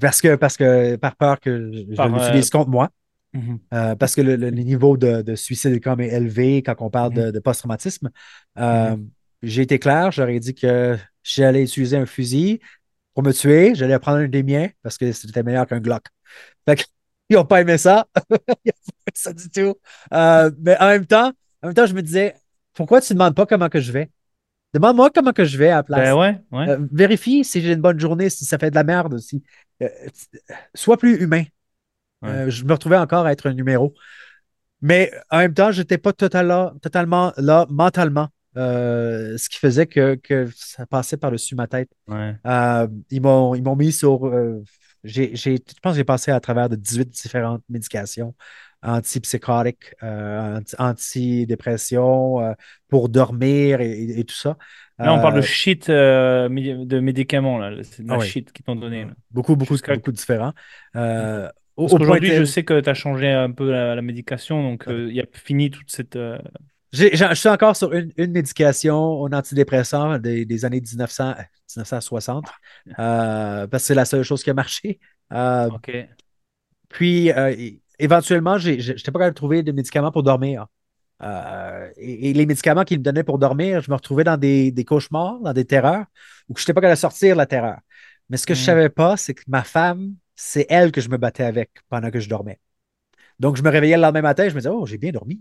Parce 0.00 0.20
que, 0.20 0.36
parce 0.36 0.56
que 0.56 0.94
par 0.96 1.16
peur 1.16 1.40
que 1.40 1.72
je, 1.72 1.96
Par, 1.96 2.08
l'utilise 2.08 2.48
contre 2.50 2.70
moi. 2.70 2.90
mhm. 3.32 3.58
Parce 3.70 4.14
que 4.14 4.20
le, 4.20 4.50
niveau 4.50 4.96
de, 4.96 5.22
de 5.22 5.34
suicide 5.34 5.72
est 5.72 5.80
quand 5.80 5.96
même 5.96 6.10
élevé 6.10 6.62
quand 6.62 6.76
on 6.80 6.90
parle 6.90 7.12
Mhm. 7.12 7.24
de, 7.26 7.30
de 7.32 7.38
post-traumatisme. 7.40 8.10
Mhm. 8.56 9.10
j'ai 9.42 9.62
été 9.62 9.78
clair, 9.78 10.12
j'aurais 10.12 10.38
dit 10.40 10.54
que 10.54 10.96
j'allais 11.22 11.64
utiliser 11.64 11.96
un 11.96 12.06
fusil 12.06 12.60
pour 13.14 13.22
me 13.22 13.32
tuer, 13.32 13.74
j'allais 13.74 13.98
prendre 13.98 14.18
un 14.18 14.28
des 14.28 14.42
miens 14.42 14.68
parce 14.82 14.98
que 14.98 15.12
c'était 15.12 15.42
meilleur 15.42 15.66
qu'un 15.66 15.80
Glock. 15.80 16.04
Fait 16.68 16.76
que, 16.76 16.82
ils 17.30 17.36
n'ont 17.36 17.44
pas 17.44 17.60
aimé 17.60 17.78
ça. 17.78 18.06
Ils 18.20 18.34
n'ont 18.34 18.34
pas 18.44 18.54
aimé 18.64 18.72
ça 19.14 19.32
du 19.32 19.48
tout. 19.50 19.74
Euh, 20.12 20.50
mais 20.60 20.76
en 20.80 20.86
même 20.88 21.06
temps, 21.06 21.32
en 21.62 21.68
même 21.68 21.74
temps, 21.74 21.86
je 21.86 21.94
me 21.94 22.02
disais, 22.02 22.34
pourquoi 22.74 23.00
tu 23.00 23.12
ne 23.12 23.18
demandes 23.18 23.34
pas 23.34 23.46
comment 23.46 23.68
que 23.68 23.80
je 23.80 23.92
vais? 23.92 24.10
Demande-moi 24.74 25.10
comment 25.14 25.32
que 25.32 25.44
je 25.44 25.56
vais 25.56 25.70
à 25.70 25.76
la 25.76 25.82
Ben 25.82 25.86
place. 25.86 26.14
ouais, 26.14 26.40
ouais. 26.50 26.68
Euh, 26.68 26.78
vérifie 26.90 27.44
si 27.44 27.60
j'ai 27.60 27.72
une 27.72 27.80
bonne 27.80 28.00
journée, 28.00 28.28
si 28.28 28.44
ça 28.44 28.58
fait 28.58 28.70
de 28.70 28.74
la 28.74 28.82
merde, 28.82 29.18
si, 29.18 29.42
euh, 29.82 29.88
sois 30.74 30.96
plus 30.96 31.22
humain. 31.22 31.44
Ouais. 32.22 32.50
Je 32.50 32.64
me 32.64 32.72
retrouvais 32.72 32.96
encore 32.96 33.24
à 33.26 33.32
être 33.32 33.46
un 33.48 33.54
numéro. 33.54 33.94
Mais 34.82 35.12
en 35.30 35.38
même 35.38 35.54
temps, 35.54 35.70
je 35.70 35.80
n'étais 35.80 35.98
pas 35.98 36.12
total- 36.12 36.72
totalement 36.82 37.32
là 37.36 37.66
mentalement, 37.70 38.28
euh, 38.56 39.36
ce 39.36 39.48
qui 39.48 39.58
faisait 39.58 39.86
que, 39.86 40.14
que 40.14 40.48
ça 40.54 40.86
passait 40.86 41.16
par-dessus 41.16 41.54
ma 41.54 41.66
tête. 41.66 41.90
Ouais. 42.08 42.34
Euh, 42.46 42.86
ils 43.10 43.20
m'ont, 43.20 43.76
mis 43.76 43.92
sur. 43.92 44.26
euh, 44.26 44.62
j'ai, 45.02 45.34
j'ai- 45.36 45.56
je 45.56 45.80
pense 45.82 45.92
que 45.92 45.96
j'ai 45.98 46.04
passé 46.04 46.30
à 46.30 46.40
travers 46.40 46.68
de 46.68 46.76
18 46.76 47.10
différentes 47.10 47.62
médications 47.68 48.34
antipsychotiques, 48.82 49.94
euh, 50.02 50.58
anti- 50.58 50.76
antidépression, 50.78 52.40
euh, 52.40 52.52
pour 52.88 53.08
dormir 53.08 53.80
et, 53.80 54.24
tout 54.24 54.34
ça. 54.34 54.56
Là, 54.98 55.14
on 55.14 55.20
parle 55.20 55.36
de 55.36 55.40
shit 55.40 55.90
de 55.90 57.00
médicaments, 57.00 57.58
là. 57.58 57.82
C'est 57.82 58.02
de 58.02 58.10
ah 58.10 58.14
la 58.14 58.18
oui, 58.20 58.26
shit 58.28 58.52
qu'ils 58.52 58.64
t'ont 58.64 58.76
donné. 58.76 59.04
là. 59.04 59.10
beaucoup, 59.30 59.56
beaucoup, 59.56 59.76
beaucoup 59.76 60.12
différents. 60.12 60.52
Au, 60.94 60.98
Parce 61.00 61.52
au 61.76 61.88
point 61.88 61.98
qu'aujourd'hui, 61.98 62.30
je 62.36 62.44
sais 62.44 62.62
que 62.62 62.78
tu 62.78 62.88
as 62.88 62.94
changé 62.94 63.30
un 63.30 63.50
peu 63.50 63.70
la, 63.70 63.96
la 63.96 64.02
médication, 64.02 64.62
donc 64.62 64.84
ouais. 64.86 65.06
il 65.08 65.14
y 65.14 65.20
a 65.20 65.26
fini 65.32 65.70
toute 65.70 65.90
cette. 65.90 66.16
Je 66.94 67.34
suis 67.34 67.48
encore 67.48 67.76
sur 67.76 67.92
une, 67.92 68.12
une 68.16 68.32
médication 68.32 68.96
en 69.22 69.32
antidépresseur 69.32 70.20
des, 70.20 70.44
des 70.44 70.64
années 70.64 70.80
1900, 70.80 71.34
1960, 71.34 72.54
euh, 72.98 73.66
parce 73.66 73.82
que 73.84 73.86
c'est 73.88 73.94
la 73.94 74.04
seule 74.04 74.22
chose 74.22 74.42
qui 74.42 74.50
a 74.50 74.54
marché. 74.54 75.00
Euh, 75.32 75.70
Ok. 75.70 75.88
puis, 76.88 77.30
euh, 77.32 77.54
éventuellement, 77.98 78.58
je 78.58 78.70
n'étais 78.70 78.94
pas 79.12 79.18
capable 79.18 79.30
de 79.30 79.34
trouver 79.34 79.62
de 79.62 79.72
médicaments 79.72 80.12
pour 80.12 80.22
dormir. 80.22 80.66
Et, 81.96 82.30
et 82.30 82.32
les 82.34 82.46
médicaments 82.46 82.84
qu'ils 82.84 82.98
me 82.98 83.04
donnaient 83.04 83.24
pour 83.24 83.38
dormir, 83.38 83.80
je 83.82 83.90
me 83.90 83.96
retrouvais 83.96 84.24
dans 84.24 84.36
des, 84.36 84.70
des 84.72 84.84
cauchemars, 84.84 85.40
dans 85.40 85.52
des 85.52 85.64
terreurs, 85.64 86.06
où 86.48 86.56
je 86.56 86.62
n'étais 86.62 86.74
pas 86.74 86.80
capable 86.80 86.96
de 86.96 87.00
sortir 87.00 87.34
de 87.34 87.38
la 87.38 87.46
terreur. 87.46 87.78
Mais 88.28 88.36
ce 88.36 88.46
que 88.46 88.54
je 88.54 88.60
ne 88.60 88.64
Hmm. 88.64 88.76
savais 88.76 88.88
pas, 88.88 89.16
c'est 89.16 89.34
que 89.34 89.42
ma 89.46 89.64
femme, 89.64 90.14
c'est 90.34 90.66
elle 90.68 90.92
que 90.92 91.00
je 91.00 91.08
me 91.08 91.16
battais 91.16 91.44
avec 91.44 91.70
pendant 91.88 92.10
que 92.10 92.20
je 92.20 92.28
dormais. 92.28 92.60
Donc, 93.40 93.56
je 93.56 93.62
me 93.62 93.70
réveillais 93.70 93.96
le 93.96 94.02
lendemain 94.02 94.22
matin, 94.22 94.48
je 94.48 94.54
me 94.54 94.60
disais, 94.60 94.70
oh, 94.70 94.86
j'ai 94.86 94.98
bien 94.98 95.12
dormi. 95.12 95.40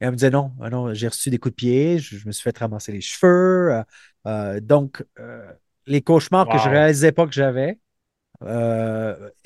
Et 0.00 0.04
elle 0.04 0.10
me 0.10 0.16
disait, 0.16 0.30
non, 0.30 0.52
ah 0.60 0.70
non 0.70 0.92
j'ai 0.92 1.08
reçu 1.08 1.30
des 1.30 1.38
coups 1.38 1.52
de 1.52 1.56
pied, 1.56 1.98
je, 1.98 2.26
me 2.26 2.32
suis 2.32 2.42
fait 2.42 2.56
ramasser 2.58 2.92
les 2.92 3.00
cheveux. 3.00 3.72
Euh, 3.72 3.82
euh, 4.26 4.60
donc, 4.60 5.04
les 5.86 6.02
cauchemars 6.02 6.48
que 6.48 6.58
je 6.58 6.68
ne 6.68 6.74
réalisais 6.74 7.12
pas 7.12 7.26
que 7.26 7.32
j'avais, 7.32 7.78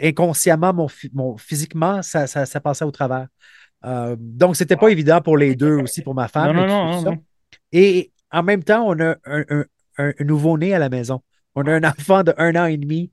inconsciemment, 0.00 0.88
mon, 1.12 1.36
physiquement, 1.36 2.02
ça, 2.02 2.26
ça, 2.26 2.60
passait 2.60 2.84
au 2.84 2.90
travers. 2.90 3.26
donc, 4.18 4.56
c'était 4.56 4.76
pas 4.76 4.88
évident 4.88 5.20
pour 5.20 5.36
les 5.36 5.54
deux 5.54 5.76
aussi, 5.76 6.02
pour 6.02 6.14
ma 6.14 6.28
femme. 6.28 6.56
Non, 6.56 6.66
non, 6.66 7.02
non, 7.02 7.18
Et 7.72 8.12
en 8.30 8.42
même 8.42 8.62
temps, 8.62 8.86
on 8.86 8.98
a 9.00 9.16
un, 9.24 9.64
un 9.98 10.12
nouveau-né 10.20 10.74
à 10.74 10.78
la 10.78 10.88
maison. 10.88 11.22
On 11.54 11.66
a 11.66 11.72
un 11.72 11.84
enfant 11.84 12.22
de 12.22 12.32
un 12.38 12.54
an 12.54 12.66
et 12.66 12.76
demi 12.76 13.10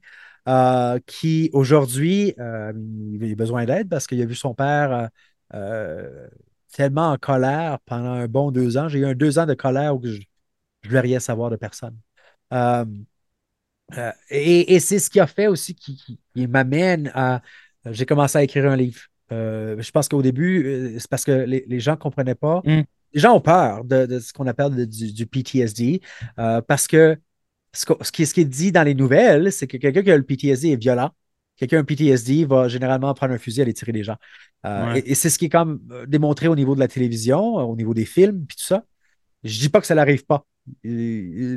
euh, 0.47 0.99
qui 1.07 1.49
aujourd'hui, 1.53 2.35
euh, 2.39 2.71
il 3.19 3.31
a 3.31 3.35
besoin 3.35 3.65
d'aide 3.65 3.89
parce 3.89 4.05
qu'il 4.05 4.21
a 4.21 4.25
vu 4.25 4.35
son 4.35 4.53
père 4.53 5.09
euh, 5.55 6.27
tellement 6.75 7.11
en 7.11 7.17
colère 7.17 7.79
pendant 7.85 8.11
un 8.11 8.27
bon 8.27 8.51
deux 8.51 8.75
ans. 8.77 8.89
J'ai 8.89 8.99
eu 8.99 9.05
un 9.05 9.15
deux 9.15 9.39
ans 9.39 9.45
de 9.45 9.53
colère 9.53 9.95
où 9.95 10.01
je 10.03 10.17
ne 10.17 10.89
voulais 10.89 10.99
rien 10.99 11.19
savoir 11.21 11.49
de 11.49 11.55
personne. 11.55 11.97
et, 14.29 14.79
c'est 14.79 14.99
ce 14.99 15.09
qui 15.09 15.21
a 15.21 15.27
fait 15.27 15.47
aussi 15.47 15.73
qui, 15.73 16.19
m'amène 16.35 17.11
à. 17.15 17.41
J'ai 17.85 18.05
commencé 18.05 18.37
à 18.37 18.43
écrire 18.43 18.65
un 18.65 18.75
livre. 18.75 18.99
je 19.31 19.91
pense 19.91 20.09
qu'au 20.09 20.21
début, 20.21 20.95
c'est 20.99 21.09
parce 21.09 21.23
que 21.23 21.31
les, 21.31 21.79
gens 21.79 21.93
ne 21.93 21.97
comprenaient 21.97 22.35
pas. 22.35 22.61
Mm. 22.65 22.81
Les 23.13 23.21
gens 23.21 23.33
ont 23.33 23.41
peur 23.41 23.85
de, 23.85 24.19
ce 24.19 24.33
qu'on 24.33 24.47
appelle 24.47 24.85
du, 24.85 25.13
du, 25.13 25.25
PTSD 25.25 26.01
parce 26.35 26.87
que 26.87 27.17
ce, 27.71 28.11
qui, 28.11 28.23
est 28.23 28.45
dit 28.45 28.71
dans 28.73 28.83
les 28.83 28.95
nouvelles, 28.95 29.51
c'est 29.51 29.67
que 29.67 29.77
quelqu'un 29.77 30.03
qui 30.03 30.11
a 30.11 30.17
le 30.17 30.23
PTSD 30.23 30.71
est 30.71 30.75
violent. 30.81 31.11
Quelqu'un 31.55 31.77
qui 31.77 31.77
a 31.77 31.79
un 31.79 32.11
PTSD 32.11 32.45
va 32.45 32.67
généralement 32.67 33.13
prendre 33.13 33.33
un 33.33 33.37
fusil 33.37 33.61
et 33.61 33.63
aller 33.63 33.73
tirer 33.73 33.93
des 33.93 34.03
gens. 34.03 34.17
Euh, 34.65 35.01
et, 35.05 35.15
c'est 35.15 35.29
ce 35.29 35.37
qui 35.37 35.45
est 35.45 35.49
comme 35.49 35.79
euh, 35.91 36.05
démontré 36.05 36.47
au 36.47 36.55
niveau 36.55 36.75
de 36.75 36.79
la 36.79 36.87
télévision, 36.87 37.59
euh, 37.59 37.63
au 37.63 37.75
niveau 37.75 37.93
des 37.93 38.05
films, 38.05 38.45
puis 38.47 38.57
tout 38.57 38.65
ça. 38.65 38.83
Je 39.43 39.59
dis 39.59 39.69
pas 39.69 39.79
que 39.79 39.87
ça 39.87 39.95
n'arrive 39.95 40.25
pas. 40.25 40.45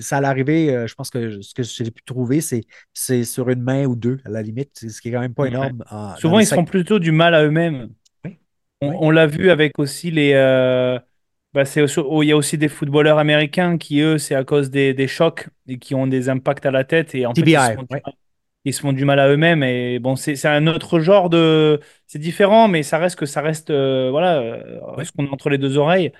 Ça 0.00 0.18
allait 0.18 0.26
arriver, 0.26 0.86
je 0.86 0.94
pense 0.94 1.08
que 1.08 1.40
ce 1.40 1.54
que 1.54 1.62
j'ai 1.62 1.90
pu 1.90 2.02
trouver, 2.02 2.42
c'est 2.42 3.24
sur 3.24 3.48
une 3.48 3.62
main 3.62 3.86
ou 3.86 3.96
deux, 3.96 4.18
à 4.26 4.28
la 4.28 4.42
limite, 4.42 4.90
ce 4.90 5.00
qui 5.00 5.08
est 5.08 5.12
quand 5.12 5.20
même 5.20 5.32
pas 5.32 5.46
énorme. 5.46 5.82
Souvent, 6.18 6.38
ils 6.38 6.46
font 6.46 6.66
plutôt 6.66 6.98
du 6.98 7.10
mal 7.10 7.34
à 7.34 7.42
eux-mêmes. 7.44 7.88
On, 8.82 9.10
l'a 9.10 9.26
vu 9.26 9.50
avec 9.50 9.78
aussi 9.78 10.10
les, 10.10 10.34
bah, 11.54 11.64
il 11.76 12.28
y 12.28 12.32
a 12.32 12.36
aussi 12.36 12.58
des 12.58 12.68
footballeurs 12.68 13.16
américains 13.16 13.78
qui, 13.78 14.00
eux, 14.00 14.18
c'est 14.18 14.34
à 14.34 14.44
cause 14.44 14.68
des, 14.68 15.08
chocs 15.08 15.48
et 15.66 15.78
qui 15.78 15.94
ont 15.94 16.06
des 16.06 16.28
impacts 16.28 16.66
à 16.66 16.70
la 16.70 16.84
tête. 16.84 17.14
Et 17.14 17.24
en 17.24 17.32
fait, 17.32 17.40
ils, 17.40 17.56
se 18.72 18.80
font 18.80 18.92
du 18.92 19.04
mal 19.04 19.18
à 19.20 19.28
eux-mêmes. 19.28 19.62
Et 19.62 19.98
bon, 19.98 20.16
c'est 20.16 20.44
un 20.46 20.66
autre 20.66 21.00
genre 21.00 21.30
de. 21.30 21.80
C'est 22.06 22.18
différent, 22.18 22.68
mais 22.68 22.82
ça 22.82 22.98
reste 22.98 23.16
que 23.16 23.26
ça 23.26 23.40
reste. 23.40 23.70
Euh, 23.70 24.10
voilà, 24.10 24.38
euh, 24.38 25.04
ce 25.04 25.12
qu'on 25.12 25.26
a 25.26 25.30
entre 25.30 25.50
les 25.50 25.58
deux 25.58 25.78
oreilles. 25.78 26.12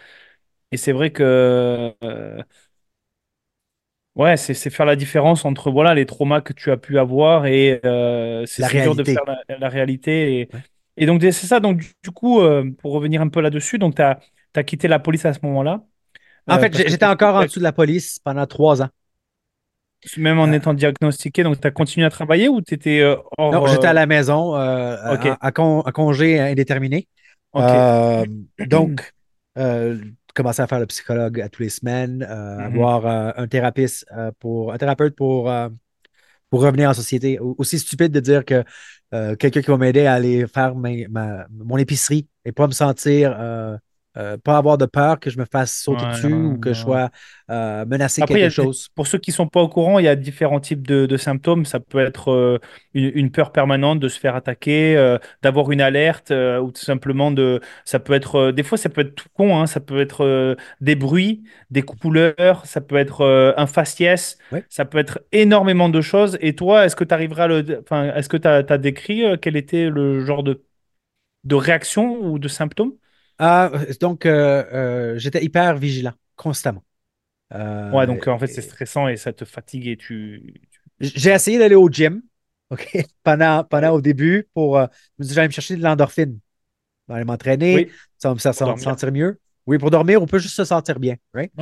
Et 0.73 0.77
c'est 0.77 0.93
vrai 0.93 1.11
que. 1.11 1.95
Euh, 2.05 2.43
ouais, 4.15 4.37
c'est 4.37 4.55
faire 4.71 4.87
la 4.87 4.97
différence 4.97 5.45
entre 5.45 5.71
voilà, 5.71 5.95
les 5.95 6.07
traumas 6.07 6.41
que 6.41 6.53
tu 6.53 6.71
as 6.71 6.77
pu 6.77 6.99
avoir 6.99 7.47
et 7.47 7.81
c'est 8.47 8.69
dur 8.71 8.95
de 8.95 9.05
faire 9.05 9.25
la, 9.49 9.69
réalité. 9.69 10.41
Et, 10.41 10.49
et 10.97 11.07
donc, 11.07 11.23
c'est 11.23 11.33
ça. 11.33 11.61
Donc, 11.61 11.79
du, 12.03 12.11
coup, 12.11 12.41
pour 12.79 12.93
revenir 12.93 13.23
un 13.23 13.29
peu 13.29 13.41
là-dessus, 13.41 13.79
donc 13.79 13.97
tu 13.97 14.03
as 14.03 14.21
as 14.59 14.65
quitté 14.65 14.89
la 14.89 14.99
police 14.99 15.25
à 15.25 15.33
ce 15.33 15.41
moment-là. 15.43 15.85
En 16.47 16.57
euh, 16.57 16.61
fait, 16.61 16.89
j'étais 16.89 17.07
encore 17.07 17.37
en 17.37 17.43
dessous 17.45 17.59
de 17.59 17.65
la 17.65 17.73
police 17.73 18.19
pendant 18.19 18.47
trois 18.47 18.83
ans. 18.83 18.89
Même 20.17 20.39
en 20.39 20.49
euh. 20.49 20.53
étant 20.53 20.75
diagnostiqué, 20.75 21.43
donc 21.43 21.61
tu 21.61 21.67
as 21.67 21.71
continué 21.71 22.07
à 22.07 22.11
travailler 22.11 22.49
ou 22.49 22.63
tu 22.63 22.75
étais 22.75 23.01
euh, 23.01 23.17
hors. 23.37 23.53
Non, 23.53 23.67
j'étais 23.67 23.87
à 23.87 23.93
la 23.93 24.07
maison, 24.07 24.55
à, 24.55 25.53
congé 25.53 26.39
indéterminé. 26.39 27.09
donc, 27.55 29.13
commencer 30.35 30.63
à 30.63 30.67
faire 30.67 30.81
le 30.81 30.87
psychologue 30.87 31.41
à 31.41 31.49
tous 31.49 31.63
les 31.63 31.69
semaines, 31.69 32.21
mm-hmm. 32.21 32.65
avoir 32.65 33.07
un 33.39 33.47
thérapeute 33.49 34.05
pour 34.39 34.73
un 34.73 34.79
thérapeute 34.79 35.17
pour, 35.17 35.53
pour 36.51 36.63
revenir 36.63 36.91
en 36.91 36.95
société. 36.95 37.39
Aussi 37.41 37.79
stupide 37.79 38.13
de 38.13 38.21
dire 38.21 38.45
que 38.45 38.65
quelqu'un 39.35 39.63
qui 39.63 39.71
va 39.71 39.79
m'aider 39.79 40.07
à 40.07 40.15
aller 40.15 40.47
faire 40.47 40.75
mon 40.77 41.77
épicerie 41.77 42.29
et 42.45 42.53
pas 42.53 42.69
me 42.69 42.73
sentir 42.73 43.37
euh, 44.19 44.37
pas 44.37 44.57
avoir 44.57 44.79
de 44.79 44.87
peur 44.87 45.21
que 45.21 45.31
je 45.31 45.39
me 45.39 45.45
fasse 45.45 45.73
sauter 45.73 46.05
dessus 46.07 46.33
ou 46.33 46.59
que 46.59 46.73
je 46.73 46.81
sois 46.81 47.11
euh, 47.51 47.85
menacé 47.87 48.23
quelque 48.23 48.49
chose. 48.49 48.89
Pour 48.97 49.07
ceux 49.07 49.19
qui 49.19 49.31
ne 49.31 49.35
sont 49.35 49.47
pas 49.47 49.61
au 49.61 49.69
courant, 49.69 50.01
il 50.01 50.07
y 50.07 50.09
a 50.09 50.17
différents 50.17 50.59
types 50.59 50.87
de, 50.87 51.17
symptômes. 51.17 51.65
Ça 51.65 51.79
peut 51.79 52.01
être 52.01 52.33
euh, 52.33 52.59
une, 52.95 53.31
peur 53.31 53.53
permanente 53.53 54.01
de 54.01 54.09
se 54.09 54.19
faire 54.19 54.35
attaquer, 54.35 55.17
d'avoir 55.43 55.71
une 55.71 55.81
alerte 55.81 56.33
ou 56.33 56.73
tout 56.73 56.83
simplement 56.83 57.31
de. 57.31 57.61
Ça 57.85 58.01
peut 58.01 58.13
être. 58.13 58.51
des 58.51 58.63
fois, 58.65 58.77
ça 58.77 58.89
peut 58.89 59.03
être 59.03 59.15
tout 59.15 59.29
con. 59.35 59.57
Hein, 59.57 59.67
ça 59.67 59.79
peut 59.79 60.01
être 60.01 60.57
des 60.81 60.97
bruits, 60.97 61.45
des 61.71 61.83
couleurs, 61.83 62.67
ça 62.67 62.81
peut 62.81 62.97
être 62.97 63.55
un 63.57 63.67
faciès, 63.67 64.39
ça 64.69 64.85
peut 64.85 64.99
être 64.99 65.21
énormément 65.31 65.89
de 65.89 66.01
choses. 66.01 66.39
Et 66.41 66.57
toi, 66.57 66.87
est-ce 66.87 66.97
que 66.97 67.05
tu 67.05 67.15
arriveras 67.15 67.45
à 67.45 67.49
le. 67.49 67.81
Enfin, 67.83 68.13
est-ce 68.15 68.29
que 68.29 68.37
tu 68.37 68.49
as, 68.49 68.79
décrit 68.79 69.23
quel 69.41 69.57
était 69.57 69.91
le 69.91 70.25
genre 70.25 70.43
de, 70.43 70.65
de 71.45 71.55
réaction 71.55 72.19
ou 72.21 72.39
de 72.39 72.49
symptômes 72.49 72.95
ah, 73.39 73.71
donc, 74.01 74.27
euh, 74.27 74.65
euh, 74.73 75.19
j'étais 75.19 75.45
hyper 75.45 75.77
vigilant, 75.77 76.13
constamment. 76.37 76.85
Euh, 77.55 77.91
ouais, 77.93 78.07
donc 78.07 78.27
en 78.27 78.39
fait, 78.39 78.49
c'est 78.49 78.63
stressant 78.63 79.09
et 79.09 79.17
ça 79.17 79.33
te 79.33 79.45
fatigue 79.45 79.87
et 79.87 79.97
tu. 79.97 80.55
J'ai 81.01 81.31
essayé 81.31 81.59
d'aller 81.59 81.77
au 81.77 81.89
gym, 81.89 82.23
OK, 82.71 82.99
pendant, 83.23 83.65
pendant 83.65 83.91
au 83.91 84.01
début 84.01 84.49
pour. 84.55 84.79
je 84.79 84.87
me 85.19 85.25
suis 85.25 85.35
j'allais 85.35 85.49
me 85.49 85.53
chercher 85.53 85.77
de 85.77 85.83
l'endorphine. 85.83 86.39
Aller 87.09 87.25
m'entraîner, 87.25 87.91
ça 88.19 88.29
va 88.29 88.35
me 88.35 88.39
faire 88.39 88.55
sentir 88.55 89.13
mieux. 89.13 89.41
Oui, 89.67 89.79
pour 89.79 89.91
dormir, 89.91 90.23
on 90.23 90.27
peut 90.27 90.39
juste 90.39 90.57
se 90.57 90.65
sentir 90.65 90.99
bien. 90.99 91.17
Right? 91.33 91.53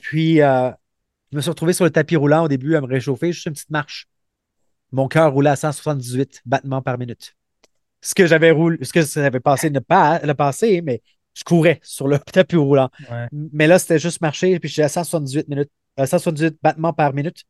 puis, 0.00 0.36
je 0.36 1.36
me 1.36 1.40
suis 1.40 1.50
retrouvé 1.50 1.72
sur 1.72 1.84
le 1.84 1.90
tapis 1.90 2.16
roulant 2.16 2.44
au 2.44 2.48
début 2.48 2.76
à 2.76 2.80
me 2.80 2.86
réchauffer, 2.86 3.32
juste 3.32 3.46
une 3.46 3.52
petite 3.52 3.70
marche. 3.70 4.08
Mon 4.92 5.08
cœur 5.08 5.32
roulait 5.32 5.50
à 5.50 5.56
178 5.56 6.42
battements 6.46 6.80
par 6.80 6.96
minute 6.96 7.34
ce 8.04 8.14
que 8.14 8.26
j'avais 8.26 8.50
roulé, 8.50 8.78
ce 8.84 8.92
que 8.92 9.02
ça 9.02 9.24
avait 9.24 9.40
passé 9.40 9.70
ne 9.70 9.80
pas 9.80 10.20
le 10.20 10.34
passé, 10.34 10.82
mais 10.82 11.02
je 11.32 11.42
courais 11.42 11.80
sur 11.82 12.06
le 12.06 12.18
tapis 12.32 12.56
roulant. 12.56 12.90
Mais 13.32 13.66
là, 13.66 13.78
c'était 13.78 13.98
juste 13.98 14.20
marcher, 14.20 14.60
puis 14.60 14.68
j'étais 14.68 14.82
à 14.82 14.88
178 14.88 15.48
minutes, 15.48 15.70
178 15.98 16.46
euh, 16.46 16.58
battements 16.62 16.92
par 16.92 17.14
minute. 17.14 17.44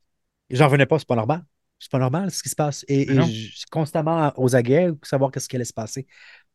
Et 0.50 0.56
j'en 0.56 0.66
revenais 0.66 0.86
pas, 0.86 0.98
c'est 0.98 1.08
pas 1.08 1.16
normal. 1.16 1.44
C'est 1.80 1.90
pas 1.90 1.98
normal 1.98 2.30
ce 2.30 2.42
qui 2.42 2.48
se 2.48 2.54
passe. 2.54 2.84
Et, 2.86 3.06
je 3.12 3.22
suis 3.22 3.66
constamment 3.70 4.32
aux 4.36 4.54
aguets 4.54 4.92
pour 4.92 5.06
savoir 5.06 5.32
qu'est-ce 5.32 5.48
qui 5.48 5.56
allait 5.56 5.64
se 5.64 5.72
passer. 5.72 6.06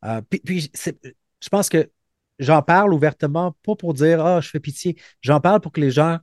Euh, 0.04 0.22
puis, 0.22 0.72
je 0.74 1.48
pense 1.50 1.68
que 1.68 1.90
j'en 2.38 2.62
parle 2.62 2.94
ouvertement, 2.94 3.54
pas 3.62 3.76
pour 3.76 3.92
dire 3.92 4.24
Ah, 4.24 4.40
je 4.40 4.48
fais 4.48 4.60
pitié. 4.60 4.96
J'en 5.20 5.40
parle 5.40 5.60
pour 5.60 5.72
que 5.72 5.80
les 5.80 5.90
gens 5.90 6.18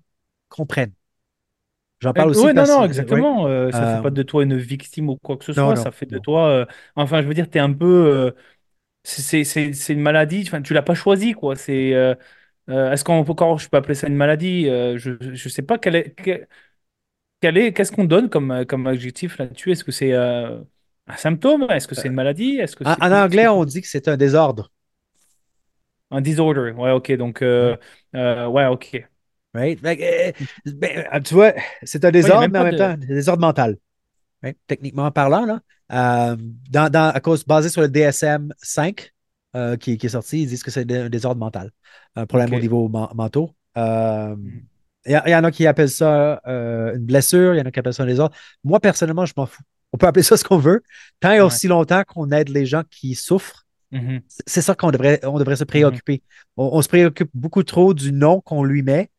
comprennent. 0.49 0.93
J'en 1.99 2.13
parle 2.13 2.29
aussi. 2.29 2.45
Oui, 2.45 2.53
non, 2.53 2.67
non, 2.67 2.85
exactement. 2.85 3.47
Euh, 3.47 3.71
ça 3.71 3.81
ne 3.81 3.95
fait 3.97 4.01
pas 4.03 4.09
de 4.09 4.23
toi 4.23 4.43
une 4.43 4.57
victime 4.57 5.09
ou 5.09 5.17
quoi 5.17 5.37
que 5.37 5.45
ce 5.45 5.53
soit. 5.53 5.75
ça 5.75 5.91
fait 5.91 6.05
de 6.05 6.19
toi. 6.19 6.47
Euh, 6.49 6.65
enfin, 6.95 7.21
je 7.21 7.27
veux 7.27 7.33
dire, 7.33 7.49
tu 7.49 7.57
es 7.57 7.61
un 7.61 7.73
peu. 7.73 7.85
Euh, 7.85 8.31
c'est 9.03 9.89
une 9.89 10.01
maladie. 10.01 10.43
Enfin, 10.45 10.61
tu 10.61 10.73
l'as 10.73 10.81
pas 10.81 10.95
choisi, 10.95 11.33
quoi. 11.33 11.55
C'est. 11.55 11.89
Est-ce 12.69 13.03
qu'on 13.03 13.23
peut 13.23 13.31
encore, 13.31 13.59
je 13.59 13.69
peux 13.69 13.77
appeler 13.77 13.95
ça 13.95 14.07
une 14.07 14.15
maladie 14.15 14.65
Je 14.65 15.11
ne 15.29 15.35
sais 15.35 15.61
pas 15.61 15.77
quel 15.77 15.95
est. 15.95 16.15
Quel, 17.39 17.57
est 17.57 17.71
qu'est-ce 17.71 17.91
qu'on 17.91 18.05
donne 18.05 18.29
comme, 18.29 18.65
comme 18.65 18.87
adjectif 18.87 19.37
là-dessus? 19.37 19.71
Est-ce 19.71 19.83
que 19.83 19.91
c'est 19.91 20.13
un 20.13 20.65
symptôme? 21.17 21.67
Est-ce 21.69 21.87
que 21.87 21.95
c'est 21.95 22.07
une 22.07 22.13
maladie? 22.15 22.57
Est-ce 22.57 22.75
que 22.75 22.83
en, 22.83 22.93
en 22.93 23.11
anglais, 23.11 23.47
on 23.47 23.63
dit 23.65 23.81
que 23.81 23.87
c'est 23.87 24.07
un 24.07 24.17
désordre. 24.17 24.71
Un 26.09 26.21
disorder. 26.21 26.71
Ouais, 26.71 26.91
ok. 26.91 27.11
Donc, 27.13 27.39
ouais, 27.41 28.65
ok. 28.67 29.07
Right? 29.57 29.83
Euh, 29.83 30.31
ben, 30.65 31.05
euh, 31.13 31.19
tu 31.21 31.33
vois, 31.33 31.53
c'est 31.81 32.05
un 32.05 32.11
désordre, 32.11 32.47
mais 32.47 32.59
en 32.59 32.63
même 32.63 32.77
temps, 32.77 32.89
un 32.89 32.97
désordre 32.97 33.41
mental. 33.41 33.77
Techniquement 34.67 35.09
parlant, 35.11 35.45
là. 35.45 35.59
Euh, 35.91 36.35
dans, 36.69 36.91
dans, 36.91 37.09
à 37.13 37.19
cause 37.19 37.45
basé 37.45 37.69
sur 37.69 37.81
le 37.81 37.87
DSM 37.87 38.53
5 38.61 39.11
qui, 39.79 39.97
qui, 39.97 40.05
est 40.05 40.09
sorti, 40.09 40.43
ils 40.43 40.47
disent 40.47 40.61
que 40.61 40.69
c'est 40.69 40.89
un 40.91 41.09
désordre 41.09 41.39
mental, 41.39 41.71
un 42.15 42.27
problème 42.27 42.53
au 42.53 42.59
niveau 42.59 42.87
mentaux. 42.87 43.55
Hmm. 43.75 44.35
Il 45.05 45.21
y, 45.25 45.35
en 45.35 45.43
a 45.43 45.51
qui 45.51 45.65
appellent 45.65 45.89
ça 45.89 46.41
une 46.45 47.05
blessure, 47.05 47.55
il 47.55 47.57
y 47.57 47.61
en 47.61 47.65
a 47.65 47.71
qui 47.71 47.79
appellent 47.79 47.93
ça 47.93 48.03
un 48.03 48.07
désordre. 48.07 48.35
Moi, 48.63 48.79
personnellement, 48.79 49.25
je 49.25 49.33
m'en 49.35 49.47
fous. 49.47 49.63
On 49.93 49.97
peut 49.97 50.05
appeler 50.05 50.23
ça 50.23 50.37
ce 50.37 50.43
qu'on 50.43 50.57
veut. 50.59 50.83
Tant 51.19 51.31
et 51.31 51.39
aussi 51.39 51.67
longtemps 51.67 52.03
qu'on 52.05 52.29
aide 52.29 52.49
les 52.49 52.67
gens 52.67 52.83
qui 52.91 53.15
souffrent, 53.15 53.65
mm-hmm. 53.91 54.21
c'est 54.45 54.61
ça 54.61 54.75
qu'on 54.75 54.91
devrait, 54.91 55.21
on 55.23 55.39
devrait 55.39 55.55
se 55.55 55.63
préoccuper. 55.63 56.15
Mm-hmm. 56.57 56.69
on, 56.73 56.81
se 56.81 56.89
préoccupe 56.89 57.31
beaucoup 57.33 57.63
trop 57.63 57.95
du 57.95 58.11
nom 58.11 58.41
qu'on 58.41 58.63
lui 58.63 58.83
met 58.83 59.09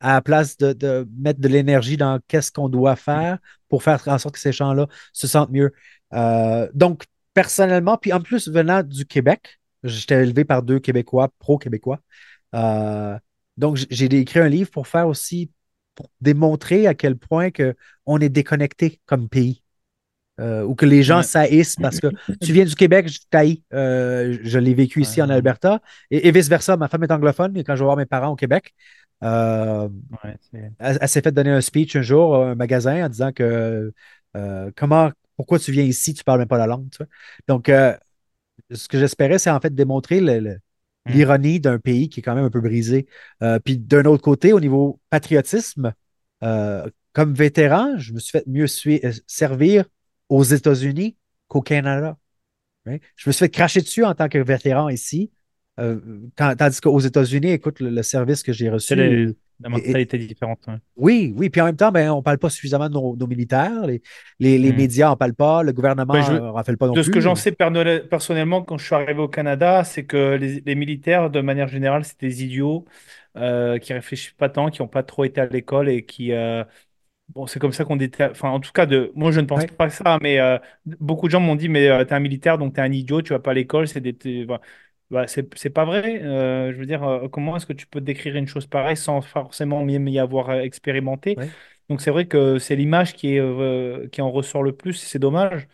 à 0.00 0.14
la 0.14 0.22
place 0.22 0.56
de, 0.56 1.08
mettre 1.18 1.40
de 1.40 1.48
l'énergie 1.48 1.96
dans 1.96 2.20
qu'est-ce 2.28 2.50
qu'on 2.52 2.68
doit 2.68 2.96
faire 2.96 3.38
pour 3.68 3.82
faire 3.82 4.02
en 4.08 4.18
sorte 4.18 4.34
que 4.34 4.40
ces 4.40 4.52
gens-là 4.52 4.88
se 5.12 5.26
sentent 5.26 5.50
mieux. 5.50 5.72
Euh, 6.14 6.68
donc, 6.74 7.04
personnellement, 7.34 7.96
puis 7.96 8.12
en 8.12 8.20
plus, 8.20 8.48
venant 8.48 8.82
du 8.82 9.06
Québec, 9.06 9.60
j'étais 9.84 10.22
élevé 10.22 10.44
par 10.44 10.62
deux 10.62 10.80
Québécois, 10.80 11.30
pro-Québécois. 11.38 12.00
Euh, 12.54 13.18
donc, 13.56 13.76
j'ai 13.90 14.06
écrit 14.06 14.40
un 14.40 14.48
livre 14.48 14.70
pour 14.70 14.88
faire 14.88 15.06
aussi, 15.08 15.50
pour 15.94 16.10
démontrer 16.20 16.86
à 16.86 16.94
quel 16.94 17.16
point 17.16 17.50
que 17.50 17.76
on 18.06 18.18
est 18.20 18.28
déconnecté 18.30 19.00
comme 19.06 19.28
pays. 19.28 19.62
euh, 20.40 20.62
ou 20.64 20.74
que 20.74 20.86
les 20.86 21.02
gens 21.02 21.22
saillissent 21.22 21.76
parce 21.76 22.00
que 22.00 22.06
tu 22.40 22.52
viens 22.52 22.64
du 22.64 22.74
Québec, 22.74 23.08
je 23.08 23.18
t'haïs. 23.30 23.62
Euh, 23.74 24.38
je 24.42 24.58
l'ai 24.58 24.74
vécu 24.74 25.02
ici 25.02 25.20
en 25.20 25.28
Alberta 25.28 25.80
et, 26.10 26.28
et 26.28 26.32
vice-versa. 26.32 26.76
Ma 26.76 26.88
femme 26.88 27.04
est 27.04 27.12
anglophone 27.12 27.56
et 27.56 27.64
quand 27.64 27.74
je 27.76 27.80
vais 27.80 27.84
voir 27.84 27.96
mes 27.96 28.06
parents 28.06 28.30
au 28.30 28.36
Québec, 28.36 28.74
euh, 29.22 29.88
Ouais, 30.24 30.36
elle, 30.78 30.98
elle 31.00 31.08
s'est 31.08 31.20
fait 31.22 31.32
donner 31.32 31.50
un 31.50 31.60
speech 31.60 31.96
un 31.96 32.02
jour 32.02 32.34
à 32.36 32.50
un 32.50 32.54
magasin 32.54 33.04
en 33.06 33.08
disant 33.08 33.32
que 33.32 33.92
euh, 34.36 34.70
comment, 34.76 35.10
pourquoi 35.36 35.58
tu 35.58 35.72
viens 35.72 35.84
ici, 35.84 36.14
tu 36.14 36.24
parles 36.24 36.38
même 36.40 36.48
pas 36.48 36.58
la 36.58 36.66
langue. 36.66 36.88
tu 36.90 36.98
vois. 36.98 37.06
Donc, 37.48 37.68
euh, 37.68 37.96
ce 38.72 38.88
que 38.88 38.98
j'espérais, 38.98 39.38
c'est 39.38 39.50
en 39.50 39.60
fait 39.60 39.74
démontrer 39.74 40.20
le- 40.20 40.40
le- 40.40 40.58
Mm. 41.06 41.12
l'ironie 41.12 41.60
d'un 41.60 41.78
pays 41.78 42.08
qui 42.08 42.20
est 42.20 42.22
quand 42.22 42.34
même 42.34 42.44
un 42.44 42.50
peu 42.50 42.60
brisé. 42.60 43.06
Puis 43.64 43.78
d'un 43.78 44.04
autre 44.04 44.22
côté, 44.22 44.52
au 44.52 44.60
niveau 44.60 45.00
patriotisme, 45.10 45.92
comme 47.12 47.34
vétéran, 47.34 47.96
je 47.98 48.12
me 48.12 48.18
suis 48.20 48.32
fait 48.32 48.44
mieux 48.46 48.66
servir 49.26 49.84
aux 50.28 50.44
États-Unis 50.44 51.16
qu'au 51.48 51.60
Canada. 51.62 52.16
Right? 52.86 53.02
Je 53.16 53.28
me 53.28 53.32
suis 53.32 53.40
fait 53.46 53.50
cracher 53.50 53.80
dessus 53.82 54.04
en 54.04 54.14
tant 54.14 54.28
que 54.28 54.38
vétéran 54.38 54.88
ici. 54.88 55.30
Euh, 55.80 55.98
quand- 56.36 56.54
tandis 56.56 56.80
qu'aux 56.80 57.00
États-Unis, 57.00 57.52
écoute, 57.52 57.80
le, 57.80 57.90
le 57.90 58.02
service 58.02 58.42
que 58.42 58.52
j'ai 58.52 58.70
reçu. 58.70 59.36
La 59.62 59.68
mentalité 59.68 60.16
est 60.16 60.26
différente. 60.26 60.66
oui, 60.96 61.34
oui. 61.36 61.50
Puis 61.50 61.60
en 61.60 61.66
même 61.66 61.76
temps, 61.76 61.92
ben, 61.92 62.10
on 62.10 62.18
ne 62.18 62.22
parle 62.22 62.38
pas 62.38 62.50
suffisamment 62.50 62.88
de 62.88 62.94
nos, 62.94 63.16
nos 63.16 63.26
militaires. 63.26 63.86
Les, 63.86 64.00
les- 64.38 64.58
les 64.58 64.72
Mm. 64.72 64.76
médias 64.76 65.08
n'en 65.08 65.16
parlent 65.16 65.34
pas. 65.34 65.62
Le 65.62 65.72
gouvernement 65.72 66.14
n'en 66.14 66.62
fait 66.64 66.76
pas 66.76 66.86
non 66.86 66.94
De 66.94 67.02
plus. 67.02 67.04
ce 67.04 67.10
que 67.10 67.20
j'en 67.20 67.34
sais 67.34 67.52
personnellement, 67.52 68.62
quand 68.62 68.78
je 68.78 68.84
suis 68.86 68.94
arrivé 68.94 69.20
au 69.20 69.28
Canada, 69.28 69.84
c'est 69.84 70.04
que 70.06 70.34
les, 70.36 70.60
les 70.60 70.74
militaires, 70.74 71.30
de 71.30 71.40
manière 71.40 71.68
générale, 71.68 72.04
c'est 72.04 72.20
des 72.20 72.44
idiots 72.44 72.84
euh, 73.36 73.78
qui 73.78 73.92
réfléchissent 73.92 74.32
pas 74.32 74.48
tant, 74.48 74.70
qui 74.70 74.82
n'ont 74.82 74.88
pas 74.88 75.02
trop 75.02 75.24
été 75.24 75.40
à 75.40 75.46
l'école 75.46 75.88
et 75.88 76.04
qui. 76.04 76.32
euh, 76.32 76.64
bon, 77.30 77.46
c'est 77.46 77.60
comme 77.60 77.72
ça 77.72 77.84
qu'on 77.84 77.96
déter... 77.96 78.24
Enfin, 78.24 78.50
en 78.50 78.60
tout 78.60 78.72
cas, 78.72 78.86
de... 78.86 79.12
moi, 79.14 79.32
je 79.32 79.40
ne 79.40 79.46
pense 79.46 79.62
Ouais. 79.62 79.68
pas 79.68 79.90
ça, 79.90 80.18
mais 80.22 80.40
euh, 80.40 80.58
beaucoup 80.86 81.26
de 81.28 81.32
gens 81.32 81.40
m'ont 81.40 81.56
dit, 81.56 81.68
mais 81.68 81.88
euh, 81.88 82.04
t'es 82.04 82.14
un 82.14 82.20
militaire, 82.20 82.58
donc 82.58 82.74
t'es 82.74 82.82
un 82.82 82.92
idiot, 82.92 83.22
tu 83.22 83.32
vas 83.34 83.40
pas 83.40 83.52
à 83.52 83.54
l'école, 83.54 83.88
c'est 83.88 84.00
des. 84.00 84.44
voilà. 84.46 84.62
Bah, 85.10 85.26
c'est 85.26 85.52
c'est 85.58 85.70
pas 85.70 85.84
vrai. 85.84 86.22
Euh, 86.22 86.72
je 86.72 86.78
veux 86.78 86.86
dire, 86.86 87.02
euh, 87.02 87.28
comment 87.28 87.56
est-ce 87.56 87.66
que 87.66 87.72
tu 87.72 87.86
peux 87.86 88.00
décrire 88.00 88.36
une 88.36 88.46
chose 88.46 88.66
pareille 88.66 88.96
sans 88.96 89.20
forcément 89.20 89.84
même 89.84 90.06
y 90.08 90.18
avoir 90.18 90.50
euh, 90.50 90.60
expérimenté? 90.60 91.36
Ouais. 91.36 91.50
Donc, 91.88 92.00
c'est 92.00 92.10
vrai 92.12 92.26
que 92.26 92.58
c'est 92.58 92.76
l'image 92.76 93.14
qui, 93.14 93.34
est, 93.34 93.40
euh, 93.40 94.06
qui 94.08 94.22
en 94.22 94.30
ressort 94.30 94.62
le 94.62 94.72
plus, 94.76 94.94
c'est 94.94 95.18
dommage. 95.18 95.66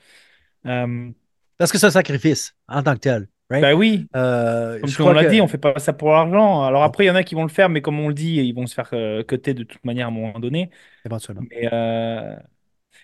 Parce 1.58 1.72
que 1.72 1.78
c'est 1.78 1.86
un 1.86 1.90
sacrifice 1.90 2.54
en 2.68 2.82
tant 2.82 2.94
que 2.94 3.00
tel. 3.00 3.28
Right? 3.48 3.62
bah 3.62 3.74
oui, 3.74 4.08
comme 4.12 4.90
je 4.90 5.02
on 5.02 5.12
l'a 5.12 5.24
que- 5.24 5.30
dit, 5.30 5.40
on 5.40 5.46
fait 5.48 5.58
pas 5.58 5.78
ça 5.78 5.92
pour 5.92 6.10
l'argent. 6.10 6.62
Alors 6.64 6.82
après, 6.82 7.04
il 7.04 7.06
y 7.06 7.10
en 7.10 7.14
a 7.14 7.22
qui 7.22 7.34
vont 7.34 7.44
le 7.44 7.48
faire, 7.48 7.68
mais 7.68 7.80
comme 7.80 8.00
on 8.00 8.08
le 8.08 8.14
dit, 8.14 8.36
ils 8.36 8.52
vont 8.54 8.66
se 8.66 8.74
faire 8.74 8.90
cutter 9.28 9.54
de 9.54 9.62
toute 9.62 9.84
manière 9.84 10.06
à 10.06 10.08
un 10.10 10.12
moment 10.12 10.38
donné. 10.40 10.70
Éventuellement. 11.04 11.44
Mais, 11.50 11.68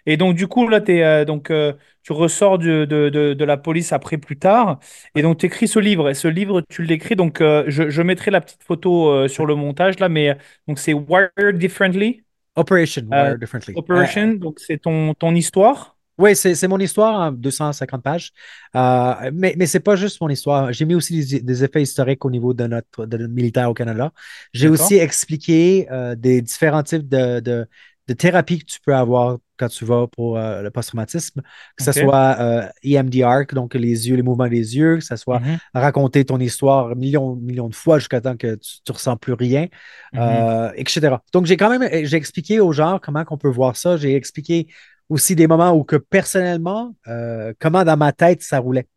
Et 0.06 0.16
donc, 0.16 0.36
du 0.36 0.46
coup, 0.48 0.68
là, 0.68 0.80
t'es, 0.80 1.02
euh, 1.02 1.24
donc, 1.24 1.50
euh, 1.50 1.72
tu 2.02 2.12
ressors 2.12 2.58
de, 2.58 2.84
de, 2.84 3.08
de, 3.08 3.34
de 3.34 3.44
la 3.44 3.56
police 3.56 3.92
après 3.92 4.18
plus 4.18 4.38
tard. 4.38 4.78
Et 5.14 5.22
donc, 5.22 5.38
tu 5.38 5.46
écris 5.46 5.68
ce 5.68 5.78
livre. 5.78 6.08
Et 6.10 6.14
ce 6.14 6.28
livre, 6.28 6.62
tu 6.68 6.82
l'écris. 6.82 7.16
Donc, 7.16 7.40
euh, 7.40 7.64
je, 7.68 7.90
je 7.90 8.02
mettrai 8.02 8.30
la 8.30 8.40
petite 8.40 8.62
photo 8.62 9.28
sur 9.28 9.46
le 9.46 9.54
montage, 9.54 9.98
là. 10.00 10.08
Mais 10.08 10.36
donc, 10.66 10.78
c'est 10.78 10.92
Wired 10.92 11.58
Differently 11.58 12.22
Operation 12.56 13.02
Wired 13.10 13.38
Differently. 13.40 13.74
Operation. 13.76 14.34
Donc, 14.34 14.60
c'est 14.60 14.78
ton, 14.78 15.14
ton 15.14 15.34
histoire. 15.34 15.96
oui, 16.18 16.36
c'est 16.36 16.68
mon 16.68 16.78
histoire 16.78 17.20
en 17.20 17.32
250 17.32 18.02
pages. 18.02 18.32
Euh, 18.76 19.30
mais 19.32 19.54
mais 19.56 19.66
c'est 19.66 19.80
pas 19.80 19.96
juste 19.96 20.20
mon 20.20 20.28
histoire. 20.28 20.72
J'ai 20.72 20.84
mis 20.84 20.94
aussi 20.94 21.24
des, 21.26 21.40
des 21.40 21.64
effets 21.64 21.82
historiques 21.82 22.24
au 22.24 22.30
niveau 22.30 22.52
de 22.54 22.66
notre, 22.66 23.06
de 23.06 23.16
notre 23.16 23.32
militaire 23.32 23.70
au 23.70 23.74
Canada. 23.74 24.12
J'ai 24.52 24.68
aussi 24.68 24.96
expliqué 24.96 25.88
euh, 25.90 26.14
des 26.14 26.42
différents 26.42 26.82
types 26.82 27.08
de, 27.08 27.40
de, 27.40 27.66
de 28.08 28.14
thérapies 28.14 28.58
que 28.60 28.64
tu 28.64 28.80
peux 28.84 28.94
avoir 28.94 29.38
quand 29.56 29.68
tu 29.68 29.84
vas 29.84 30.06
pour 30.08 30.36
euh, 30.36 30.60
le 30.62 30.70
post-traumatisme, 30.70 31.40
que 31.76 31.84
ce 31.84 31.92
soit 31.92 32.36
euh, 32.40 32.68
EMDR, 32.84 33.44
donc 33.52 33.74
les 33.74 34.08
yeux, 34.08 34.16
les 34.16 34.22
mouvements 34.22 34.48
des 34.48 34.76
yeux, 34.76 34.96
que 34.96 35.04
ce 35.04 35.14
soit 35.16 35.38
Mhm. 35.40 35.58
raconter 35.74 36.24
ton 36.24 36.40
histoire 36.40 36.96
millions, 36.96 37.36
millions 37.36 37.68
de 37.68 37.74
fois 37.74 37.98
jusqu'à 37.98 38.20
temps 38.20 38.36
que 38.36 38.56
tu 38.56 38.78
ne 38.88 38.92
ressens 38.92 39.16
plus 39.18 39.34
rien, 39.34 39.68
Mhm. 40.12 40.20
euh, 40.20 40.72
etc. 40.76 41.22
Donc, 41.32 41.46
j'ai 41.46 41.56
quand 41.56 41.70
même 41.70 41.88
j'ai 42.04 42.16
expliqué 42.16 42.60
aux 42.60 42.72
gens 42.72 42.98
comment 43.00 43.24
on 43.30 43.38
peut 43.38 43.48
voir 43.48 43.76
ça. 43.76 43.96
J'ai 43.96 44.14
expliqué 44.16 44.66
aussi 45.08 45.36
des 45.36 45.46
moments 45.46 45.72
où 45.72 45.84
que 45.84 45.96
personnellement, 45.96 46.94
euh, 47.06 47.52
comment 47.60 47.84
dans 47.84 47.96
ma 47.96 48.12
tête 48.12 48.42
ça 48.42 48.58
roulait. 48.58 48.88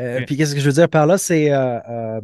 Euh. 0.00 0.22
Puis 0.26 0.36
qu'est-ce 0.36 0.54
que 0.54 0.60
je 0.60 0.66
veux 0.66 0.72
dire 0.74 0.88
par 0.88 1.06
là, 1.06 1.18
c'est 1.18 1.52
euh, 1.52 1.78
euh, 1.88 2.20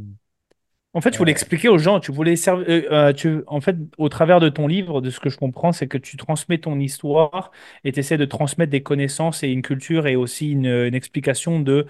En 0.94 1.00
fait, 1.00 1.10
tu 1.10 1.16
voulais 1.18 1.32
expliquer 1.32 1.68
aux 1.70 1.78
gens, 1.78 2.00
tu 2.00 2.12
voulais 2.12 2.36
serv- 2.36 2.64
euh, 2.68 2.82
euh, 2.92 3.12
tu, 3.14 3.42
en 3.46 3.62
fait, 3.62 3.76
au 3.96 4.10
travers 4.10 4.40
de 4.40 4.50
ton 4.50 4.66
livre, 4.66 5.00
de 5.00 5.08
ce 5.08 5.20
que 5.20 5.30
je 5.30 5.38
comprends, 5.38 5.72
c'est 5.72 5.88
que 5.88 5.96
tu 5.96 6.18
transmets 6.18 6.58
ton 6.58 6.78
histoire 6.78 7.50
et 7.84 7.92
tu 7.92 8.00
essaies 8.00 8.18
de 8.18 8.26
transmettre 8.26 8.70
des 8.70 8.82
connaissances 8.82 9.42
et 9.42 9.48
une 9.48 9.62
culture 9.62 10.06
et 10.06 10.16
aussi 10.16 10.50
une, 10.50 10.66
une 10.66 10.94
explication 10.94 11.60
de, 11.60 11.86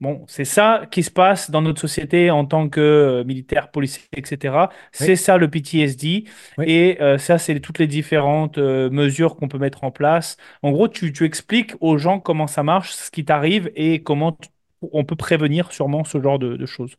bon, 0.00 0.24
c'est 0.28 0.44
ça 0.44 0.86
qui 0.90 1.02
se 1.02 1.10
passe 1.10 1.50
dans 1.50 1.62
notre 1.62 1.80
société 1.80 2.30
en 2.30 2.44
tant 2.44 2.68
que 2.68 2.80
euh, 2.80 3.24
militaire, 3.24 3.70
policier, 3.70 4.02
etc. 4.12 4.70
C'est 4.92 5.12
Oui. 5.14 5.16
ça 5.16 5.36
le 5.38 5.48
PTSD 5.50 6.24
Oui. 6.58 6.66
et 6.66 6.98
euh, 7.00 7.18
ça, 7.18 7.38
c'est 7.38 7.60
toutes 7.60 7.78
les 7.78 7.86
différentes 7.86 8.58
euh, 8.58 8.90
mesures 8.90 9.36
qu'on 9.36 9.48
peut 9.48 9.58
mettre 9.58 9.84
en 9.84 9.90
place. 9.90 10.36
En 10.62 10.72
gros, 10.72 10.88
tu, 10.88 11.12
tu 11.12 11.24
expliques 11.24 11.74
aux 11.80 11.98
gens 11.98 12.20
comment 12.20 12.46
ça 12.46 12.62
marche, 12.62 12.92
ce 12.92 13.10
qui 13.10 13.24
t'arrive 13.24 13.70
et 13.76 14.02
comment 14.02 14.32
tu- 14.32 14.48
on 14.92 15.04
peut 15.04 15.14
prévenir 15.16 15.70
sûrement 15.72 16.02
ce 16.04 16.20
genre 16.20 16.38
de, 16.40 16.56
de 16.56 16.66
choses. 16.66 16.96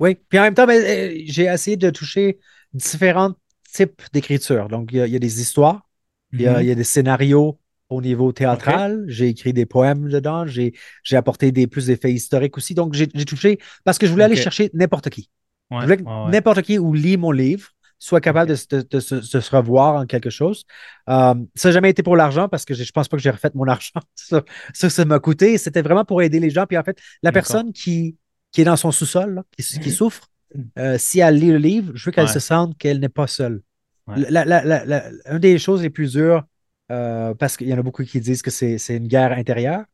Oui. 0.00 0.16
Puis 0.28 0.38
en 0.38 0.42
même 0.42 0.54
temps, 0.54 0.66
ben, 0.66 0.80
euh, 0.82 1.18
j'ai 1.26 1.44
essayé 1.44 1.76
de 1.76 1.90
toucher 1.90 2.38
différents 2.72 3.32
types 3.72 4.02
d'écriture. 4.12 4.68
Donc, 4.68 4.90
il 4.92 4.98
y, 4.98 5.00
a- 5.00 5.06
il 5.06 5.12
y 5.12 5.16
a 5.16 5.18
des 5.18 5.40
histoires, 5.40 5.88
il 6.32 6.42
y 6.42 6.46
a, 6.46 6.54
Mhm. 6.56 6.62
il 6.62 6.68
y 6.68 6.70
a 6.70 6.74
des 6.74 6.84
scénarios 6.84 7.58
au 7.88 8.00
niveau 8.02 8.32
théâtral. 8.32 9.04
J'ai 9.06 9.28
écrit 9.28 9.52
des 9.52 9.66
poèmes 9.66 10.08
dedans. 10.08 10.46
J'ai 10.46 10.72
apporté 11.12 11.52
des, 11.52 11.66
plus 11.66 11.86
d'effets 11.86 12.12
historiques 12.12 12.56
aussi. 12.56 12.74
Donc, 12.74 12.94
j'ai 12.94 13.06
touché 13.08 13.58
parce 13.84 13.98
que 13.98 14.06
je 14.06 14.12
voulais 14.12 14.24
aller 14.24 14.36
chercher 14.36 14.70
n'importe 14.74 15.10
qui. 15.10 15.30
Ouais, 15.70 15.78
Je 15.80 15.84
voulais 15.84 15.96
que 15.98 16.02
ouais, 16.02 16.30
n'importe 16.30 16.62
qui 16.62 16.78
ou 16.78 16.92
lit 16.94 17.16
mon 17.16 17.30
livre 17.32 17.70
soit 17.98 18.20
capable 18.20 18.50
de, 18.50 18.54
se- 18.56 18.66
de- 18.70 18.86
de 18.88 19.00
se- 19.00 19.14
de 19.36 19.40
se 19.40 19.56
revoir 19.56 19.96
en 19.96 20.06
quelque 20.06 20.28
chose. 20.30 20.64
Euh, 21.08 21.34
ça 21.54 21.68
n'a 21.68 21.72
jamais 21.72 21.90
été 21.90 22.02
pour 22.02 22.14
l'argent 22.14 22.48
parce 22.48 22.64
que 22.64 22.74
je 22.74 22.82
ne 22.82 22.88
pense 22.92 23.08
pas 23.08 23.16
que 23.16 23.22
j'ai 23.22 23.30
refait 23.30 23.50
mon 23.54 23.64
argent. 23.68 24.00
ça, 24.14 24.42
ça, 24.74 25.04
m'a 25.06 25.18
coûté. 25.18 25.56
C'était 25.58 25.82
vraiment 25.82 26.04
pour 26.04 26.20
aider 26.22 26.38
les 26.38 26.50
gens. 26.50 26.66
Puis 26.66 26.76
en 26.76 26.84
fait, 26.84 26.98
la 27.22 27.32
personne 27.32 27.72
qui, 27.72 28.16
qui 28.56 28.62
est 28.62 28.64
dans 28.64 28.76
son 28.78 28.90
sous-sol, 28.90 29.34
là, 29.34 29.42
qui, 29.54 29.62
qui 29.80 29.90
souffre, 29.90 30.30
euh, 30.78 30.96
si 30.96 31.20
elle 31.20 31.34
lit 31.36 31.50
le 31.50 31.58
livre, 31.58 31.92
je 31.94 32.06
veux 32.06 32.10
qu'elle 32.10 32.24
Ouais. 32.24 32.32
se 32.32 32.38
sente 32.40 32.78
qu'elle 32.78 33.00
n'est 33.00 33.10
pas 33.10 33.26
seule. 33.26 33.60
Ouais. 34.06 34.16
La- 34.30 34.46
la- 34.46 34.64
la- 34.64 34.82
la- 34.86 35.10
une 35.30 35.38
des 35.40 35.58
choses 35.58 35.82
les 35.82 35.90
plus 35.90 36.12
dures, 36.12 36.42
euh, 36.90 37.34
parce 37.34 37.58
qu'il 37.58 37.68
y 37.68 37.74
en 37.74 37.78
a 37.78 37.82
beaucoup 37.82 38.02
qui 38.02 38.18
disent 38.18 38.40
que 38.40 38.50
c'est 38.50 38.78
une 38.96 39.08
guerre 39.08 39.32
intérieure, 39.32 39.84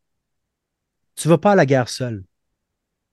tu 1.16 1.26
ne 1.26 1.32
vas 1.32 1.38
pas 1.38 1.52
à 1.52 1.56
la 1.56 1.66
guerre 1.66 1.88
seule. 1.88 2.22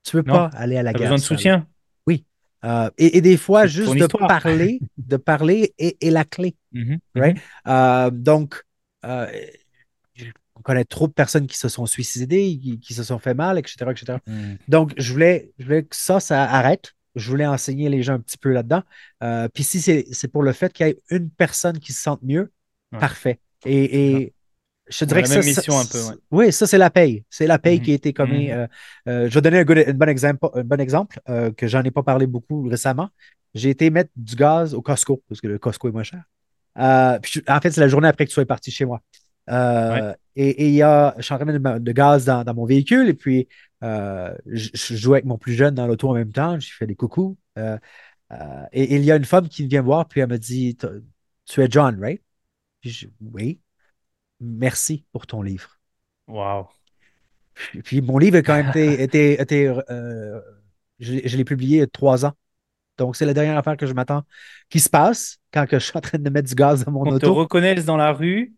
Tu 0.04 0.18
ne 0.18 0.22
peux 0.22 0.30
Non. 0.30 0.38
pas 0.38 0.52
aller 0.54 0.78
à 0.78 0.84
la 0.84 0.93
guerre 0.93 1.10
besoin 1.10 1.18
de 1.18 1.22
soutien. 1.22 1.68
Oui. 2.06 2.26
Euh, 2.64 2.91
et, 3.00 3.18
et 3.18 3.22
des 3.22 3.36
fois, 3.36 3.66
juste 3.66 3.95
de 3.95 4.06
parler, 4.06 4.80
de 5.00 5.18
parler 5.18 5.74
est, 5.80 5.97
est 6.00 6.12
la 6.12 6.26
clé. 6.26 6.56
Mhm, 6.74 7.00
Right? 7.16 7.38
mhm. 7.66 8.12
Donc, 8.22 8.64
on 10.60 10.62
connaît 10.62 10.86
trop 10.86 11.07
de 11.07 11.14
personnes 11.14 11.47
qui 11.47 11.57
se 11.57 11.70
sont 11.70 11.86
suicidées, 11.86 12.60
qui, 12.62 12.80
qui 12.80 12.93
se 12.93 13.03
sont 13.03 13.18
fait 13.20 13.34
mal, 13.34 13.57
etc., 13.57 13.91
etc. 13.91 14.20
Mhm. 14.28 14.57
Donc, 14.68 14.93
je 14.97 15.12
voulais, 15.14 15.51
je 15.57 15.66
voulais 15.66 15.84
que 15.84 15.95
ça, 15.95 16.20
ça 16.20 16.43
arrête. 16.43 16.93
Je 17.16 17.30
voulais 17.30 17.47
enseigner 17.47 17.89
les 17.89 18.03
gens 18.03 18.14
un 18.14 18.20
petit 18.20 18.38
peu 18.38 18.51
là-dedans. 18.51 18.84
Euh, 19.24 19.48
Puis 19.53 19.64
si 19.64 19.81
c'est 19.81 20.27
pour 20.27 20.44
le 20.44 20.53
fait 20.53 20.72
qu'il 20.72 20.86
y 20.86 20.90
ait 20.90 20.98
une 21.10 21.30
personne 21.30 21.80
qui 21.80 21.94
se 21.94 22.02
sente 22.03 22.22
mieux, 22.22 22.52
Ouais. 22.91 22.99
parfait. 22.99 23.40
Et, 23.65 24.14
et 24.23 24.34
je 24.88 25.06
dirais 25.06 25.22
la 25.22 25.27
que 25.27 25.34
même 25.34 25.41
ça, 25.44 25.48
mission 25.48 25.73
ça- 25.73 25.80
un 25.81 25.86
peu, 25.86 26.07
ouais. 26.10 26.18
Oui, 26.31 26.52
ça, 26.52 26.65
c'est 26.68 26.77
la 26.80 26.90
paye. 26.90 27.23
C'est 27.30 27.45
la 27.48 27.60
paye 27.60 27.77
Mhm. 27.80 27.86
qui 27.86 27.91
a 27.91 27.94
été 27.95 28.14
commise. 28.14 28.49
Mhm. 28.49 28.56
euh, 28.57 28.68
euh, 29.07 29.30
je 29.30 29.34
vais 29.36 29.41
donner 29.41 29.60
un, 29.60 29.64
good- 29.64 29.84
un 29.88 29.94
bon 29.94 30.10
exemple, 30.10 30.48
un 30.53 30.64
bon 30.64 30.80
exemple 30.80 31.19
euh, 31.30 31.52
que 31.52 31.68
j'en 31.68 31.84
ai 31.84 31.91
pas 31.91 32.03
parlé 32.03 32.26
beaucoup 32.27 32.68
récemment. 32.68 33.10
J'ai 33.53 33.69
été 33.69 33.90
mettre 33.90 34.11
du 34.15 34.36
gaz 34.36 34.73
au 34.73 34.81
Costco, 34.81 35.22
parce 35.30 35.40
que 35.41 35.48
le 35.48 35.57
Costco 35.60 35.88
est 35.90 35.91
moins 35.91 36.03
cher. 36.03 36.23
Puis 37.22 37.41
en 37.48 37.60
fait, 37.61 37.72
c'est 37.72 37.81
la 37.81 37.88
journée 37.88 38.07
après 38.07 38.26
que 38.26 38.30
tu 38.30 38.34
sois 38.36 38.45
parti 38.45 38.72
chez 38.72 38.86
moi. 38.86 39.02
Et 40.41 40.68
il 40.70 40.74
y 40.76 40.82
a, 40.82 41.14
je 41.18 41.24
suis 41.24 41.34
en 41.34 41.38
train 41.38 41.45
de 41.52 41.57
mettre 41.57 41.80
de 41.80 41.91
gaz 41.91 42.26
dans, 42.26 42.44
dans 42.45 42.53
mon 42.53 42.66
véhicule, 42.66 43.10
et 43.10 43.14
puis 43.14 43.48
euh, 43.84 44.34
je, 44.45 44.70
je 44.74 44.95
jouais 44.95 45.18
avec 45.18 45.26
mon 45.26 45.38
plus 45.38 45.53
jeune 45.53 45.76
dans 45.76 45.88
l'auto 45.88 46.10
en 46.10 46.14
même 46.14 46.32
temps. 46.32 46.60
J'ai 46.60 46.72
fait 46.72 46.88
des 46.88 46.95
coucous. 46.95 47.38
Euh, 47.57 47.78
euh, 48.32 48.64
et, 48.72 48.84
et 48.84 48.95
il 48.98 49.03
y 49.03 49.11
a 49.11 49.18
une 49.18 49.26
femme 49.26 49.49
qui 49.49 49.68
vient 49.68 49.82
me 49.82 49.88
voir, 49.88 50.07
puis 50.07 50.22
elle 50.22 50.30
me 50.30 50.38
dit 50.40 50.78
Tu 51.45 51.61
es 51.61 51.68
John, 51.70 51.99
right? 51.99 52.22
Puis 52.82 52.91
je- 52.91 53.07
oui. 53.34 53.60
Merci 54.40 55.06
pour 55.11 55.28
ton 55.28 55.41
livre. 55.41 55.80
Wow. 56.28 56.70
Puis, 57.53 57.82
puis 57.82 58.02
mon 58.02 58.18
livre 58.18 58.38
a 58.38 58.41
quand 58.41 58.56
même 58.56 58.70
été, 58.70 59.02
été- 59.03 59.41
été, 59.41 59.74
je, 60.99 61.14
l'ai- 61.14 61.28
je 61.28 61.38
l'ai 61.38 61.45
publié 61.45 61.78
il 61.78 61.80
y 61.80 61.84
a 61.84 61.88
trois 61.88 62.26
ans. 62.26 62.34
Donc, 62.98 63.16
c'est 63.16 63.26
la 63.26 63.34
dernière 63.34 63.57
affaire 63.57 63.78
que 63.78 63.88
je 63.88 63.94
m'attends 63.94 64.24
qui 64.70 64.80
se 64.80 64.90
passe 64.90 65.40
quand 65.53 65.66
que 65.68 65.80
je 65.80 65.86
suis 65.86 65.98
en 65.98 66.02
train 66.02 66.18
de 66.18 66.30
mettre 66.30 66.49
du 66.49 66.56
gaz 66.56 66.84
dans 66.84 66.91
mon 66.91 67.03
Qu'on 67.03 67.11
te 67.11 67.26
auto. 67.26 67.34
reconnaisse 67.36 67.86
dans 67.86 67.98
la 67.98 68.11
rue, 68.14 68.56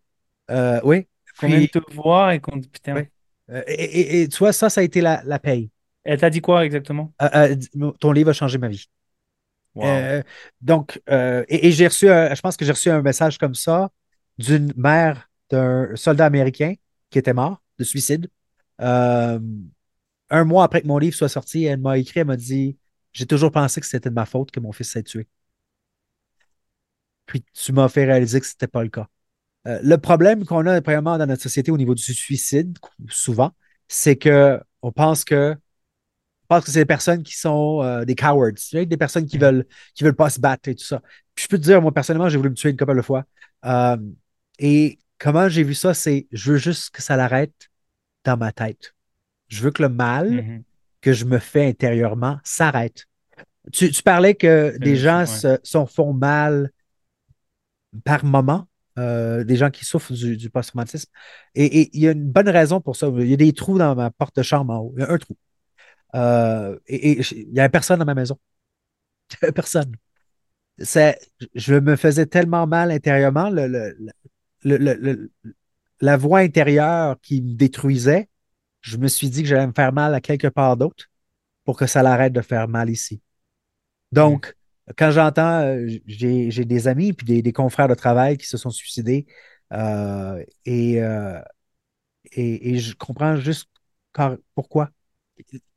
Euh, 0.49 0.79
oui. 0.83 1.07
Qu'on 1.41 1.47
vienne 1.47 1.67
te 1.67 1.79
voir 1.93 2.31
et 2.31 2.39
qu'on 2.39 2.59
te. 2.59 2.67
Putain. 2.67 2.93
Ouais. 2.95 3.11
euh, 3.49 3.63
et, 3.67 3.73
et- 3.83 4.21
et 4.23 4.27
tu 4.29 4.37
vois, 4.37 4.53
ça, 4.53 4.69
ça 4.69 4.81
a 4.81 4.83
été 4.83 5.01
la, 5.01 5.21
la 5.25 5.39
paye. 5.39 5.69
Elle 6.03 6.19
t'a 6.19 6.29
dit 6.29 6.41
quoi 6.41 6.65
exactement? 6.65 7.13
Euh, 7.21 7.55
euh, 7.75 7.91
ton 7.99 8.11
livre 8.11 8.29
a 8.29 8.33
changé 8.33 8.57
ma 8.57 8.67
vie. 8.69 8.85
Wow. 9.75 9.85
Euh, 9.87 10.23
donc, 10.61 11.01
euh, 11.09 11.45
et, 11.47 11.67
et 11.67 11.71
j'ai 11.71 11.87
reçu, 11.87 12.09
un- 12.09 12.33
je 12.33 12.41
pense 12.41 12.57
que 12.57 12.65
j'ai 12.65 12.71
reçu 12.71 12.89
un 12.89 13.01
message 13.01 13.37
comme 13.37 13.55
ça 13.55 13.89
d'une 14.37 14.73
mère 14.75 15.29
d'un 15.49 15.95
soldat 15.95 16.25
américain 16.25 16.73
qui 17.09 17.19
était 17.19 17.33
mort 17.33 17.61
de 17.77 17.83
suicide. 17.83 18.29
Euh, 18.81 19.39
un 20.29 20.43
mois 20.45 20.63
après 20.65 20.81
que 20.81 20.87
mon 20.87 20.97
livre 20.97 21.15
soit 21.15 21.29
sorti, 21.29 21.65
elle 21.65 21.79
m'a 21.79 21.97
écrit, 21.97 22.21
elle 22.21 22.27
m'a 22.27 22.37
dit 22.37 22.77
J'ai 23.13 23.25
toujours 23.25 23.51
pensé 23.51 23.79
que 23.81 23.87
c'était 23.87 24.09
de 24.09 24.15
ma 24.15 24.25
faute 24.25 24.51
que 24.51 24.59
mon 24.59 24.71
fils 24.71 24.91
s'est 24.91 25.03
tué. 25.03 25.27
Puis 27.25 27.43
tu 27.53 27.71
m'as 27.73 27.89
fait 27.89 28.05
réaliser 28.05 28.39
que 28.39 28.45
ce 28.45 28.53
n'était 28.53 28.67
pas 28.67 28.83
le 28.83 28.89
cas. 28.89 29.07
Euh, 29.67 29.79
le 29.83 29.97
problème 29.97 30.45
qu'on 30.45 30.65
a 30.65 30.81
premièrement 30.81 31.17
dans 31.17 31.27
notre 31.27 31.43
société 31.43 31.71
au 31.71 31.77
niveau 31.77 31.93
du 31.93 32.01
suicide, 32.01 32.77
souvent, 33.09 33.51
c'est 33.87 34.17
qu'on 34.17 34.91
pense 34.91 35.23
que 35.23 35.55
pense 36.51 36.65
que 36.65 36.71
c'est 36.71 36.79
des 36.79 36.85
personnes 36.85 37.23
qui 37.23 37.37
sont 37.37 37.81
euh, 37.81 38.03
des 38.03 38.15
cowards, 38.15 38.51
des 38.73 38.97
personnes 38.97 39.25
qui 39.25 39.37
veulent 39.37 39.65
qui 39.95 40.03
veulent 40.03 40.15
pas 40.15 40.29
se 40.29 40.39
battre 40.39 40.67
et 40.67 40.75
tout 40.75 40.83
ça. 40.83 41.01
Puis 41.33 41.43
je 41.43 41.47
peux 41.47 41.57
te 41.57 41.63
dire, 41.63 41.81
moi 41.81 41.93
personnellement, 41.93 42.27
j'ai 42.27 42.37
voulu 42.37 42.49
me 42.49 42.55
tuer 42.55 42.71
une 42.71 42.77
couple 42.77 42.97
de 42.97 43.01
fois. 43.01 43.23
Euh, 43.63 43.95
et 44.59 44.99
comment 45.17 45.47
j'ai 45.47 45.63
vu 45.63 45.73
ça, 45.73 45.93
c'est 45.93 46.27
je 46.33 46.51
veux 46.51 46.57
juste 46.57 46.89
que 46.89 47.01
ça 47.01 47.15
l'arrête 47.15 47.69
dans 48.25 48.35
ma 48.35 48.51
tête. 48.51 48.93
Je 49.47 49.61
veux 49.63 49.71
que 49.71 49.81
le 49.81 49.87
mal 49.87 50.29
mm-hmm. 50.29 50.63
que 50.99 51.13
je 51.13 51.23
me 51.23 51.39
fais 51.39 51.67
intérieurement 51.67 52.37
s'arrête. 52.43 53.05
Tu, 53.71 53.89
parlais 54.03 54.35
que 54.35 54.77
des 54.77 54.97
gens 54.97 55.25
se, 55.25 55.57
font 55.85 56.13
mal 56.13 56.71
par 58.03 58.25
moment, 58.25 58.67
euh, 58.99 59.43
des 59.43 59.55
gens 59.55 59.69
qui 59.69 59.85
souffrent 59.85 60.13
du, 60.13 60.49
post-traumatisme. 60.49 61.09
Et 61.55 61.89
il 61.93 62.01
y 62.01 62.07
a 62.07 62.11
une 62.11 62.29
bonne 62.29 62.49
raison 62.49 62.81
pour 62.81 62.95
ça. 62.95 63.07
Il 63.07 63.27
y 63.27 63.33
a 63.33 63.37
des 63.37 63.53
trous 63.53 63.77
dans 63.77 63.95
ma 63.95 64.11
porte 64.11 64.35
de 64.35 64.43
chambre 64.43 64.73
en 64.73 64.79
haut. 64.79 64.93
Il 64.97 65.01
y 65.01 65.03
a 65.03 65.11
un 65.11 65.17
trou. 65.17 65.35
Euh, 66.15 66.77
et 66.87 67.19
il 67.19 67.51
n'y 67.51 67.59
avait 67.59 67.69
personne 67.69 67.99
dans 67.99 68.05
ma 68.05 68.15
maison. 68.15 68.37
personne. 69.55 69.95
Je 70.77 71.73
me 71.75 71.95
faisais 71.95 72.25
tellement 72.25 72.67
mal 72.67 72.91
intérieurement, 72.91 73.49
le, 73.51 75.31
la 76.01 76.17
voix 76.17 76.39
intérieure 76.39 77.17
qui 77.21 77.41
me 77.41 77.53
détruisait, 77.53 78.29
je 78.81 78.97
me 78.97 79.07
suis 79.07 79.29
dit 79.29 79.43
que 79.43 79.47
j'allais 79.47 79.67
me 79.67 79.73
faire 79.73 79.93
mal 79.93 80.13
à 80.13 80.21
quelque 80.21 80.47
part 80.47 80.75
d'autre 80.75 81.05
pour 81.63 81.77
que 81.77 81.85
ça 81.85 82.01
l'arrête 82.01 82.33
de 82.33 82.41
faire 82.41 82.67
mal 82.67 82.89
ici. 82.89 83.21
Donc, 84.11 84.55
quand 84.97 85.11
j'entends, 85.11 85.61
euh, 85.61 85.87
j'ai 86.07 86.65
des 86.65 86.87
amis 86.87 87.13
puis 87.13 87.41
des, 87.41 87.53
confrères 87.53 87.87
de 87.87 87.95
travail 87.95 88.37
qui 88.37 88.47
se 88.47 88.57
sont 88.57 88.69
suicidés 88.69 89.25
euh, 89.73 90.43
et, 90.65 90.99
et, 92.33 92.77
je 92.77 92.95
comprends 92.95 93.35
juste 93.35 93.69
pourquoi 94.55 94.89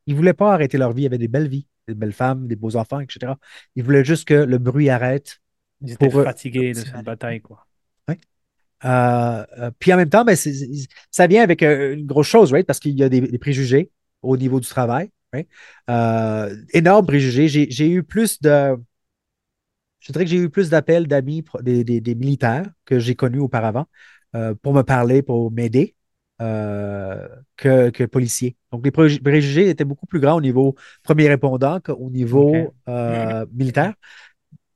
ils 0.06 0.12
ne 0.12 0.14
voulaient 0.14 0.34
pas 0.34 0.52
arrêter 0.52 0.78
leur 0.78 0.92
vie. 0.92 1.02
Il 1.02 1.04
y 1.04 1.06
avait 1.06 1.18
des 1.18 1.28
belles 1.28 1.48
vies, 1.48 1.66
des 1.88 1.94
belles 1.94 2.12
femmes, 2.12 2.46
des 2.46 2.56
beaux 2.56 2.76
enfants, 2.76 3.00
etc. 3.00 3.32
Ils 3.76 3.84
voulaient 3.84 4.04
juste 4.04 4.26
que 4.26 4.34
le 4.34 4.58
bruit 4.58 4.90
arrête. 4.90 5.40
Ils 5.80 5.92
étaient 5.92 6.10
fatigués 6.10 6.72
de 6.72 6.78
cette 6.78 7.04
bataille, 7.04 7.40
quoi. 7.40 7.66
Oui. 8.08 8.16
Euh, 8.84 9.44
euh, 9.58 9.70
puis 9.78 9.92
en 9.92 9.96
même 9.96 10.10
temps, 10.10 10.24
ben, 10.24 10.36
ça 10.36 11.26
vient 11.26 11.42
avec 11.42 11.62
euh, 11.62 11.94
une 11.94 12.06
grosse 12.06 12.26
chose, 12.26 12.52
right? 12.52 12.66
parce 12.66 12.80
qu'il 12.80 12.98
y 12.98 13.02
a 13.02 13.08
des, 13.08 13.38
préjugés 13.38 13.90
au 14.22 14.36
niveau 14.36 14.60
du 14.60 14.68
travail. 14.68 15.10
Right? 15.32 15.48
énormes 16.72 17.06
préjugés. 17.06 17.48
J'ai 17.48 17.90
eu 17.90 18.02
plus 18.04 18.40
de. 18.40 18.76
Je 20.04 20.12
dirais 20.12 20.24
que 20.24 20.30
j'ai 20.30 20.36
eu 20.36 20.50
plus 20.50 20.70
d'appels 20.70 21.06
d'amis, 21.06 21.44
des, 21.62 21.82
des, 21.84 22.14
militaires 22.14 22.66
que 22.84 22.98
j'ai 22.98 23.14
connus 23.14 23.40
auparavant 23.40 23.86
pour 24.62 24.74
me 24.74 24.82
parler, 24.82 25.22
pour 25.22 25.50
m'aider. 25.50 25.94
Euh, 26.42 27.28
que, 27.56 28.06
policiers. 28.06 28.56
Donc, 28.72 28.84
les 28.84 28.90
préjugés 28.90 29.68
étaient 29.68 29.84
beaucoup 29.84 30.06
plus 30.06 30.18
grands 30.18 30.36
au 30.36 30.40
niveau 30.40 30.74
premier 31.04 31.28
répondant 31.28 31.78
qu'au 31.78 32.10
niveau 32.10 32.74
euh, 32.88 33.46
militaire, 33.52 33.94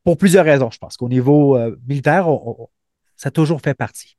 pour 0.04 0.16
plusieurs 0.16 0.44
raisons, 0.44 0.70
je 0.70 0.78
pense. 0.78 0.96
Qu'au 0.96 1.08
niveau 1.08 1.56
euh, 1.56 1.76
militaire, 1.86 2.28
ça 3.16 3.28
a 3.28 3.30
toujours 3.32 3.60
fait 3.60 3.74
partie 3.74 4.17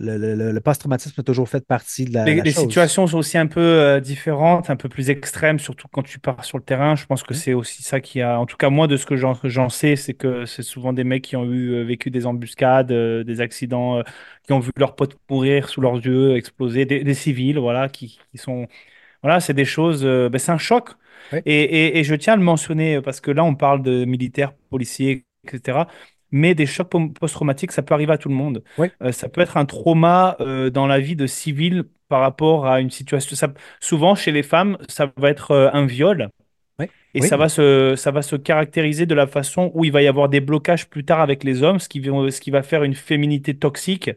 le, 0.00 0.58
post-traumatisme 0.60 1.20
a 1.20 1.24
toujours 1.24 1.48
fait 1.48 1.66
partie 1.66 2.04
de 2.04 2.14
la. 2.14 2.24
Les, 2.24 2.40
les 2.40 2.50
situations 2.52 3.06
sont 3.08 3.18
aussi 3.18 3.36
un 3.36 3.48
peu 3.48 3.60
euh, 3.60 4.00
différentes, 4.00 4.70
un 4.70 4.76
peu 4.76 4.88
plus 4.88 5.10
extrêmes, 5.10 5.58
surtout 5.58 5.88
quand 5.88 6.02
tu 6.02 6.20
pars 6.20 6.44
sur 6.44 6.56
le 6.56 6.62
terrain. 6.62 6.94
Je 6.94 7.04
pense 7.06 7.24
que 7.24 7.34
c'est 7.34 7.52
aussi 7.52 7.82
ça 7.82 8.00
qui 8.00 8.20
a. 8.20 8.38
En 8.38 8.46
tout 8.46 8.56
cas, 8.56 8.70
moi, 8.70 8.86
de 8.86 8.96
ce 8.96 9.06
que 9.06 9.16
j'en 9.16 9.68
sais, 9.68 9.96
c'est 9.96 10.14
que 10.14 10.46
c'est 10.46 10.62
souvent 10.62 10.92
des 10.92 11.04
mecs 11.04 11.24
qui 11.24 11.36
ont 11.36 11.44
eu 11.44 11.72
euh, 11.72 11.82
vécu 11.82 12.10
des 12.10 12.26
embuscades, 12.26 12.92
euh, 12.92 13.24
des 13.24 13.40
accidents, 13.40 14.02
qui 14.44 14.52
ont 14.52 14.60
vu 14.60 14.70
leurs 14.76 14.94
potes 14.94 15.16
mourir 15.28 15.68
sous 15.68 15.80
leurs 15.80 15.96
yeux, 15.96 16.36
exploser, 16.36 16.84
des, 16.84 17.14
civils, 17.14 17.58
voilà, 17.58 17.88
qui, 17.88 18.20
sont. 18.36 18.68
Voilà, 19.22 19.40
c'est 19.40 19.54
des 19.54 19.64
choses. 19.64 20.04
Ben, 20.04 20.38
c'est 20.38 20.52
un 20.52 20.58
choc. 20.58 20.90
Et, 21.44 21.98
et, 21.98 22.04
je 22.04 22.14
tiens 22.14 22.34
à 22.34 22.36
le 22.36 22.42
mentionner 22.42 23.02
parce 23.02 23.20
que 23.20 23.32
là, 23.32 23.44
on 23.44 23.56
parle 23.56 23.82
de 23.82 24.04
militaires, 24.04 24.52
policiers, 24.70 25.26
etc 25.44 25.80
mais 26.30 26.54
des 26.54 26.66
chocs 26.66 26.88
post-traumatiques, 26.88 27.72
ça 27.72 27.82
peut 27.82 27.94
arriver 27.94 28.12
à 28.12 28.18
tout 28.18 28.28
le 28.28 28.34
monde. 28.34 28.62
Euh, 29.02 29.12
ça 29.12 29.28
peut 29.28 29.40
être 29.40 29.56
un 29.56 29.64
trauma 29.64 30.36
euh, 30.40 30.70
dans 30.70 30.86
la 30.86 31.00
vie 31.00 31.16
de 31.16 31.26
civil 31.26 31.84
par 32.08 32.20
rapport 32.20 32.66
à 32.66 32.80
une 32.80 32.90
situation. 32.90 33.36
Ça, 33.36 33.52
souvent, 33.80 34.14
chez 34.14 34.32
les 34.32 34.42
femmes, 34.42 34.78
ça 34.88 35.12
va 35.16 35.30
être 35.30 35.52
euh, 35.52 35.70
un 35.72 35.86
viol. 35.86 36.30
Et 37.14 37.22
ça, 37.22 37.36
va 37.36 37.48
se, 37.48 37.94
ça 37.96 38.10
va 38.10 38.22
se 38.22 38.36
caractériser 38.36 39.06
de 39.06 39.14
la 39.14 39.26
façon 39.26 39.72
où 39.74 39.84
il 39.84 39.90
va 39.90 40.02
y 40.02 40.06
avoir 40.06 40.28
des 40.28 40.40
blocages 40.40 40.88
plus 40.88 41.04
tard 41.04 41.20
avec 41.20 41.42
les 41.42 41.62
hommes, 41.62 41.80
ce 41.80 41.88
qui, 41.88 42.02
ce 42.02 42.40
qui 42.40 42.50
va 42.50 42.62
faire 42.62 42.84
une 42.84 42.94
féminité 42.94 43.56
toxique. 43.56 44.10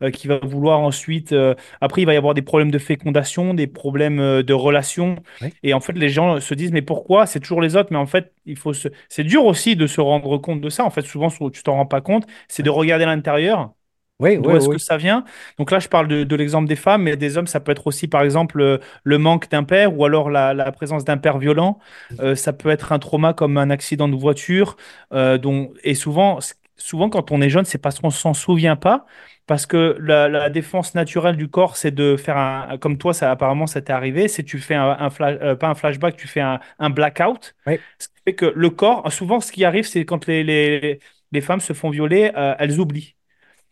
Euh, 0.00 0.12
qui 0.12 0.28
va 0.28 0.38
vouloir 0.38 0.78
ensuite. 0.78 1.32
Euh, 1.32 1.56
après, 1.80 2.02
il 2.02 2.04
va 2.04 2.14
y 2.14 2.16
avoir 2.16 2.32
des 2.32 2.42
problèmes 2.42 2.70
de 2.70 2.78
fécondation, 2.78 3.52
des 3.52 3.66
problèmes 3.66 4.20
euh, 4.20 4.44
de 4.44 4.54
relations. 4.54 5.16
Et 5.64 5.74
en 5.74 5.80
fait, 5.80 5.94
les 5.94 6.08
gens 6.08 6.38
se 6.38 6.54
disent, 6.54 6.70
mais 6.70 6.82
pourquoi? 6.82 7.26
C'est 7.26 7.40
toujours 7.40 7.60
les 7.60 7.74
autres. 7.74 7.88
Mais 7.90 7.98
en 7.98 8.06
fait, 8.06 8.32
il 8.46 8.56
faut 8.56 8.72
se... 8.72 8.86
c'est 9.08 9.24
dur 9.24 9.44
aussi 9.44 9.74
de 9.74 9.88
se 9.88 10.00
rendre 10.00 10.38
compte 10.38 10.60
de 10.60 10.70
ça. 10.70 10.84
En 10.84 10.90
fait, 10.90 11.02
souvent, 11.02 11.30
tu 11.50 11.64
t'en 11.64 11.74
rends 11.74 11.86
pas 11.86 12.00
compte. 12.00 12.28
C'est 12.46 12.62
de 12.62 12.70
regarder 12.70 13.04
à 13.04 13.08
l'intérieur. 13.08 13.72
Oui, 14.20 14.38
D'où 14.38 14.50
est-ce 14.50 14.68
que 14.68 14.78
ça 14.78 14.96
vient? 14.96 15.24
Donc 15.58 15.72
là, 15.72 15.80
je 15.80 15.88
parle 15.88 16.06
de, 16.06 16.36
l'exemple 16.36 16.68
des 16.68 16.76
femmes, 16.76 17.02
mais 17.02 17.16
des 17.16 17.36
hommes, 17.36 17.46
ça 17.48 17.58
peut 17.58 17.72
être 17.72 17.86
aussi, 17.88 18.06
par 18.06 18.22
exemple, 18.22 18.80
le 19.02 19.18
manque 19.18 19.48
d'un 19.48 19.62
père 19.64 19.96
ou 19.96 20.04
alors 20.04 20.30
la, 20.30 20.72
présence 20.72 21.04
d'un 21.04 21.18
père 21.18 21.38
violent. 21.38 21.78
Mmh. 22.10 22.34
ça 22.34 22.52
peut 22.52 22.70
être 22.70 22.92
un 22.92 22.98
trauma 23.00 23.32
comme 23.32 23.58
un 23.58 23.70
accident 23.70 24.08
de 24.08 24.16
voiture. 24.16 24.76
dont... 25.12 25.72
Et 25.82 25.94
souvent, 25.94 26.38
souvent, 26.76 27.10
quand 27.10 27.30
on 27.30 27.40
est 27.40 27.50
jeune, 27.50 27.64
c'est 27.64 27.78
parce 27.78 28.00
qu'on 28.00 28.10
s'en 28.10 28.34
souvient 28.34 28.76
pas 28.76 29.06
parce 29.48 29.64
que 29.64 29.96
la, 29.98 30.50
défense 30.50 30.94
naturelle 30.94 31.36
du 31.36 31.48
corps, 31.48 31.78
c'est 31.78 31.90
de 31.90 32.16
faire 32.18 32.36
un, 32.36 32.76
comme 32.78 32.98
toi, 32.98 33.14
ça 33.14 33.30
apparemment, 33.30 33.66
ça 33.66 33.80
t'est 33.80 33.94
arrivé, 33.94 34.28
c'est 34.28 34.44
tu 34.44 34.58
fais 34.58 34.74
un, 34.74 35.08
flash, 35.08 35.38
euh, 35.40 35.56
pas 35.56 35.68
un 35.68 35.74
flashback, 35.74 36.16
tu 36.16 36.28
fais 36.28 36.42
un, 36.42 36.90
blackout. 36.90 37.56
Ce 37.66 38.08
qui 38.08 38.14
fait 38.26 38.34
que 38.34 38.52
le 38.54 38.68
corps, 38.68 39.10
souvent, 39.10 39.40
ce 39.40 39.50
qui 39.50 39.64
arrive, 39.64 39.86
c'est 39.86 40.04
quand 40.04 40.26
les, 40.26 40.44
les, 40.44 41.00
les, 41.32 41.40
femmes 41.40 41.60
se 41.60 41.72
font 41.72 41.88
violer, 41.88 42.30
euh, 42.36 42.54
elles 42.58 42.78
oublient. 42.78 43.16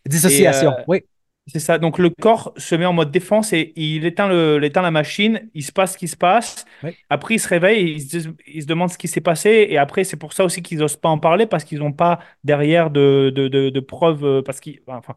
Dissociation, 0.07 0.71
euh, 0.71 0.83
oui. 0.87 1.03
C'est 1.45 1.59
ça. 1.59 1.77
Donc 1.77 1.99
le 1.99 2.09
corps 2.09 2.53
se 2.57 2.73
met 2.73 2.85
en 2.85 2.91
mode 2.91 3.11
défense 3.11 3.53
et 3.53 3.71
il 3.75 4.05
éteint, 4.05 4.27
le, 4.27 4.61
éteint 4.63 4.81
la 4.81 4.91
machine, 4.91 5.47
il 5.53 5.63
se 5.63 5.71
passe 5.71 5.93
ce 5.93 5.97
qui 5.99 6.07
se 6.07 6.17
passe. 6.17 6.65
Après, 7.09 7.35
il 7.35 7.39
se 7.39 7.47
réveille, 7.47 7.91
il 7.91 8.01
se, 8.01 8.29
il 8.47 8.63
se 8.63 8.67
demande 8.67 8.89
ce 8.89 8.97
qui 8.97 9.07
s'est 9.07 9.21
passé. 9.21 9.67
Et 9.69 9.77
après, 9.77 10.03
c'est 10.03 10.17
pour 10.17 10.33
ça 10.33 10.43
aussi 10.43 10.63
qu'ils 10.63 10.79
n'osent 10.79 10.97
pas 10.97 11.07
en 11.07 11.19
parler 11.19 11.45
parce 11.45 11.63
qu'ils 11.63 11.79
n'ont 11.79 11.93
pas 11.93 12.19
derrière 12.43 12.89
de, 12.89 13.31
de, 13.33 13.47
de, 13.47 13.79
preuves. 13.79 14.41
Parce 14.41 14.59
qu'ils, 14.59 14.81
enfin, 14.87 15.15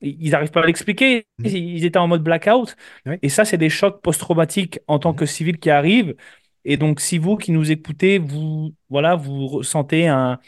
ils 0.00 0.30
n'arrivent 0.30 0.50
pas 0.50 0.62
à 0.62 0.66
l'expliquer. 0.66 1.26
Mmh. 1.38 1.46
Ils 1.46 1.84
étaient 1.84 1.98
en 1.98 2.08
mode 2.08 2.22
blackout. 2.22 2.76
Et 3.22 3.28
ça, 3.28 3.44
c'est 3.44 3.58
des 3.58 3.70
chocs 3.70 4.00
post-traumatiques 4.02 4.80
en 4.86 4.98
tant 4.98 5.12
mmh. 5.12 5.16
que 5.16 5.26
civil 5.26 5.58
qui 5.58 5.70
arrivent. 5.70 6.14
Et 6.64 6.76
donc, 6.76 7.00
si 7.00 7.18
vous 7.18 7.36
qui 7.36 7.52
nous 7.52 7.70
écoutez, 7.70 8.18
vous, 8.18 8.74
voilà, 8.90 9.16
vous 9.16 9.46
ressentez 9.46 10.08
un, 10.08 10.38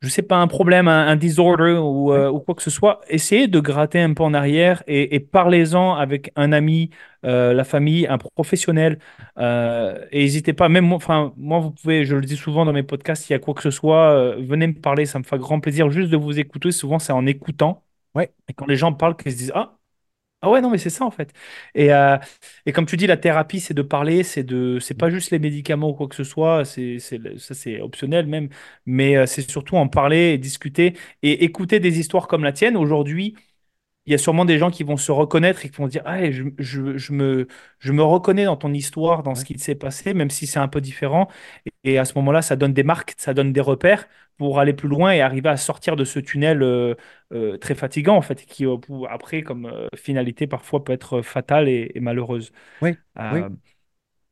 je 0.00 0.08
sais 0.08 0.22
pas, 0.22 0.36
un 0.36 0.46
problème, 0.46 0.86
un, 0.86 1.16
disorder 1.16 1.72
ou, 1.72 2.12
euh, 2.12 2.30
ou, 2.30 2.38
quoi 2.38 2.54
que 2.54 2.62
ce 2.62 2.70
soit, 2.70 3.00
essayez 3.08 3.48
de 3.48 3.58
gratter 3.58 4.00
un 4.00 4.14
peu 4.14 4.22
en 4.22 4.32
arrière 4.32 4.82
et, 4.86 5.18
parlez-en 5.18 5.94
avec 5.94 6.30
un 6.36 6.52
ami, 6.52 6.90
euh, 7.24 7.52
la 7.52 7.64
famille, 7.64 8.06
un 8.06 8.16
professionnel. 8.18 9.00
Euh, 9.38 10.06
et 10.12 10.20
n'hésitez 10.20 10.52
pas, 10.52 10.68
même 10.68 10.84
moi, 10.86 10.96
enfin, 10.96 11.32
moi, 11.36 11.58
vous 11.58 11.72
pouvez, 11.72 12.04
je 12.04 12.14
le 12.14 12.22
dis 12.24 12.36
souvent 12.36 12.64
dans 12.64 12.72
mes 12.72 12.84
podcasts, 12.84 13.24
s'il 13.24 13.34
y 13.34 13.36
a 13.36 13.40
quoi 13.40 13.54
que 13.54 13.62
ce 13.62 13.72
soit, 13.72 14.36
venez 14.36 14.68
me 14.68 14.74
parler, 14.74 15.04
ça 15.04 15.18
me 15.18 15.24
fait 15.24 15.38
grand 15.38 15.58
plaisir 15.60 15.90
juste 15.90 16.10
de 16.10 16.16
vous 16.16 16.38
écouter. 16.38 16.70
Souvent, 16.70 17.00
c'est 17.00 17.12
en 17.12 17.26
écoutant. 17.26 17.82
Ouais. 18.18 18.34
Et 18.48 18.54
quand 18.54 18.66
les 18.66 18.76
gens 18.76 18.92
parlent, 18.92 19.16
qu'ils 19.16 19.32
se 19.32 19.36
disent 19.38 19.52
Ah, 19.54 19.78
ah 20.42 20.50
ouais, 20.50 20.60
non, 20.62 20.70
mais 20.70 20.78
c'est 20.78 20.90
ça 20.90 21.04
en 21.06 21.10
fait. 21.12 21.32
Et, 21.74 21.92
euh, 21.92 22.18
et 22.66 22.72
comme 22.72 22.86
tu 22.86 22.96
dis, 22.96 23.06
la 23.08 23.16
thérapie, 23.18 23.60
c'est 23.60 23.74
de 23.74 23.82
parler, 23.82 24.22
c'est 24.24 24.44
de, 24.44 24.78
c'est 24.80 24.94
pas 24.94 25.10
juste 25.10 25.30
les 25.32 25.38
médicaments 25.40 25.90
ou 25.90 25.94
quoi 25.94 26.08
que 26.08 26.14
ce 26.16 26.24
soit, 26.24 26.64
c'est, 26.64 26.98
c'est, 27.00 27.38
ça 27.38 27.54
c'est 27.54 27.80
optionnel 27.80 28.26
même, 28.26 28.48
mais 28.86 29.16
euh, 29.16 29.26
c'est 29.26 29.50
surtout 29.50 29.76
en 29.76 29.88
parler 29.88 30.32
et 30.34 30.38
discuter 30.38 30.94
et 31.22 31.44
écouter 31.44 31.80
des 31.80 32.00
histoires 32.00 32.28
comme 32.28 32.44
la 32.44 32.52
tienne. 32.52 32.76
Aujourd'hui, 32.76 33.36
il 34.08 34.12
y 34.12 34.14
a 34.14 34.18
sûrement 34.18 34.46
des 34.46 34.56
gens 34.58 34.70
qui 34.70 34.84
vont 34.84 34.96
se 34.96 35.12
reconnaître 35.12 35.66
et 35.66 35.68
qui 35.68 35.76
vont 35.76 35.86
dire 35.86 36.00
ah, 36.06 36.30
je, 36.30 36.44
je, 36.58 36.96
je, 36.96 37.12
me, 37.12 37.46
je 37.78 37.92
me 37.92 38.02
reconnais 38.02 38.46
dans 38.46 38.56
ton 38.56 38.72
histoire, 38.72 39.22
dans 39.22 39.34
ce 39.34 39.44
qui 39.44 39.58
s'est 39.58 39.74
passé, 39.74 40.14
même 40.14 40.30
si 40.30 40.46
c'est 40.46 40.58
un 40.58 40.66
peu 40.66 40.80
différent. 40.80 41.28
Et, 41.84 41.98
à 41.98 42.06
ce 42.06 42.14
moment-là, 42.16 42.40
ça 42.40 42.56
donne 42.56 42.72
des 42.72 42.84
marques, 42.84 43.14
ça 43.18 43.34
donne 43.34 43.52
des 43.52 43.60
repères 43.60 44.08
pour 44.38 44.60
aller 44.60 44.72
plus 44.72 44.88
loin 44.88 45.12
et 45.12 45.20
arriver 45.20 45.50
à 45.50 45.58
sortir 45.58 45.94
de 45.94 46.04
ce 46.04 46.20
tunnel 46.20 46.62
euh, 46.62 46.94
euh, 47.34 47.58
très 47.58 47.74
fatigant, 47.74 48.16
en 48.16 48.22
fait, 48.22 48.46
qui 48.46 48.64
euh, 48.64 48.78
après, 49.10 49.42
comme 49.42 49.70
finalité, 49.94 50.46
parfois 50.46 50.82
peut 50.84 50.92
être 50.94 51.20
fatale 51.20 51.68
et, 51.68 51.92
malheureuse. 52.00 52.50
Oui. 52.80 52.96
oui. 53.18 53.42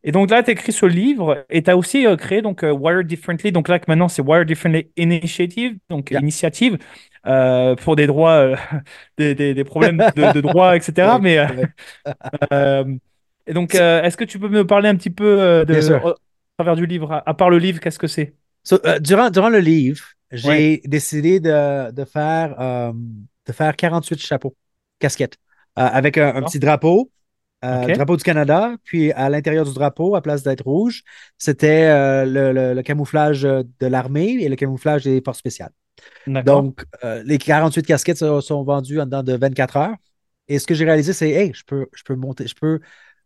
Et 0.09 0.13
donc 0.13 0.31
là, 0.31 0.43
tu 0.45 0.53
écrit 0.53 0.73
ce 0.73 0.87
livre 0.87 1.45
et 1.51 1.65
tu 1.65 1.71
as 1.71 1.77
aussi 1.77 2.07
euh, 2.07 2.15
créé 2.17 2.41
donc 2.41 2.63
euh, 2.63 2.71
Wired 2.73 3.09
Differently. 3.09 3.51
Donc 3.51 3.67
là, 3.69 3.81
maintenant, 3.89 4.09
c'est 4.09 4.23
Wired 4.23 4.47
Differently 4.47 4.89
Initiative, 4.97 5.77
donc 5.91 6.13
Yeah. 6.13 6.21
initiative 6.21 6.79
euh, 7.27 7.75
pour 7.75 7.97
des 7.97 8.07
droits, 8.07 8.55
des, 9.19 9.35
des- 9.35 9.53
des 9.53 9.65
problèmes 9.65 10.05
de, 10.15 10.29
de 10.29 10.41
droit, 10.41 10.77
etc. 10.77 11.19
Mais 11.19 11.45
et 13.49 13.53
donc, 13.53 13.75
est-ce 13.75 14.17
que 14.17 14.25
tu 14.25 14.39
peux 14.39 14.49
me 14.49 14.67
parler 14.67 14.89
un 14.89 14.97
petit 14.97 15.11
peu 15.11 15.65
de, 15.67 15.99
au 16.05 16.15
travers 16.57 16.77
du 16.77 16.87
livre, 16.87 17.13
à, 17.13 17.29
à 17.29 17.35
part 17.35 17.51
le 17.51 17.59
livre, 17.59 17.81
qu'est-ce 17.81 17.99
que 17.99 18.07
c'est? 18.07 18.35
So, 18.65 18.79
durant, 19.01 19.31
durant 19.31 19.49
le 19.49 19.59
livre, 19.59 20.05
j'ai 20.33 20.49
Ouais. 20.49 20.83
décidé 20.85 21.41
de, 21.41 21.91
de 21.93 22.05
faire, 22.05 22.57
de 23.47 23.53
faire 23.53 23.77
48 23.77 24.19
chapeaux, 24.21 24.57
casquettes, 24.99 25.37
avec 25.75 26.19
un, 26.19 26.43
petit 26.43 26.59
drapeau, 26.59 27.11
euh, 27.65 27.85
Ok. 27.85 27.89
le 27.89 27.93
drapeau 27.93 28.17
du 28.17 28.23
Canada, 28.25 28.77
puis 28.85 29.13
à 29.13 29.29
l'intérieur 29.31 29.65
du 29.65 29.73
drapeau, 29.75 30.15
à 30.15 30.23
place 30.23 30.43
d'être 30.43 30.63
rouge, 30.65 31.03
c'était 31.39 31.85
euh, 31.87 32.25
le, 32.25 32.53
le- 32.53 32.75
le 32.75 32.83
camouflage 32.83 33.43
de 33.43 33.87
l'armée 33.87 34.33
et 34.41 34.49
le 34.49 34.57
camouflage 34.57 35.05
des 35.05 35.23
forces 35.25 35.39
spéciales. 35.39 35.73
Donc, 36.43 36.85
euh, 37.05 37.23
les 37.25 37.39
48 37.39 37.85
casquettes 37.87 38.19
sont, 38.19 38.41
sont 38.41 38.63
vendues 38.65 39.01
en 39.01 39.07
dedans 39.07 39.23
de 39.23 39.35
24 39.37 39.77
heures. 39.77 39.97
Et 40.49 40.59
ce 40.59 40.67
que 40.67 40.75
j'ai 40.75 40.85
réalisé, 40.85 41.13
c'est, 41.13 41.31
hey, 41.31 41.53
je 41.55 41.65
peux, 41.67 41.87
je 41.95 42.03
peux 42.05 42.15
monter, 42.15 42.47
je 42.47 42.55
peux, 42.55 42.81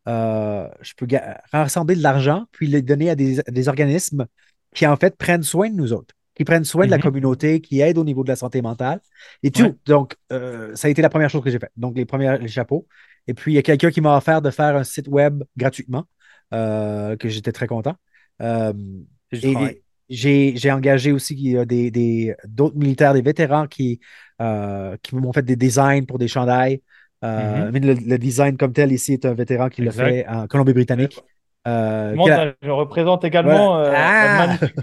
euh, 0.09 0.69
je 0.81 0.95
peux 0.97 1.07
ga- 1.07 1.41
rassembler 1.53 1.97
de 1.97 2.03
l'argent, 2.03 2.47
puis 2.53 2.67
les 2.67 2.83
donner 2.83 3.11
à 3.11 3.15
des, 3.17 3.41
à 3.41 3.51
des 3.51 3.69
organismes 3.69 4.27
qui, 4.75 4.87
en 4.87 4.97
fait, 4.97 5.17
prennent 5.17 5.43
soin 5.43 5.69
de 5.71 5.75
nous 5.75 5.93
autres, 5.93 6.15
qui 6.35 6.45
prennent 6.45 6.65
soin 6.65 6.87
de 6.87 6.91
la 6.91 6.99
Mhm. 6.99 7.03
communauté, 7.03 7.61
qui 7.61 7.81
aident 7.81 7.99
au 7.99 8.05
niveau 8.05 8.23
de 8.25 8.29
la 8.29 8.37
santé 8.37 8.63
mentale 8.63 9.01
et 9.43 9.51
tout. 9.51 9.67
Ouais. 9.67 9.79
Donc, 9.87 10.17
euh, 10.33 10.75
ça 10.75 10.89
a 10.89 10.91
été 10.91 11.03
la 11.03 11.11
première 11.11 11.29
chose 11.31 11.43
que 11.43 11.51
j'ai 11.51 11.59
faite. 11.59 11.73
Donc, 11.77 11.97
les 11.97 12.07
premiers 12.07 12.39
les 12.39 12.49
chapeaux. 12.49 12.87
Et 13.27 13.35
puis, 13.35 13.53
il 13.53 13.55
y 13.57 13.59
a 13.59 13.63
quelqu'un 13.63 13.91
qui 13.91 14.01
m'a 14.01 14.17
offert 14.17 14.43
de 14.43 14.51
faire 14.51 14.77
un 14.77 14.85
site 14.85 15.09
web 15.09 15.43
gratuitement, 15.57 16.05
euh, 16.55 17.17
que 17.17 17.29
j'étais 17.29 17.53
très 17.53 17.67
content. 17.67 17.97
Euh, 18.43 18.73
j'ai 20.09 20.71
engagé 20.73 21.13
aussi 21.13 21.57
euh, 21.57 21.65
des, 21.65 21.91
des- 21.91 22.35
d'autres 22.47 22.77
militaires, 22.77 23.15
des 23.15 23.23
vétérans 23.23 23.67
qui, 23.67 24.01
euh, 24.41 24.97
qui 25.03 25.15
m'ont 25.15 25.33
fait 25.33 25.43
des 25.43 25.57
designs 25.57 26.05
pour 26.05 26.19
des 26.19 26.29
chandails. 26.29 26.83
Mhm. 27.23 27.71
mais 27.73 27.81
le, 27.81 27.93
le 27.95 28.19
design 28.19 28.57
comme 28.57 28.73
tel 28.73 28.93
ici 28.93 29.13
est 29.13 29.27
un 29.27 29.35
vétéran 29.35 29.69
qui 29.69 29.83
l'a 29.83 29.89
Exact. 29.91 30.09
fait 30.09 30.27
en 30.27 30.47
Colombie-Britannique. 30.47 31.23
Euh, 31.69 32.17
a- 32.17 32.55
je 32.63 32.71
représente 32.71 33.25
également 33.25 33.77
euh, 33.79 33.93
Ah! 33.95 34.47
magnifique 34.47 34.75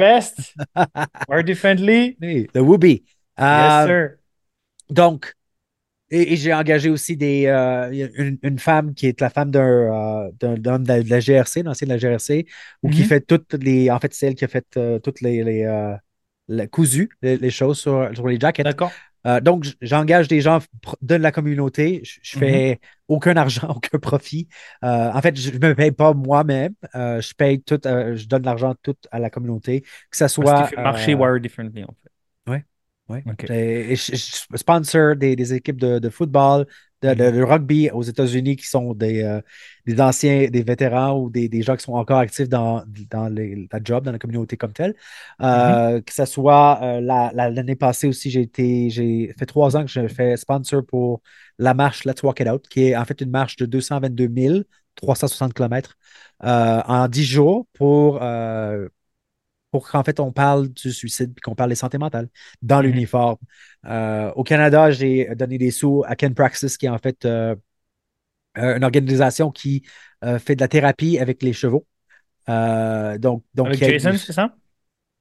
Differently. 1.44 2.16
Oui, 2.22 2.48
le 2.54 2.62
Whoopi. 2.62 3.04
Yes, 3.40 3.86
sir. 3.86 4.10
donc, 4.90 5.34
et, 6.10 6.34
et 6.34 6.38
j'ai 6.38 6.54
engagé 6.54 6.90
aussi 6.90 7.18
des, 7.18 7.46
euh, 7.48 7.90
une, 8.18 8.38
une 8.44 8.60
femme 8.60 8.94
qui 8.94 9.08
est 9.08 9.20
la 9.22 9.30
femme 9.30 9.52
d'un 9.52 9.62
euh, 10.28 10.32
d'un 10.40 10.56
d'un 10.58 10.80
de 10.80 10.88
la, 10.88 11.04
de 11.04 11.10
la 11.10 11.20
GRC, 11.20 11.64
l'ancien 11.64 11.88
de 11.88 11.94
la 11.94 11.98
GRC, 11.98 12.46
ou 12.84 12.90
qui 12.90 13.02
Mhm. 13.02 13.08
fait 13.08 13.22
toutes 13.22 13.54
les. 13.56 13.92
En 13.92 14.00
fait, 14.00 14.14
c'est 14.14 14.28
elle 14.28 14.36
qui 14.36 14.46
a 14.46 14.48
fait 14.48 14.66
euh, 14.78 15.00
toutes 15.00 15.22
les. 15.22 15.44
les 15.44 15.64
euh, 15.66 15.96
les, 17.22 17.38
les 17.38 17.50
choses 17.50 17.80
sur, 17.80 18.10
sur 18.14 18.28
les 18.28 18.40
jackets. 18.40 18.64
D'accord. 18.64 18.92
Donc, 19.44 19.66
j'engage 19.82 20.30
des 20.30 20.40
gens 20.40 20.60
de 21.02 21.16
la 21.16 21.34
communauté. 21.34 22.00
Je, 22.06 22.20
je 22.24 22.38
fais 22.38 22.80
aucun 23.10 23.36
argent, 23.36 23.68
aucun 23.76 24.00
profit. 24.00 24.48
En 24.82 25.20
fait, 25.22 25.36
je 25.38 25.52
ne 25.52 25.58
me 25.68 25.76
paye 25.76 25.92
pas 25.92 26.14
moi-même. 26.14 26.74
Je 26.94 27.34
paye 27.34 27.62
tout, 27.62 27.86
euh, 27.86 28.16
je 28.16 28.26
donne 28.28 28.44
l'argent 28.44 28.74
tout 28.82 28.96
à 29.12 29.20
la 29.20 29.30
communauté. 29.30 29.82
Que 29.82 30.16
ça 30.18 30.30
Ce 30.30 30.36
soit. 30.36 30.64
fait 30.64 30.78
marcher 30.78 31.14
euh, 31.14 31.16
Wired 31.16 31.42
Differently, 31.42 31.84
en 31.84 31.94
fait. 32.02 32.10
Ouais. 33.10 33.24
Ok. 33.26 33.46
Et, 33.50 33.94
et 33.94 33.96
je, 33.96 34.16
je 34.16 34.58
sponsor 34.58 35.16
des, 35.16 35.36
des 35.36 35.54
équipes 35.54 35.80
de, 35.80 36.00
de 36.00 36.10
football, 36.10 36.66
de, 37.02 37.14
de- 37.14 37.32
de 37.32 37.42
rugby 37.44 37.90
aux 37.92 38.04
États-Unis 38.04 38.56
qui 38.58 38.66
sont 38.68 38.94
des, 38.94 39.24
euh, 39.24 39.42
des 39.86 40.02
anciens, 40.02 40.50
des 40.50 40.64
vétérans 40.64 41.18
ou 41.20 41.30
des, 41.30 41.48
des 41.48 41.62
gens 41.62 41.76
qui 41.78 41.84
sont 41.84 41.94
encore 41.94 42.18
actifs 42.20 42.50
dans, 42.50 42.84
dans 43.10 43.30
les- 43.30 43.68
la 43.72 43.80
job, 43.84 44.04
dans 44.04 44.12
la 44.12 44.20
communauté 44.20 44.58
comme 44.58 44.74
telle. 44.74 44.96
Euh, 45.42 46.02
Que 46.02 46.14
ce 46.14 46.26
soit 46.26 46.80
euh, 46.84 47.02
la- 47.02 47.32
la- 47.34 47.50
l'année 47.50 47.76
passée 47.76 48.08
aussi, 48.08 48.30
j'ai 48.30 48.42
été, 48.42 48.90
j'ai 48.90 49.34
fait 49.38 49.46
trois 49.46 49.78
ans 49.78 49.84
que 49.86 49.92
je 49.92 50.08
fais 50.08 50.36
sponsor 50.38 50.86
pour 50.86 51.22
la 51.60 51.74
marche 51.74 52.04
Let's 52.06 52.22
Walk 52.24 52.40
It 52.42 52.48
Out, 52.50 52.68
qui 52.68 52.88
est 52.90 52.96
en 52.98 53.06
fait 53.06 53.22
une 53.22 53.30
marche 53.32 53.56
de 53.56 53.66
222 53.66 54.66
360 54.96 55.54
km 55.54 55.96
euh, 56.44 56.82
en 56.86 57.08
10 57.08 57.24
jours 57.24 57.68
pour, 57.74 58.20
euh, 58.22 58.88
pour 59.72 59.90
qu'en 59.90 60.04
fait 60.04 60.20
on 60.20 60.32
parle 60.32 60.70
du 60.70 60.92
suicide 60.94 61.34
puis 61.34 61.42
qu'on 61.42 61.56
parle 61.56 61.70
des 61.70 61.76
santé 61.76 61.98
mentale 61.98 62.30
dans 62.62 62.82
Mhm. 62.82 62.84
l'uniforme. 62.84 63.38
Euh, 63.86 64.32
au 64.36 64.44
Canada, 64.44 64.92
j'ai 64.92 65.34
donné 65.36 65.58
des 65.58 65.72
sous 65.72 66.04
à 66.08 66.16
Ken 66.16 66.34
Praxis, 66.34 66.78
qui 66.78 66.86
est 66.86 66.90
en 66.90 66.98
fait 66.98 67.26
euh, 67.26 67.56
euh, 68.58 68.78
une 68.78 68.84
organisation 68.84 69.52
qui 69.52 69.84
euh, 70.24 70.40
fait 70.40 70.56
de 70.56 70.62
la 70.62 70.68
thérapie 70.68 71.20
avec 71.20 71.44
les 71.44 71.54
chevaux. 71.54 71.86
Donc, 72.48 73.44
donc, 73.54 73.68
Avec 73.68 73.80
Jason, 73.80 74.14
c'est 74.18 74.34
ça? 74.34 74.56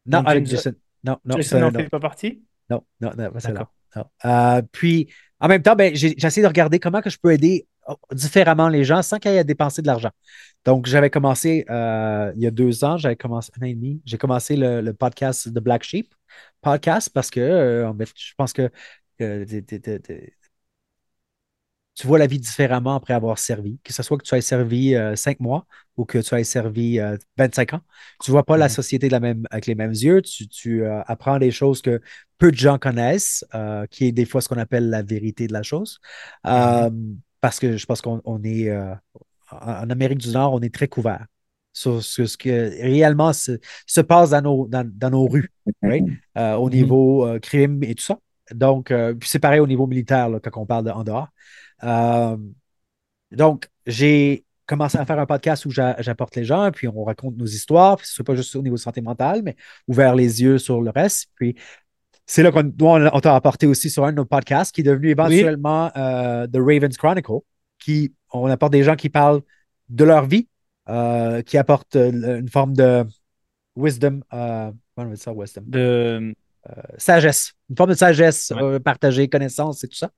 Non, 0.07 0.19
Donc, 0.19 0.29
avec 0.29 0.47
Jason- 0.47 0.71
Jason. 0.71 0.77
Non, 1.05 1.19
non, 1.25 1.37
Jason 1.37 1.57
ça, 1.57 1.61
n'en 1.61 1.71
non. 1.73 1.81
fait 1.81 1.89
pas 1.91 2.01
partie? 2.01 2.45
Non, 2.71 2.85
non, 3.01 3.11
non, 3.17 3.31
pas. 3.33 4.59
Euh, 4.59 4.63
puis, 4.73 5.09
en 5.41 5.49
même 5.49 5.63
temps, 5.63 5.77
ben, 5.77 5.93
essayé 5.95 6.43
de 6.43 6.47
regarder 6.47 6.79
comment 6.81 7.01
je 7.05 7.17
peux 7.19 7.33
aider 7.33 7.67
oh, 7.89 7.97
différemment 8.13 8.69
les 8.69 8.85
gens 8.85 9.03
sans 9.03 9.19
qu'il 9.19 9.31
y 9.33 9.35
ait 9.35 9.39
à 9.41 9.45
dépenser 9.45 9.83
de 9.83 9.87
l'argent. 9.87 10.11
Donc, 10.65 10.87
j'avais 10.87 11.11
commencé 11.11 11.65
euh, 11.71 12.33
il 12.37 12.43
y 12.43 12.47
a 12.47 12.51
deux 12.51 12.85
ans, 12.85 12.97
j'avais 12.97 13.17
commencé 13.17 13.51
un 13.61 13.65
an 13.65 13.69
et 13.69 13.75
demi, 13.75 14.03
j'ai 14.05 14.19
commencé 14.19 14.57
le, 14.57 14.93
podcast 14.93 15.49
de 15.49 15.61
Black 15.61 15.83
Sheep 15.85 16.15
podcast 16.63 17.11
parce 17.13 17.31
que 17.31 17.41
euh, 17.41 17.93
je 18.17 18.33
pense 18.37 18.53
que 18.53 18.71
euh, 19.21 19.45
t'es- 19.47 19.63
t'es- 19.63 19.81
t'es- 19.81 19.99
t'es- 20.01 20.33
tu 21.97 22.07
vois 22.07 22.19
la 22.19 22.29
vie 22.29 22.41
différemment 22.41 22.97
après 22.97 23.15
avoir 23.15 23.39
servi, 23.39 23.81
que 23.85 23.93
ce 23.93 24.03
soit 24.05 24.19
que 24.19 24.25
tu 24.25 24.35
aies 24.37 24.43
servi 24.43 24.95
euh, 24.95 25.17
cinq 25.17 25.41
mois 25.41 25.67
ou 25.97 26.05
que 26.05 26.19
tu 26.19 26.35
aies 26.37 26.45
servi 26.45 27.01
euh, 27.01 27.17
25 27.39 27.75
ans. 27.75 27.81
Tu 28.23 28.31
vois 28.31 28.45
pas 28.45 28.59
la 28.59 28.69
Mhm. 28.69 28.71
société 28.71 29.09
de 29.09 29.13
la 29.13 29.21
même, 29.21 29.47
avec 29.51 29.67
les 29.67 29.75
mêmes 29.75 29.93
yeux, 29.93 30.23
tu, 30.23 30.49
tu, 30.49 30.85
euh, 30.85 31.03
apprends 31.07 31.39
des 31.39 31.51
choses 31.51 31.83
que 31.83 32.01
peu 32.39 32.51
de 32.53 32.57
gens 32.57 32.79
connaissent, 32.79 33.45
euh, 33.55 33.87
qui 33.89 34.07
est 34.07 34.13
des 34.13 34.27
fois 34.27 34.43
ce 34.43 34.49
qu'on 34.49 34.59
appelle 34.59 34.91
la 34.91 35.03
vérité 35.03 35.47
de 35.49 35.55
la 35.55 35.63
chose. 35.63 36.01
Euh, 36.47 36.91
Parce 37.41 37.59
que 37.61 37.77
je 37.79 37.87
pense 37.87 38.03
qu'on 38.03 38.21
on 38.27 38.43
est, 38.45 38.71
en 39.51 39.91
Amérique 39.91 40.19
du 40.19 40.31
Nord, 40.31 40.53
on 40.55 40.61
est 40.61 40.75
très 40.75 40.89
couvert 40.89 41.27
sur, 41.73 42.03
sur 42.03 42.29
ce 42.29 42.37
que 42.37 42.51
réellement 42.83 43.33
se, 43.33 43.59
se 43.87 44.01
passe 44.01 44.31
dans 44.31 44.43
nos, 44.43 44.67
dans, 44.69 44.89
dans 44.93 45.11
nos 45.11 45.27
rues, 45.29 45.53
right? 45.83 46.07
Au 46.37 46.69
Mhm. 46.71 46.71
niveau 46.71 47.27
crime 47.41 47.83
et 47.83 47.95
tout 47.95 48.05
ça. 48.05 48.19
Donc, 48.53 48.93
c'est 49.23 49.39
pareil 49.39 49.61
au 49.61 49.67
niveau 49.67 49.87
militaire 49.87 50.29
là, 50.29 50.41
quand 50.41 50.61
on 50.61 50.67
parle 50.67 50.85
de 50.85 50.91
en 50.91 51.05
dehors. 51.05 51.29
Euh, 51.85 52.37
donc, 53.31 53.69
j'ai 53.87 54.45
commencé 54.67 54.99
à 54.99 55.07
faire 55.07 55.19
un 55.19 55.27
podcast 55.27 55.65
où 55.65 55.71
j'a- 55.71 56.01
j'apporte 56.01 56.37
les 56.37 56.45
gens, 56.45 56.71
puis 56.73 56.89
on 56.89 57.05
raconte 57.05 57.37
nos 57.37 57.47
histoires, 57.47 57.97
puis 57.97 58.07
ce 58.07 58.21
n'est 58.21 58.25
pas 58.25 58.35
juste 58.35 58.55
au 58.57 58.63
niveau 58.63 58.77
santé 58.77 59.01
mentale, 59.01 59.43
mais 59.45 59.57
ouvert 59.87 60.15
les 60.15 60.43
yeux 60.43 60.59
sur 60.59 60.81
le 60.81 60.91
reste. 60.91 61.29
Puis 61.37 61.57
c'est 62.27 62.43
là 62.43 62.51
qu'on 62.51 62.73
on, 62.81 63.21
t'a 63.21 63.37
apporté 63.37 63.67
aussi 63.67 63.89
sur 63.91 64.05
un 64.05 64.11
de 64.11 64.17
nos 64.17 64.25
podcasts 64.25 64.75
qui 64.75 64.81
est 64.81 64.85
devenu 64.85 65.11
éventuellement 65.11 65.93
euh, 65.97 66.47
The 66.49 66.57
Ravens 66.57 66.97
Chronicle, 66.97 67.39
qui 67.79 68.13
on 68.33 68.47
apporte 68.47 68.73
des 68.73 68.83
gens 68.83 68.97
qui 68.97 69.09
parlent 69.09 69.43
de 69.89 70.05
leur 70.05 70.27
vie, 70.27 70.49
euh, 70.89 71.43
qui 71.43 71.57
apportent 71.57 71.95
une 71.95 72.49
forme 72.49 72.75
de 72.75 73.05
wisdom, 73.77 74.21
euh, 74.33 74.73
comment 74.97 75.11
on 75.11 75.15
dit 75.15 75.21
ça, 75.21 75.33
wisdom? 75.33 75.63
De... 75.67 76.35
sagesse, 76.99 77.56
une 77.71 77.77
forme 77.77 77.91
de 77.91 77.95
sagesse 77.97 78.53
Ouais. 78.55 78.63
euh, 78.63 78.79
partagée, 78.79 79.29
connaissance 79.29 79.83
et 79.85 79.89
tout 79.89 79.97
ça. 79.97 80.11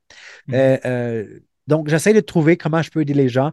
Mhm. 0.48 0.54
Euh, 0.54 0.76
euh, 0.84 1.40
donc, 1.66 1.88
j'essaie 1.88 2.14
de 2.14 2.20
trouver 2.20 2.56
comment 2.56 2.82
je 2.82 2.90
peux 2.90 3.00
aider 3.02 3.14
les 3.14 3.28
gens. 3.28 3.52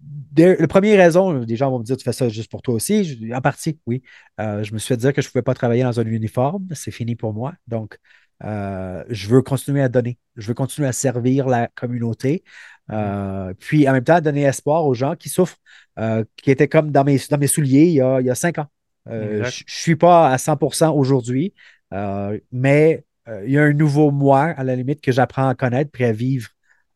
De- 0.00 0.56
la 0.58 0.66
première 0.68 0.98
raison, 0.98 1.40
des 1.44 1.54
gens 1.56 1.70
vont 1.70 1.78
me 1.78 1.84
dire, 1.84 1.96
tu 1.96 2.04
fais 2.04 2.12
ça 2.12 2.28
juste 2.28 2.50
pour 2.50 2.60
toi 2.62 2.74
aussi. 2.74 3.04
Je- 3.04 3.32
en 3.34 3.40
partie, 3.40 3.78
oui. 3.86 4.02
Euh, 4.40 4.62
je 4.64 4.72
me 4.72 4.78
suis 4.78 4.88
fait 4.88 4.96
dire 4.96 5.12
que 5.12 5.22
je 5.22 5.28
ne 5.28 5.30
pouvais 5.32 5.42
pas 5.42 5.54
travailler 5.54 5.82
dans 5.84 6.00
un 6.00 6.04
uniforme. 6.06 6.66
C'est 6.72 6.90
fini 6.90 7.14
pour 7.14 7.32
moi. 7.34 7.54
Donc, 7.68 7.98
euh, 8.44 9.04
je 9.08 9.28
veux 9.28 9.42
continuer 9.42 9.82
à 9.82 9.88
donner. 9.88 10.18
Je 10.36 10.48
veux 10.48 10.54
continuer 10.54 10.88
à 10.88 10.92
servir 10.92 11.46
la 11.46 11.68
communauté. 11.68 12.42
Euh, 12.90 13.54
Puis, 13.60 13.88
en 13.88 13.92
même 13.92 14.02
temps, 14.02 14.20
donner 14.20 14.42
espoir 14.42 14.84
aux 14.84 14.94
gens 14.94 15.14
qui 15.14 15.28
souffrent, 15.28 15.58
qui 16.36 16.50
étaient 16.50 16.68
comme 16.68 16.90
dans 16.90 17.04
mes, 17.04 17.18
dans 17.30 17.38
mes 17.38 17.46
souliers 17.46 17.84
il 17.86 17.92
y 17.94 18.00
a, 18.00 18.20
il 18.20 18.26
y 18.26 18.30
a 18.30 18.34
cinq 18.34 18.58
ans. 18.58 18.66
Je 19.06 19.38
ne 19.44 19.50
suis 19.68 19.94
pas 19.96 20.30
à 20.32 20.38
100% 20.38 20.90
aujourd'hui, 20.96 21.54
mais 22.50 23.04
il 23.44 23.50
y 23.52 23.58
a 23.58 23.62
un 23.64 23.72
nouveau 23.72 24.10
moi, 24.10 24.44
à 24.46 24.64
la 24.64 24.76
limite, 24.76 25.00
que 25.00 25.12
j'apprends 25.12 25.48
à 25.48 25.54
connaître 25.54 25.90
puis 25.90 26.04
à 26.04 26.12
vivre 26.12 26.48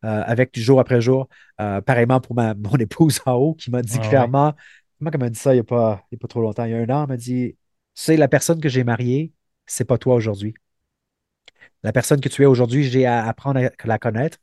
euh, 0.05 0.23
avec 0.25 0.53
du 0.53 0.61
jour 0.61 0.79
après 0.79 1.01
jour. 1.01 1.27
Euh, 1.61 1.81
pareillement 1.81 2.19
pour 2.21 2.35
ma, 2.35 2.53
mon 2.55 2.75
épouse 2.77 3.19
en 3.25 3.33
haut 3.33 3.53
qui 3.55 3.71
m'a 3.71 3.81
dit 3.81 3.99
Ah 3.99 3.99
clairement, 3.99 4.53
comment 4.99 5.11
elle 5.13 5.19
m'a 5.19 5.29
dit 5.29 5.39
ça 5.39 5.53
il 5.53 5.57
n'y 5.57 5.61
a, 5.61 5.63
pas, 5.63 6.03
il 6.11 6.15
y 6.15 6.17
a 6.17 6.19
pas 6.19 6.27
trop 6.27 6.41
longtemps, 6.41 6.65
il 6.65 6.71
y 6.71 6.73
a 6.73 6.77
un 6.77 6.89
an, 6.89 7.03
elle 7.03 7.09
m'a 7.09 7.17
dit 7.17 7.57
C'est 7.93 8.17
la 8.17 8.27
personne 8.27 8.59
que 8.61 8.69
j'ai 8.69 8.83
mariée, 8.83 9.33
c'est 9.65 9.85
pas 9.85 9.97
toi 9.97 10.15
aujourd'hui. 10.15 10.53
La 11.83 11.91
personne 11.93 12.21
que 12.21 12.29
tu 12.29 12.41
es 12.43 12.45
aujourd'hui, 12.45 12.83
j'ai 12.83 13.05
à 13.05 13.25
apprendre 13.25 13.59
à 13.59 13.87
la 13.87 13.99
connaître 13.99 14.37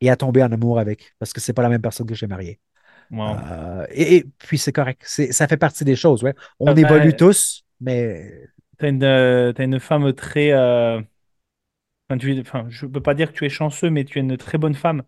et 0.00 0.10
à 0.10 0.16
tomber 0.16 0.42
en 0.42 0.52
amour 0.52 0.78
avec 0.78 1.14
parce 1.18 1.32
que 1.32 1.40
c'est 1.40 1.52
pas 1.52 1.62
la 1.62 1.68
même 1.68 1.82
personne 1.82 2.06
que 2.06 2.14
j'ai 2.14 2.26
mariée. 2.26 2.60
Wow. 3.10 3.36
Euh, 3.38 3.86
et, 3.90 4.16
et 4.16 4.24
puis 4.38 4.58
c'est 4.58 4.72
correct. 4.72 5.02
Ça 5.06 5.48
fait 5.48 5.56
partie 5.56 5.84
des 5.84 5.96
choses. 5.96 6.22
Ouais. 6.22 6.34
On 6.60 6.74
Ouais. 6.74 6.80
évolue 6.80 7.16
tous, 7.16 7.64
mais 7.80 8.48
T'as 8.78 8.88
une, 8.88 9.04
euh, 9.04 9.52
une 9.58 9.78
femme 9.80 10.12
très. 10.12 10.50
Enfin, 12.12 12.18
tu 12.18 12.40
enfin, 12.40 12.66
je 12.68 12.86
ne 12.86 12.90
peux 12.90 13.00
pas 13.02 13.14
dire 13.14 13.32
que 13.32 13.38
tu 13.38 13.44
es 13.46 13.48
chanceux, 13.48 13.90
mais 13.90 14.04
tu 14.04 14.18
es 14.18 14.22
une 14.22 14.36
très 14.36 14.58
bonne 14.58 14.74
femme. 14.74 15.02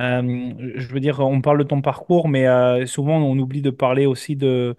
Euh, 0.00 0.54
je 0.76 0.86
veux 0.88 1.00
dire, 1.00 1.20
on 1.20 1.40
parle 1.42 1.58
de 1.58 1.64
ton 1.64 1.82
parcours, 1.82 2.28
mais 2.28 2.46
euh, 2.48 2.86
souvent 2.86 3.18
on 3.18 3.38
oublie 3.38 3.62
de 3.62 3.70
parler 3.70 4.06
aussi 4.06 4.36
de, 4.36 4.76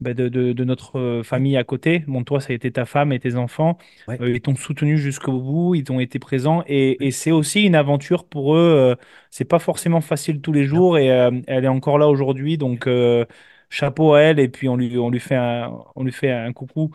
bah, 0.00 0.14
de, 0.14 0.28
de- 0.28 0.52
de 0.52 0.64
notre 0.64 0.98
euh, 0.98 1.22
famille 1.22 1.56
à 1.56 1.64
côté. 1.64 2.00
Bon, 2.08 2.24
toi, 2.24 2.40
ça 2.40 2.52
a 2.52 2.56
été 2.56 2.72
ta 2.72 2.86
femme 2.86 3.12
et 3.12 3.20
tes 3.20 3.36
enfants. 3.36 3.78
Euh, 4.20 4.30
ils 4.32 4.40
t'ont 4.42 4.56
soutenu 4.56 4.98
jusqu'au 4.98 5.40
bout, 5.40 5.74
ils 5.76 5.90
ont 5.92 6.00
été 6.00 6.18
présents. 6.18 6.64
Et, 6.66 7.10
c'est 7.12 7.32
aussi 7.32 7.64
une 7.64 7.74
aventure 7.76 8.24
pour 8.28 8.54
eux. 8.56 8.96
c'est 9.30 9.44
pas 9.46 9.58
forcément 9.60 10.00
facile 10.00 10.40
tous 10.40 10.52
les 10.52 10.64
jours 10.64 10.98
et 10.98 11.06
elle 11.06 11.64
est 11.64 11.68
encore 11.68 11.98
là 11.98 12.08
aujourd'hui. 12.08 12.58
Donc, 12.58 12.88
chapeau 13.70 14.14
à 14.14 14.20
elle. 14.22 14.38
Et 14.40 14.48
puis, 14.48 14.68
on 14.68 14.76
lui, 14.76 14.98
on 14.98 15.10
lui 15.10 15.20
fait 15.20 15.36
un, 15.36 15.72
on 15.96 16.04
lui 16.04 16.12
fait 16.12 16.30
un 16.32 16.52
coucou. 16.52 16.90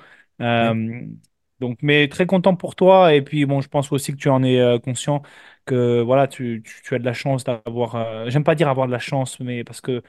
Donc, 1.60 1.80
mais 1.82 2.08
très 2.10 2.26
content 2.26 2.56
pour 2.56 2.76
toi. 2.76 3.14
Et 3.14 3.22
puis, 3.22 3.46
bon, 3.46 3.62
je 3.62 3.68
pense 3.70 3.92
aussi 3.92 4.12
que 4.12 4.18
tu 4.18 4.30
en 4.30 4.44
es 4.44 4.60
euh, 4.60 4.78
conscient 4.80 5.22
que 5.66 6.02
voilà, 6.02 6.28
tu, 6.28 6.62
tu, 6.66 6.82
tu 6.84 6.96
as 6.96 7.00
de 7.00 7.06
la 7.06 7.14
chance 7.14 7.44
d'avoir. 7.44 7.96
euh, 7.96 8.30
j'aime 8.30 8.44
pas 8.44 8.56
dire 8.56 8.68
avoir 8.70 8.88
de 8.88 8.92
la 8.92 9.00
chance, 9.00 9.40
mais 9.40 9.64
parce 9.64 9.82
que 9.82 10.02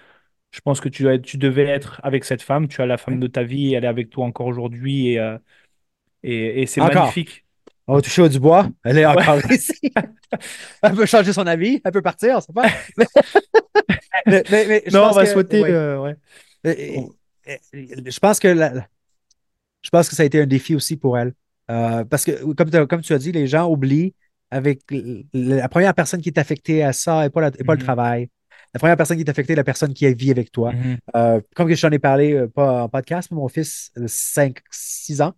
je 0.53 0.61
pense 0.61 0.81
que 0.81 0.89
tu, 0.89 1.03
dois 1.05 1.15
être- 1.15 1.23
tu 1.25 1.39
devais 1.39 1.65
être 1.67 2.01
avec 2.05 2.25
cette 2.25 2.43
femme. 2.43 2.69
Tu 2.69 2.83
as 2.83 2.87
la 2.87 2.99
femme 2.99 3.21
de 3.21 3.27
ta 3.29 3.43
vie, 3.45 3.75
elle 3.75 3.85
est 3.85 3.89
avec 3.89 4.11
toi 4.11 4.27
encore 4.27 4.47
aujourd'hui 4.47 5.09
et, 5.11 5.19
euh, 5.21 5.39
et, 6.23 6.63
et 6.63 6.67
c'est 6.67 6.81
Encore. 6.81 6.95
magnifique. 7.03 7.45
On 7.87 7.95
va 7.95 8.03
toucher 8.03 8.23
au 8.23 8.29
du 8.29 8.41
bois. 8.41 8.69
Elle 8.85 8.99
est 8.99 9.07
Ouais. 9.07 9.13
encore 9.13 9.39
ici. 9.53 9.75
Elle 10.83 10.95
peut 10.95 11.07
changer 11.07 11.33
son 11.33 11.47
avis. 11.47 11.81
Elle 11.85 11.93
peut 11.93 12.03
partir, 12.03 12.43
c'est 12.43 12.53
pas. 12.53 12.67
Mais, 12.97 13.07
mais, 14.27 14.43
mais- 14.51 14.67
mais 14.69 14.83
je 14.87 14.93
Non, 14.97 15.05
on 15.05 15.07
pense 15.09 15.17
va 15.17 15.25
que, 15.25 15.31
souhaiter. 15.31 15.65
euh, 15.65 16.01
ouais. 16.01 16.17
Euh, 16.67 17.01
euh, 17.49 17.57
Je 17.75 18.19
pense 18.19 18.41
que 18.41 18.49
la- 18.49 18.89
je 19.87 19.91
pense 19.91 20.09
que 20.09 20.17
ça 20.17 20.23
a 20.25 20.27
été 20.27 20.41
un 20.41 20.47
défi 20.47 20.75
aussi 20.75 20.97
pour 20.97 21.17
elle. 21.17 21.33
Euh, 21.71 22.05
parce 22.05 22.25
que, 22.25 22.33
comme, 22.55 23.01
tu 23.03 23.13
as 23.13 23.19
dit, 23.19 23.31
les 23.31 23.47
gens 23.47 23.69
oublient 23.71 24.15
avec 24.51 24.81
la 25.33 25.69
première 25.69 25.95
personne 25.95 26.21
qui 26.21 26.29
est 26.29 26.39
affectée 26.39 26.83
à 26.83 26.93
ça 26.93 27.25
et 27.25 27.31
pas, 27.31 27.41
la- 27.41 27.51
et 27.59 27.65
pas 27.65 27.75
le 27.75 27.79
Mhm, 27.79 27.85
travail. 27.85 28.29
La 28.75 28.79
première 28.81 28.97
personne 28.97 29.17
qui 29.17 29.23
est 29.23 29.31
affectée 29.31 29.53
est 29.53 29.57
la 29.57 29.65
personne 29.65 29.95
qui 29.95 30.13
vit 30.15 30.31
avec 30.33 30.51
toi. 30.51 30.73
mhm, 30.73 30.99
Euh, 31.15 31.41
comme 31.55 31.73
je 31.73 31.81
t'en 31.81 31.91
ai 31.91 31.99
parlé, 32.01 32.33
euh, 32.35 32.49
pas 32.49 32.83
en 32.83 32.89
podcast, 32.89 33.31
mais 33.31 33.37
mon 33.37 33.49
fils, 33.49 33.91
de 33.97 34.07
5, 34.09 34.59
6 34.71 35.21
ans, 35.23 35.35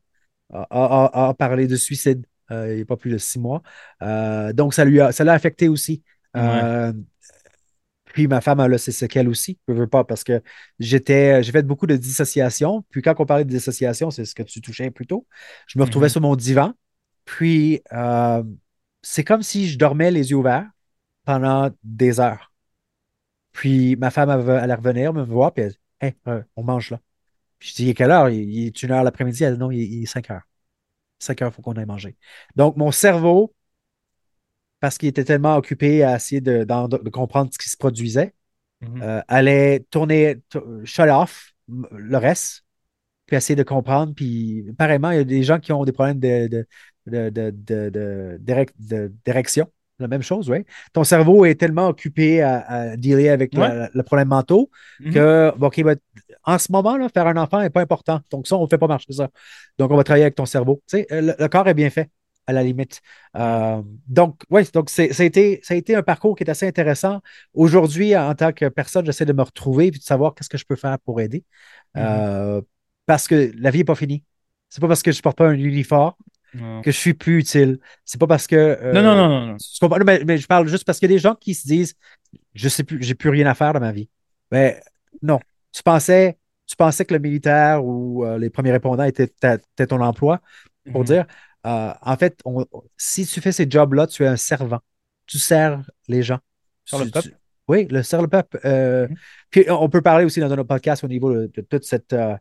a, 0.52 0.66
a- 0.70 1.28
a 1.28 1.34
parlé 1.34 1.66
de 1.66 1.76
suicide 1.76 2.24
euh, 2.50 2.72
il 2.72 2.76
n'y 2.76 2.82
a 2.82 2.86
pas 2.86 2.96
plus 2.96 3.10
de 3.10 3.18
6 3.18 3.38
mois. 3.38 3.62
Donc, 4.54 4.72
ça 4.74 4.84
lui 4.86 5.00
a, 5.00 5.12
ça 5.12 5.24
l'a 5.24 5.34
affecté 5.34 5.68
aussi. 5.68 6.02
Puis 8.14 8.26
ma 8.26 8.40
femme 8.40 8.60
a 8.60 8.68
là, 8.68 8.78
ses 8.78 8.93
séquelles 8.93 9.28
aussi. 9.28 9.59
Je 9.68 9.74
veux 9.74 9.86
pas 9.86 10.05
parce 10.05 10.24
que 10.24 10.43
j'étais, 10.78 11.43
j'ai 11.43 11.52
fait 11.52 11.62
beaucoup 11.62 11.86
de 11.86 11.97
dissociation. 11.97 12.85
Puis 12.90 13.02
quand 13.02 13.14
on 13.18 13.26
parlait 13.26 13.44
de 13.44 13.51
dissociation, 13.51 14.10
c'est 14.10 14.24
ce 14.24 14.35
que 14.35 14.43
tu 14.43 14.60
touchais 14.60 14.90
plus 14.90 15.06
tôt. 15.06 15.26
Je 15.66 15.78
me 15.78 15.85
retrouvais 15.85 16.09
mhm, 16.09 16.10
sur 16.10 16.20
mon 16.20 16.36
divan. 16.36 16.72
Puis 17.24 17.82
euh, 17.93 18.43
c'est 19.02 19.24
comme 19.24 19.43
si 19.43 19.68
je 19.68 19.78
dormais 19.78 20.10
les 20.10 20.30
yeux 20.30 20.36
ouverts 20.36 20.68
pendant 21.24 21.70
des 21.85 22.20
heures. 22.20 22.52
Puis 23.52 23.97
ma 23.97 24.10
femme, 24.10 24.30
elle, 24.30 24.40
va- 24.40 24.55
elle 24.59 24.60
allait 24.64 24.74
revenir, 24.74 25.12
me 25.12 25.22
voir, 25.22 25.52
puis 25.52 25.64
elle 25.64 25.70
dit 25.72 25.78
Hey, 26.01 26.14
euh, 26.28 26.43
on 26.56 26.62
mange 26.62 26.90
là. 26.90 27.01
Puis 27.59 27.70
je 27.70 27.74
dis 27.76 27.85
Il 27.85 27.89
est 27.90 27.94
quelle 27.94 28.12
heure? 28.12 28.28
Il, 28.30 28.51
il 28.51 28.66
est 28.68 28.85
une 28.85 28.93
heure 28.93 29.05
l'après-midi. 29.05 29.44
Elle 29.44 29.55
dit 29.55 29.60
Non, 29.60 29.70
il, 29.70 29.80
il 29.80 30.02
est 30.05 30.06
5 30.06 30.30
heures. 30.30 30.43
5 31.20 31.43
heures, 31.43 31.51
il 31.52 31.55
faut 31.55 31.62
qu'on 31.62 31.74
aille 31.74 31.86
manger. 31.86 32.16
Donc 32.56 32.76
mon 32.76 32.93
cerveau, 32.93 33.55
parce 34.80 34.98
qu'il 34.98 35.09
était 35.09 35.24
tellement 35.24 35.56
occupé 35.56 36.02
à 36.02 36.16
essayer 36.16 36.40
de, 36.40 36.64
comprendre 37.10 37.50
ce 37.52 37.59
qui 37.59 37.68
se 37.68 37.76
produisait, 37.76 38.34
mhm. 38.80 39.02
euh, 39.02 39.20
allait 39.28 39.80
tourner, 39.90 40.40
shut 40.84 41.09
off 41.09 41.52
le 41.68 42.16
reste, 42.16 42.64
puis 43.26 43.36
essayer 43.36 43.56
de 43.56 43.62
comprendre. 43.62 44.14
Puis, 44.14 44.64
pareillement, 44.78 45.10
il 45.10 45.16
y 45.18 45.20
a 45.20 45.24
des 45.24 45.42
gens 45.42 45.59
qui 45.59 45.72
ont 45.72 45.84
des 45.84 45.92
problèmes 45.92 46.18
de, 46.18 46.48
de, 46.48 46.66
de, 47.06 47.30
de, 47.30 47.50
de- 47.50 47.90
de- 47.90 48.38
d'érec- 48.40 48.72
de- 48.78 49.12
d'érection. 49.24 49.70
La 50.00 50.06
même 50.06 50.22
chose, 50.22 50.48
oui. 50.48 50.59
Ton 50.92 51.02
cerveau 51.02 51.44
est 51.44 51.56
tellement 51.56 51.88
occupé 51.88 52.40
à, 52.40 52.60
à 52.60 52.96
dealer 52.96 53.30
avec 53.30 53.52
Ouais. 53.55 53.68
le, 53.68 53.88
le 53.92 54.02
problème 54.05 54.28
mentaux 54.28 54.70
mhm, 55.00 55.12
que, 55.12 55.52
OK, 55.60 55.82
en 56.44 56.59
ce 56.59 56.70
moment, 56.70 56.96
là, 56.96 57.09
faire 57.09 57.26
un 57.26 57.36
enfant 57.36 57.60
n'est 57.60 57.70
pas 57.70 57.80
important. 57.80 58.20
Donc, 58.30 58.46
ça, 58.46 58.56
on 58.56 58.62
ne 58.62 58.68
fait 58.68 58.78
pas 58.78 58.86
marcher 58.86 59.12
ça. 59.12 59.28
Donc, 59.76 59.90
on 59.90 59.96
va 59.96 60.05
travailler 60.05 60.24
avec 60.24 60.36
ton 60.36 60.46
cerveau. 60.46 60.80
Tu 60.88 60.98
sais, 60.98 61.06
le, 61.10 61.34
le 61.36 61.48
corps 61.48 61.68
est 61.68 61.74
bien 61.74 61.90
fait, 61.90 62.10
à 62.48 62.52
la 62.52 62.62
limite. 62.64 63.02
Euh, 63.36 63.82
donc, 64.06 64.40
oui, 64.50 64.62
donc 64.72 64.88
ça, 64.88 65.02
a 65.02 65.24
été, 65.24 65.60
ça 65.62 65.74
a 65.74 65.76
été 65.76 65.94
un 65.94 66.02
parcours 66.02 66.34
qui 66.34 66.44
est 66.44 66.50
assez 66.50 66.66
intéressant. 66.66 67.20
Aujourd'hui, 67.52 68.16
en 68.16 68.34
tant 68.34 68.52
que 68.52 68.68
personne, 68.68 69.04
j'essaie 69.04 69.26
de 69.26 69.34
me 69.34 69.42
retrouver 69.42 69.88
et 69.88 69.90
de 69.90 69.98
savoir 69.98 70.34
qu'est-ce 70.34 70.48
que 70.48 70.56
je 70.58 70.64
peux 70.64 70.74
faire 70.76 70.98
pour 71.00 71.20
aider. 71.20 71.44
Euh, 71.96 72.60
parce 73.04 73.28
que 73.28 73.52
la 73.58 73.70
vie 73.70 73.78
n'est 73.78 73.84
pas 73.84 73.94
finie. 73.94 74.24
C'est 74.70 74.80
pas 74.80 74.88
parce 74.88 75.02
que 75.02 75.12
je 75.12 75.20
porte 75.20 75.36
pas 75.36 75.46
un 75.48 75.52
uniforme 75.52 76.14
Non. 76.54 76.80
que 76.80 76.90
je 76.90 76.96
suis 76.96 77.12
plus 77.14 77.38
utile. 77.40 77.78
C'est 78.06 78.18
pas 78.18 78.26
parce 78.26 78.46
que. 78.46 78.78
non, 78.94 79.02
non, 79.02 79.10
euh, 79.10 79.14
non, 79.14 79.28
non, 79.28 79.46
non. 79.48 79.56
comprends? 79.80 79.98
Non, 79.98 80.04
mais, 80.06 80.22
mais 80.26 80.38
je 80.38 80.46
parle 80.46 80.68
juste 80.68 80.84
parce 80.84 80.98
qu'il 80.98 81.10
y 81.10 81.12
a 81.12 81.16
des 81.16 81.20
gens 81.20 81.34
qui 81.34 81.54
se 81.54 81.66
disent 81.66 81.94
Je 82.54 82.68
sais 82.70 82.82
plus, 82.82 83.02
j'ai 83.02 83.14
plus 83.14 83.28
rien 83.30 83.46
à 83.46 83.54
faire 83.54 83.74
dans 83.74 83.80
ma 83.80 83.92
vie. 83.92 84.08
Mais 84.50 84.80
non. 85.22 85.38
Tu 85.72 85.82
pensais, 85.82 86.38
tu 86.66 86.76
pensais 86.76 87.04
que 87.04 87.12
le 87.12 87.20
militaire 87.20 87.84
ou 87.84 88.24
les 88.38 88.48
premiers 88.48 88.72
répondants 88.72 89.04
étaient, 89.04 89.28
ta- 89.28 89.54
étaient 89.54 89.86
ton 89.86 90.00
emploi 90.00 90.40
pour 90.92 91.00
Mhm. 91.02 91.06
dire 91.06 91.26
euh, 91.69 91.93
en 92.03 92.16
fait, 92.16 92.40
on- 92.45 92.65
si 92.97 93.27
tu 93.27 93.40
fais 93.40 93.53
ces 93.53 93.66
jobs-là, 93.69 94.07
tu 94.07 94.24
es 94.24 94.27
un 94.27 94.36
servant. 94.36 94.81
Tu 95.27 95.39
sers 95.39 95.82
les 96.09 96.23
gens. 96.23 96.39
Sur 96.85 96.99
le 96.99 97.05
Tu- 97.05 97.11
tu- 97.11 97.28
peuple. 97.31 97.36
oui, 97.69 97.86
le 97.90 98.03
sert 98.03 98.23
le 98.23 98.28
peuple. 98.28 98.59
Euh, 98.65 99.07
Mhm. 99.09 99.16
puis 99.51 99.65
on 99.70 99.89
peut 99.89 100.01
parler 100.03 100.24
aussi 100.24 100.40
dans 100.40 100.49
notre 100.49 100.62
podcast 100.65 101.05
au 101.05 101.09
niveau 101.09 101.32
de, 101.35 101.51
de 101.55 101.61
toute 101.61 101.85
cette 101.85 102.12
euh, 102.12 102.35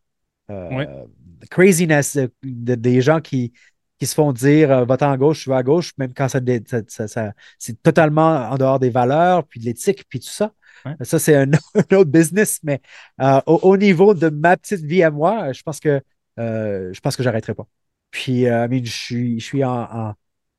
euh, 0.49 1.05
craziness 1.49 2.15
de- 2.17 2.31
de- 2.43 2.75
des 2.75 3.01
gens 3.01 3.19
qui, 3.19 3.51
qui 3.99 4.05
se 4.05 4.13
font 4.15 4.31
dire 4.31 4.71
euh, 4.71 4.85
vote 4.85 5.01
en 5.03 5.17
gauche, 5.17 5.43
je 5.45 5.49
vais 5.49 5.55
à 5.57 5.63
gauche, 5.63 5.91
même 5.97 6.13
quand 6.13 6.29
ça, 6.29 6.39
dé- 6.39 6.63
ça- 6.65 6.81
ça- 6.87 7.07
ça- 7.07 7.33
c'est 7.59 7.81
totalement 7.81 8.49
en 8.49 8.55
dehors 8.57 8.79
des 8.79 8.89
valeurs, 8.91 9.43
puis 9.45 9.59
de 9.59 9.65
l'éthique, 9.65 10.05
puis 10.07 10.19
tout 10.19 10.29
ça. 10.29 10.53
Ouais. 10.85 10.93
Ça, 11.01 11.17
c'est 11.19 11.35
un, 11.35 11.45
un 11.75 11.95
autre 11.97 12.09
business, 12.11 12.59
mais 12.63 12.79
euh, 13.21 13.41
au, 13.47 13.55
au 13.63 13.75
niveau 13.77 14.13
de 14.13 14.29
ma 14.29 14.55
petite 14.55 14.81
vie 14.85 15.03
à 15.03 15.09
moi, 15.11 15.51
je 15.51 15.63
pense 15.63 15.79
que 15.79 15.99
euh, 16.39 16.93
je 16.93 16.99
pense 17.01 17.15
que 17.17 17.23
j'arrêterai 17.23 17.55
pas. 17.55 17.65
Puis, 18.11 18.47
euh, 18.47 18.67
je 18.83 18.89
suis, 18.91 19.39
je 19.39 19.45
suis 19.45 19.63
en, 19.63 19.71
en, 19.83 20.13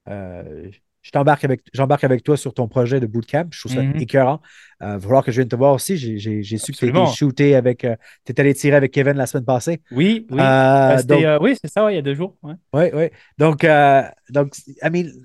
euh, 0.08 0.70
je 1.02 1.10
t'embarque 1.10 1.44
avec, 1.44 1.62
j'embarque 1.72 2.04
avec 2.04 2.22
toi 2.22 2.36
sur 2.36 2.52
ton 2.52 2.68
projet 2.68 3.00
de 3.00 3.06
bootcamp. 3.06 3.46
Je 3.50 3.60
trouve 3.60 3.72
ça 3.72 3.82
Mhm. 3.82 3.96
écœurant. 3.98 4.40
Il 4.80 4.86
va 4.86 5.00
falloir 5.00 5.24
que 5.24 5.32
je 5.32 5.40
vienne 5.40 5.48
te 5.48 5.56
voir 5.56 5.72
aussi. 5.72 5.96
J'ai, 5.96 6.18
su 6.42 6.72
que 6.72 6.78
tu 6.78 6.84
Absolument. 6.86 7.06
shooté 7.06 7.54
avec. 7.54 7.78
tu 8.24 8.32
es 8.32 8.40
allé 8.40 8.52
tirer 8.54 8.76
avec 8.76 8.92
Kevin 8.92 9.14
la 9.14 9.26
semaine 9.26 9.44
passée. 9.46 9.80
Oui, 9.90 10.26
oui. 10.30 10.38
Euh, 10.40 11.02
donc, 11.02 11.22
euh, 11.24 11.38
oui, 11.40 11.56
c'est 11.60 11.70
ça, 11.70 11.84
ouais, 11.84 11.94
il 11.94 11.96
y 11.96 11.98
a 11.98 12.02
deux 12.02 12.14
jours. 12.14 12.36
ouais. 12.42 12.54
oui, 12.74 12.84
oui. 12.92 13.04
Donc, 13.38 13.64
euh, 13.64 14.02
donc 14.28 14.54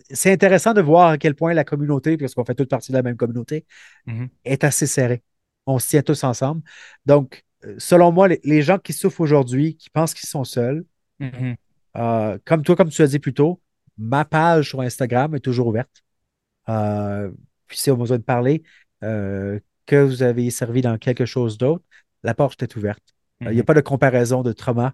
c'est 0.09 0.31
intéressant 0.31 0.73
de 0.73 0.81
voir 0.81 1.09
à 1.09 1.17
quel 1.17 1.35
point 1.35 1.53
la 1.53 1.63
communauté, 1.65 2.17
parce 2.17 2.33
qu'on 2.33 2.45
fait 2.45 2.55
toute 2.55 2.69
partie 2.69 2.91
de 2.91 2.97
la 2.97 3.03
même 3.03 3.17
communauté, 3.17 3.65
Mhm. 4.05 4.29
est 4.45 4.63
assez 4.63 4.87
serrée. 4.87 5.21
On 5.65 5.79
se 5.79 5.89
tient 5.89 6.01
tous 6.01 6.23
ensemble. 6.23 6.61
Donc, 7.05 7.43
euh, 7.65 7.75
selon 7.77 8.11
moi, 8.11 8.27
les, 8.29 8.39
les 8.43 8.61
gens 8.61 8.77
qui 8.77 8.93
souffrent 8.93 9.21
aujourd'hui, 9.21 9.75
qui 9.75 9.89
pensent 9.89 10.13
qu'ils 10.13 10.29
sont 10.29 10.43
seuls, 10.45 10.85
Mhm. 11.19 11.55
Euh, 11.97 12.37
comme 12.45 12.63
toi, 12.63 12.75
comme 12.75 12.89
tu 12.89 13.01
as 13.01 13.07
dit 13.07 13.19
plus 13.19 13.33
tôt, 13.33 13.61
ma 13.97 14.25
page 14.25 14.69
sur 14.69 14.81
Instagram 14.81 15.35
est 15.35 15.39
toujours 15.39 15.67
ouverte. 15.67 16.03
Euh, 16.69 17.31
puis 17.67 17.77
si 17.77 17.91
on 17.91 17.95
a 17.95 17.97
besoin 17.97 18.17
de 18.17 18.23
parler, 18.23 18.63
euh, 19.03 19.59
que 19.85 19.97
vous 19.97 20.23
avez 20.23 20.49
servi 20.49 20.81
dans 20.81 20.97
quelque 20.97 21.25
chose 21.25 21.57
d'autre, 21.57 21.83
la 22.23 22.33
porte 22.33 22.63
est 22.63 22.75
ouverte. 22.75 23.03
Il 23.41 23.49
n'y 23.49 23.53
a 23.55 23.57
Mhm. 23.57 23.65
pas 23.65 23.73
de 23.73 23.81
comparaison 23.81 24.41
de 24.41 24.53
trauma. 24.53 24.93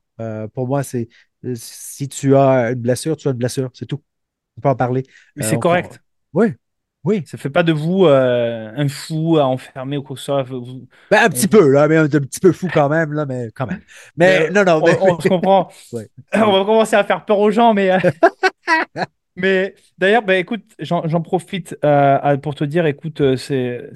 Pour 0.53 0.67
moi, 0.67 0.81
c'est 0.81 1.07
si 1.53 2.09
tu 2.09 2.35
as 2.35 2.71
une 2.71 2.81
blessure, 2.81 3.15
tu 3.15 3.27
as 3.27 3.31
une 3.31 3.37
blessure, 3.37 3.69
c'est 3.73 3.85
tout. 3.85 4.01
On 4.57 4.61
peut 4.61 4.69
en 4.69 4.75
parler. 4.75 5.03
Mais 5.35 5.43
c'est 5.43 5.57
on- 5.57 5.59
correct. 5.59 6.01
Oui, 6.33 6.53
oui. 7.09 7.23
Ça 7.25 7.37
fait 7.37 7.49
pas 7.49 7.63
de 7.63 7.71
vous 7.73 8.05
euh, 8.05 8.71
un 8.75 8.87
fou 8.87 9.37
à 9.37 9.45
enfermer 9.47 9.97
ou 9.97 10.03
quoi 10.03 10.15
que 10.15 10.19
ce 10.19 10.25
soit. 10.25 10.43
Vous- 10.43 10.87
Ben, 11.11 11.23
un 11.23 11.25
on- 11.27 11.29
petit 11.29 11.47
peu, 11.47 11.69
là, 11.71 11.87
mais 11.87 11.97
un, 11.97 12.05
un 12.05 12.09
petit 12.09 12.39
peu 12.39 12.51
fou 12.51 12.67
quand 12.73 12.89
même, 12.89 13.13
là, 13.13 13.25
mais 13.25 13.49
quand 13.55 13.67
même. 13.67 13.81
Mais 14.17 14.49
non, 14.51 14.63
non, 14.63 14.81
on, 14.81 14.85
mais, 14.85 14.97
on 15.01 15.19
se 15.19 15.27
comprend. 15.27 15.69
Ouais. 15.93 16.07
On 16.33 16.51
va 16.51 16.65
commencer 16.65 16.95
à 16.95 17.03
faire 17.03 17.25
peur 17.25 17.39
aux 17.39 17.51
gens, 17.51 17.73
mais, 17.73 17.91
euh, 17.91 17.99
mais 19.35 19.73
d'ailleurs, 19.97 20.23
bah, 20.23 20.35
écoute, 20.35 20.63
j'en 20.79 21.21
profite 21.21 21.77
euh, 21.85 22.37
pour 22.37 22.55
te 22.55 22.63
dire, 22.65 22.85
écoute, 22.85 23.21
c'est, 23.37 23.89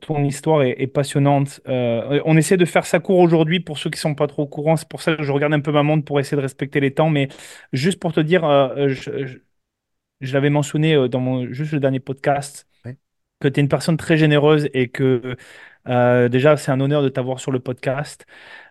ton 0.00 0.22
histoire 0.24 0.62
est, 0.62 0.76
est 0.80 0.86
passionnante. 0.86 1.60
On 1.66 2.36
essaie 2.36 2.56
de 2.56 2.64
faire 2.64 2.86
ça 2.86 3.00
court 3.00 3.18
aujourd'hui 3.18 3.58
pour 3.60 3.78
ceux 3.78 3.90
qui 3.90 3.98
sont 3.98 4.14
pas 4.14 4.28
trop 4.28 4.42
au 4.44 4.46
courant. 4.46 4.76
C'est 4.76 4.88
pour 4.88 5.02
ça 5.02 5.16
que 5.16 5.22
je 5.24 5.32
regarde 5.32 5.54
un 5.54 5.60
peu 5.60 5.72
ma 5.72 5.82
montre 5.82 6.04
pour 6.04 6.20
essayer 6.20 6.36
de 6.36 6.42
respecter 6.42 6.78
les 6.80 6.94
temps. 6.94 7.10
Mais 7.10 7.28
juste 7.72 7.98
pour 8.00 8.12
te 8.12 8.20
dire, 8.20 8.42
je, 8.88 9.26
je- 9.26 9.38
je 10.20 10.32
l'avais 10.34 10.50
mentionné 10.50 10.94
euh, 10.94 11.08
dans 11.08 11.20
mon, 11.20 11.52
juste 11.52 11.72
le 11.72 11.80
dernier 11.80 12.00
podcast, 12.00 12.66
Ouais. 12.84 12.96
que 13.40 13.48
tu 13.48 13.60
es 13.60 13.62
une 13.62 13.68
personne 13.68 13.96
très 13.96 14.16
généreuse 14.16 14.68
et 14.74 14.88
que 14.90 15.36
euh, 15.88 16.28
déjà, 16.28 16.56
c'est 16.56 16.72
un 16.72 16.80
honneur 16.80 17.02
de 17.02 17.08
t'avoir 17.08 17.40
sur 17.40 17.52
le 17.52 17.60
podcast. 17.60 18.26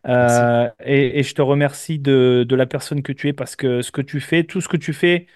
Euh, 0.07 0.69
et, 0.85 1.19
et 1.19 1.23
je 1.23 1.35
te 1.35 1.41
remercie 1.43 1.99
de, 1.99 2.45
de 2.47 2.55
la 2.55 2.65
personne 2.67 3.03
que 3.03 3.11
tu 3.13 3.29
es 3.29 3.33
parce 3.33 3.55
que 3.55 3.81
ce 3.81 3.91
que 3.91 4.01
tu 4.01 4.19
fais, 4.21 4.43
tout 4.45 4.61
ce 4.61 4.69
que 4.69 4.77
tu 4.77 4.93
fais, 4.93 5.27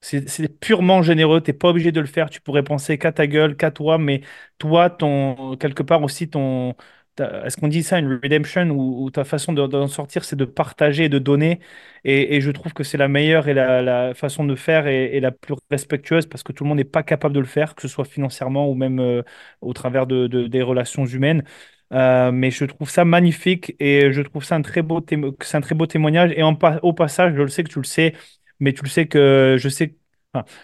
c'est 0.00 0.28
c'est 0.28 0.48
purement 0.60 1.02
généreux. 1.02 1.40
Tu 1.42 1.50
n'es 1.50 1.56
pas 1.58 1.68
obligé 1.68 1.92
de 1.92 2.00
le 2.00 2.06
faire. 2.06 2.30
Tu 2.30 2.40
pourrais 2.40 2.62
penser 2.64 2.98
qu'à 2.98 3.12
ta 3.12 3.26
gueule, 3.26 3.56
qu'à 3.56 3.70
toi, 3.70 3.98
mais 3.98 4.22
toi, 4.58 4.90
ton, 4.90 5.56
quelque 5.56 5.82
part 5.82 6.02
aussi, 6.02 6.28
ton, 6.30 6.74
est-ce 7.20 7.56
qu'on 7.56 7.68
dit 7.68 7.82
ça, 7.82 7.98
une 7.98 8.18
redemption, 8.22 8.68
ou, 8.70 9.10
ta 9.10 9.24
façon 9.24 9.52
d'en 9.52 9.86
sortir, 9.86 10.24
c'est 10.24 10.36
de 10.36 10.44
partager 10.44 11.08
de 11.08 11.18
donner? 11.18 11.60
Et, 12.04 12.40
je 12.40 12.50
trouve 12.50 12.72
que 12.72 12.84
c'est 12.84 12.98
la 12.98 13.08
meilleure 13.08 13.48
et 13.48 13.54
la, 13.54 14.14
façon 14.14 14.44
de 14.44 14.54
faire 14.54 14.86
et, 14.86 15.20
la 15.20 15.30
plus 15.30 15.54
respectueuse 15.70 16.26
parce 16.26 16.42
que 16.42 16.52
tout 16.52 16.64
le 16.64 16.68
monde 16.68 16.78
n'est 16.78 16.84
pas 16.84 17.02
capable 17.02 17.34
de 17.34 17.40
le 17.40 17.46
faire, 17.46 17.74
que 17.74 17.82
ce 17.82 17.88
soit 17.88 18.04
financièrement 18.04 18.68
ou 18.68 18.74
même 18.74 19.00
euh, 19.00 19.22
au 19.60 19.72
travers 19.72 20.06
de, 20.06 20.26
des 20.26 20.62
relations 20.62 21.06
humaines. 21.06 21.44
Euh, 21.92 22.30
mais 22.32 22.50
je 22.50 22.64
trouve 22.64 22.88
ça 22.88 23.04
magnifique 23.04 23.74
et 23.80 24.12
je 24.12 24.22
trouve 24.22 24.44
ça 24.44 24.54
un 24.56 24.62
très 24.62 24.82
beau, 24.82 25.04
un 25.52 25.60
très 25.60 25.74
beau 25.74 25.86
témoignage. 25.86 26.32
Et 26.36 26.42
au 26.42 26.92
passage, 26.92 27.34
je 27.34 27.42
le 27.42 27.48
sais 27.48 27.64
que 27.64 27.70
tu 27.70 27.78
le 27.80 27.84
sais, 27.84 28.14
mais 28.60 28.72
tu 28.72 28.82
le 28.82 28.88
sais 28.88 29.06
que 29.06 29.56
je 29.58 29.68
sais, 29.68 29.96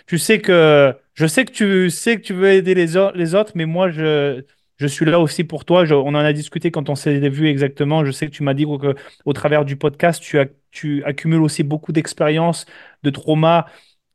tu 0.06 0.18
sais 0.18 0.40
que 0.40 0.94
je 1.14 1.26
sais 1.26 1.44
que 1.44 1.52
tu 1.52 1.90
sais 1.90 2.16
que 2.16 2.22
tu 2.22 2.34
veux 2.34 2.48
aider 2.50 2.74
les, 2.74 2.86
les 3.14 3.34
autres, 3.34 3.52
mais 3.54 3.66
moi 3.66 3.90
je 3.90 4.44
je 4.78 4.86
suis 4.86 5.04
là 5.06 5.20
aussi 5.20 5.44
pour 5.44 5.64
toi. 5.64 5.84
on 5.90 6.08
en 6.08 6.14
a 6.16 6.32
discuté 6.32 6.70
quand 6.70 6.88
on 6.90 6.94
s'est 6.94 7.28
vu 7.28 7.48
exactement. 7.48 8.04
Je 8.04 8.10
sais 8.10 8.26
que 8.26 8.32
tu 8.32 8.42
m'as 8.42 8.54
dit 8.54 8.64
que 8.64 8.94
au 9.24 9.32
travers 9.32 9.64
du 9.64 9.76
podcast, 9.76 10.22
tu, 10.22 10.38
as, 10.38 10.46
tu 10.70 11.02
accumules 11.04 11.42
aussi 11.42 11.62
beaucoup 11.62 11.92
d'expériences, 11.92 12.66
de 13.02 13.10
traumas, 13.10 13.66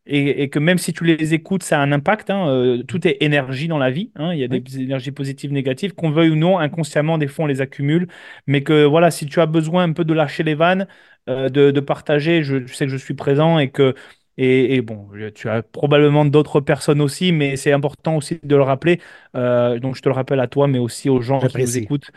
et, 0.07 0.49
que 0.49 0.59
même 0.59 0.77
si 0.77 0.93
tu 0.93 1.03
les 1.05 1.33
écoutes, 1.33 1.63
ça 1.63 1.79
a 1.79 1.83
un 1.83 1.91
impact. 1.91 2.29
Hein. 2.31 2.47
Euh, 2.49 2.83
tout 2.83 3.07
est 3.07 3.17
énergie 3.21 3.67
dans 3.67 3.77
la 3.77 3.91
vie. 3.91 4.11
Hein. 4.15 4.33
Il 4.33 4.39
y 4.39 4.43
a 4.43 4.47
des 4.47 4.79
énergies 4.81 5.11
positives, 5.11 5.51
négatives. 5.53 5.93
Qu'on 5.93 6.09
veuille 6.09 6.31
ou 6.31 6.35
non, 6.35 6.57
inconsciemment, 6.59 7.17
des 7.17 7.27
fois, 7.27 7.45
on 7.45 7.47
les 7.47 7.61
accumule. 7.61 8.07
Mais 8.47 8.63
que 8.63 8.83
voilà, 8.83 9.11
si 9.11 9.25
tu 9.27 9.39
as 9.39 9.45
besoin 9.45 9.83
un 9.83 9.93
peu 9.93 10.03
de 10.03 10.13
lâcher 10.13 10.43
les 10.43 10.55
vannes, 10.55 10.87
euh, 11.29 11.49
de, 11.49 11.79
partager, 11.79 12.43
je, 12.43 12.65
sais 12.67 12.85
que 12.85 12.91
je 12.91 12.97
suis 12.97 13.13
présent 13.13 13.59
et 13.59 13.69
que. 13.71 13.95
Et, 14.37 14.81
bon, 14.81 15.09
tu 15.35 15.49
as 15.49 15.61
probablement 15.61 16.25
d'autres 16.25 16.61
personnes 16.61 17.01
aussi, 17.01 17.31
mais 17.31 17.57
c'est 17.57 17.71
important 17.71 18.17
aussi 18.17 18.39
de 18.43 18.55
le 18.55 18.63
rappeler. 18.63 18.99
Euh, 19.35 19.79
donc, 19.79 19.95
je 19.95 20.01
te 20.01 20.09
le 20.09 20.15
rappelle 20.15 20.39
à 20.39 20.47
toi, 20.47 20.67
mais 20.67 20.79
aussi 20.79 21.09
aux 21.09 21.21
gens 21.21 21.39
qui 21.39 21.57
nous 21.57 21.77
écoutent. 21.77 22.11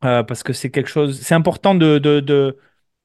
parce 0.00 0.42
que 0.42 0.52
c'est 0.52 0.70
quelque 0.70 0.90
chose. 0.90 1.20
C'est 1.20 1.34
important 1.34 1.74
de, 1.74 1.98
de 1.98 2.56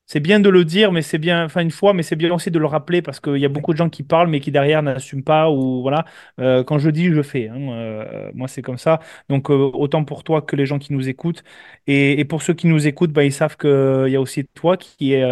c'est 0.08 0.20
bien 0.20 0.40
de 0.40 0.50
le 0.50 0.66
dire, 0.66 0.92
mais 0.92 1.02
c'est 1.02 1.18
bien, 1.18 1.46
enfin 1.46 1.62
une 1.62 1.72
fois, 1.72 1.94
mais 1.94 2.04
c'est 2.04 2.16
bien 2.16 2.32
aussi 2.34 2.52
de 2.52 2.60
le 2.60 2.66
rappeler 2.68 3.02
parce 3.02 3.20
qu'il 3.20 3.38
y 3.38 3.46
a 3.46 3.50
beaucoup 3.50 3.74
de 3.74 3.78
gens 3.78 3.90
qui 3.90 4.04
parlent 4.04 4.30
mais 4.30 4.40
qui 4.40 4.52
derrière 4.52 4.84
n'assument 4.84 5.24
pas 5.24 5.50
ou 5.50 5.82
voilà. 5.82 6.06
Euh, 6.40 6.64
quand 6.64 6.78
je 6.78 6.90
dis, 6.90 7.08
je 7.12 7.22
fais. 7.22 7.50
Hein, 7.50 7.70
euh, 7.72 8.32
moi, 8.36 8.48
c'est 8.48 8.62
comme 8.62 8.78
ça. 8.78 9.00
Donc 9.30 9.50
euh, 9.50 9.54
autant 9.74 10.04
pour 10.06 10.24
toi 10.24 10.42
que 10.42 10.56
les 10.56 10.66
gens 10.66 10.80
qui 10.80 10.94
nous 10.94 11.10
écoutent 11.10 11.44
et, 11.88 12.24
pour 12.26 12.42
ceux 12.44 12.54
qui 12.54 12.68
nous 12.68 12.88
écoutent, 12.88 13.12
bah, 13.12 13.24
ils 13.24 13.34
savent 13.34 13.58
qu'il 13.58 13.70
y 14.10 14.16
a 14.16 14.22
aussi 14.22 14.46
toi 14.54 14.78
qui 14.78 15.14
est 15.14 15.24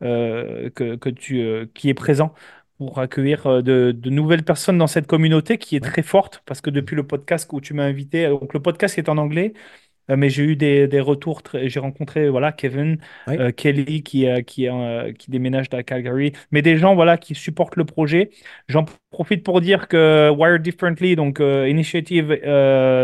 que, 0.00 0.96
que, 0.96 1.08
tu 1.10 1.68
qui 1.74 1.88
est 1.88 1.94
présent 1.94 2.34
pour 2.78 2.98
accueillir 2.98 3.62
de, 3.62 3.94
nouvelles 4.04 4.44
personnes 4.44 4.78
dans 4.78 4.86
cette 4.86 5.06
communauté 5.06 5.58
qui 5.58 5.76
est 5.76 5.80
très 5.80 6.02
forte 6.02 6.42
parce 6.46 6.60
que 6.60 6.70
depuis 6.70 6.96
le 6.96 7.06
podcast 7.06 7.48
où 7.52 7.60
tu 7.60 7.74
m'as 7.74 7.84
invité, 7.84 8.28
donc 8.28 8.52
le 8.54 8.60
podcast 8.60 8.98
est 8.98 9.08
en 9.08 9.18
anglais. 9.18 9.54
Euh, 10.10 10.16
mais 10.16 10.30
j'ai 10.30 10.42
eu 10.42 10.56
des, 10.56 10.88
des 10.88 11.00
retours. 11.00 11.42
J'ai 11.54 11.80
rencontré 11.80 12.28
voilà, 12.28 12.52
Kevin, 12.52 12.98
euh, 13.28 13.52
Kelly 13.52 14.02
qui, 14.02 14.26
euh, 14.26 14.42
qui, 14.42 14.68
qui 15.18 15.30
déménage 15.30 15.66
à 15.72 15.82
Calgary, 15.82 16.32
mais 16.50 16.62
des 16.62 16.76
gens 16.76 16.94
voilà, 16.94 17.16
qui 17.18 17.34
supportent 17.34 17.76
le 17.76 17.84
projet. 17.84 18.30
J'en 18.68 18.84
profite 19.10 19.44
pour 19.44 19.60
dire 19.60 19.88
que 19.88 20.30
Wired 20.30 20.62
Differently, 20.62 21.16
donc 21.16 21.40
Initiative, 21.40 22.32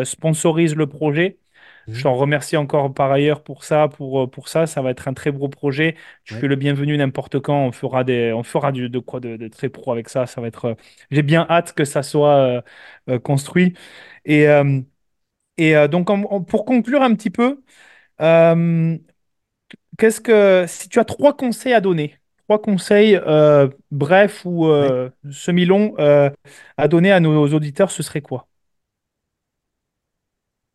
sponsorise 0.04 0.74
le 0.74 0.86
projet. 0.86 1.38
Mhm. 1.86 1.94
Je 1.94 2.02
t'en 2.02 2.14
remercie 2.14 2.56
encore 2.58 2.92
par 2.92 3.10
ailleurs 3.10 3.42
pour 3.42 3.64
ça, 3.64 3.88
pour, 3.88 4.30
pour 4.30 4.48
ça. 4.48 4.66
Ça 4.66 4.82
va 4.82 4.90
être 4.90 5.08
un 5.08 5.14
très 5.14 5.32
beau 5.32 5.48
projet. 5.48 5.96
Tu 6.24 6.34
fais 6.34 6.46
le 6.46 6.56
bienvenu 6.56 6.96
n'importe 6.98 7.40
quand. 7.40 7.66
On 7.66 7.72
fera 7.72 8.04
des, 8.04 8.32
on 8.34 8.42
fera 8.42 8.72
du, 8.72 8.90
de 8.90 8.98
quoi 8.98 9.20
de, 9.20 9.48
très 9.48 9.70
pro 9.70 9.92
avec 9.92 10.08
ça. 10.10 10.26
Ça 10.26 10.40
va 10.42 10.48
être. 10.48 10.76
J'ai 11.10 11.22
bien 11.22 11.46
hâte 11.48 11.72
que 11.72 11.84
ça 11.84 12.02
soit 12.02 12.62
construit. 13.24 13.74
Et 14.26 14.46
et 15.58 15.76
euh, 15.76 15.88
donc, 15.88 16.08
pour 16.46 16.64
conclure 16.64 17.02
un 17.02 17.14
petit 17.14 17.30
peu, 17.30 17.60
euh, 18.20 18.96
qu'est-ce 19.98 20.20
que 20.20 20.64
si 20.66 20.88
tu 20.88 21.00
as 21.00 21.04
trois 21.04 21.36
conseils 21.36 21.74
à 21.74 21.80
donner, 21.80 22.16
trois 22.44 22.62
conseils 22.62 23.16
euh, 23.16 23.68
brefs 23.90 24.44
ou 24.46 24.70
semi-longs 25.30 25.94
à 26.76 26.88
donner 26.88 27.12
à 27.12 27.20
nos 27.20 27.52
auditeurs, 27.52 27.90
ce 27.90 28.02
serait 28.02 28.22
quoi? 28.22 28.48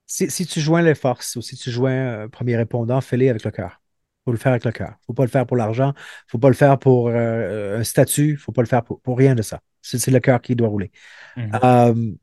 Si, 0.06 0.46
tu 0.46 0.60
joins 0.60 0.84
les 0.84 0.94
forces 0.94 1.38
ou 1.38 1.42
si 1.42 1.56
tu 1.56 1.72
joins 1.72 2.24
un 2.24 2.30
premier 2.30 2.56
répondant, 2.56 3.02
fais-les 3.02 3.30
avec 3.30 3.44
le 3.44 3.50
cœur. 3.50 3.82
Il 3.82 4.26
faut 4.26 4.32
le 4.32 4.38
faire 4.38 4.52
avec 4.52 4.64
le 4.64 4.72
cœur. 4.72 4.90
Il 4.90 5.02
ne 5.02 5.06
faut 5.08 5.14
pas 5.14 5.24
le 5.24 5.30
faire 5.30 5.46
pour 5.48 5.58
l'argent. 5.58 5.94
Il 5.96 6.28
ne 6.28 6.30
faut 6.30 6.38
pas 6.38 6.50
le 6.50 6.54
faire 6.54 6.78
pour 6.78 7.10
un 7.10 7.84
statut. 7.84 8.28
Il 8.28 8.34
ne 8.34 8.38
faut 8.38 8.52
pas 8.52 8.62
le 8.62 8.68
faire 8.68 8.84
pour, 8.84 9.00
rien 9.18 9.34
de 9.34 9.42
ça. 9.42 9.62
C'est 9.82 10.12
le 10.12 10.20
cœur 10.20 10.42
qui 10.42 10.56
doit 10.56 10.68
rouler. 10.68 10.92
Mhm 11.36 12.18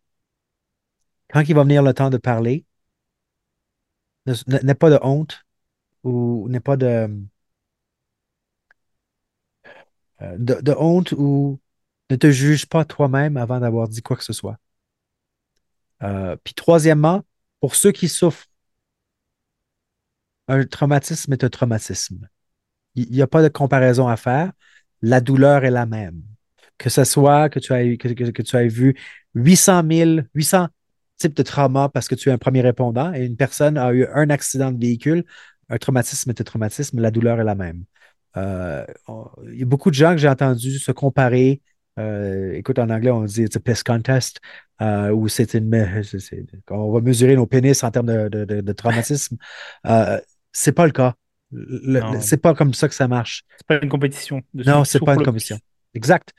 quand 1.33 1.43
il 1.49 1.55
va 1.55 1.63
venir 1.63 1.83
le 1.83 1.95
temps 1.95 2.11
de 2.11 2.19
parler, 2.19 2.65
n'aie 4.27 4.75
pas 4.75 4.91
de 4.91 4.99
honte 5.03 5.45
ou 6.05 6.49
n'aie 6.49 6.61
pas 6.61 6.77
de, 6.77 7.09
euh, 10.23 10.37
de, 10.39 10.75
honte 10.79 11.13
ou 11.13 11.61
ne 12.11 12.17
te 12.17 12.31
juge 12.31 12.67
pas 12.67 12.85
toi-même 12.85 13.37
avant 13.37 13.61
d'avoir 13.61 13.89
dit 13.89 14.03
quoi 14.03 14.17
que 14.17 14.25
ce 14.25 14.33
soit. 14.33 14.59
Euh, 16.03 16.37
puis 16.45 16.55
troisièmement, 16.55 17.23
pour 17.61 17.75
ceux 17.75 17.93
qui 17.93 18.09
souffrent, 18.09 18.47
un 20.49 20.65
traumatisme 20.65 21.33
est 21.33 21.45
un 21.45 21.49
traumatisme. 21.49 22.29
Il 22.95 23.11
n'y 23.11 23.23
a 23.23 23.27
pas 23.27 23.43
de 23.43 23.49
comparaison 23.49 24.09
à 24.09 24.17
faire. 24.17 24.53
La 25.03 25.21
douleur 25.21 25.65
est 25.65 25.71
la 25.71 25.87
même. 25.87 26.23
Que 26.79 26.91
ce 26.91 27.05
soit 27.05 27.49
que 27.51 27.61
tu 27.61 27.73
as, 27.73 27.97
que, 27.97 28.09
que 28.09 28.43
tu 28.43 28.57
as 28.57 28.67
vu 28.67 28.99
800 29.35 29.83
000, 29.89 30.21
800, 30.35 30.69
type 31.21 31.35
de 31.35 31.43
trauma 31.43 31.89
parce 31.89 32.09
que 32.09 32.15
tu 32.15 32.31
es 32.31 32.33
un 32.33 32.39
premier 32.39 32.63
répondant 32.63 33.13
et 33.13 33.25
une 33.25 33.37
personne 33.37 33.79
a 33.79 33.93
eu 33.93 34.07
un 34.13 34.31
accident 34.31 34.73
de 34.73 34.81
véhicule, 34.81 35.25
un 35.69 35.79
traumatisme 35.79 36.31
est 36.31 36.41
un 36.41 36.45
traumatisme, 36.45 37.01
la 37.01 37.11
douleur 37.11 37.41
est 37.41 37.45
la 37.45 37.55
même. 37.55 37.85
Euh, 38.37 38.85
il 39.53 39.59
y 39.59 39.63
a 39.63 39.67
beaucoup 39.67 39.91
de 39.91 39.95
gens 39.95 40.13
que 40.13 40.19
j'ai 40.19 40.29
entendu 40.29 40.79
se 40.79 40.93
comparer. 40.93 41.61
Euh, 41.99 42.53
écoute, 42.53 42.79
en 42.79 42.89
anglais, 42.91 43.11
on 43.11 43.25
dit 43.25 43.43
it's 43.43 43.57
a 43.57 43.61
piss 43.61 43.83
contest, 43.83 44.41
euh, 44.81 45.11
où 45.11 45.29
c'est 45.29 45.55
une. 45.55 45.71
on 46.71 46.93
va 46.93 47.01
mesurer 47.01 47.37
nos 47.37 47.47
pénis 47.47 47.83
en 47.85 47.91
termes 47.91 48.29
de, 48.29 48.45
de, 48.45 48.73
traumatisme. 48.73 49.37
c'est 50.53 50.73
pas 50.73 50.87
le 50.87 50.93
cas. 50.93 51.15
C'est 52.21 52.41
pas 52.41 52.55
comme 52.55 52.75
ça 52.75 52.89
que 52.89 52.95
ça 52.95 53.09
marche. 53.09 53.45
C'est 53.59 53.67
pas 53.67 53.83
une 53.83 53.89
compétition. 53.89 54.41
non, 54.55 54.85
c'est 54.85 55.01
pas 55.01 55.15
une 55.15 55.25
compétition. 55.25 55.59
Exact. 55.95 56.33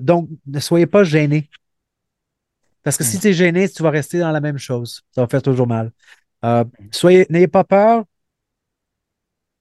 donc, 0.00 0.28
ne 0.46 0.60
soyez 0.60 0.86
pas 0.86 1.04
gênés. 1.04 1.50
Parce 2.86 2.96
que 2.96 3.02
si 3.02 3.16
hmm. 3.16 3.20
tu 3.20 3.26
es 3.26 3.32
gêné, 3.32 3.68
tu 3.68 3.82
vas 3.82 3.90
rester 3.90 4.20
dans 4.20 4.30
la 4.30 4.40
même 4.40 4.58
chose. 4.58 5.02
Ça 5.10 5.20
va 5.20 5.26
faire 5.26 5.42
toujours 5.42 5.66
mal. 5.66 5.90
Euh, 6.44 6.62
hmm. 6.62 6.88
soyez, 6.92 7.26
n'ayez 7.30 7.48
pas 7.48 7.64
peur 7.64 8.04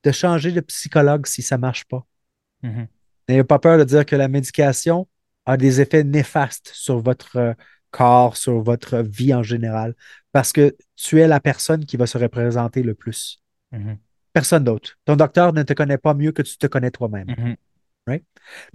de 0.04 0.12
changer 0.12 0.52
de 0.52 0.62
psychologue 0.62 1.26
si 1.26 1.42
ça 1.42 1.58
ne 1.58 1.62
marche 1.62 1.86
pas. 1.86 2.06
Hmm. 2.62 2.84
N'ayez 3.28 3.44
pas 3.44 3.58
peur 3.58 3.80
de 3.80 3.84
dire 3.84 4.06
que 4.06 4.16
la 4.16 4.28
médication 4.28 5.08
a 5.48 5.58
des 5.58 5.82
effets 5.82 6.04
néfastes 6.04 6.70
sur 6.72 7.00
votre 7.00 7.38
euh, 7.38 7.54
corps, 7.90 8.38
sur 8.38 8.62
votre 8.62 9.00
vie 9.00 9.34
en 9.34 9.42
général, 9.42 9.96
parce 10.32 10.54
que 10.54 10.78
tu 10.96 11.20
es 11.20 11.28
la 11.28 11.40
personne 11.40 11.84
qui 11.84 11.98
va 11.98 12.06
se 12.06 12.20
représenter 12.20 12.84
le 12.84 12.94
plus. 12.94 13.42
Personne 14.34 14.66
d'autre. 14.66 15.00
Ton 15.04 15.16
docteur 15.16 15.52
ne 15.52 15.64
te 15.64 15.74
connaît 15.74 15.98
pas 15.98 16.14
mieux 16.14 16.32
que 16.32 16.44
tu 16.44 16.60
te 16.60 16.68
connais 16.68 16.92
toi-même. 16.92 17.58
Right? 18.06 18.24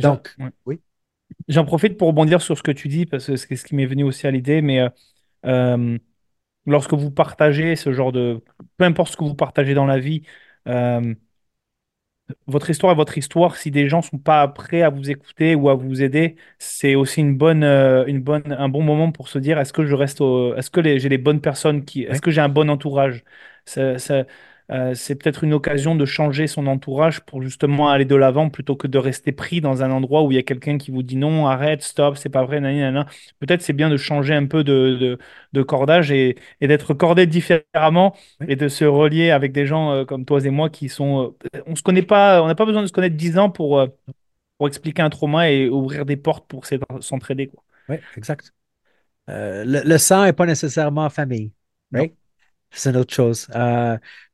Donc, 0.01 0.35
oui. 0.67 0.81
J'en 1.49 1.65
profite 1.65 1.97
pour 1.99 2.09
rebondir 2.09 2.41
sur 2.43 2.57
ce 2.57 2.63
que 2.63 2.71
tu 2.71 2.89
dis, 2.89 3.07
parce 3.07 3.27
que 3.27 3.37
c'est 3.37 3.57
ce 3.57 3.65
qui 3.65 3.75
m'est 3.75 3.87
venu 3.87 4.05
aussi 4.05 4.27
à 4.27 4.31
l'idée, 4.31 4.63
mais 4.63 4.81
euh, 4.81 4.89
euh, 5.47 5.99
lorsque 6.67 6.95
vous 6.95 7.11
partagez 7.11 7.77
ce 7.77 7.93
genre 7.93 8.13
de... 8.13 8.43
Peu 8.79 8.85
importe 8.85 9.13
ce 9.13 9.19
que 9.19 9.25
vous 9.25 9.35
partagez 9.37 9.75
dans 9.75 9.87
la 9.87 9.99
vie, 10.01 10.23
euh, 10.69 11.15
votre 12.47 12.71
histoire 12.71 12.93
est 12.93 12.97
votre 12.97 13.19
histoire. 13.19 13.57
Si 13.57 13.71
des 13.71 13.89
gens 13.89 14.03
sont 14.03 14.19
pas 14.19 14.47
prêts 14.49 14.83
à 14.83 14.91
vous 14.91 15.11
écouter 15.11 15.55
ou 15.55 15.69
à 15.69 15.75
vous 15.75 16.03
aider, 16.03 16.37
c'est 16.59 16.95
aussi 16.95 17.21
une 17.21 17.37
bonne, 17.37 17.65
une 17.65 18.21
bonne, 18.21 18.53
un 18.53 18.69
bon 18.69 18.83
moment 18.83 19.11
pour 19.13 19.29
se 19.29 19.39
dire 19.39 19.59
est-ce 19.59 19.73
que 19.73 19.85
je 19.87 19.95
reste 19.95 20.21
est-ce 20.57 20.71
que 20.71 20.83
j'ai 20.99 21.09
les 21.09 21.19
bonnes 21.19 21.41
personnes 21.41 21.85
qui, 21.85 22.03
est-ce 22.05 22.21
que 22.23 22.31
j'ai 22.31 22.41
un 22.41 22.49
bon 22.49 22.71
entourage? 22.71 23.25
Ça, 23.65 23.99
euh, 24.71 24.95
c'est 24.95 25.17
peut-être 25.17 25.43
une 25.43 25.53
occasion 25.53 25.97
de 25.97 26.05
changer 26.05 26.47
son 26.47 26.69
entourage 26.69 27.21
pour 27.21 27.43
justement 27.43 27.91
aller 27.91 28.05
de 28.05 28.15
l'avant 28.15 28.51
plutôt 28.51 28.77
que 28.77 28.87
de 28.87 28.99
rester 28.99 29.33
pris 29.33 29.61
dans 29.61 29.83
un 29.83 29.91
endroit 29.91 30.23
où 30.23 30.31
il 30.31 30.37
y 30.37 30.39
a 30.39 30.45
quelqu'un 30.45 30.79
qui 30.79 30.93
vous 30.93 31.03
dit 31.03 31.17
non, 31.17 31.49
arrête, 31.49 31.83
stop, 31.83 32.17
c'est 32.17 32.29
pas 32.29 32.45
vrai, 32.45 32.61
nanana. 32.61 33.07
Peut-être 33.41 33.63
c'est 33.63 33.73
bien 33.73 33.91
de 33.91 33.97
changer 33.97 34.33
un 34.33 34.47
peu 34.47 34.63
de, 34.63 35.19
de, 35.53 35.63
cordage 35.63 36.13
et, 36.13 36.37
et 36.61 36.69
d'être 36.69 36.95
cordé 36.95 37.27
différemment 37.27 38.17
et 38.47 38.55
de 38.55 38.69
se 38.69 38.85
relier 38.85 39.31
avec 39.31 39.51
des 39.53 39.67
gens 39.67 39.91
euh, 39.93 40.05
comme 40.05 40.25
toi 40.25 40.41
et 40.45 40.51
moi 40.51 40.71
qui 40.71 40.89
sont. 40.89 41.35
Euh, 41.57 41.63
on 41.67 41.75
se 41.75 41.83
connaît 41.83 42.03
pas, 42.03 42.41
on 42.41 42.47
n'a 42.47 42.55
pas 42.55 42.67
besoin 42.67 42.83
de 42.83 42.87
se 42.87 42.93
connaître 42.93 43.17
dix 43.17 43.39
ans 43.39 43.51
pour, 43.51 43.85
pour 44.57 44.69
expliquer 44.69 45.03
un 45.03 45.11
trauma 45.11 45.51
et 45.51 45.69
ouvrir 45.69 46.07
des 46.07 46.17
portes 46.17 46.47
pour 46.47 46.65
s'entraider. 47.01 47.51
Oui, 47.89 47.97
exact. 48.17 48.55
le, 49.27 49.99
sang 49.99 50.25
n'est 50.25 50.33
pas 50.33 50.47
nécessairement 50.47 51.11
famille. 51.11 51.53
C'est 52.71 52.91
une 52.91 52.99
autre 52.99 53.13
chose. 53.13 53.49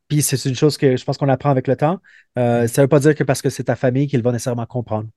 Puis 0.08 0.22
c'est 0.22 0.42
une 0.44 0.54
chose 0.54 0.76
que 0.76 0.96
je 0.96 1.04
pense 1.04 1.18
qu'on 1.18 1.28
apprend 1.28 1.50
avec 1.50 1.66
le 1.66 1.76
temps. 1.76 2.00
Euh, 2.38 2.64
mm. 2.64 2.68
ça 2.68 2.82
ne 2.82 2.84
veut 2.84 2.88
pas 2.88 3.00
dire 3.00 3.14
que 3.14 3.24
parce 3.24 3.42
que 3.42 3.50
c'est 3.50 3.64
ta 3.64 3.76
famille 3.76 4.06
qu'ils 4.06 4.22
vont 4.22 4.32
nécessairement 4.32 4.66
comprendre. 4.66 5.08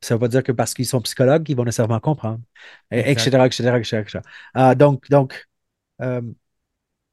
Ça 0.00 0.14
ne 0.14 0.18
veut 0.18 0.20
pas 0.20 0.28
dire 0.28 0.42
que 0.42 0.52
parce 0.52 0.74
qu'ils 0.74 0.86
sont 0.86 1.00
psychologues 1.00 1.44
qu'ils 1.44 1.56
vont 1.56 1.64
nécessairement 1.64 2.00
comprendre, 2.00 2.40
etc., 2.90 3.46
etc., 3.46 3.78
etc., 3.78 4.74
donc, 4.76 5.08
donc 5.10 5.48
euh, 6.00 6.22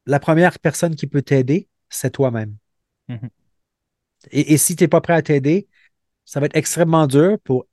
la 0.06 0.20
première 0.20 0.60
personne 0.60 0.96
qui 0.96 1.08
peut 1.08 1.24
t'aider, 1.24 1.68
c'est 1.90 2.12
toi-même. 2.12 2.56
Mhm. 3.08 3.30
Et, 4.32 4.54
et 4.54 4.58
si 4.58 4.76
tu 4.76 4.84
n'es 4.84 4.88
pas 4.88 5.02
prêt 5.02 5.14
à 5.14 5.22
t'aider, 5.22 5.68
ça 6.26 6.40
va 6.40 6.48
être 6.48 6.56
extrêmement 6.56 7.08
dur 7.08 7.40
pour 7.44 7.68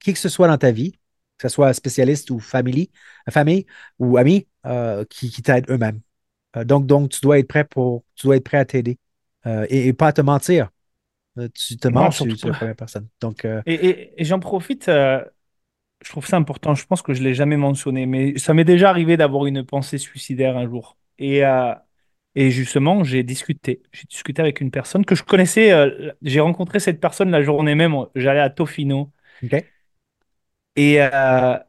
qui 0.00 0.12
que 0.12 0.18
ce 0.18 0.28
soit 0.28 0.48
dans 0.48 0.58
ta 0.58 0.70
vie, 0.70 0.92
que 1.38 1.48
ce 1.48 1.54
soit 1.54 1.72
spécialiste 1.74 2.30
ou 2.30 2.38
famille, 2.38 2.90
famille 3.30 3.66
ou 3.98 4.16
ami, 4.16 4.46
euh, 4.66 5.04
qui, 5.04 5.30
qui 5.30 5.42
t'aident 5.42 5.68
eux-mêmes. 5.70 6.00
Euh, 6.56 6.64
donc, 6.64 6.86
donc, 6.86 7.10
tu 7.10 7.20
dois 7.20 7.38
être 7.38 7.48
prêt 7.48 7.64
pour, 7.64 8.04
tu 8.14 8.26
dois 8.26 8.36
être 8.36 8.44
prêt 8.44 8.58
à 8.58 8.64
t'aider 8.64 8.98
euh, 9.46 9.66
et, 9.70 9.88
et 9.88 9.92
pas 9.92 10.08
à 10.08 10.12
te 10.12 10.20
mentir. 10.20 10.70
Euh, 11.38 11.48
tu 11.54 11.76
te 11.76 11.88
mens, 11.88 12.10
tu, 12.10 12.28
es 12.32 12.36
la 12.46 12.54
première 12.54 12.76
personne. 12.76 13.08
Donc, 13.20 13.46
Et, 13.66 13.74
et- 13.74 14.20
et 14.22 14.24
j'en 14.24 14.40
profite, 14.40 14.88
je 16.04 16.10
trouve 16.10 16.26
ça 16.26 16.36
important, 16.36 16.74
je 16.74 16.86
pense 16.86 17.02
que 17.02 17.14
je 17.14 17.20
ne 17.20 17.24
l'ai 17.28 17.34
jamais 17.34 17.56
mentionné, 17.56 18.06
mais 18.06 18.38
ça 18.38 18.54
m'est 18.54 18.64
déjà 18.64 18.90
arrivé 18.90 19.16
d'avoir 19.16 19.46
une 19.46 19.64
pensée 19.64 19.98
suicidaire 19.98 20.56
un 20.56 20.68
jour. 20.68 20.96
Et, 21.18 21.44
euh, 21.44 21.74
et 22.34 22.50
justement, 22.50 23.04
j'ai 23.04 23.22
discuté. 23.22 23.82
J'ai 23.92 24.04
discuté 24.06 24.42
avec 24.42 24.60
une 24.60 24.70
personne 24.70 25.04
que 25.06 25.14
je 25.14 25.24
connaissais. 25.24 25.72
euh, 25.72 26.12
j'ai 26.22 26.40
rencontré 26.40 26.80
cette 26.80 27.00
personne 27.00 27.30
la 27.30 27.42
journée 27.42 27.74
même. 27.74 27.94
J'allais 28.14 28.40
à 28.40 28.50
Tofino. 28.50 29.12
OK? 29.42 29.72
Et, 30.76 31.00
euh, 31.00 31.58
et 31.58 31.62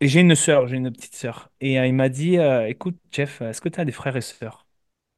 j'ai 0.00 0.20
une 0.20 0.34
sœur, 0.34 0.66
j'ai 0.68 0.76
une 0.76 0.92
petite 0.92 1.14
sœur. 1.16 1.50
Et 1.60 1.78
euh, 1.78 1.86
il 1.86 1.94
m'a 1.94 2.08
dit, 2.08 2.38
euh, 2.38 2.68
écoute, 2.68 2.98
Jeff, 3.10 3.40
est-ce 3.42 3.60
que 3.60 3.68
tu 3.68 3.80
as 3.80 3.84
des 3.84 3.92
frères 3.92 4.16
et 4.16 4.20
sœurs? 4.20 4.66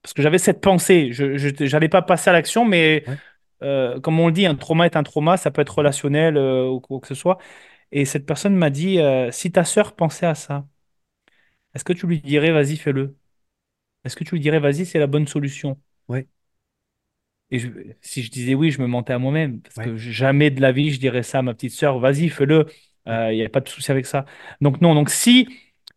Parce 0.02 0.14
que 0.14 0.22
j'avais 0.22 0.38
cette 0.38 0.60
pensée. 0.62 1.12
Je 1.12 1.72
n'allais 1.72 1.88
pas 1.90 2.02
passer 2.02 2.30
à 2.30 2.34
l'action, 2.34 2.64
mais 2.66 3.04
Ouais, 3.06 3.20
euh, 3.62 4.00
comme 4.00 4.20
on 4.20 4.28
le 4.28 4.32
dit, 4.34 4.46
un 4.46 4.56
trauma 4.56 4.86
est 4.86 4.96
un 4.96 5.02
trauma. 5.04 5.36
Ça 5.38 5.50
peut 5.52 5.62
être 5.62 5.78
relationnel 5.78 6.36
euh, 6.38 6.68
ou 6.68 6.80
quoi 6.80 7.00
que 7.00 7.08
ce 7.08 7.14
soit. 7.16 7.38
Et 7.92 8.04
cette 8.06 8.26
personne 8.26 8.56
m'a 8.56 8.70
dit, 8.70 9.00
euh, 9.00 9.30
si 9.32 9.52
ta 9.52 9.64
sœur 9.64 9.94
pensait 9.96 10.26
à 10.26 10.34
ça, 10.36 10.66
est-ce 11.74 11.84
que 11.84 11.92
tu 11.92 12.06
lui 12.06 12.20
dirais, 12.20 12.52
vas-y, 12.52 12.76
fais-le? 12.76 13.16
Est-ce 14.04 14.16
que 14.16 14.24
tu 14.24 14.34
lui 14.36 14.40
dirais, 14.42 14.60
vas-y, 14.60 14.86
c'est 14.86 14.98
la 15.00 15.06
bonne 15.08 15.28
solution? 15.28 15.80
ouais, 16.08 16.28
Et 17.50 17.58
je- 17.58 17.68
si 18.00 18.22
je 18.22 18.30
disais 18.30 18.54
oui, 18.54 18.70
je 18.70 18.80
me 18.80 18.86
mentais 18.86 19.12
à 19.12 19.18
moi-même, 19.18 19.60
parce 19.60 19.76
ouais, 19.76 19.94
que 19.94 19.96
jamais 19.96 20.50
de 20.50 20.60
la 20.60 20.70
vie, 20.72 20.90
je 20.92 21.00
dirais 21.00 21.22
ça 21.24 21.40
à 21.40 21.42
ma 21.42 21.54
petite 21.54 21.72
sœur, 21.72 21.98
vas-y, 21.98 22.28
fais-le, 22.28 22.66
il 23.32 23.36
n'y 23.36 23.44
a 23.44 23.48
pas 23.48 23.60
de 23.60 23.68
souci 23.68 23.90
avec 23.90 24.06
ça. 24.06 24.24
Donc 24.60 24.80
non, 24.80 24.94
donc 24.94 25.10
si 25.10 25.48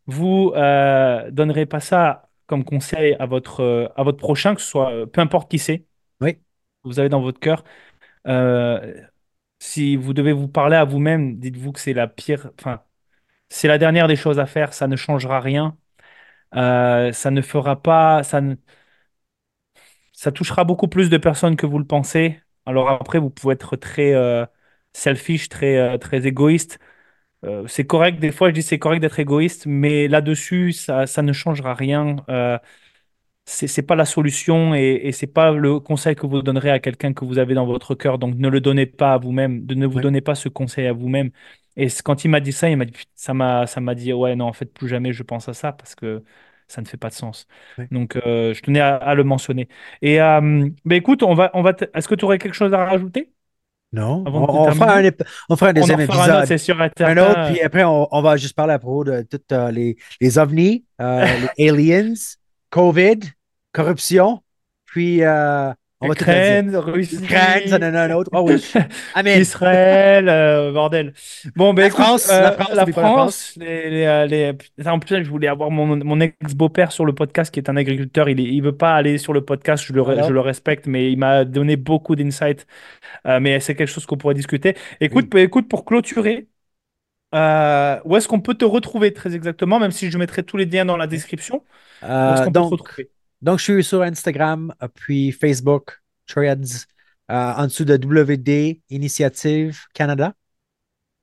vous 0.08 0.52
euh, 0.56 1.30
donnerez 1.32 1.66
pas 1.66 1.80
ça 1.80 2.30
comme 2.48 2.64
conseil 2.66 3.16
à 3.20 3.26
votre, 3.26 3.62
euh, 3.62 3.88
à 3.96 4.04
votre 4.04 4.18
prochain, 4.18 4.56
que 4.56 4.62
ce 4.62 4.68
soit, 4.68 4.92
euh, 4.92 5.06
peu 5.06 5.22
importe 5.22 5.50
qui 5.50 5.60
c'est, 5.60 5.86
vous 6.84 7.00
avez 7.00 7.10
dans 7.10 7.22
votre 7.22 7.40
cœur, 7.40 7.64
euh, 8.28 9.02
si 9.60 9.98
vous 9.98 10.14
devez 10.14 10.34
vous 10.34 10.48
parler 10.50 10.78
à 10.78 10.86
vous-même, 10.86 11.40
dites-vous 11.40 11.74
que 11.74 11.80
c'est 11.80 11.94
la 11.94 12.08
pire, 12.08 12.52
enfin, 12.60 12.84
c'est 13.50 13.68
la 13.70 13.78
dernière 13.80 14.08
des 14.08 14.16
choses 14.18 14.40
à 14.40 14.46
faire, 14.48 14.74
ça 14.74 14.88
ne 14.88 14.96
changera 14.98 15.40
rien, 15.42 15.78
euh, 16.56 17.14
ça 17.14 17.32
ne 17.32 17.42
fera 17.42 17.82
pas, 17.82 18.24
ça 18.24 18.42
ne, 18.42 18.56
ça 20.12 20.32
touchera 20.32 20.64
beaucoup 20.64 20.88
plus 20.88 21.10
de 21.10 21.18
personnes 21.18 21.56
que 21.56 21.66
vous 21.66 21.80
le 21.80 21.86
pensez. 21.88 22.40
Alors 22.66 22.90
après, 22.90 23.20
vous 23.20 23.30
pouvez 23.30 23.54
être 23.54 23.76
très 23.76 24.14
euh, 24.14 24.46
selfish, 24.94 25.50
très, 25.50 25.78
euh, 25.78 25.98
très 25.98 26.26
égoïste. 26.28 26.80
Euh, 27.44 27.68
c'est 27.68 27.86
correct, 27.86 28.20
des 28.20 28.32
fois 28.32 28.50
je 28.50 28.54
dis 28.54 28.62
c'est 28.64 28.80
correct 28.80 29.02
d'être 29.02 29.20
égoïste, 29.20 29.66
mais 29.66 30.08
là-dessus, 30.08 30.72
ça, 30.72 31.06
ça 31.08 31.22
ne 31.22 31.34
changera 31.34 31.74
rien. 31.74 32.16
Euh, 32.30 32.58
c'est 33.46 33.84
pas 33.84 33.96
la 33.96 34.06
solution 34.06 34.76
et, 34.76 35.02
et 35.04 35.12
c'est 35.14 35.28
pas 35.28 35.52
le 35.52 35.80
conseil 35.80 36.16
que 36.16 36.28
vous 36.28 36.42
donnerez 36.44 36.72
à 36.72 36.80
quelqu'un 36.80 37.14
que 37.14 37.26
vous 37.26 37.40
avez 37.40 37.56
dans 37.56 37.66
votre 37.66 37.96
cœur. 37.96 38.20
Donc 38.20 38.36
ne 38.38 38.50
le 38.50 38.62
donnez 38.62 38.86
pas 38.88 39.14
à 39.14 39.18
vous-même, 39.18 39.66
ne 39.68 39.88
vous 39.88 40.00
ouais, 40.00 40.02
donnez 40.02 40.22
pas 40.22 40.36
ce 40.36 40.50
conseil 40.50 40.88
à 40.88 40.94
vous-même. 40.94 41.32
Et 41.76 41.88
quand 42.04 42.24
il 42.26 42.30
m'a 42.30 42.40
dit 42.40 42.54
ça, 42.54 42.70
il 42.70 42.78
m'a 42.78 42.86
dit, 42.86 42.94
ça 43.16 43.34
m'a, 43.34 43.68
ça 43.68 43.82
m'a 43.82 43.96
dit, 43.96 44.14
ouais, 44.14 44.36
non, 44.36 44.46
en 44.48 44.54
fait, 44.54 44.68
plus 44.74 44.88
jamais 44.90 45.14
je 45.14 45.24
pense 45.24 45.50
à 45.50 45.54
ça 45.54 45.74
parce 45.74 45.96
que 45.96 46.24
ça 46.70 46.82
ne 46.82 46.88
fait 46.88 46.98
pas 46.98 47.10
de 47.10 47.16
sens. 47.16 47.48
ouais. 47.78 47.90
Donc 47.92 48.16
euh, 48.18 48.54
je 48.54 48.62
tenais 48.62 48.80
à, 48.82 48.96
à 48.98 49.16
le 49.16 49.24
mentionner. 49.26 49.68
Et 50.02 50.22
euh, 50.22 50.42
ben 50.86 50.96
écoute, 50.96 51.24
on 51.24 51.34
va, 51.36 51.52
on 51.54 51.62
va, 51.64 51.74
est-ce 51.96 52.08
que 52.08 52.16
tu 52.16 52.26
aurais 52.26 52.38
quelque 52.40 52.54
chose 52.56 52.74
à 52.74 52.86
rajouter? 52.86 53.34
Non, 53.94 54.24
on, 54.26 54.72
fera 54.72 54.98
un, 54.98 55.12
on 55.50 55.56
fera 55.56 55.70
un 55.70 55.74
deuxième 55.74 56.00
un 56.00 56.04
épisode. 56.04 56.58
sûr 56.58 56.82
et 56.82 57.04
Un 57.04 57.18
autre, 57.18 57.52
puis 57.52 57.62
après, 57.62 57.84
on, 57.84 58.22
va 58.24 58.38
juste 58.38 58.56
parler 58.56 58.74
à 58.74 58.80
propos 58.80 59.04
de 59.04 59.22
tous 59.22 59.72
les, 59.72 59.98
les 60.20 60.38
ovnis, 60.40 60.84
euh, 61.00 61.26
les 61.58 61.70
aliens, 61.70 62.14
COVID, 62.72 63.20
corruption, 63.72 64.42
puis 64.86 65.24
euh, 65.24 65.72
on 66.04 66.08
va 66.08 66.16
tout 66.16 66.26
le 66.32 66.40
dire. 66.42 66.60
Ukraine, 66.60 66.76
Russie. 66.76 67.18
L'Ukraine, 67.20 67.68
ça 67.68 67.78
en 67.78 67.82
a 67.82 68.02
un 68.04 68.12
autre. 68.12 68.30
Oh 68.34 68.42
oui. 68.48 68.64
Amen. 69.14 69.42
Israël, 69.42 70.30
euh, 70.30 70.72
bordel. 70.72 71.14
Bon, 71.56 71.74
ben 71.74 71.84
La 71.84 71.88
écoute, 71.88 72.06
France, 72.06 72.30
euh, 72.30 72.42
la 72.42 72.52
France, 72.52 72.70
la 72.74 72.86
France. 72.88 73.54
France, 73.54 73.54
les, 73.58 73.90
les, 73.90 74.06
euh, 74.06 74.26
les- 74.28 74.88
en 74.88 75.00
plus, 75.00 75.24
je 75.24 75.30
voulais 75.30 75.48
avoir 75.48 75.72
mon, 75.72 75.98
mon 76.04 76.20
ex-beau-père 76.20 76.92
sur 76.92 77.06
le 77.06 77.14
podcast 77.16 77.54
qui 77.54 77.60
est 77.60 77.70
un 77.70 77.76
agriculteur. 77.78 78.30
Il, 78.30 78.40
il 78.40 78.62
veut 78.62 78.78
pas 78.78 78.96
aller 78.96 79.18
sur 79.18 79.34
le 79.34 79.44
podcast, 79.44 79.84
je 79.86 79.94
le, 79.94 80.02
re- 80.02 80.06
Voilà. 80.16 80.28
je 80.28 80.34
le 80.34 80.40
respecte, 80.40 80.88
mais 80.88 81.12
il 81.12 81.18
m'a 81.18 81.46
donné 81.46 81.76
beaucoup 81.78 82.16
d'insights. 82.16 82.68
Euh, 83.28 83.40
mais 83.42 83.60
c'est 83.60 83.76
quelque 83.76 83.90
chose 83.90 84.06
qu'on 84.06 84.18
pourrait 84.18 84.36
discuter. 84.36 84.76
Écoute, 85.02 85.28
Oui. 85.28 85.32
ben, 85.32 85.40
écoute 85.46 85.70
pour 85.70 85.86
clôturer, 85.86 86.48
euh, 87.36 88.00
où 88.06 88.18
est-ce 88.18 88.28
qu'on 88.28 88.42
peut 88.42 88.56
te 88.56 88.66
retrouver 88.66 89.14
très 89.14 89.36
exactement, 89.36 89.80
même 89.80 89.92
si 89.92 90.12
je 90.12 90.18
mettrai 90.18 90.44
tous 90.44 90.58
les 90.58 90.66
liens 90.66 90.86
dans 90.86 90.98
la 90.98 91.08
description, 91.08 91.66
où 92.24 92.34
est-ce 92.34 92.42
Euh, 92.42 92.44
qu'on 92.44 92.54
peut 92.54 92.64
te 92.64 92.70
donc, 92.70 92.72
retrouver? 92.72 93.12
Donc, 93.44 93.60
je 93.60 93.64
suis 93.64 93.84
sur 93.84 94.02
Instagram, 94.02 94.74
euh, 94.82 94.88
puis 94.94 95.32
Facebook, 95.32 96.00
Threads, 96.28 96.86
euh, 97.32 97.54
en 97.54 97.66
dessous 97.66 97.86
de 97.86 97.96
WD 97.96 98.82
Initiative 98.90 99.80
Canada. 99.94 100.34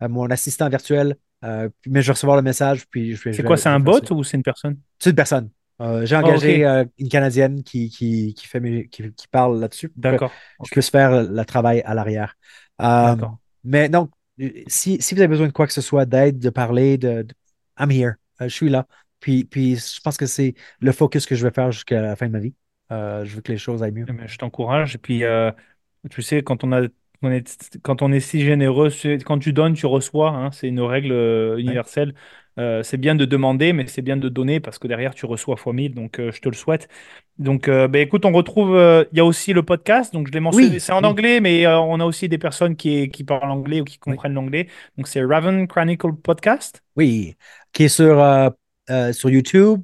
mon 0.00 0.30
assistant 0.30 0.68
virtuel. 0.68 1.16
Mais 1.42 2.02
je 2.02 2.06
vais 2.06 2.12
recevoir 2.12 2.36
le 2.36 2.42
message, 2.42 2.86
puis 2.88 3.14
je 3.14 3.22
vais. 3.22 3.32
C'est 3.32 3.42
quoi, 3.42 3.56
c'est 3.56 3.68
un 3.68 3.80
bot 3.80 4.00
ça. 4.04 4.14
ou 4.14 4.24
c'est 4.24 4.36
une 4.36 4.42
personne? 4.42 4.78
C'est 4.98 5.10
une 5.10 5.16
personne. 5.16 5.50
J'ai 6.04 6.16
Ah, 6.16 6.20
engagé 6.22 6.64
une 6.98 7.08
Canadienne 7.10 7.62
qui, 7.62 7.90
qui, 7.90 8.32
qui, 8.32 8.46
fait 8.46 8.60
mes- 8.60 8.88
qui, 8.88 9.12
qui 9.12 9.28
parle 9.28 9.60
là-dessus 9.60 9.92
D'accord. 9.94 10.32
je 10.64 10.70
puisse 10.70 10.88
faire 10.88 11.22
le 11.24 11.44
travail 11.44 11.82
à 11.82 11.92
l'arrière. 11.94 12.34
D'accord. 12.78 13.38
mais 13.62 13.88
donc, 13.90 14.10
si, 14.66 15.00
si 15.02 15.14
vous 15.14 15.20
avez 15.20 15.28
besoin 15.28 15.46
de 15.48 15.52
quoi 15.52 15.66
que 15.66 15.72
ce 15.72 15.80
soit, 15.82 16.06
d'aide, 16.06 16.38
de 16.38 16.50
parler, 16.50 16.96
de, 16.98 17.22
de- 17.22 17.34
I'm 17.78 17.90
here. 17.90 18.14
Je 18.40 18.48
suis 18.48 18.68
là. 18.70 18.86
Puis, 19.20 19.44
puis 19.44 19.76
je 19.76 20.00
pense 20.00 20.16
que 20.16 20.26
c'est 20.26 20.54
le 20.80 20.92
focus 20.92 21.26
que 21.26 21.34
je 21.34 21.46
vais 21.46 21.52
faire 21.52 21.72
jusqu'à 21.72 22.00
la 22.00 22.16
fin 22.16 22.26
de 22.26 22.32
ma 22.32 22.38
vie. 22.38 22.54
Euh, 22.92 23.24
je 23.24 23.36
veux 23.36 23.42
que 23.42 23.52
les 23.52 23.58
choses 23.58 23.82
aillent 23.82 23.92
mieux. 23.92 24.06
Eh 24.08 24.12
ben, 24.12 24.26
je 24.26 24.38
t'encourage. 24.38 24.94
Et 24.94 24.98
puis, 24.98 25.24
euh, 25.24 25.50
tu 26.10 26.22
sais, 26.22 26.42
quand 26.42 26.64
on 26.64 26.72
a, 26.72 26.82
on 27.22 27.30
est, 27.30 27.78
quand 27.82 28.02
on 28.02 28.12
est 28.12 28.20
si 28.20 28.40
généreux, 28.40 28.90
quand 29.24 29.38
tu 29.38 29.52
donnes, 29.52 29.74
tu 29.74 29.86
reçois. 29.86 30.30
hein, 30.30 30.50
c'est 30.52 30.68
une 30.68 30.80
règle 30.80 31.12
euh, 31.12 31.56
Ouais. 31.56 31.60
universelle. 31.62 32.14
Euh, 32.58 32.82
c'est 32.82 32.96
bien 32.96 33.14
de 33.14 33.26
demander, 33.26 33.72
mais 33.74 33.86
c'est 33.86 34.00
bien 34.00 34.16
de 34.16 34.28
donner 34.30 34.60
parce 34.60 34.78
que 34.78 34.88
derrière, 34.88 35.14
tu 35.14 35.26
reçois 35.26 35.56
fois 35.56 35.72
1000. 35.74 35.94
Donc, 35.94 36.16
je 36.18 36.40
te 36.40 36.48
le 36.48 36.54
souhaite. 36.54 36.88
Donc, 37.38 37.68
ben, 37.68 37.96
écoute, 37.96 38.24
on 38.24 38.32
retrouve. 38.32 38.76
Il 39.12 39.16
y 39.18 39.20
a 39.20 39.24
aussi 39.24 39.52
le 39.52 39.62
podcast. 39.62 40.12
Donc, 40.14 40.28
je 40.28 40.32
l'ai 40.32 40.40
mentionné. 40.40 40.74
Oui, 40.74 40.80
C'est 40.80 40.92
en 40.92 41.04
anglais, 41.04 41.40
mais 41.40 41.66
on 41.66 42.00
a 42.00 42.04
aussi 42.04 42.28
des 42.28 42.38
personnes 42.38 42.76
qui, 42.76 43.10
qui 43.10 43.24
parlent 43.24 43.50
anglais 43.50 43.80
ou 43.82 43.84
qui 43.84 43.98
oui, 44.06 44.14
comprennent 44.14 44.32
l'anglais. 44.34 44.68
Donc, 44.96 45.06
c'est 45.08 45.22
Raven 45.22 45.66
Chronicle 45.68 46.14
Podcast. 46.14 46.82
oui. 46.96 47.36
Qui 47.72 47.84
est 47.84 47.88
sur, 47.88 48.16
sur 49.12 49.30
YouTube, 49.30 49.82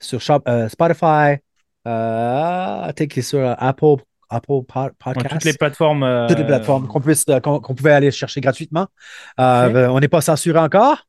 sur 0.00 0.20
Shop- 0.20 0.44
Spotify, 0.70 1.38
euh, 1.86 2.92
est 2.96 3.20
sur 3.20 3.38
euh, 3.38 3.54
Apple, 3.58 3.96
Apple 4.30 4.62
Pod- 4.66 4.92
Ouais, 5.06 5.14
toutes 5.28 5.44
les 5.44 5.54
plateformes. 5.54 6.26
toutes 6.28 6.38
les 6.38 6.44
euh, 6.44 6.46
plateformes 6.46 6.86
qu'on 6.86 7.00
puisse, 7.00 7.24
euh, 7.28 7.40
qu'on 7.40 7.60
qu'on 7.60 7.74
pouvait 7.74 7.92
aller 7.92 8.10
chercher 8.10 8.40
gratuitement. 8.40 8.86
Euh, 9.40 9.68
ben, 9.68 9.90
on 9.90 10.00
n'est 10.00 10.08
pas 10.08 10.20
censuré 10.20 10.58
encore. 10.58 11.06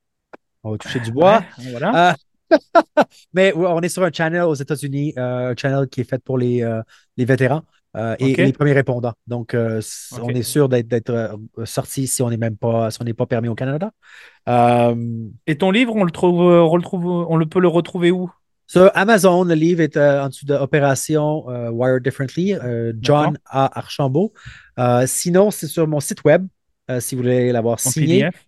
On 0.64 0.72
va 0.72 0.78
toucher 0.78 1.00
du 1.00 1.12
bois. 1.12 1.44
Ouais, 1.58 1.72
voilà. 1.72 2.10
Euh, 2.10 2.14
mais 3.34 3.54
on 3.56 3.82
est 3.82 3.90
sur 3.90 4.04
un 4.04 4.12
channel 4.12 4.44
aux 4.44 4.56
États-Unis, 4.56 5.14
euh, 5.18 5.52
un 5.52 5.56
channel 5.56 5.88
qui 5.88 6.02
est 6.02 6.10
fait 6.10 6.24
pour 6.24 6.38
les, 6.38 6.64
euh, 6.64 6.82
les 7.18 7.26
vétérans 7.26 7.62
euh, 7.96 8.16
et, 8.20 8.36
les 8.36 8.54
premiers 8.54 8.74
répondants. 8.74 9.14
Donc, 9.28 9.54
euh, 9.54 9.82
on 10.22 10.30
est 10.30 10.44
sûr 10.44 10.70
d'être 10.70 10.88
d'être, 10.88 11.10
euh, 11.10 11.66
sorti 11.66 12.08
si 12.08 12.22
on 12.22 12.30
n'est 12.30 12.38
même 12.38 12.58
pas, 12.58 12.92
si 12.92 13.02
on 13.02 13.06
n'est 13.06 13.14
pas 13.14 13.26
permis 13.26 13.48
au 13.50 13.56
Canada. 13.56 13.92
Euh, 14.48 14.96
Et 15.48 15.58
ton 15.58 15.72
livre, 15.72 15.96
on 15.96 16.04
le 16.04 16.12
trouve, 16.12 16.42
on 16.42 16.76
le 16.76 16.82
trouve, 16.84 17.06
on 17.06 17.36
le 17.38 17.46
peut 17.46 17.60
le 17.60 17.68
retrouver 17.68 18.12
où? 18.12 18.32
Sur 18.70 18.92
Amazon, 18.94 19.44
le 19.46 19.56
livre 19.56 19.82
est 19.82 19.98
euh, 19.98 20.24
en 20.24 20.30
dessous 20.30 20.46
de 20.46 20.54
Opération 20.54 21.50
euh, 21.50 21.72
Wired 21.72 22.04
Differently, 22.04 22.54
euh, 22.54 22.94
John. 23.02 23.36
A. 23.46 23.80
Archambault. 23.80 24.32
Sinon, 25.08 25.50
c'est 25.50 25.66
sur 25.66 25.88
mon 25.88 26.00
site 26.00 26.24
web, 26.24 26.46
si 27.00 27.16
vous 27.16 27.24
voulez 27.24 27.52
l'avoir 27.52 27.74
En 27.74 27.90
signé. 27.90 28.26
PDF? 28.26 28.46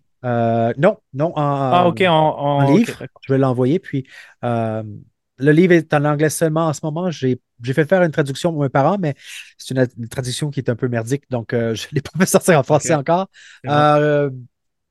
Non, 0.78 0.96
non, 1.12 1.32
en, 1.36 1.42
Ah, 1.72 1.86
ok, 1.88 2.02
en, 2.02 2.12
en 2.12 2.60
en- 2.60 2.72
ok, 2.72 2.78
livre. 2.78 3.02
Je 3.22 3.32
vais 3.32 3.38
l'envoyer. 3.38 3.80
Puis, 3.80 4.06
le 4.42 5.50
livre 5.50 5.72
est 5.72 5.92
en 5.92 6.04
anglais 6.04 6.30
seulement 6.30 6.68
en 6.68 6.72
ce 6.72 6.80
moment. 6.84 7.10
J'ai 7.10 7.40
fait 7.64 7.84
faire 7.84 8.02
une 8.04 8.12
traduction 8.12 8.52
pour 8.52 8.62
mes 8.62 8.68
parents, 8.68 8.98
mais 8.98 9.14
c'est 9.58 9.74
une, 9.74 9.86
une 9.98 10.08
traduction 10.08 10.50
qui 10.50 10.60
est 10.60 10.70
un 10.70 10.76
peu 10.76 10.86
merdique, 10.86 11.24
donc 11.30 11.48
je 11.50 11.56
ne 11.56 11.94
l'ai 11.96 12.00
pas 12.00 12.12
fait 12.20 12.26
sortir 12.26 12.60
en 12.60 12.62
français 12.62 12.94
encore. 12.94 13.28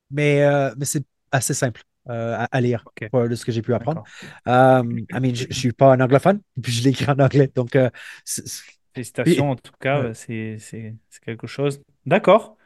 mais 0.10 0.46
c'est 0.84 1.06
assez 1.32 1.54
simple 1.54 1.82
euh, 2.10 2.36
à, 2.38 2.46
à 2.52 2.62
lire 2.62 2.84
de 3.14 3.36
ce 3.36 3.46
que 3.46 3.52
j'ai 3.52 3.62
pu 3.62 3.74
apprendre. 3.74 4.04
Euh, 4.48 4.84
I 5.12 5.20
mean, 5.20 5.34
je 5.36 5.48
ne 5.48 5.54
suis 5.54 5.72
pas 5.72 5.94
un 5.94 6.00
anglophone, 6.02 6.42
puis 6.62 6.72
je 6.72 6.84
l'écris 6.84 7.10
en 7.10 7.20
anglais. 7.20 7.50
Donc, 7.56 7.76
euh, 7.76 7.90
Félicitations, 8.94 9.52
en 9.52 9.56
tout 9.56 9.72
cas, 9.80 10.02
Ouais. 10.04 10.14
c'est 10.14 10.96
quelque 11.24 11.48
chose. 11.48 11.82
D'accord. 12.06 12.58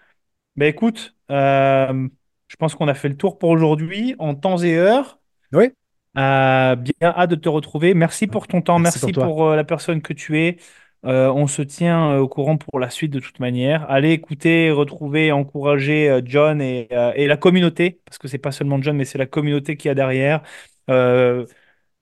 Ben 0.56 0.68
écoute, 0.68 1.16
euh, 1.32 2.08
je 2.48 2.56
pense 2.56 2.76
qu'on 2.76 2.88
a 2.88 2.94
fait 2.94 3.10
le 3.10 3.18
tour 3.18 3.38
pour 3.38 3.50
aujourd'hui 3.50 4.16
en 4.20 4.36
temps 4.36 4.58
et 4.58 4.76
heure. 4.76 5.20
oui, 5.54 5.72
bien 6.16 6.84
hâte 7.02 7.30
de 7.30 7.36
te 7.36 7.50
retrouver. 7.50 7.94
Merci 7.94 8.28
pour 8.28 8.48
ton 8.48 8.62
temps, 8.62 8.80
Merci 8.80 9.00
merci, 9.00 9.14
pour 9.14 9.50
la 9.50 9.64
personne 9.64 10.02
que 10.02 10.14
tu 10.14 10.40
es. 10.40 10.58
Euh, 11.06 11.30
on 11.32 11.46
se 11.48 11.62
tient 11.62 12.12
euh, 12.14 12.20
au 12.20 12.28
courant 12.28 12.58
pour 12.58 12.80
la 12.80 12.90
suite 12.90 13.12
de 13.12 13.20
toute 13.20 13.40
manière. 13.40 13.90
Allez 13.92 14.12
écouter, 14.12 14.72
retrouver, 14.72 15.32
encourager 15.32 16.10
euh, 16.10 16.22
John 16.26 16.62
et, 16.62 16.88
et 17.16 17.28
la 17.28 17.38
communauté, 17.38 18.02
parce 18.06 18.18
que 18.18 18.28
c'est 18.28 18.40
pas 18.40 18.52
seulement 18.52 18.82
John, 18.82 18.96
mais 18.98 19.06
c'est 19.06 19.18
la 19.20 19.28
communauté 19.28 19.78
qui 19.78 19.88
a 19.90 19.94
derrière. 19.96 20.42
Euh, 20.90 21.46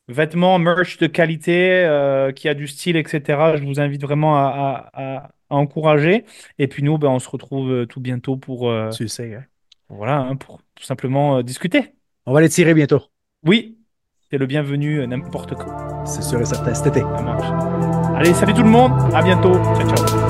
vêtements, 0.07 0.59
merch 0.59 0.97
de 0.97 1.07
qualité, 1.07 1.85
euh, 1.85 2.31
qui 2.31 2.49
a 2.49 2.53
du 2.53 2.67
style, 2.67 2.95
etc. 2.97 3.57
Je 3.57 3.63
vous 3.63 3.79
invite 3.79 4.01
vraiment 4.01 4.37
à, 4.37 4.89
à- 4.93 5.15
à- 5.25 5.31
à 5.49 5.55
encourager. 5.55 6.25
Et 6.59 6.67
puis 6.67 6.83
nous, 6.83 6.97
ben, 6.97 7.09
on 7.09 7.19
se 7.19 7.29
retrouve 7.29 7.85
tout 7.87 7.99
bientôt 8.01 8.37
pour, 8.37 8.69
euh, 8.69 8.91
tu 8.91 9.07
sais. 9.07 9.35
hein. 9.35 9.45
voilà, 9.89 10.17
hein, 10.19 10.35
pour 10.35 10.61
tout 10.75 10.83
simplement 10.83 11.41
discuter. 11.43 11.93
On 12.25 12.33
va 12.33 12.41
les 12.41 12.49
tirer 12.49 12.73
bientôt. 12.73 13.01
Oui, 13.45 13.77
le 14.37 14.45
bienvenu 14.45 14.99
euh, 14.99 15.07
n'importe 15.07 15.55
quand. 15.55 16.05
C'est 16.05 16.23
sûr 16.23 16.41
et 16.41 16.45
certain 16.45 16.73
cet 16.73 16.87
été. 16.87 17.01
Ça 17.01 17.21
marche. 17.21 17.47
Allez, 18.15 18.33
salut 18.33 18.53
tout 18.53 18.63
le 18.63 18.69
monde. 18.69 18.91
À 19.13 19.21
bientôt. 19.21 19.53
Ciao, 19.53 19.95
ciao. 19.95 20.22